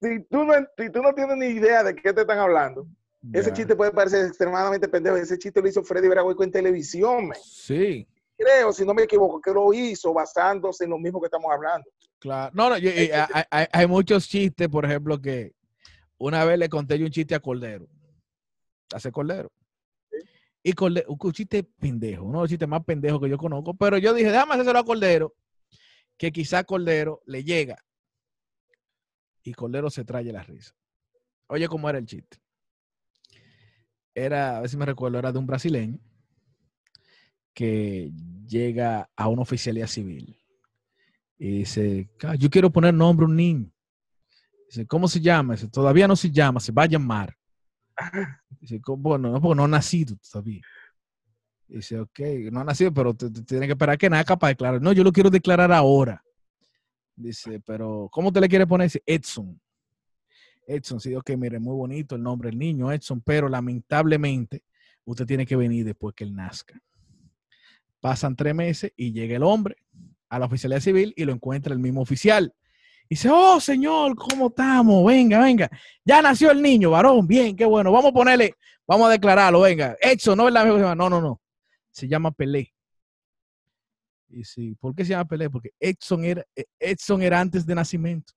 Si, 0.02 0.20
tú 0.30 0.44
no, 0.44 0.54
si 0.78 0.90
tú 0.90 1.02
no 1.02 1.14
tienes 1.14 1.38
ni 1.38 1.48
idea 1.48 1.84
de 1.84 1.96
qué 1.96 2.14
te 2.14 2.22
están 2.22 2.40
hablando, 2.40 2.88
ese 3.34 3.52
chiste 3.54 3.76
puede 3.76 3.92
parecer 3.92 4.26
extremadamente 4.26 4.88
pendejo. 4.88 5.16
Ese 5.16 5.38
chiste 5.38 5.62
lo 5.62 5.68
hizo 5.68 5.84
Freddy 5.84 6.08
Veragoico 6.08 6.44
en 6.44 6.52
televisión. 6.52 7.30
Man. 7.30 7.38
Sí 7.42 8.08
creo, 8.38 8.74
si 8.74 8.86
no 8.86 8.94
me 8.94 9.04
equivoco, 9.04 9.42
que 9.42 9.52
lo 9.52 9.74
hizo 9.74 10.14
basándose 10.14 10.84
en 10.84 10.92
lo 10.92 10.98
mismo 10.98 11.20
que 11.20 11.28
estamos 11.28 11.52
hablando. 11.52 11.90
Claro, 12.20 12.52
no, 12.54 12.70
no, 12.70 12.78
yo, 12.78 12.90
hay, 12.90 13.10
hay, 13.50 13.66
hay, 13.72 13.88
muchos 13.88 14.28
chistes, 14.28 14.68
por 14.68 14.86
ejemplo, 14.86 15.22
que 15.22 15.54
una 16.18 16.44
vez 16.46 16.58
le 16.58 16.70
conté 16.70 16.98
yo 16.98 17.06
un 17.06 17.12
chiste 17.12 17.36
a 17.36 17.40
Cordero, 17.40 17.88
hace 18.94 19.12
Cordero. 19.12 19.52
¿Sí? 20.10 20.18
Y 20.64 20.74
Cordero, 20.74 21.08
un 21.10 21.32
chiste 21.32 21.64
pendejo, 21.64 22.24
uno 22.24 22.40
de 22.40 22.44
los 22.44 22.50
chistes 22.50 22.68
más 22.68 22.84
pendejos 22.84 23.22
que 23.22 23.30
yo 23.30 23.38
conozco, 23.38 23.74
pero 23.76 23.98
yo 23.98 24.14
dije, 24.14 24.32
déjame 24.32 24.56
hacerlo 24.56 24.80
a 24.80 24.86
Cordero, 24.86 25.36
que 26.18 26.32
quizá 26.32 26.64
Cordero 26.64 27.22
le 27.26 27.44
llega 27.44 27.78
y 29.44 29.54
Cordero 29.54 29.90
se 29.90 30.04
trae 30.04 30.32
la 30.32 30.44
risa. 30.44 30.74
Oye, 31.48 31.68
¿cómo 31.68 31.88
era 31.90 32.00
el 32.00 32.06
chiste? 32.06 32.38
Era, 34.14 34.58
a 34.58 34.62
ver 34.62 34.70
si 34.70 34.78
me 34.78 34.86
recuerdo, 34.86 35.20
era 35.20 35.32
de 35.32 35.38
un 35.38 35.46
brasileño 35.46 36.00
que 37.54 38.12
llega 38.48 39.10
a 39.16 39.28
una 39.28 39.42
oficialía 39.42 39.88
civil 39.88 40.40
y 41.38 41.60
dice, 41.60 42.10
yo 42.40 42.50
quiero 42.50 42.72
poner 42.72 42.94
nombre 42.94 43.26
a 43.26 43.30
un 43.30 43.36
niño. 43.36 43.72
Dice, 44.68 44.88
¿cómo 44.88 45.08
se 45.08 45.20
llama? 45.20 45.54
Dice, 45.54 45.68
todavía 45.68 46.08
no 46.08 46.16
se 46.16 46.32
llama, 46.32 46.60
se 46.60 46.72
va 46.72 46.84
a 46.84 46.88
llamar. 46.88 47.38
Dice, 48.60 48.82
bueno, 48.86 49.32
no, 49.32 49.42
porque 49.42 49.56
no 49.56 49.68
nacido 49.68 50.18
todavía. 50.32 50.62
Dice, 51.68 52.00
ok, 52.00 52.20
no 52.52 52.60
ha 52.60 52.64
nacido, 52.64 52.94
pero 52.94 53.14
te, 53.14 53.30
tiene 53.30 53.66
que 53.66 53.74
esperar 53.74 53.98
que 53.98 54.10
nada 54.10 54.24
capaz 54.24 54.48
de 54.48 54.54
declarar. 54.54 54.82
No, 54.82 54.92
yo 54.94 55.04
lo 55.04 55.12
quiero 55.12 55.30
declarar 55.30 55.72
ahora. 55.72 56.24
Dice, 57.16 57.60
pero 57.62 58.10
¿cómo 58.12 58.32
te 58.32 58.42
le 58.42 58.50
quiere 58.50 58.68
poner? 58.68 58.88
Dice, 58.88 59.04
Edson. 59.06 59.60
Edson, 60.68 61.00
sí, 61.00 61.16
ok, 61.16 61.32
mire, 61.38 61.60
muy 61.60 61.76
bonito 61.76 62.16
el 62.16 62.24
nombre 62.24 62.50
del 62.50 62.60
niño, 62.60 62.92
Edson, 62.92 63.22
pero 63.22 63.48
lamentablemente 63.48 64.64
usted 65.06 65.26
tiene 65.26 65.46
que 65.46 65.56
venir 65.56 65.86
después 65.86 66.16
que 66.16 66.24
él 66.24 66.36
nazca. 66.36 66.82
Pasan 68.00 68.36
tres 68.36 68.54
meses 68.54 68.92
y 68.96 69.12
llega 69.12 69.36
el 69.36 69.44
hombre 69.44 69.78
a 70.30 70.40
la 70.40 70.46
oficialidad 70.46 70.82
civil 70.82 71.14
y 71.16 71.26
lo 71.26 71.34
encuentra 71.34 71.74
el 71.74 71.80
mismo 71.80 72.02
oficial. 72.02 72.54
Y 73.08 73.16
dice, 73.16 73.30
oh, 73.32 73.60
señor, 73.60 74.16
¿cómo 74.16 74.48
estamos? 74.48 75.06
Venga, 75.06 75.40
venga. 75.40 75.70
Ya 76.04 76.22
nació 76.22 76.52
el 76.52 76.62
niño, 76.62 76.92
varón. 76.92 77.28
Bien, 77.28 77.56
qué 77.56 77.66
bueno. 77.66 77.92
Vamos 77.92 78.10
a 78.10 78.14
ponerle, 78.14 78.56
vamos 78.88 79.08
a 79.08 79.12
declararlo, 79.12 79.62
venga. 79.62 79.96
Edson, 80.02 80.38
no 80.38 80.48
es 80.48 80.54
la 80.54 80.66
misma. 80.66 80.96
No, 80.96 81.10
no, 81.10 81.22
no. 81.22 81.40
Se 81.92 82.08
llama 82.08 82.32
Pelé. 82.32 82.74
Y 84.30 84.44
sí, 84.44 84.76
¿por 84.80 84.96
qué 84.96 85.06
se 85.06 85.12
llama 85.12 85.26
Pelé? 85.26 85.50
Porque 85.50 85.72
Edson 85.80 86.26
era, 86.26 86.44
Edson 86.80 87.22
era 87.22 87.40
antes 87.40 87.66
de 87.66 87.76
nacimiento. 87.76 88.34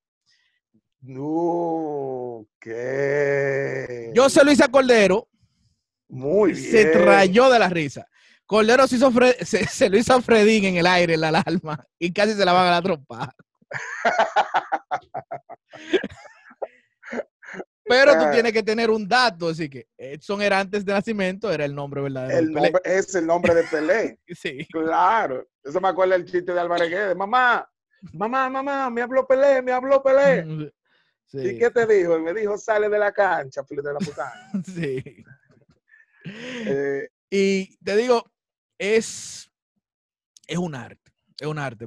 No, 1.00 2.46
¿qué? 2.60 4.12
Yo 4.14 4.28
se 4.28 4.44
lo 4.44 4.52
hice 4.52 4.64
a 4.64 4.68
Cordero. 4.68 5.28
Muy 6.08 6.52
bien. 6.52 6.70
Se 6.70 6.86
trayó 6.86 7.50
de 7.50 7.58
la 7.58 7.68
risa. 7.68 8.06
Cordero 8.44 8.86
se, 8.86 8.96
hizo 8.96 9.10
Fred, 9.10 9.34
se, 9.42 9.66
se, 9.66 9.88
lo 9.88 9.98
hizo 9.98 10.14
a 10.14 10.22
Fredín 10.22 10.64
en 10.64 10.76
el 10.76 10.86
aire, 10.86 11.14
en 11.14 11.20
la 11.20 11.28
alarma, 11.28 11.84
y 11.98 12.12
casi 12.12 12.32
se 12.32 12.44
la 12.44 12.52
van 12.52 12.66
a 12.66 12.70
la 12.70 12.82
trompa. 12.82 13.34
Pero 17.88 18.18
tú 18.18 18.30
tienes 18.30 18.52
que 18.52 18.62
tener 18.62 18.90
un 18.90 19.08
dato, 19.08 19.48
así 19.48 19.68
que 19.68 19.88
Edson 19.96 20.42
era 20.42 20.60
antes 20.60 20.84
de 20.84 20.92
nacimiento, 20.92 21.50
era 21.50 21.64
el 21.64 21.74
nombre 21.74 22.02
verdadero. 22.02 22.38
El 22.38 22.52
nombre, 22.52 22.82
es 22.84 23.14
el 23.14 23.26
nombre 23.26 23.54
de 23.54 23.64
Pelé. 23.64 24.18
sí. 24.28 24.66
Claro. 24.70 25.48
Eso 25.64 25.80
me 25.80 25.88
acuerda 25.88 26.16
el 26.16 26.24
chiste 26.26 26.52
de 26.52 26.60
Álvarez 26.60 26.90
Guedes. 26.90 27.16
Mamá, 27.16 27.68
mamá, 28.12 28.50
mamá, 28.50 28.90
me 28.90 29.02
habló 29.02 29.26
Pelé, 29.26 29.62
me 29.62 29.72
habló 29.72 30.02
Pelé. 30.02 30.72
Sí. 31.30 31.40
¿Y 31.40 31.58
qué 31.58 31.68
te 31.70 31.86
dijo? 31.86 32.16
Y 32.16 32.22
me 32.22 32.32
dijo, 32.32 32.56
sale 32.56 32.88
de 32.88 32.98
la 32.98 33.12
cancha, 33.12 33.62
filete 33.62 33.88
de 33.88 33.92
la 33.92 33.98
putana. 34.00 34.50
sí. 34.64 35.22
Eh, 36.24 37.06
y 37.28 37.76
te 37.84 37.96
digo, 37.96 38.24
es, 38.78 39.50
es 40.46 40.56
un 40.56 40.74
arte. 40.74 41.07
Es 41.40 41.46
un 41.46 41.58
arte. 41.58 41.86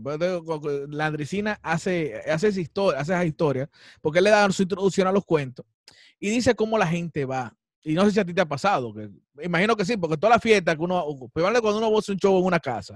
La 0.89 1.07
Andricina 1.07 1.59
hace, 1.61 2.21
hace, 2.29 2.47
esa 2.47 2.61
historia, 2.61 2.99
hace 2.99 3.13
esas 3.13 3.25
historias 3.25 3.69
porque 4.01 4.19
él 4.19 4.25
le 4.25 4.29
da 4.29 4.49
su 4.51 4.63
introducción 4.63 5.07
a 5.07 5.11
los 5.11 5.25
cuentos 5.25 5.65
y 6.19 6.29
dice 6.29 6.55
cómo 6.55 6.77
la 6.77 6.87
gente 6.87 7.25
va. 7.25 7.53
Y 7.83 7.93
no 7.93 8.05
sé 8.05 8.11
si 8.11 8.19
a 8.19 8.25
ti 8.25 8.33
te 8.33 8.41
ha 8.41 8.45
pasado, 8.47 8.93
que 8.93 9.09
imagino 9.43 9.75
que 9.75 9.83
sí, 9.83 9.97
porque 9.97 10.15
toda 10.15 10.35
la 10.35 10.39
fiesta 10.39 10.75
que 10.75 10.81
uno, 10.81 11.03
cuando 11.33 11.77
uno 11.77 11.97
hace 11.97 12.11
un 12.11 12.19
show 12.19 12.37
en 12.37 12.45
una 12.45 12.59
casa, 12.59 12.95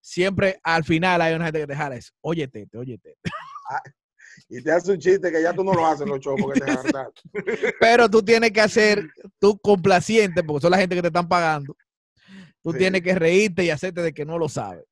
siempre 0.00 0.58
al 0.62 0.84
final 0.84 1.20
hay 1.20 1.34
una 1.34 1.44
gente 1.44 1.60
que 1.60 1.66
te 1.66 1.76
jala 1.76 1.96
eso. 1.96 2.12
Oye, 2.22 2.48
tete, 2.48 2.78
oye, 2.78 2.98
tete. 2.98 3.18
Ah, 3.70 3.82
y 4.48 4.62
te 4.62 4.72
hace 4.72 4.92
un 4.92 4.98
chiste 4.98 5.30
que 5.30 5.42
ya 5.42 5.52
tú 5.52 5.62
no 5.62 5.72
lo 5.72 5.86
haces 5.86 6.06
los 6.06 6.20
shows 6.20 6.40
porque 6.40 6.60
te. 6.60 6.72
Pero 7.80 8.08
tú 8.08 8.22
tienes 8.22 8.50
que 8.50 8.60
hacer 8.60 9.06
tú 9.38 9.58
complaciente 9.58 10.42
porque 10.42 10.62
son 10.62 10.70
la 10.70 10.78
gente 10.78 10.94
que 10.94 11.02
te 11.02 11.08
están 11.08 11.28
pagando. 11.28 11.76
Tú 12.62 12.72
sí. 12.72 12.78
tienes 12.78 13.02
que 13.02 13.14
reírte 13.14 13.64
y 13.64 13.70
hacerte 13.70 14.02
de 14.02 14.12
que 14.12 14.24
no 14.24 14.38
lo 14.38 14.48
sabes. 14.48 14.84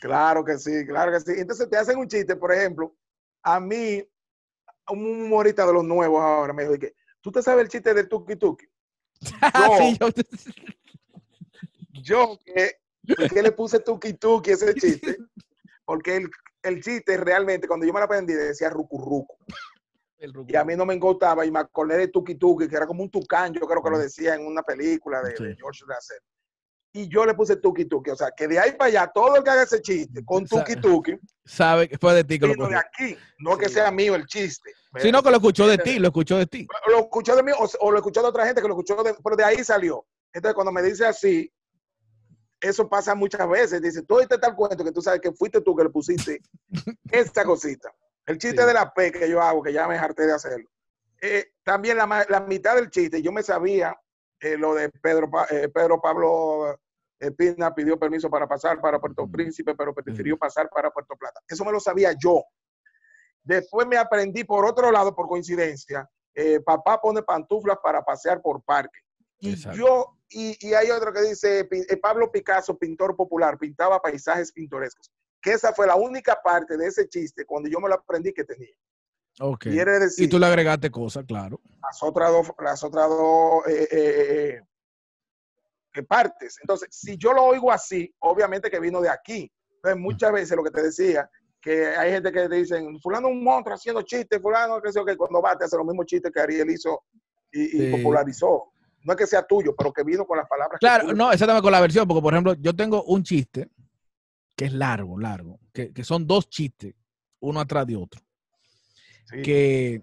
Claro 0.00 0.44
que 0.44 0.58
sí, 0.58 0.84
claro 0.86 1.12
que 1.12 1.20
sí. 1.20 1.32
Entonces 1.40 1.68
te 1.68 1.76
hacen 1.76 1.98
un 1.98 2.08
chiste, 2.08 2.36
por 2.36 2.52
ejemplo, 2.52 2.94
a 3.42 3.58
mí, 3.60 4.02
un 4.90 5.22
humorista 5.22 5.66
de 5.66 5.72
los 5.72 5.84
nuevos 5.84 6.20
ahora 6.20 6.52
me 6.52 6.64
dijo 6.64 6.78
que 6.78 6.94
tú 7.20 7.32
te 7.32 7.42
sabes 7.42 7.64
el 7.64 7.70
chiste 7.70 7.94
del 7.94 8.08
tuki 8.08 8.36
tuki. 8.36 8.66
Yo, 9.20 9.30
sí, 9.78 9.98
yo... 9.98 10.08
yo 12.02 12.38
que, 12.44 12.72
que, 13.28 13.42
le 13.42 13.52
puse 13.52 13.80
tuki 13.80 14.14
tuki 14.14 14.50
ese 14.50 14.74
chiste, 14.74 15.16
porque 15.84 16.16
el, 16.16 16.30
el, 16.62 16.82
chiste 16.82 17.16
realmente, 17.16 17.66
cuando 17.66 17.86
yo 17.86 17.92
me 17.92 18.00
lo 18.00 18.04
aprendí, 18.04 18.34
decía 18.34 18.68
rucu 18.68 18.98
rucu. 18.98 19.36
Y 20.46 20.56
a 20.56 20.64
mí 20.64 20.74
no 20.74 20.86
me 20.86 20.94
engotaba 20.94 21.44
y 21.44 21.50
me 21.50 21.60
acordé 21.60 21.98
de 21.98 22.08
tuki 22.08 22.34
tuki, 22.34 22.68
que 22.68 22.76
era 22.76 22.86
como 22.86 23.02
un 23.02 23.10
tucán, 23.10 23.52
yo 23.52 23.66
creo 23.66 23.82
que 23.82 23.90
lo 23.90 23.98
decía 23.98 24.34
en 24.34 24.46
una 24.46 24.62
película 24.62 25.22
de, 25.22 25.36
sí. 25.36 25.44
de 25.44 25.56
George 25.56 25.84
Russell 25.86 26.22
y 26.96 27.08
yo 27.08 27.26
le 27.26 27.34
puse 27.34 27.56
tuki 27.56 27.84
tuki. 27.86 28.10
O 28.10 28.16
sea, 28.16 28.30
que 28.30 28.46
de 28.46 28.58
ahí 28.58 28.72
para 28.72 28.88
allá, 28.88 29.10
todo 29.12 29.36
el 29.36 29.42
que 29.42 29.50
haga 29.50 29.64
ese 29.64 29.82
chiste 29.82 30.24
con 30.24 30.46
tuki 30.46 30.76
tuki. 30.76 31.18
Sabe 31.44 31.88
que 31.88 31.98
fue 31.98 32.14
de 32.14 32.22
ti 32.24 32.38
que 32.38 32.46
lo 32.46 32.68
de 32.68 32.76
aquí, 32.76 33.18
no 33.40 33.58
que 33.58 33.68
sea 33.68 33.90
mío 33.90 34.14
el 34.14 34.24
chiste. 34.26 34.72
Sino 34.98 35.22
que 35.22 35.30
lo 35.30 35.36
escuchó 35.36 35.66
de 35.66 35.76
ti, 35.76 35.98
lo 35.98 36.06
escuchó 36.06 36.38
de 36.38 36.46
ti. 36.46 36.68
Lo 36.86 37.00
escuchó 37.00 37.34
de 37.34 37.42
mí 37.42 37.50
o, 37.58 37.68
o 37.80 37.90
lo 37.90 37.98
escuchó 37.98 38.22
de 38.22 38.28
otra 38.28 38.46
gente 38.46 38.62
que 38.62 38.68
lo 38.68 38.74
escuchó 38.74 39.02
de, 39.02 39.14
pero 39.22 39.34
de 39.34 39.44
ahí 39.44 39.64
salió. 39.64 40.06
Entonces, 40.32 40.54
cuando 40.54 40.70
me 40.70 40.82
dice 40.82 41.04
así, 41.04 41.52
eso 42.60 42.88
pasa 42.88 43.14
muchas 43.16 43.48
veces. 43.48 43.82
Dice, 43.82 44.02
tú 44.02 44.14
oíste 44.16 44.38
tal 44.38 44.54
cuento 44.54 44.84
que 44.84 44.92
tú 44.92 45.02
sabes 45.02 45.20
que 45.20 45.32
fuiste 45.32 45.60
tú 45.60 45.74
que 45.74 45.82
le 45.82 45.90
pusiste 45.90 46.40
esta 47.10 47.44
cosita. 47.44 47.92
El 48.24 48.38
chiste 48.38 48.62
sí. 48.62 48.66
de 48.68 48.72
la 48.72 48.94
P 48.94 49.10
que 49.10 49.28
yo 49.28 49.42
hago, 49.42 49.62
que 49.62 49.72
ya 49.72 49.88
me 49.88 49.98
harté 49.98 50.26
de 50.26 50.32
hacerlo. 50.32 50.70
Eh, 51.20 51.52
también 51.64 51.96
la, 51.96 52.26
la, 52.28 52.40
mitad 52.40 52.76
del 52.76 52.90
chiste, 52.90 53.20
yo 53.20 53.32
me 53.32 53.42
sabía 53.42 53.98
eh, 54.40 54.56
lo 54.58 54.74
de 54.74 54.90
Pedro, 54.90 55.30
eh, 55.50 55.68
Pedro 55.68 56.00
Pablo 56.00 56.78
Espina 57.24 57.74
pidió 57.74 57.98
permiso 57.98 58.30
para 58.30 58.46
pasar 58.46 58.80
para 58.80 59.00
Puerto 59.00 59.26
Príncipe, 59.30 59.74
pero 59.74 59.94
prefirió 59.94 60.36
pasar 60.36 60.68
para 60.68 60.90
Puerto 60.90 61.16
Plata. 61.16 61.40
Eso 61.48 61.64
me 61.64 61.72
lo 61.72 61.80
sabía 61.80 62.12
yo. 62.12 62.42
Después 63.42 63.86
me 63.86 63.96
aprendí 63.96 64.44
por 64.44 64.64
otro 64.64 64.90
lado, 64.90 65.14
por 65.14 65.28
coincidencia, 65.28 66.08
eh, 66.34 66.60
papá 66.60 67.00
pone 67.00 67.22
pantuflas 67.22 67.78
para 67.82 68.02
pasear 68.02 68.40
por 68.40 68.62
parque. 68.62 69.00
Y 69.38 69.56
yo, 69.56 70.16
y, 70.30 70.72
hay 70.72 70.90
otro 70.90 71.12
que 71.12 71.20
dice, 71.20 71.68
eh, 71.70 71.96
Pablo 71.98 72.32
Picasso, 72.32 72.78
pintor 72.78 73.14
popular, 73.14 73.58
pintaba 73.58 74.00
paisajes 74.00 74.52
pintorescos. 74.52 75.12
Que 75.42 75.52
esa 75.52 75.74
fue 75.74 75.86
la 75.86 75.96
única 75.96 76.40
parte 76.42 76.78
de 76.78 76.86
ese 76.86 77.06
chiste 77.08 77.44
cuando 77.44 77.68
yo 77.68 77.78
me 77.78 77.88
lo 77.88 77.96
aprendí 77.96 78.32
que 78.32 78.44
tenía. 78.44 78.74
Ok. 79.40 79.66
y 80.16 80.28
tú 80.28 80.38
le 80.38 80.46
agregaste 80.46 80.90
cosas, 80.90 81.24
claro. 81.26 81.60
Las 81.82 82.02
otras 82.02 82.30
dos, 82.30 82.52
las 82.58 82.82
otras 82.84 83.08
dos 83.08 83.66
eh, 83.66 84.62
partes. 86.02 86.58
Entonces, 86.60 86.88
si 86.90 87.16
yo 87.16 87.32
lo 87.32 87.44
oigo 87.44 87.70
así, 87.70 88.12
obviamente 88.20 88.70
que 88.70 88.80
vino 88.80 89.00
de 89.00 89.08
aquí. 89.08 89.50
Entonces, 89.76 90.00
muchas 90.00 90.32
veces 90.32 90.56
lo 90.56 90.64
que 90.64 90.70
te 90.70 90.82
decía, 90.82 91.28
que 91.60 91.86
hay 91.86 92.12
gente 92.12 92.30
que 92.30 92.48
te 92.48 92.56
dicen, 92.56 93.00
fulano 93.00 93.28
un 93.28 93.42
monstruo 93.42 93.74
haciendo 93.74 94.02
chistes, 94.02 94.40
fulano, 94.40 94.82
que 94.82 94.92
sé 94.92 95.00
que 95.06 95.16
cuando 95.16 95.40
va 95.40 95.56
te 95.56 95.64
hace 95.64 95.76
los 95.76 95.86
mismos 95.86 96.06
chistes 96.06 96.30
que 96.30 96.40
Ariel 96.40 96.70
hizo 96.70 97.04
y, 97.50 97.90
popularizó. 97.90 98.70
No 99.04 99.12
es 99.12 99.18
que 99.18 99.26
sea 99.26 99.46
tuyo, 99.46 99.74
pero 99.76 99.92
que 99.92 100.02
vino 100.02 100.26
con 100.26 100.38
las 100.38 100.48
palabras. 100.48 100.78
Claro, 100.80 101.12
no, 101.12 101.30
exactamente 101.30 101.62
con 101.62 101.72
la 101.72 101.80
versión, 101.80 102.08
porque 102.08 102.22
por 102.22 102.32
ejemplo, 102.32 102.54
yo 102.54 102.74
tengo 102.74 103.04
un 103.04 103.22
chiste 103.22 103.68
que 104.56 104.66
es 104.66 104.72
largo, 104.72 105.18
largo, 105.18 105.58
que, 105.72 105.92
son 106.04 106.26
dos 106.26 106.48
chistes, 106.48 106.94
uno 107.40 107.60
atrás 107.60 107.86
de 107.86 107.96
otro, 107.96 108.20
que 109.42 110.02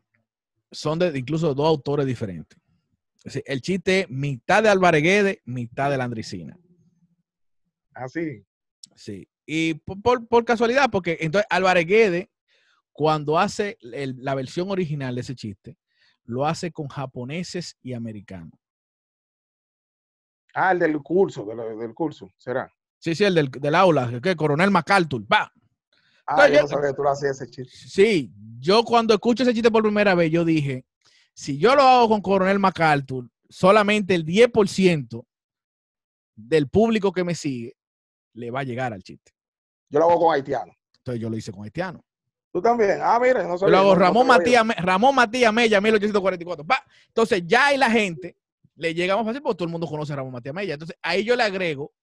son 0.72 1.00
de 1.00 1.18
incluso 1.18 1.54
dos 1.54 1.68
autores 1.68 2.06
diferentes. 2.06 2.61
El 3.24 3.62
chiste 3.62 4.02
es 4.02 4.10
mitad 4.10 4.64
de 4.64 4.70
Alvareguede, 4.70 5.42
mitad 5.46 5.92
de 5.92 5.98
la 5.98 6.06
Andricina. 6.06 6.58
Ah, 7.94 8.08
sí. 8.08 8.44
Sí. 8.96 9.28
Y 9.46 9.76
por, 9.76 10.46
casualidad, 10.46 10.90
porque 10.92 11.18
entonces 11.22 11.48
Alvareguede, 11.50 12.32
cuando 12.92 13.38
hace 13.38 13.78
la 13.82 14.36
versión 14.36 14.72
original 14.72 15.16
de 15.16 15.22
ese 15.22 15.36
chiste, 15.36 15.78
lo 16.24 16.46
hace 16.46 16.72
con 16.72 16.88
japoneses 16.88 17.78
y 17.82 17.94
americanos. 17.94 18.54
Ah, 20.54 20.72
el 20.72 20.80
del 20.80 21.02
curso, 21.02 21.46
del, 21.46 21.94
curso, 21.94 22.32
será. 22.38 22.72
Sí, 23.00 23.16
sí, 23.16 23.24
el 23.24 23.50
del, 23.50 23.76
aula, 23.76 24.20
que 24.22 24.36
Coronel 24.36 24.70
MacArthur, 24.70 25.24
va. 25.32 25.52
Ah, 26.28 26.48
yo 26.48 26.62
no 26.62 26.68
sabía 26.68 26.90
que 26.90 26.96
tú 26.96 27.04
lo 27.04 27.12
hacías 27.12 27.42
ese 27.42 27.50
chiste. 27.50 27.76
Sí, 27.76 28.32
yo 28.60 28.84
cuando 28.84 29.14
escucho 29.14 29.44
ese 29.44 29.54
chiste 29.54 29.72
por 29.72 29.84
primera 29.84 30.14
vez, 30.14 30.32
yo 30.32 30.46
dije, 30.46 30.86
si 31.34 31.58
yo 31.58 31.76
lo 31.76 31.82
hago 31.82 32.10
con 32.10 32.22
Coronel 32.22 32.60
MacArthur, 32.60 33.30
solamente 33.50 34.16
el 34.16 34.26
10% 34.26 35.26
del 36.36 36.70
público 36.70 37.12
que 37.12 37.24
me 37.24 37.36
sigue 37.36 37.76
le 38.34 38.52
va 38.52 38.62
a 38.62 38.64
llegar 38.64 38.94
al 38.94 39.04
chiste. 39.04 39.32
Yo 39.90 40.00
lo 40.00 40.10
hago 40.10 40.20
con 40.20 40.34
haitiano. 40.34 40.74
Entonces 40.98 41.22
yo 41.22 41.30
lo 41.30 41.38
hice 41.38 41.52
con 41.52 41.64
haitiano. 41.64 42.04
Tú 42.52 42.62
también. 42.62 43.00
Ah, 43.02 43.20
mira, 43.22 43.48
no 43.48 43.58
sé. 43.58 43.66
Yo 43.66 43.72
lo 43.72 43.78
hago 43.78 43.96
Ramón, 43.96 44.28
Matías, 44.28 44.66
Ramón 44.78 45.16
Matías 45.16 45.54
Mella, 45.54 45.80
1844. 45.80 46.66
Entonces 47.08 47.44
ya 47.46 47.68
hay 47.68 47.78
la 47.78 47.90
gente, 47.90 48.38
le 48.76 48.94
llega 48.94 49.16
más 49.16 49.26
fácil 49.26 49.42
porque 49.42 49.58
todo 49.58 49.66
el 49.66 49.72
mundo 49.72 49.88
conoce 49.88 50.14
a 50.14 50.18
Ramón 50.18 50.34
Matías 50.34 50.56
Mella. 50.56 50.74
Entonces 50.74 50.98
ahí 51.02 51.24
yo 51.24 51.36
le 51.36 51.44
agrego 51.44 51.94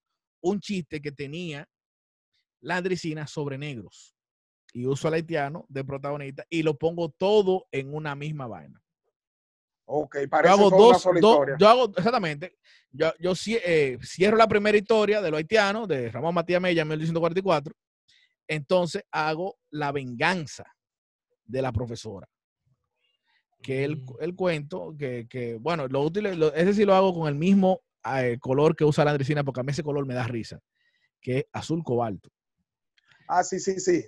un 0.43 0.61
chiste 0.61 1.01
que 1.01 1.13
tenía 1.13 1.69
la 2.61 2.77
Andricina 2.77 3.27
sobre 3.27 3.59
negros. 3.59 4.15
Y 4.73 4.87
uso 4.87 5.09
al 5.09 5.15
haitiano 5.15 5.65
de 5.69 5.85
protagonista 5.85 6.45
y 6.51 6.63
lo 6.63 6.77
pongo 6.77 7.09
todo 7.11 7.67
en 7.73 7.95
una 7.95 8.15
misma 8.15 8.47
vaina. 8.47 8.83
Ok, 9.91 10.19
parece 10.29 10.55
yo 10.55 10.67
hago 10.67 10.77
dos, 10.77 11.09
yo 11.59 11.67
hago, 11.67 11.93
exactamente, 11.97 12.59
yo, 12.91 13.11
yo 13.19 13.33
eh, 13.47 13.99
cierro 14.03 14.37
la 14.37 14.47
primera 14.47 14.77
historia 14.77 15.23
de 15.23 15.31
los 15.31 15.39
haitianos, 15.39 15.89
de 15.89 16.11
Ramón 16.11 16.35
Matías 16.35 16.61
Mella 16.61 16.83
en 16.83 16.89
1844, 16.89 17.75
entonces 18.49 19.03
hago 19.11 19.59
la 19.71 19.91
venganza 19.91 20.65
de 21.47 21.63
la 21.63 21.73
profesora. 21.73 22.29
Que 23.63 23.85
el, 23.85 23.97
mm. 23.97 24.17
el 24.21 24.35
cuento, 24.35 24.95
que, 24.99 25.27
que, 25.27 25.57
bueno, 25.57 25.89
lo 25.89 26.03
útil, 26.03 26.27
ese 26.27 26.75
sí 26.75 26.85
lo 26.85 26.95
hago 26.95 27.15
con 27.15 27.27
el 27.27 27.35
mismo 27.35 27.81
eh, 28.05 28.37
color 28.39 28.77
que 28.77 28.85
usa 28.85 29.07
la 29.07 29.13
Andricina, 29.13 29.43
porque 29.43 29.61
a 29.61 29.65
mí 29.65 29.71
ese 29.71 29.83
color 29.83 30.05
me 30.07 30.15
da 30.15 30.25
risa, 30.25 30.61
que 31.19 31.39
es 31.39 31.45
azul 31.51 31.83
cobalto. 31.83 32.29
Ah, 33.27 33.43
sí, 33.43 33.59
sí, 33.59 33.81
sí. 33.81 34.05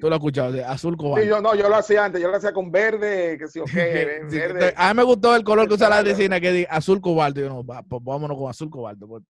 Tú 0.00 0.08
lo 0.08 0.14
has 0.14 0.18
escuchado, 0.18 0.52
de 0.52 0.64
azul 0.64 0.96
cobalto. 0.96 1.22
Sí, 1.22 1.28
yo 1.28 1.40
no, 1.40 1.54
yo 1.54 1.68
lo 1.68 1.76
hacía 1.76 2.04
antes, 2.04 2.20
yo 2.20 2.28
lo 2.28 2.36
hacía 2.36 2.52
con 2.52 2.70
verde, 2.70 3.38
que 3.38 3.48
sí, 3.48 3.60
ok, 3.60 3.72
verde. 3.72 4.74
A 4.76 4.92
mí 4.92 4.96
me 4.96 5.04
gustó 5.04 5.34
el 5.36 5.44
color 5.44 5.68
que 5.68 5.74
usa 5.74 5.88
la 5.88 6.02
vecina, 6.02 6.40
que 6.40 6.52
dice 6.52 6.68
azul 6.70 7.00
cobalto. 7.00 7.40
Yo 7.40 7.48
no, 7.48 7.64
pues 7.64 8.02
vámonos 8.02 8.36
con 8.36 8.50
azul 8.50 8.70
cobalto. 8.70 9.06
Pues. 9.06 9.22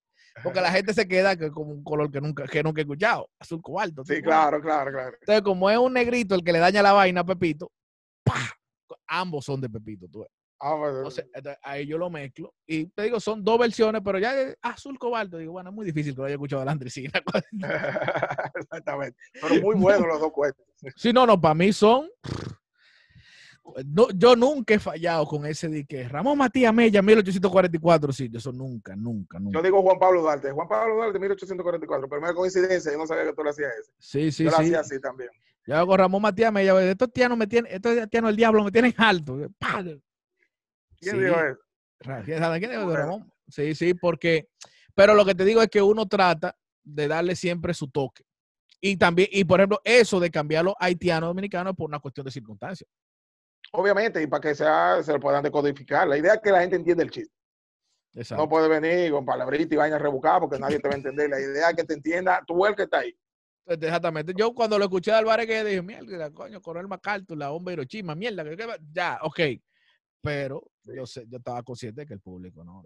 Porque 0.43 0.61
la 0.61 0.71
gente 0.71 0.95
se 0.95 1.07
queda 1.07 1.37
con 1.37 1.69
un 1.69 1.83
color 1.83 2.11
que 2.11 2.21
nunca, 2.21 2.45
que 2.45 2.63
nunca 2.63 2.81
he 2.81 2.85
escuchado, 2.85 3.29
azul 3.39 3.61
cobalto. 3.61 4.05
Sí, 4.05 4.23
claro, 4.23 4.61
claro, 4.61 4.91
claro. 4.93 5.17
Entonces, 5.21 5.43
como 5.43 5.69
es 5.71 5.79
un 5.79 5.93
negrito 5.93 6.35
el 6.35 6.45
que 6.45 6.53
le 6.53 6.59
daña 6.59 6.83
la 6.83 6.93
vaina 6.93 7.23
a 7.23 7.27
Pepito, 7.27 7.71
¡pah! 8.25 8.59
ambos 9.07 9.45
son 9.45 9.61
de 9.61 9.69
Pepito. 9.69 10.07
Tú 10.09 10.25
Ah, 10.61 10.77
Entonces, 10.89 11.25
ahí 11.63 11.87
yo 11.87 11.99
lo 11.99 12.11
mezclo. 12.11 12.53
Y 12.67 12.87
te 12.87 13.03
digo, 13.03 13.21
son 13.21 13.45
dos 13.45 13.59
versiones, 13.59 14.03
pero 14.05 14.19
ya 14.19 14.33
azul 14.63 14.99
cobalto. 14.99 15.39
Digo, 15.39 15.53
bueno, 15.53 15.71
es 15.71 15.77
muy 15.77 15.87
difícil 15.87 16.15
que 16.15 16.21
lo 16.21 16.25
haya 16.25 16.35
escuchado 16.35 16.61
de 16.61 16.67
la 16.67 16.73
Andricina. 16.73 17.13
Exactamente. 18.55 19.17
Pero 19.41 19.63
muy 19.63 19.77
buenos 19.77 20.09
los 20.09 20.21
dos 20.21 20.33
cuentos. 20.33 20.65
Sí, 20.97 21.13
no, 21.13 21.27
no, 21.27 21.41
para 21.41 21.55
mí 21.55 21.73
son. 21.73 22.09
No, 23.85 24.09
yo 24.11 24.35
nunca 24.35 24.75
he 24.75 24.79
fallado 24.79 25.27
con 25.27 25.45
ese 25.45 25.69
de 25.69 25.85
que 25.85 26.09
Ramón 26.09 26.39
Matías 26.39 26.73
Mella, 26.73 27.03
1844, 27.03 28.13
sí, 28.13 28.31
eso 28.33 28.51
nunca, 28.51 28.97
nunca, 28.97 29.39
nunca. 29.39 29.59
Yo 29.59 29.63
digo 29.63 29.83
Juan 29.83 29.99
Pablo 29.99 30.23
Duarte, 30.23 30.51
Juan 30.51 30.67
Pablo 30.67 30.95
Duarte, 30.95 31.19
1844, 31.19 32.09
primera 32.09 32.33
coincidencia, 32.33 32.91
yo 32.91 32.99
no 32.99 33.07
sabía 33.07 33.25
que 33.25 33.35
tú 33.35 33.45
lo 33.45 33.51
hacías 33.51 33.71
ese. 33.79 33.93
Sí, 33.99 34.33
sí, 34.33 34.45
yo 34.45 34.51
lo 34.51 34.57
hacía 34.57 34.81
así 34.81 34.99
también. 35.01 35.29
Yo 35.67 35.77
hago 35.77 35.97
Ramón 35.97 36.23
Matías 36.23 36.51
Mella, 36.51 36.83
estos 36.83 37.13
tianos 37.13 37.37
me 37.37 37.47
tienen, 37.47 37.71
estos 37.71 38.09
tianos 38.09 38.31
el 38.31 38.37
diablo 38.37 38.65
me 38.65 38.73
tienen 38.73 38.95
alto. 38.97 39.39
¿Quién 41.01 41.17
sí. 41.17 41.23
dijo 41.23 41.37
eso? 41.41 41.61
¿Quién 42.25 42.71
dijo 42.71 42.97
Ramón? 42.97 43.33
Sí, 43.49 43.75
sí, 43.75 43.95
porque, 43.95 44.49
pero 44.95 45.15
lo 45.15 45.25
que 45.25 45.35
te 45.35 45.45
digo 45.45 45.63
es 45.63 45.69
que 45.69 45.83
uno 45.83 46.07
trata 46.07 46.57
de 46.85 47.09
darle 47.09 47.35
siempre 47.35 47.75
su 47.75 47.91
toque. 47.91 48.25
Y 48.81 48.97
también, 48.97 49.29
y 49.33 49.45
por 49.45 49.61
ejemplo, 49.61 49.81
eso 49.85 50.21
de 50.21 50.31
cambiarlo 50.31 50.77
haitiano 50.79 51.27
dominicano 51.27 51.75
por 51.75 51.89
una 51.89 51.99
cuestión 51.99 52.25
de 52.25 52.31
circunstancias. 52.31 52.89
Obviamente, 53.73 54.23
y 54.23 54.27
para 54.27 54.41
que 54.41 54.55
sea, 54.55 55.03
se 55.03 55.13
lo 55.13 55.21
puedan 55.21 55.43
decodificar. 55.43 56.07
La 56.07 56.17
idea 56.17 56.35
es 56.35 56.41
que 56.43 56.51
la 56.51 56.61
gente 56.61 56.77
entienda 56.77 57.03
el 57.03 57.11
chiste. 57.11 57.35
Exacto. 58.15 58.43
No 58.43 58.49
puede 58.49 58.69
venir 58.69 59.11
con 59.11 59.25
palabritas 59.25 59.73
y 59.73 59.77
vainas 59.77 60.01
rebucadas 60.01 60.41
porque 60.41 60.59
nadie 60.59 60.79
te 60.79 60.89
va 60.89 60.95
a 60.95 60.97
entender. 60.99 61.29
La 61.29 61.41
idea 61.41 61.71
es 61.71 61.77
que 61.77 61.85
te 61.85 61.95
entienda 61.95 62.43
tú 62.47 62.65
el 62.65 62.75
que 62.75 62.85
está 62.85 63.01
ahí. 63.01 63.17
Exactamente. 63.67 64.33
Yo 64.35 64.55
cuando 64.55 64.79
lo 64.79 64.85
escuché 64.85 65.11
de 65.11 65.19
Álvarez 65.19 65.47
que 65.47 65.65
dije, 65.65 65.83
mierda, 65.83 66.31
coño, 66.31 66.63
Coronel 66.63 66.89
MacArthur, 66.89 67.37
la 67.37 67.51
bomba 67.51 67.73
Hiroshima, 67.73 68.15
mierda, 68.15 68.45
ya, 68.93 69.19
ok. 69.23 69.41
Pero 70.21 70.63
yo 70.83 71.07
sé, 71.07 71.27
yo 71.29 71.39
estaba 71.39 71.63
consciente 71.63 72.03
de 72.03 72.07
que 72.07 72.15
el 72.15 72.21
público 72.21 72.65
no, 72.65 72.83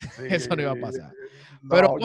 Eso 0.28 0.54
no 0.54 0.62
iba 0.62 0.72
a 0.72 0.80
pasar. 0.80 1.12
Pero 1.68 1.96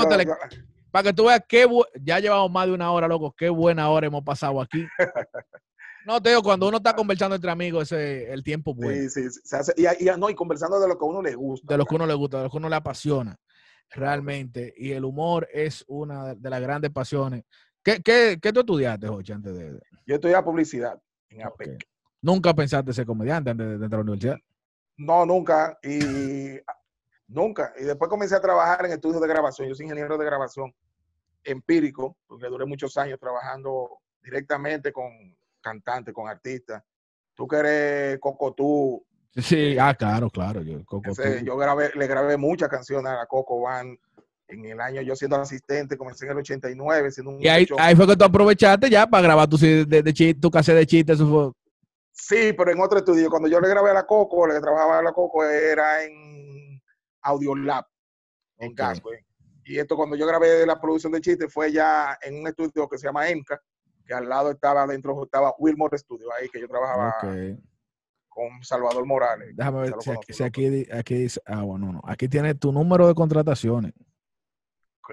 para 0.91 1.03
que 1.03 1.14
tú 1.14 1.25
veas 1.25 1.43
que 1.47 1.67
ya 2.01 2.20
llevamos 2.20 2.51
más 2.51 2.66
de 2.67 2.74
una 2.74 2.92
hora, 2.92 3.08
loco, 3.08 3.33
qué 3.38 3.50
buena 3.50 3.89
hora 3.89 4.08
hemos 4.08 4.24
pasado 4.24 4.62
aquí. 4.62 4.86
No, 6.05 6.20
te 6.21 6.29
digo, 6.29 6.42
cuando 6.42 6.67
uno 6.67 6.78
está 6.78 6.96
conversando 6.96 7.36
entre 7.36 7.51
amigos, 7.51 7.83
ese 7.83 8.32
el 8.32 8.42
tiempo 8.42 8.74
bueno. 8.74 9.09
Sí, 9.09 9.29
sí, 9.29 9.39
se 9.43 9.58
hace, 9.58 9.74
y, 9.78 9.86
y, 9.86 10.09
no, 10.17 10.29
y 10.29 10.33
conversando 10.33 10.79
de 10.79 10.88
lo 10.88 10.97
que 10.97 11.05
a 11.05 11.08
uno 11.08 11.21
le 11.21 11.36
gusta. 11.36 11.67
De 11.71 11.78
lo 11.78 11.86
que 11.86 11.93
a 11.93 11.97
uno 11.97 12.08
le 12.08 12.13
gusta, 12.13 12.38
de 12.38 12.43
lo 12.46 12.50
que 12.50 12.58
a 12.58 12.59
uno 12.59 12.70
le 12.70 12.75
apasiona, 12.75 13.38
realmente. 13.92 14.74
Y 14.78 14.93
el 14.93 15.05
humor 15.05 15.47
es 15.54 15.83
una 15.88 16.33
de 16.33 16.50
las 16.50 16.62
grandes 16.62 16.89
pasiones. 16.89 17.43
¿Qué, 17.83 18.01
qué, 18.01 18.39
qué 18.42 18.51
tú 18.51 18.62
estudiaste, 18.62 19.08
Joche, 19.08 19.33
antes 19.33 19.55
de...? 19.55 19.79
Yo 20.08 20.16
estudié 20.16 20.42
publicidad 20.42 21.00
en 21.29 21.46
APEC. 21.46 21.88
¿Nunca 22.21 22.54
pensaste 22.54 22.92
ser 22.92 23.05
comediante 23.05 23.51
antes 23.51 23.67
de 23.67 23.74
entrar 23.74 23.93
a 23.93 23.97
la 23.97 24.01
universidad? 24.01 24.38
No, 25.00 25.26
nunca. 25.26 25.80
Y 25.82 26.59
nunca. 27.28 27.74
Y 27.80 27.86
después 27.86 28.09
comencé 28.09 28.36
a 28.36 28.42
trabajar 28.42 28.86
en 28.86 28.92
estudios 28.92 29.21
de 29.21 29.28
grabación. 29.28 29.70
Yo 29.70 29.76
soy 29.76 29.86
ingeniero 29.86 30.17
de 30.17 30.26
grabación 30.26 30.74
empírico, 31.43 32.17
porque 32.28 32.47
duré 32.47 32.66
muchos 32.66 32.97
años 32.97 33.17
trabajando 33.17 34.00
directamente 34.21 34.92
con 34.92 35.09
cantantes, 35.62 36.13
con 36.13 36.28
artistas. 36.28 36.84
Tú 37.34 37.47
que 37.47 37.55
eres 37.55 38.20
Coco 38.20 38.54
Tú. 38.54 39.05
Sí, 39.36 39.78
ah, 39.80 39.96
claro, 39.96 40.30
claro. 40.30 40.62
Yo, 40.63 40.82
yo 41.43 41.58
grabé, 41.58 41.92
le 41.96 42.08
grabé 42.08 42.36
muchas 42.36 42.67
canciones 42.67 43.09
a 43.12 43.16
la 43.16 43.26
Coco 43.26 43.62
Van 43.62 43.97
en 44.50 44.66
el 44.66 44.82
año 44.82 45.01
yo 45.01 45.16
siendo 45.16 45.38
asistente, 45.38 45.96
comencé 45.96 46.26
en 46.26 46.32
el 46.32 46.38
89. 46.39 47.12
Siendo 47.12 47.32
un 47.32 47.42
y 47.42 47.47
ahí, 47.47 47.66
ahí, 47.78 47.96
fue 47.96 48.05
que 48.08 48.17
tú 48.17 48.26
aprovechaste 48.26 48.89
ya 48.89 49.08
para 49.08 49.24
grabar 49.24 49.47
tu, 49.47 49.58
de, 49.58 49.86
de, 49.86 50.34
tu 50.34 50.51
cassette 50.51 50.76
de 50.76 50.86
chistes. 50.86 51.16
Eso 51.16 51.30
fue, 51.30 51.51
Sí, 52.11 52.53
pero 52.53 52.71
en 52.71 52.81
otro 52.81 52.99
estudio. 52.99 53.29
Cuando 53.29 53.47
yo 53.47 53.59
le 53.59 53.69
grabé 53.69 53.91
a 53.91 53.93
la 53.93 54.05
Coco, 54.05 54.47
le 54.47 54.55
que 54.55 54.61
trabajaba 54.61 54.99
a 54.99 55.03
la 55.03 55.13
Coco 55.13 55.43
era 55.43 56.03
en 56.03 56.81
Audiolab, 57.21 57.86
en 58.57 58.73
Casco. 58.73 59.11
Y 59.63 59.77
esto 59.77 59.95
cuando 59.95 60.15
yo 60.15 60.25
grabé 60.25 60.65
la 60.65 60.81
producción 60.81 61.11
de 61.11 61.21
chistes 61.21 61.53
fue 61.53 61.71
ya 61.71 62.17
en 62.21 62.39
un 62.39 62.47
estudio 62.47 62.89
que 62.89 62.97
se 62.97 63.05
llama 63.07 63.29
ENCA, 63.29 63.61
que 64.05 64.13
al 64.13 64.27
lado 64.27 64.51
estaba, 64.51 64.86
dentro 64.87 65.23
estaba 65.23 65.53
Wilmore 65.59 65.97
Studio, 65.97 66.27
ahí 66.33 66.49
que 66.49 66.59
yo 66.59 66.67
trabajaba 66.67 67.15
con 68.27 68.63
Salvador 68.63 69.05
Morales. 69.05 69.55
Déjame 69.55 69.81
ver 69.81 69.93
si, 69.99 70.11
aquí, 70.43 70.87
aquí, 70.91 71.15
dice, 71.15 71.39
ah, 71.45 71.61
bueno, 71.61 71.93
no, 71.93 72.01
aquí 72.03 72.27
tiene 72.27 72.55
tu 72.55 72.71
número 72.71 73.07
de 73.07 73.13
contrataciones. 73.13 73.93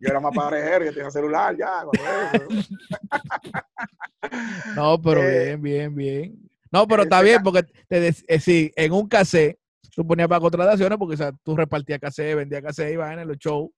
yo 0.00 0.08
era 0.08 0.18
más 0.18 0.34
parejero, 0.34 0.86
yo 0.86 0.92
tenía 0.92 1.08
celular 1.10 1.56
ya. 1.56 1.84
no, 4.74 5.00
pero 5.00 5.22
eh, 5.22 5.56
bien, 5.56 5.62
bien, 5.62 5.94
bien. 5.94 6.50
No, 6.72 6.88
pero 6.88 7.04
está 7.04 7.22
bien, 7.22 7.44
porque 7.44 7.62
te 7.86 8.08
eh, 8.08 8.40
sí, 8.40 8.72
en 8.74 8.92
un 8.92 9.08
cassette, 9.08 9.56
tú 9.94 10.04
ponías 10.04 10.26
para 10.26 10.40
contrataciones, 10.40 10.98
porque 10.98 11.14
o 11.14 11.18
sea, 11.18 11.30
tú 11.44 11.56
repartías 11.56 12.00
cassette, 12.00 12.34
vendías 12.34 12.62
cassette, 12.62 12.92
ibas 12.92 13.16
en 13.16 13.28
los 13.28 13.38
shows. 13.38 13.70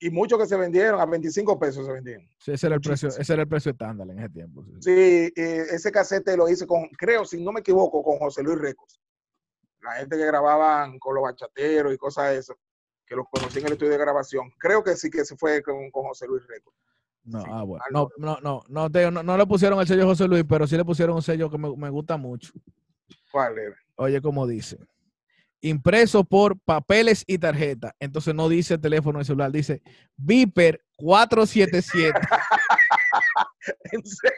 Y 0.00 0.10
muchos 0.10 0.38
que 0.38 0.46
se 0.46 0.56
vendieron, 0.56 1.00
a 1.00 1.06
25 1.06 1.58
pesos 1.58 1.86
se 1.86 1.92
vendieron. 1.92 2.28
Sí, 2.38 2.52
ese 2.52 2.66
era 2.66 2.76
el 2.76 2.80
precio, 2.80 3.08
ese 3.08 3.32
era 3.32 3.42
el 3.42 3.48
precio 3.48 3.72
estándar 3.72 4.08
en 4.10 4.18
ese 4.18 4.28
tiempo. 4.28 4.64
Sí, 4.80 4.80
sí 4.80 5.32
ese 5.36 5.92
cassette 5.92 6.36
lo 6.36 6.48
hice 6.48 6.66
con, 6.66 6.88
creo, 6.98 7.24
si 7.24 7.42
no 7.42 7.52
me 7.52 7.60
equivoco, 7.60 8.02
con 8.02 8.18
José 8.18 8.42
Luis 8.42 8.58
Recos. 8.58 9.00
La 9.80 9.92
gente 9.92 10.16
que 10.16 10.26
grababan 10.26 10.98
con 10.98 11.14
los 11.14 11.22
bachateros 11.22 11.94
y 11.94 11.98
cosas 11.98 12.30
de 12.30 12.38
eso 12.38 12.56
que 13.06 13.16
los 13.16 13.26
conocí 13.30 13.58
en 13.58 13.66
el 13.66 13.72
estudio 13.72 13.92
de 13.92 13.98
grabación. 13.98 14.50
Creo 14.58 14.82
que 14.82 14.96
sí 14.96 15.10
que 15.10 15.24
se 15.24 15.36
fue 15.36 15.62
con, 15.62 15.90
José 15.90 16.26
Luis 16.26 16.46
Record. 16.46 16.74
No, 17.24 17.42
ah, 17.46 17.62
bueno. 17.62 17.84
No, 17.90 18.08
no, 18.18 18.38
no, 18.68 18.88
no, 18.88 19.22
no, 19.22 19.38
le 19.38 19.46
pusieron 19.46 19.80
el 19.80 19.86
sello 19.86 20.06
José 20.06 20.28
Luis, 20.28 20.44
pero 20.48 20.66
sí 20.66 20.76
le 20.76 20.84
pusieron 20.84 21.16
un 21.16 21.22
sello 21.22 21.50
que 21.50 21.58
me, 21.58 21.88
gusta 21.90 22.16
mucho. 22.16 22.52
¿Cuál 23.30 23.58
era? 23.58 23.76
Oye, 23.96 24.20
como 24.20 24.46
dice. 24.46 24.78
Impreso 25.64 26.24
por 26.24 26.58
papeles 26.60 27.24
y 27.26 27.38
tarjeta. 27.38 27.96
Entonces 27.98 28.34
no 28.34 28.50
dice 28.50 28.76
teléfono 28.76 29.22
y 29.22 29.24
celular, 29.24 29.50
dice 29.50 29.80
Viper 30.14 30.84
477. 30.96 32.20
¿En 33.92 34.04
serio? 34.04 34.36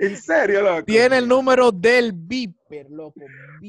¿En 0.00 0.16
serio, 0.16 0.60
loco? 0.60 0.84
Tiene 0.84 1.18
el 1.18 1.28
número 1.28 1.70
del 1.70 2.10
Viper, 2.12 2.90
loco. 2.90 3.20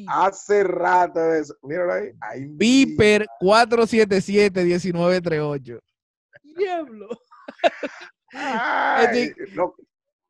Hace 0.08 0.64
rato 0.64 1.20
de 1.20 1.42
eso. 1.42 1.56
Míralo 1.62 1.94
ahí. 1.94 2.10
ahí 2.20 2.48
Viper 2.50 3.28
477-1938. 3.40 5.80
Diablo. 6.42 7.10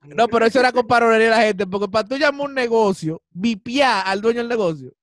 no, 0.01 0.27
pero 0.27 0.47
eso 0.47 0.59
era 0.59 0.73
con 0.73 0.85
parolería 0.85 1.29
la 1.29 1.43
gente, 1.43 1.65
porque 1.65 1.87
para 1.87 2.05
tú 2.05 2.17
llamar 2.17 2.47
un 2.47 2.53
negocio, 2.53 3.21
vipiar 3.29 4.05
al 4.05 4.19
dueño 4.19 4.39
del 4.39 4.49
negocio. 4.49 4.93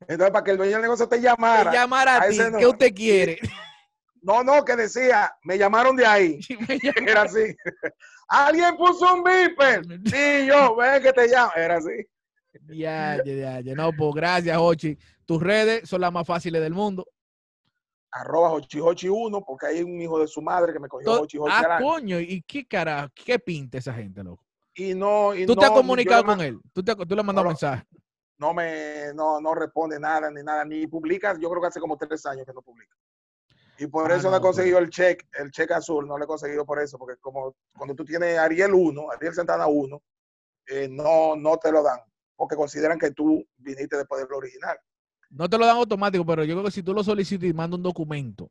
Entonces, 0.00 0.30
para 0.30 0.44
que 0.44 0.50
el 0.52 0.56
dueño 0.56 0.72
del 0.72 0.82
negocio 0.82 1.08
te 1.08 1.20
llamara. 1.20 1.70
Te 1.70 1.76
llamara 1.76 2.22
a, 2.22 2.28
ti, 2.28 2.38
¿qué 2.58 2.66
usted 2.66 2.94
quiere? 2.94 3.38
No, 4.22 4.42
no, 4.42 4.64
que 4.64 4.76
decía, 4.76 5.32
me 5.44 5.58
llamaron 5.58 5.96
de 5.96 6.06
ahí. 6.06 6.40
Era 7.06 7.22
así. 7.22 7.54
Alguien 8.28 8.76
puso 8.76 9.14
un 9.14 9.24
viper. 9.24 9.84
Sí, 10.04 10.46
yo, 10.46 10.76
ven 10.76 11.02
que 11.02 11.12
te 11.12 11.28
llamo. 11.28 11.52
Era 11.56 11.76
así. 11.76 12.06
Ya, 12.68 13.22
ya, 13.24 13.60
ya. 13.60 13.74
No, 13.74 13.90
pues 13.92 14.14
gracias, 14.14 14.56
Hochi. 14.58 14.98
Tus 15.24 15.42
redes 15.42 15.88
son 15.88 16.00
las 16.00 16.12
más 16.12 16.26
fáciles 16.26 16.60
del 16.60 16.74
mundo. 16.74 17.06
Arroba 18.10 18.52
Hochi1, 18.52 19.44
porque 19.46 19.66
hay 19.66 19.82
un 19.82 20.00
hijo 20.00 20.18
de 20.18 20.26
su 20.26 20.40
madre 20.40 20.72
que 20.72 20.80
me 20.80 20.88
cogió 20.88 21.22
Hochi 21.22 21.38
Hochi. 21.38 21.52
Ah, 21.52 21.78
coño, 21.80 22.18
¿y 22.18 22.42
qué 22.42 22.66
cara, 22.66 23.10
qué 23.14 23.38
pinta 23.38 23.78
esa 23.78 23.92
gente, 23.92 24.22
loco? 24.24 24.44
Y 24.74 24.94
no, 24.94 25.34
y 25.34 25.44
¿Tú 25.44 25.54
te 25.54 25.64
has 25.64 25.70
comunicado 25.70 26.24
con 26.24 26.40
él? 26.40 26.58
¿Tú, 26.72 26.82
te, 26.82 26.94
tú 26.94 27.14
le 27.14 27.20
has 27.20 27.26
mandado 27.26 27.44
no, 27.44 27.50
mensaje? 27.50 27.84
No 28.38 28.54
me, 28.54 29.12
no, 29.14 29.40
no 29.40 29.54
responde 29.54 29.98
nada, 29.98 30.30
ni 30.30 30.42
nada, 30.42 30.64
ni 30.64 30.86
publica. 30.86 31.36
Yo 31.38 31.50
creo 31.50 31.60
que 31.60 31.68
hace 31.68 31.80
como 31.80 31.96
tres 31.96 32.24
años 32.26 32.46
que 32.46 32.52
no 32.52 32.62
publica. 32.62 32.96
Y 33.78 33.86
por 33.86 34.10
ah, 34.10 34.16
eso 34.16 34.30
no, 34.30 34.36
he 34.36 34.40
conseguido 34.40 34.78
el 34.78 34.90
check, 34.90 35.24
el 35.38 35.50
check 35.52 35.70
azul, 35.70 36.06
no 36.06 36.18
lo 36.18 36.24
he 36.24 36.26
conseguido 36.26 36.66
por 36.66 36.80
eso, 36.80 36.98
porque 36.98 37.16
como 37.20 37.54
cuando 37.76 37.94
tú 37.94 38.04
tienes 38.04 38.36
Ariel 38.36 38.74
1, 38.74 39.12
Ariel 39.12 39.34
Santana 39.34 39.68
1, 39.68 40.02
eh, 40.66 40.88
no, 40.90 41.36
no 41.36 41.56
te 41.58 41.70
lo 41.70 41.82
dan, 41.82 42.00
porque 42.34 42.56
consideran 42.56 42.98
que 42.98 43.12
tú 43.12 43.46
viniste 43.56 43.96
después 43.96 44.20
del 44.20 44.32
original. 44.32 44.76
No 45.30 45.48
te 45.48 45.58
lo 45.58 45.66
dan 45.66 45.76
automático, 45.76 46.26
pero 46.26 46.42
yo 46.42 46.54
creo 46.54 46.64
que 46.64 46.72
si 46.72 46.82
tú 46.82 46.92
lo 46.92 47.04
solicitas 47.04 47.48
y 47.48 47.52
mandas 47.52 47.76
un 47.76 47.84
documento. 47.84 48.50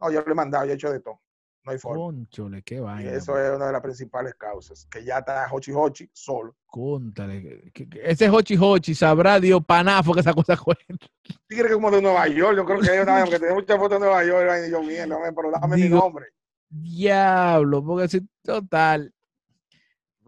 No, 0.00 0.10
yo 0.10 0.20
lo 0.20 0.32
he 0.32 0.34
mandado, 0.34 0.64
yo 0.64 0.72
he 0.72 0.74
hecho 0.74 0.92
de 0.92 1.00
todo. 1.00 1.20
No 1.64 1.72
hay 1.72 1.78
forma. 1.78 2.04
Conchole, 2.04 2.62
qué 2.62 2.80
vaina. 2.80 3.10
Y 3.10 3.14
eso 3.14 3.38
es 3.38 3.54
una 3.54 3.66
de 3.66 3.72
las 3.72 3.82
principales 3.82 4.34
causas, 4.34 4.86
que 4.90 5.04
ya 5.04 5.18
está 5.18 5.46
Hochi 5.50 5.70
Hochi 5.72 6.10
solo. 6.12 6.56
Contale. 6.66 7.70
Ese 8.02 8.28
Hochi 8.28 8.56
Hochi 8.58 8.94
sabrá 8.94 9.38
Dios 9.38 9.64
panafo 9.64 10.12
que 10.12 10.20
esa 10.20 10.34
cosa 10.34 10.56
cuenta. 10.64 11.06
Tigre 11.46 11.68
que 11.68 11.74
como 11.74 11.90
de 11.90 12.02
Nueva 12.02 12.26
York, 12.26 12.56
yo 12.56 12.64
creo 12.64 12.80
que 12.80 12.90
hay 12.90 12.98
una 12.98 13.24
que 13.24 13.38
tiene 13.38 13.54
muchas 13.54 13.78
fotos 13.78 14.00
de 14.00 14.06
Nueva 14.06 14.24
York, 14.24 14.50
y 14.66 14.70
yo 14.70 14.82
mierda, 14.82 15.16
pero 15.34 15.50
dame 15.52 15.76
mi 15.76 15.88
nombre. 15.88 16.26
Diablo, 16.68 17.84
porque 17.84 18.08
si 18.08 18.26
total. 18.42 19.12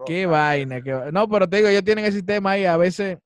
Qué 0.06 0.26
vaina, 0.26 0.82
qué 0.82 1.10
No, 1.12 1.28
pero 1.28 1.48
te 1.48 1.56
digo, 1.56 1.68
ellos 1.68 1.84
tienen 1.84 2.04
el 2.04 2.12
sistema 2.12 2.52
ahí, 2.52 2.64
a 2.64 2.76
veces 2.76 3.18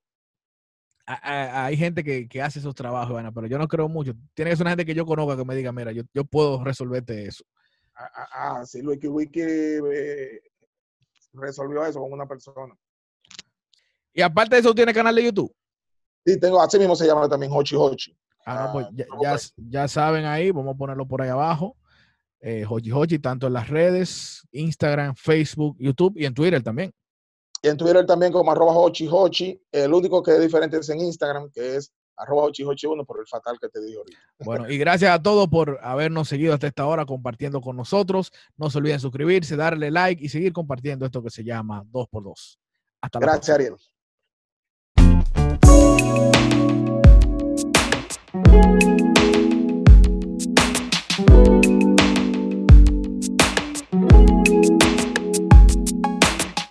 hay 1.07 1.77
gente 1.77 2.05
que, 2.05 2.29
que, 2.29 2.43
hace 2.43 2.59
esos 2.59 2.75
trabajos, 2.75 3.13
bueno, 3.13 3.33
pero 3.33 3.47
yo 3.47 3.59
no 3.59 3.67
creo 3.67 3.89
mucho. 3.89 4.13
Tiene 4.35 4.51
que 4.51 4.57
ser 4.57 4.65
una 4.65 4.73
gente 4.73 4.85
que 4.85 4.95
yo 4.95 5.07
conozca 5.07 5.37
que 5.37 5.45
me 5.45 5.57
diga, 5.57 5.73
mira, 5.73 5.91
yo, 5.91 6.03
yo 6.13 6.25
puedo 6.25 6.63
resolverte 6.63 7.27
eso. 7.27 7.45
Ah, 7.99 8.11
ah, 8.15 8.29
ah 8.33 8.67
sí, 8.67 8.81
Wiki 8.81 9.09
Wiki 9.09 9.41
eh, 9.41 10.41
resolvió 11.33 11.85
eso 11.85 12.01
con 12.01 12.13
una 12.13 12.27
persona. 12.27 12.75
Y 14.15 14.23
aparte 14.23 14.55
de 14.55 14.61
eso, 14.61 14.75
¿tiene 14.75 14.95
canal 14.95 15.15
de 15.15 15.25
YouTube? 15.25 15.55
Sí, 16.25 16.39
tengo, 16.39 16.61
así 16.63 16.79
mismo 16.79 16.95
se 16.95 17.07
llama 17.07 17.29
también 17.29 17.53
Hochi 17.53 17.75
Hochi. 17.75 18.17
Ah, 18.47 18.67
no, 18.67 18.73
pues 18.73 18.87
ya, 18.93 19.37
ya, 19.57 19.89
saben 19.89 20.25
ahí, 20.25 20.51
vamos 20.51 20.75
a 20.75 20.79
ponerlo 20.79 21.07
por 21.07 21.23
ahí 21.23 21.29
abajo. 21.29 21.77
Eh, 22.41 22.65
Hochi 22.69 22.93
Hochi, 22.93 23.19
tanto 23.19 23.49
en 23.49 23.53
las 23.53 23.69
redes, 23.69 24.47
Instagram, 24.53 25.15
Facebook, 25.17 25.77
YouTube 25.79 26.15
y 26.17 26.25
en 26.25 26.35
Twitter 26.35 26.63
también. 26.63 26.93
Y 27.63 27.69
en 27.69 27.77
Twitter 27.77 28.07
también 28.07 28.33
como 28.33 28.51
arroba 28.51 28.73
Hochi 28.73 29.09
Hochi. 29.11 29.61
El 29.73 29.93
único 29.93 30.23
que 30.23 30.33
es 30.33 30.41
diferente 30.41 30.79
es 30.79 30.89
en 30.89 31.01
Instagram, 31.01 31.51
que 31.51 31.77
es 31.77 31.93
arroba 32.19 32.43
881 32.45 33.05
por 33.05 33.21
el 33.21 33.27
fatal 33.27 33.59
que 33.61 33.69
te 33.69 33.81
di 33.81 33.95
ahorita. 33.95 34.19
Bueno, 34.41 34.69
y 34.69 34.77
gracias 34.79 35.11
a 35.11 35.23
todos 35.23 35.49
por 35.49 35.79
habernos 35.83 36.29
seguido 36.29 36.55
hasta 36.55 36.67
esta 36.67 36.87
hora 36.87 37.07
compartiendo 37.07 37.61
con 37.61 37.77
nosotros. 37.77 38.33
No 38.57 38.71
se 38.71 38.79
olviden 38.79 39.01
suscribirse, 39.01 39.57
darle 39.57 39.91
like 39.91 40.23
y 40.25 40.29
seguir 40.29 40.53
compartiendo 40.53 41.07
esto 41.07 41.23
que 41.23 41.31
se 41.31 41.45
llama 41.45 41.85
2x2. 41.85 42.59
Hasta 43.01 43.19
Gracias, 43.21 43.55
Ariel. 43.55 43.77